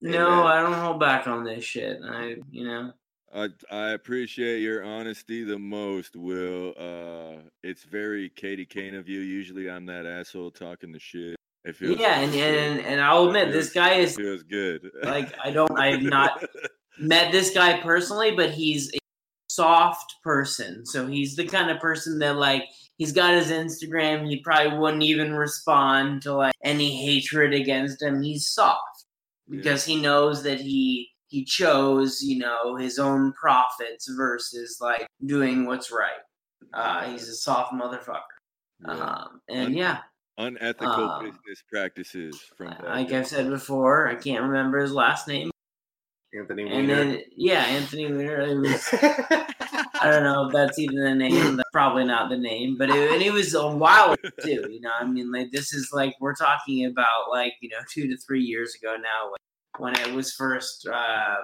No, 0.00 0.26
Amen. 0.32 0.46
I 0.46 0.62
don't 0.62 0.72
hold 0.72 0.98
back 1.00 1.28
on 1.28 1.44
this 1.44 1.62
shit. 1.64 1.98
I, 2.04 2.36
you 2.50 2.64
know. 2.66 2.92
I 3.34 3.48
I 3.70 3.90
appreciate 3.90 4.60
your 4.60 4.84
honesty 4.84 5.44
the 5.44 5.58
most, 5.58 6.16
Will. 6.16 6.74
Uh, 6.78 7.42
it's 7.62 7.84
very 7.84 8.28
Katie 8.28 8.66
Kane 8.66 8.94
of 8.94 9.08
you. 9.08 9.20
Usually, 9.20 9.70
I'm 9.70 9.86
that 9.86 10.06
asshole 10.06 10.50
talking 10.50 10.92
the 10.92 10.98
shit. 10.98 11.36
It 11.64 11.76
feels 11.76 11.98
yeah, 11.98 12.18
and, 12.18 12.34
and 12.34 12.80
and 12.80 13.00
I'll 13.00 13.26
admit 13.26 13.52
this 13.52 13.72
guy 13.72 13.94
is 13.94 14.16
feels 14.16 14.42
good. 14.42 14.90
like 15.04 15.32
I 15.42 15.50
don't 15.50 15.78
I've 15.78 16.02
not 16.02 16.44
met 16.98 17.32
this 17.32 17.54
guy 17.54 17.80
personally, 17.80 18.32
but 18.32 18.50
he's 18.50 18.92
a 18.94 18.98
soft 19.48 20.16
person. 20.22 20.84
So 20.84 21.06
he's 21.06 21.36
the 21.36 21.46
kind 21.46 21.70
of 21.70 21.78
person 21.78 22.18
that 22.18 22.36
like 22.36 22.64
he's 22.98 23.12
got 23.12 23.34
his 23.34 23.50
Instagram, 23.50 24.28
he 24.28 24.40
probably 24.40 24.76
wouldn't 24.76 25.04
even 25.04 25.34
respond 25.34 26.22
to 26.22 26.34
like 26.34 26.54
any 26.64 26.96
hatred 27.06 27.54
against 27.54 28.02
him. 28.02 28.22
He's 28.22 28.48
soft 28.48 29.06
because 29.48 29.84
he 29.84 30.00
knows 30.00 30.42
that 30.42 30.60
he 30.60 31.11
he 31.32 31.46
chose, 31.46 32.22
you 32.22 32.38
know, 32.38 32.76
his 32.76 32.98
own 32.98 33.32
profits 33.32 34.06
versus 34.14 34.76
like 34.82 35.06
doing 35.24 35.64
what's 35.64 35.90
right. 35.90 36.20
Uh, 36.74 37.04
he's 37.04 37.26
a 37.26 37.34
soft 37.34 37.72
motherfucker. 37.72 38.20
Yeah. 38.86 38.92
Um, 38.92 39.40
and 39.48 39.66
Un- 39.68 39.74
yeah, 39.74 39.98
unethical 40.36 40.92
um, 40.92 41.24
business 41.24 41.62
practices 41.72 42.38
from 42.54 42.66
that 42.66 42.84
like. 42.84 43.12
I've 43.12 43.26
said 43.26 43.48
before, 43.48 44.08
I 44.08 44.14
can't 44.14 44.42
remember 44.42 44.78
his 44.80 44.92
last 44.92 45.26
name. 45.26 45.50
Anthony 46.34 46.70
And 46.70 46.88
then 46.88 47.22
yeah, 47.34 47.64
Anthony 47.64 48.12
Weiner. 48.12 48.40
It 48.42 48.58
was 48.60 48.88
I 48.92 50.10
don't 50.10 50.24
know 50.24 50.48
if 50.48 50.52
that's 50.52 50.78
even 50.78 50.96
the 50.96 51.14
name. 51.14 51.56
That's 51.56 51.70
probably 51.72 52.04
not 52.04 52.28
the 52.28 52.36
name, 52.36 52.76
but 52.76 52.90
it, 52.90 53.10
and 53.10 53.22
it 53.22 53.32
was 53.32 53.54
a 53.54 53.66
while 53.68 54.12
ago, 54.12 54.28
too. 54.42 54.66
You 54.70 54.82
know, 54.82 54.90
I 55.00 55.04
mean, 55.06 55.32
like 55.32 55.50
this 55.50 55.72
is 55.72 55.92
like 55.94 56.14
we're 56.20 56.34
talking 56.34 56.84
about 56.84 57.30
like 57.30 57.54
you 57.62 57.70
know 57.70 57.78
two 57.90 58.06
to 58.08 58.18
three 58.18 58.42
years 58.42 58.74
ago 58.74 58.96
now 58.96 59.30
when, 59.30 59.38
when 59.78 59.94
it 59.96 60.12
was 60.14 60.32
first 60.34 60.86
uh, 60.86 61.36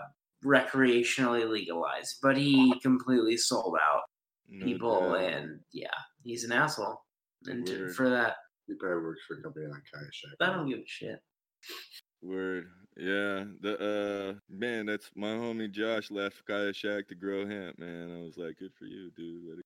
recreationally 0.44 1.48
legalized. 1.48 2.16
But 2.22 2.36
he 2.36 2.78
completely 2.80 3.36
sold 3.36 3.76
out 3.82 4.02
No 4.48 4.64
people, 4.64 5.00
doubt. 5.00 5.20
and 5.22 5.60
yeah, 5.72 5.88
he's 6.24 6.44
an 6.44 6.52
asshole. 6.52 7.00
And 7.46 7.66
to- 7.66 7.78
Word. 7.82 7.94
for 7.94 8.10
that, 8.10 8.36
he 8.66 8.74
probably 8.74 9.02
works 9.04 9.22
for 9.26 9.38
a 9.38 9.42
company 9.42 9.66
like 9.66 9.82
Kayak 9.92 10.10
I 10.40 10.52
don't 10.54 10.68
give 10.68 10.80
a 10.80 10.82
shit. 10.86 11.20
Word. 12.22 12.66
Yeah. 12.96 13.44
The 13.60 14.32
uh 14.34 14.38
man, 14.50 14.86
that's 14.86 15.10
my 15.14 15.28
homie 15.28 15.70
Josh 15.70 16.10
left 16.10 16.44
Kaya 16.46 16.72
Shack 16.72 17.06
to 17.08 17.14
grow 17.14 17.46
hemp, 17.46 17.78
man. 17.78 18.12
I 18.12 18.22
was 18.24 18.36
like, 18.36 18.58
good 18.58 18.72
for 18.76 18.86
you, 18.86 19.10
dude. 19.16 19.62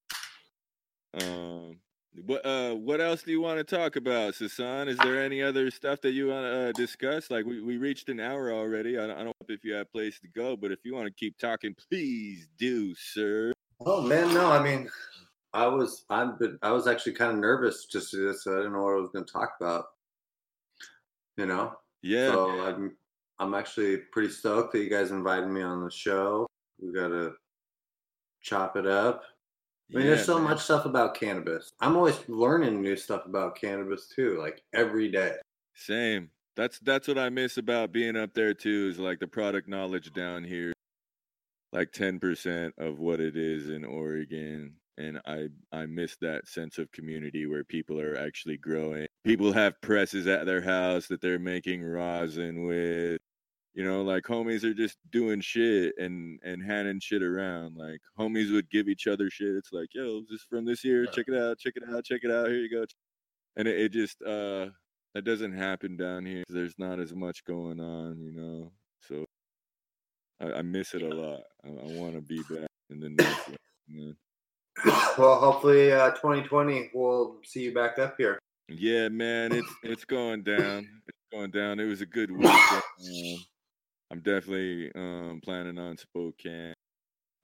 Um 1.23 1.79
what 2.27 2.45
uh 2.45 2.75
what 2.75 3.01
else 3.01 3.23
do 3.23 3.31
you 3.31 3.41
want 3.41 3.59
to 3.59 3.65
talk 3.77 3.97
about, 3.97 4.35
Sasan? 4.35 4.89
Is 4.89 4.99
there 4.99 5.23
any 5.23 5.43
other 5.43 5.71
stuff 5.71 6.01
that 6.03 6.13
you 6.13 6.29
want 6.29 6.45
to 6.45 6.69
uh, 6.69 6.73
discuss? 6.73 7.31
Like 7.31 7.47
we, 7.47 7.61
we 7.63 7.79
reached 7.79 8.09
an 8.11 8.21
hour 8.21 8.53
already. 8.53 8.99
I 8.99 9.07
don't, 9.07 9.17
I 9.17 9.25
don't 9.25 9.27
know 9.27 9.47
if 9.55 9.65
you 9.65 9.73
have 9.75 9.91
place 9.91 10.21
to 10.21 10.29
go, 10.29 10.57
but 10.57 10.71
if 10.73 10.81
you 10.85 10.95
want 10.95 11.07
to 11.07 11.13
keep 11.13 11.39
talking, 11.39 11.75
please 11.89 12.49
do, 12.59 12.95
sir. 12.95 13.53
Oh 13.85 14.03
man, 14.03 14.35
no. 14.35 14.51
I 14.51 14.63
mean, 14.63 14.91
I 15.55 15.67
was 15.67 16.05
I've 16.11 16.39
been 16.39 16.59
I 16.63 16.73
was 16.73 16.87
actually 16.87 17.15
kind 17.15 17.33
of 17.33 17.39
nervous 17.39 17.87
just 17.87 18.11
to 18.11 18.17
do 18.19 18.29
this. 18.29 18.45
So 18.45 18.53
I 18.53 18.57
didn't 18.59 18.75
know 18.75 18.83
what 18.83 18.93
I 18.93 19.01
was 19.01 19.11
going 19.11 19.25
to 19.25 19.33
talk 19.33 19.55
about. 19.61 19.87
You 21.39 21.47
know, 21.47 21.73
Yeah. 22.03 22.33
so 22.33 22.61
I'm 22.61 22.97
I'm 23.39 23.55
actually 23.55 23.97
pretty 24.13 24.29
stoked 24.29 24.73
that 24.73 24.81
you 24.81 24.91
guys 24.91 25.11
invited 25.11 25.49
me 25.49 25.63
on 25.63 25.83
the 25.83 25.91
show. 25.91 26.47
We 26.79 26.93
got 26.93 27.09
to 27.09 27.33
chop 28.43 28.77
it 28.77 28.87
up. 28.87 29.23
I 29.93 29.99
mean, 29.99 30.07
yeah, 30.07 30.15
there's 30.15 30.27
so 30.27 30.39
man. 30.39 30.45
much 30.45 30.61
stuff 30.63 30.87
about 30.87 31.15
cannabis. 31.15 31.73
I'm 31.81 31.97
always 31.97 32.19
learning 32.29 32.81
new 32.81 32.97
stuff 32.97 33.27
about 33.27 33.57
cannabis 33.57 34.09
too, 34.09 34.39
like 34.39 34.63
every 34.73 35.11
day. 35.11 35.35
Same. 35.75 36.31
That's 36.57 36.79
that's 36.81 37.09
what 37.09 37.19
I 37.19 37.29
miss 37.29 37.57
about 37.57 37.93
being 37.93 38.17
up 38.17 38.35
there 38.35 38.55
too. 38.55 38.89
Is 38.91 38.99
like 38.99 39.21
the 39.21 39.27
product 39.27 39.69
knowledge 39.69 40.13
down 40.13 40.45
here, 40.45 40.73
like 41.73 41.93
ten 41.93 42.19
percent 42.19 42.75
of 42.79 42.99
what 42.99 43.21
it 43.21 43.37
is 43.37 43.69
in 43.69 43.85
Oregon, 43.85 44.75
and 44.99 45.21
I 45.27 45.49
I 45.73 45.87
miss 45.87 46.17
that 46.21 46.47
sense 46.47 46.79
of 46.79 46.93
community 46.93 47.47
where 47.47 47.65
people 47.65 48.01
are 48.01 48.17
actually 48.17 48.59
growing. 48.59 49.07
People 49.25 49.53
have 49.53 49.81
presses 49.81 50.27
at 50.27 50.47
their 50.47 50.63
house 50.63 51.07
that 51.09 51.21
they're 51.21 51.39
making 51.39 51.83
rosin 51.83 52.67
with. 52.67 53.21
You 53.75 53.85
know, 53.85 54.03
like 54.03 54.25
homies 54.25 54.65
are 54.65 54.75
just 54.75 54.99
doing 55.11 55.41
shit 55.41 55.95
and 55.99 56.39
and 56.45 56.63
handing 56.63 57.01
shit 57.01 57.23
around. 57.23 57.77
Like 57.77 58.01
homies 58.19 58.53
would 58.53 58.69
give 58.71 58.89
each 58.89 59.07
other 59.07 59.31
shit. 59.31 59.57
It's 59.57 59.73
like, 59.73 59.89
yo, 59.95 60.21
this 60.21 60.41
is 60.41 60.47
from 60.49 60.67
this 60.67 60.85
year. 60.85 61.07
Check 61.07 61.27
it 61.29 61.35
out. 61.35 61.59
Check 61.59 61.75
it 61.77 61.85
out. 61.89 62.05
Check 62.05 62.21
it 62.23 62.31
out. 62.31 62.49
Here 62.49 62.59
you 62.59 62.71
go. 62.71 62.85
And 63.57 63.67
it, 63.67 63.81
it 63.81 63.93
just 63.93 64.21
uh 64.23 64.67
that 65.15 65.25
doesn't 65.25 65.53
happen 65.53 65.97
down 65.97 66.27
here. 66.27 66.45
There's 66.49 66.75
not 66.79 66.99
as 66.99 67.15
much 67.15 67.45
going 67.45 67.81
on, 67.81 68.21
you 68.21 68.33
know. 68.33 68.73
So 69.01 69.25
I, 70.41 70.59
I 70.59 70.63
miss 70.63 70.95
it 70.95 71.03
a 71.03 71.09
lot. 71.09 71.41
I, 71.65 71.69
I 71.69 71.99
want 71.99 72.15
to 72.15 72.21
be 72.21 72.43
back 72.51 72.69
in 72.91 73.01
the 73.01 73.09
north. 73.09 73.57
Man. 73.89 74.17
well, 75.19 75.39
hopefully, 75.39 75.93
uh, 75.93 76.11
2020 76.11 76.91
we'll 76.95 77.37
see 77.45 77.61
you 77.61 77.75
back 77.75 77.99
up 77.99 78.17
here. 78.19 78.39
Yeah, 78.69 79.09
man, 79.09 79.53
it's 79.53 79.75
it's 79.83 80.05
going 80.05 80.43
down. 80.43 80.89
It's 81.07 81.19
going 81.33 81.51
down. 81.51 81.81
It 81.81 81.87
was 81.87 82.01
a 82.01 82.07
good 82.07 82.31
week. 82.31 82.51
I'm 84.13 84.21
definitely 84.21 84.93
um, 84.95 85.41
planning 85.43 85.79
on 85.79 85.97
Spokane. 85.97 86.75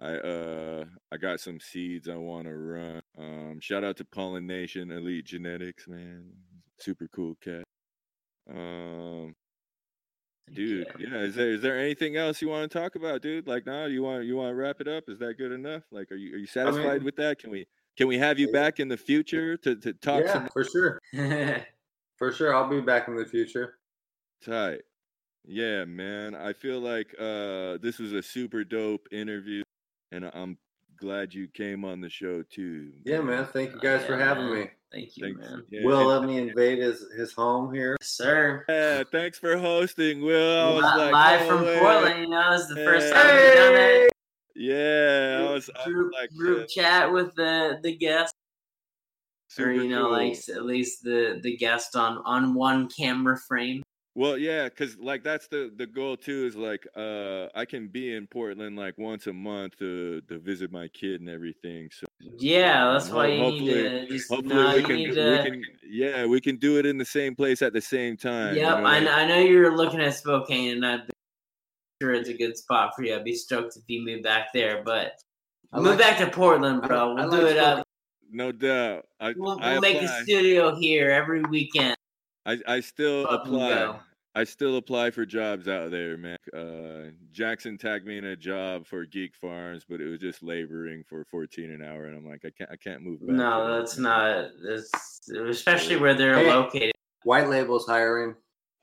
I 0.01 0.13
uh 0.15 0.85
I 1.11 1.17
got 1.17 1.41
some 1.41 1.59
seeds 1.59 2.09
I 2.09 2.15
want 2.15 2.47
to 2.47 2.57
run. 2.57 3.03
Um, 3.19 3.59
shout 3.61 3.83
out 3.83 3.97
to 3.97 4.05
Pollination 4.05 4.93
Elite 4.93 5.25
Genetics, 5.25 5.89
man, 5.89 6.25
super 6.79 7.09
cool 7.13 7.37
cat. 7.43 7.65
Um, 8.49 9.35
dude, 10.53 10.87
Yeah. 11.01 11.09
yeah. 11.11 11.19
Is 11.23 11.35
there 11.35 11.51
is 11.51 11.63
there 11.63 11.79
anything 11.79 12.17
else 12.17 12.41
you 12.41 12.49
want 12.49 12.71
to 12.71 12.79
talk 12.79 12.95
about, 12.95 13.23
dude? 13.23 13.49
Like, 13.49 13.67
now 13.67 13.87
you 13.87 14.03
want 14.05 14.25
you 14.25 14.37
want 14.37 14.51
to 14.51 14.55
wrap 14.55 14.81
it 14.81 14.87
up? 14.87 15.05
Is 15.09 15.19
that 15.19 15.37
good 15.37 15.51
enough? 15.51 15.83
Like, 15.91 16.13
are 16.13 16.17
you 16.17 16.35
are 16.35 16.39
you 16.39 16.47
satisfied 16.47 16.99
mean- 16.99 17.05
with 17.05 17.17
that? 17.17 17.39
Can 17.41 17.51
we 17.51 17.67
can 17.97 18.07
we 18.07 18.19
have 18.19 18.39
you 18.39 18.53
back 18.53 18.79
in 18.79 18.87
the 18.89 18.97
future 18.97 19.57
to 19.57 19.75
to 19.75 19.95
talk 19.95 20.23
yeah, 20.25 20.33
some 20.35 20.49
for 20.53 20.65
sure. 20.65 21.01
For 22.19 22.33
sure. 22.33 22.53
I'll 22.55 22.69
be 22.69 22.81
back 22.81 23.07
in 23.07 23.15
the 23.15 23.25
future. 23.25 23.79
Tight. 24.45 24.81
Yeah, 25.51 25.87
man. 25.87 26.35
I 26.35 26.53
feel 26.53 26.79
like 26.81 27.15
uh 27.19 27.79
this 27.79 27.99
was 27.99 28.13
a 28.13 28.23
super 28.23 28.65
dope 28.65 29.09
interview 29.11 29.63
and 30.13 30.31
I'm 30.35 30.59
glad 31.01 31.33
you 31.33 31.49
came 31.49 31.85
on 31.87 32.01
the 32.03 32.11
show 32.11 32.43
too. 32.43 32.93
Yeah, 33.05 33.23
man. 33.23 33.47
Thank 33.47 33.73
you 33.73 33.81
guys 33.81 34.05
for 34.05 34.19
Yeah, 34.19 34.25
having 34.27 34.51
man. 34.51 34.55
me. 34.61 34.71
Thank 34.93 35.17
you, 35.17 35.25
Thanks. 35.37 35.41
man. 35.51 35.65
Yeah, 35.71 35.85
Will 35.85 36.01
and- 36.01 36.09
let 36.09 36.25
me 36.25 36.37
invade 36.39 36.79
his, 36.79 37.05
his 37.17 37.33
home 37.33 37.73
here. 37.75 37.97
Yes, 38.01 38.09
sir. 38.11 38.65
yeah, 38.69 39.05
thanks 39.11 39.39
for 39.39 39.57
hosting, 39.57 40.23
Will. 40.23 40.61
I 40.61 40.71
was 40.75 40.83
Li- 40.83 41.05
like, 41.05 41.13
live 41.13 41.41
no 41.41 41.47
from 41.57 41.65
way. 41.67 41.79
Portland, 41.79 42.21
you 42.21 42.29
know, 42.29 42.53
it's 42.55 42.67
the 42.69 42.75
first 42.77 43.13
time 43.13 43.27
we've 43.27 43.55
done 43.55 43.75
it. 43.75 44.13
Yeah, 44.55 45.47
I 45.49 45.53
was, 45.53 45.71
I 45.71 45.79
was 45.79 45.87
Group, 45.87 46.13
like 46.15 46.31
group 46.35 46.63
uh, 46.65 46.67
chat 46.69 47.13
with 47.13 47.35
the 47.37 47.79
the 47.83 47.97
guest, 47.97 48.35
or 49.59 49.71
you 49.71 49.89
know, 49.89 50.05
cool. 50.05 50.13
like 50.13 50.37
at 50.49 50.65
least 50.65 51.05
the 51.05 51.39
the 51.43 51.57
guest 51.57 51.95
on 51.95 52.19
on 52.25 52.55
one 52.55 52.89
camera 52.89 53.39
frame. 53.47 53.83
Well, 54.19 54.37
yeah, 54.37 54.65
because 54.69 54.99
like 54.99 55.23
that's 55.23 55.47
the 55.47 55.71
the 55.77 55.87
goal 55.87 56.17
too. 56.17 56.45
Is 56.47 56.57
like 56.57 56.85
uh 56.97 57.47
I 57.55 57.65
can 57.65 57.87
be 57.87 58.15
in 58.17 58.27
Portland 58.27 58.75
like 58.77 58.99
once 58.99 59.29
a 59.29 59.33
month 59.33 59.79
to 59.79 60.21
to 60.23 60.41
visit 60.41 60.73
my 60.73 60.89
kid 60.89 61.21
and 61.21 61.31
everything. 61.31 61.89
So 61.93 62.07
Yeah, 62.37 62.91
that's 62.93 63.11
why 63.11 63.29
Ho- 63.39 63.51
you 63.51 63.61
need 63.61 63.77
hopefully- 63.77 63.83
to 63.83 64.07
just 64.09 64.29
hopefully 64.29 64.55
no, 64.57 64.71
we 64.73 64.81
you 64.81 64.87
can 64.87 64.97
need 64.97 65.15
to. 65.15 65.31
we 65.45 65.51
can 65.51 65.63
yeah 65.89 66.27
we 66.27 66.41
can 66.41 66.57
do 66.57 66.79
it 66.81 66.85
in 66.87 66.99
the 66.99 67.05
same 67.05 67.37
place 67.37 67.63
at 67.63 67.73
the 67.73 67.81
same 67.81 68.17
time. 68.17 68.57
you 68.57 68.63
Yep, 68.63 68.79
know, 68.81 68.85
I, 68.87 68.99
like- 68.99 69.09
I 69.09 69.25
know 69.29 69.39
you're 69.39 69.77
looking 69.77 70.01
at 70.01 70.15
Spokane, 70.15 70.79
and 70.79 70.85
I'm 70.85 71.03
sure 72.03 72.13
it's 72.13 72.29
a 72.29 72.35
good 72.35 72.57
spot 72.59 72.97
for 72.97 73.05
you. 73.05 73.15
I'd 73.15 73.23
be 73.23 73.37
stoked 73.37 73.77
if 73.77 73.85
you 73.87 74.05
moved 74.05 74.25
back 74.25 74.49
there, 74.53 74.83
but 74.85 75.13
I 75.73 75.77
move 75.77 75.91
like- 75.91 75.99
back 76.01 76.19
to 76.19 76.27
Portland, 76.29 76.83
bro. 76.83 77.17
I 77.17 77.25
We'll 77.25 77.31
like 77.31 77.41
do 77.41 77.47
it 77.47 77.59
up. 77.59 77.87
No 78.33 78.51
doubt. 78.51 79.07
I 79.21 79.35
We'll, 79.37 79.61
we'll 79.61 79.81
make 79.81 80.03
a 80.03 80.09
studio 80.25 80.75
here 80.75 81.09
every 81.11 81.43
weekend. 81.43 81.95
I 82.45 82.59
I 82.67 82.81
still 82.81 83.29
Up 83.29 83.47
and 83.47 83.55
apply. 83.55 84.01
Go. 84.35 84.41
I 84.41 84.45
still 84.45 84.77
apply 84.77 85.11
for 85.11 85.27
jobs 85.27 85.69
out 85.69 85.91
there, 85.91 86.17
man. 86.17 86.39
Uh, 86.55 87.11
Jackson 87.33 87.79
tagged 87.79 88.07
me 88.07 88.19
in 88.19 88.25
a 88.25 88.37
job 88.37 88.87
for 88.87 89.05
Geek 89.05 89.35
Farms, 89.37 89.85
but 89.89 90.01
it 90.01 90.09
was 90.09 90.21
just 90.21 90.43
laboring 90.43 91.05
for 91.09 91.25
14 91.25 91.71
an 91.71 91.83
hour, 91.83 92.05
and 92.05 92.17
I'm 92.17 92.27
like, 92.27 92.45
I 92.45 92.51
can't, 92.51 92.71
I 92.71 92.77
can't 92.77 93.03
move 93.03 93.21
back. 93.21 93.37
No, 93.37 93.73
that, 93.73 93.79
that's 93.79 93.99
not. 93.99 94.51
That's 94.67 95.29
especially 95.31 95.97
where 95.97 96.15
they're 96.15 96.37
Hey. 96.37 96.49
located. 96.49 96.93
White 97.25 97.49
Label's 97.49 97.87
hiring. 97.87 98.35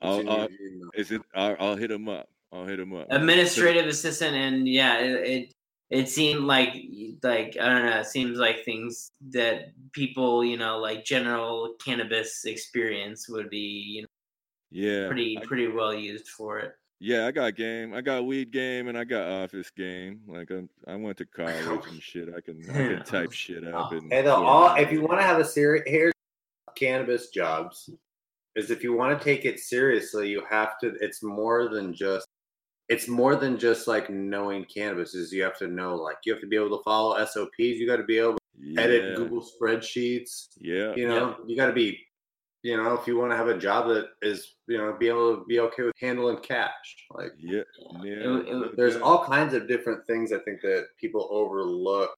I'll, 0.02 0.28
I'll, 0.28 0.48
is 0.94 1.10
it? 1.10 1.22
I'll, 1.34 1.56
I'll 1.58 1.76
hit 1.76 1.90
him 1.90 2.08
up. 2.08 2.28
I'll 2.52 2.66
hit 2.66 2.78
him 2.78 2.94
up. 2.94 3.06
Administrative 3.10 3.86
assistant, 3.86 4.36
and 4.36 4.68
yeah, 4.68 4.98
it, 4.98 5.28
it 5.28 5.52
it 5.88 6.08
seemed 6.08 6.44
like 6.44 6.74
like 7.22 7.56
I 7.60 7.68
don't 7.68 7.86
know. 7.86 8.00
It 8.00 8.06
seems 8.06 8.38
like 8.38 8.64
things 8.64 9.10
that 9.30 9.72
people 9.92 10.44
you 10.44 10.56
know 10.56 10.78
like 10.78 11.04
general 11.04 11.74
cannabis 11.84 12.44
experience 12.44 13.28
would 13.28 13.50
be 13.50 13.58
you 13.58 14.02
know 14.02 14.05
Yeah, 14.76 15.06
pretty 15.06 15.38
pretty 15.42 15.68
well 15.68 15.94
used 15.94 16.28
for 16.28 16.58
it. 16.58 16.74
yeah. 17.00 17.26
I 17.26 17.30
got 17.30 17.56
game. 17.56 17.94
I 17.94 18.02
got 18.02 18.26
weed 18.26 18.50
game, 18.50 18.88
and 18.88 18.98
I 18.98 19.04
got 19.04 19.26
office 19.26 19.70
game. 19.70 20.20
Like 20.26 20.50
I'm, 20.50 20.68
I 20.86 20.96
went 20.96 21.16
to 21.16 21.24
college 21.24 21.86
and 21.86 22.02
shit. 22.02 22.28
I 22.36 22.42
can, 22.42 22.62
I 22.68 22.72
can 22.74 23.04
type 23.04 23.32
shit 23.32 23.66
up. 23.66 23.92
And 23.92 24.12
Hey, 24.12 24.20
the 24.20 24.34
all 24.34 24.74
if 24.74 24.92
you 24.92 25.00
want 25.00 25.18
to 25.18 25.24
have 25.24 25.38
a 25.38 25.44
serious 25.46 25.84
here's 25.86 26.12
cannabis 26.74 27.30
jobs 27.30 27.88
is 28.54 28.70
if 28.70 28.84
you 28.84 28.92
want 28.92 29.18
to 29.18 29.24
take 29.24 29.46
it 29.46 29.60
seriously, 29.60 30.28
you 30.28 30.42
have 30.50 30.78
to. 30.80 30.94
It's 31.00 31.22
more 31.22 31.70
than 31.70 31.94
just. 31.94 32.26
It's 32.90 33.08
more 33.08 33.34
than 33.34 33.58
just 33.58 33.88
like 33.88 34.10
knowing 34.10 34.66
cannabis. 34.66 35.14
Is 35.14 35.32
you 35.32 35.42
have 35.42 35.56
to 35.58 35.68
know 35.68 35.94
like 35.94 36.18
you 36.26 36.34
have 36.34 36.42
to 36.42 36.46
be 36.46 36.56
able 36.56 36.76
to 36.76 36.84
follow 36.84 37.16
SOPs. 37.24 37.58
You 37.58 37.86
got 37.86 37.96
to 37.96 38.04
be 38.04 38.18
able 38.18 38.34
to 38.34 38.38
yeah, 38.60 38.80
edit 38.82 39.16
Google 39.16 39.42
spreadsheets. 39.42 40.48
Yeah, 40.58 40.94
You 40.94 41.08
know, 41.08 41.36
you 41.46 41.56
got 41.56 41.66
to 41.66 41.72
be. 41.72 42.05
You 42.66 42.76
know, 42.76 42.94
if 42.94 43.06
you 43.06 43.16
want 43.16 43.30
to 43.30 43.36
have 43.36 43.46
a 43.46 43.56
job 43.56 43.86
that 43.88 44.08
is, 44.22 44.56
you 44.66 44.76
know, 44.76 44.92
be 44.98 45.06
able 45.06 45.36
to 45.36 45.44
be 45.44 45.60
okay 45.60 45.84
with 45.84 45.94
handling 46.00 46.38
cash, 46.38 47.06
like 47.12 47.30
yeah, 47.38 47.62
yeah. 48.02 48.38
it- 48.38 48.46
no 48.48 48.72
there's 48.76 48.96
all 48.96 49.24
kinds 49.24 49.54
of 49.54 49.68
different 49.68 50.04
things 50.08 50.32
I 50.32 50.40
think 50.40 50.62
that 50.62 50.86
people 51.00 51.28
overlook 51.30 52.10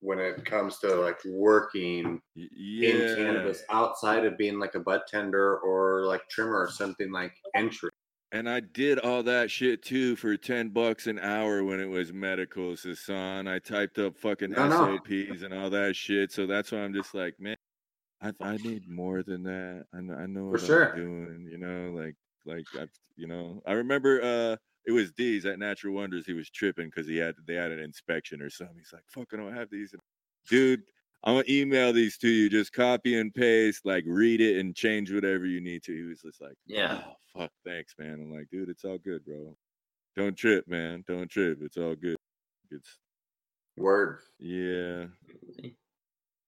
when 0.00 0.18
it 0.18 0.44
comes 0.44 0.78
to 0.80 0.94
like 0.94 1.18
working 1.24 2.20
Y- 2.36 2.48
in 2.82 3.16
cannabis 3.16 3.62
outside 3.70 4.26
of 4.26 4.36
being 4.36 4.58
like 4.58 4.74
a 4.74 4.80
budtender 4.80 5.58
or 5.62 6.04
like 6.04 6.20
trimmer 6.28 6.60
or 6.60 6.70
something 6.70 7.10
like 7.10 7.32
entry. 7.54 7.88
And 8.30 8.46
I 8.46 8.60
did 8.60 8.98
all 8.98 9.22
that 9.22 9.50
shit 9.50 9.82
too 9.82 10.16
for 10.16 10.36
ten 10.36 10.68
bucks 10.68 11.06
an 11.06 11.18
hour 11.18 11.64
when 11.64 11.80
it 11.80 11.88
was 11.88 12.12
medical, 12.12 12.72
Sasan. 12.72 13.48
I 13.48 13.58
typed 13.58 13.98
up 13.98 14.18
fucking 14.18 14.50
No, 14.50 14.68
no. 14.68 14.98
SOPs 14.98 15.40
and 15.42 15.54
all 15.54 15.70
that 15.70 15.96
shit. 15.96 16.30
So 16.30 16.46
that's 16.46 16.72
why 16.72 16.80
I'm 16.80 16.92
just 16.92 17.14
like, 17.14 17.40
man, 17.40 17.56
I 18.20 18.32
I 18.40 18.56
need 18.58 18.88
more 18.88 19.22
than 19.22 19.42
that. 19.44 19.86
I 19.94 20.00
know, 20.00 20.14
I 20.14 20.26
know 20.26 20.44
what 20.46 20.60
sure. 20.60 20.92
I'm 20.92 20.96
doing. 20.96 21.48
You 21.50 21.58
know, 21.58 21.92
like 21.96 22.16
like 22.44 22.64
I, 22.78 22.86
you 23.16 23.26
know, 23.26 23.62
I 23.66 23.72
remember 23.72 24.20
uh 24.22 24.56
it 24.86 24.92
was 24.92 25.12
D's 25.12 25.44
at 25.46 25.58
Natural 25.58 25.94
Wonders. 25.94 26.26
He 26.26 26.32
was 26.32 26.50
tripping 26.50 26.86
because 26.86 27.06
he 27.06 27.16
had 27.16 27.34
they 27.46 27.54
had 27.54 27.70
an 27.70 27.78
inspection 27.78 28.40
or 28.42 28.50
something. 28.50 28.76
He's 28.78 28.92
like, 28.92 29.04
fuck, 29.08 29.28
I 29.32 29.36
don't 29.36 29.54
have 29.54 29.70
these, 29.70 29.94
dude. 30.48 30.82
I'm 31.24 31.34
gonna 31.34 31.44
email 31.48 31.92
these 31.92 32.16
to 32.18 32.28
you. 32.28 32.48
Just 32.48 32.72
copy 32.72 33.18
and 33.18 33.34
paste, 33.34 33.84
like 33.84 34.04
read 34.06 34.40
it 34.40 34.58
and 34.60 34.74
change 34.74 35.12
whatever 35.12 35.46
you 35.46 35.60
need 35.60 35.82
to. 35.84 35.92
He 35.94 36.02
was 36.04 36.22
just 36.22 36.40
like, 36.40 36.54
Yeah. 36.66 37.02
"Oh, 37.34 37.40
fuck, 37.40 37.50
thanks, 37.66 37.94
man. 37.98 38.14
I'm 38.14 38.32
like, 38.32 38.48
dude, 38.50 38.68
it's 38.68 38.84
all 38.84 38.98
good, 38.98 39.24
bro. 39.24 39.56
Don't 40.16 40.36
trip, 40.36 40.66
man. 40.68 41.04
Don't 41.08 41.28
trip. 41.28 41.58
It's 41.60 41.76
all 41.76 41.96
good. 41.96 42.16
It's 42.70 42.98
Word. 43.76 44.20
yeah. 44.38 45.06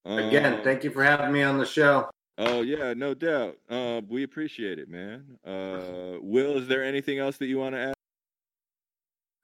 Again, 0.04 0.54
Um, 0.54 0.62
thank 0.64 0.82
you 0.84 0.90
for 0.90 1.04
having 1.04 1.32
me 1.32 1.42
on 1.42 1.58
the 1.58 1.66
show. 1.66 2.08
Oh 2.38 2.62
yeah, 2.62 2.94
no 2.94 3.12
doubt. 3.12 3.58
Uh, 3.68 4.00
we 4.08 4.22
appreciate 4.22 4.78
it, 4.78 4.88
man. 4.88 5.38
Uh, 5.44 6.16
Will, 6.22 6.56
is 6.56 6.68
there 6.68 6.82
anything 6.82 7.18
else 7.18 7.36
that 7.36 7.46
you 7.46 7.58
want 7.58 7.74
to 7.74 7.78
add? 7.80 7.94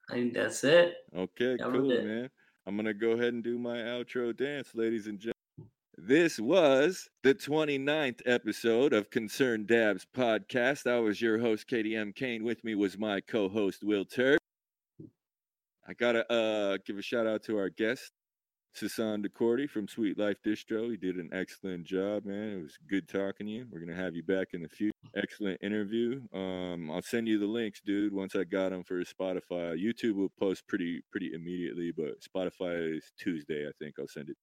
I 0.09 0.15
think 0.15 0.35
that's 0.35 0.65
it. 0.65 0.95
Okay, 1.15 1.57
That 1.57 1.70
cool, 1.70 1.91
it. 1.91 2.05
man. 2.05 2.31
I'm 2.66 2.77
gonna 2.77 2.95
go 2.95 3.11
ahead 3.11 3.35
and 3.35 3.45
do 3.45 3.59
my 3.59 3.77
outro 3.78 4.35
dance, 4.37 4.74
ladies 4.74 5.07
and 5.09 5.19
gentlemen. 5.19 5.33
This 5.99 6.39
was 6.39 7.09
the 7.23 7.35
29th 7.35 8.20
episode 8.27 8.93
of 8.93 9.11
Concerned 9.11 9.66
Dabs 9.66 10.07
podcast. 10.16 10.87
I 10.91 10.99
was 11.01 11.20
your 11.20 11.39
host, 11.39 11.69
KDM 11.69 12.15
Kane. 12.15 12.45
With 12.45 12.62
me 12.65 12.74
was 12.74 12.99
my 12.99 13.20
co-host, 13.20 13.83
Will 13.85 14.05
Turk. 14.05 14.39
I 15.89 15.93
gotta 15.95 16.31
uh 16.33 16.78
give 16.87 16.99
a 16.99 17.03
shout 17.03 17.27
out 17.27 17.43
to 17.45 17.59
our 17.59 17.69
guest, 17.70 18.12
Sasan 18.77 19.27
DeCordy 19.27 19.69
from 19.69 19.89
Sweet 19.89 20.19
Life 20.19 20.36
Distro. 20.44 20.90
He 20.90 20.97
did 20.97 21.16
an 21.16 21.31
excellent 21.32 21.85
job, 21.85 22.27
man. 22.27 22.59
It 22.59 22.62
was 22.62 22.78
good 22.89 23.09
talking 23.09 23.47
to 23.47 23.53
you. 23.53 23.66
We're 23.70 23.81
gonna 23.81 23.94
have 23.94 24.15
you 24.15 24.23
back 24.23 24.48
in 24.53 24.62
the 24.62 24.69
future. 24.69 24.93
Excellent 25.16 25.59
interview. 25.62 26.20
Um, 26.35 26.90
I'll 26.90 27.03
send 27.03 27.27
you 27.27 27.39
the 27.39 27.47
links, 27.47 27.81
dude. 27.81 28.12
Once 28.12 28.36
I 28.36 28.44
got 28.44 28.70
them 28.70 28.85
for 28.85 29.03
Spotify, 29.03 29.82
YouTube 29.82 30.16
will 30.16 30.32
post 30.39 30.66
pretty 30.69 31.03
pretty 31.11 31.32
immediately, 31.32 31.93
but 31.97 32.20
Spotify 32.20 32.97
is 32.97 33.12
Tuesday. 33.19 33.66
I 33.66 33.73
think 33.78 33.94
I'll 33.98 34.09
send 34.09 34.28
it. 34.28 34.36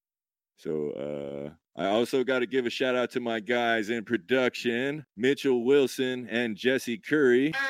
So 0.56 0.92
uh, 0.92 1.82
I 1.82 1.88
also 1.88 2.24
got 2.24 2.40
to 2.40 2.46
give 2.46 2.66
a 2.66 2.70
shout 2.70 2.96
out 2.96 3.12
to 3.12 3.20
my 3.20 3.40
guys 3.40 3.90
in 3.90 4.04
production, 4.04 5.06
Mitchell 5.16 5.64
Wilson 5.64 6.28
and 6.30 6.56
Jesse 6.56 6.98
Curry. 6.98 7.54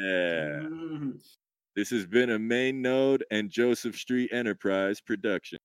Yeah. 0.00 0.62
This 1.74 1.90
has 1.90 2.06
been 2.06 2.30
a 2.30 2.38
Main 2.38 2.82
Node 2.82 3.24
and 3.30 3.50
Joseph 3.50 3.96
Street 3.96 4.30
Enterprise 4.32 5.00
production. 5.00 5.58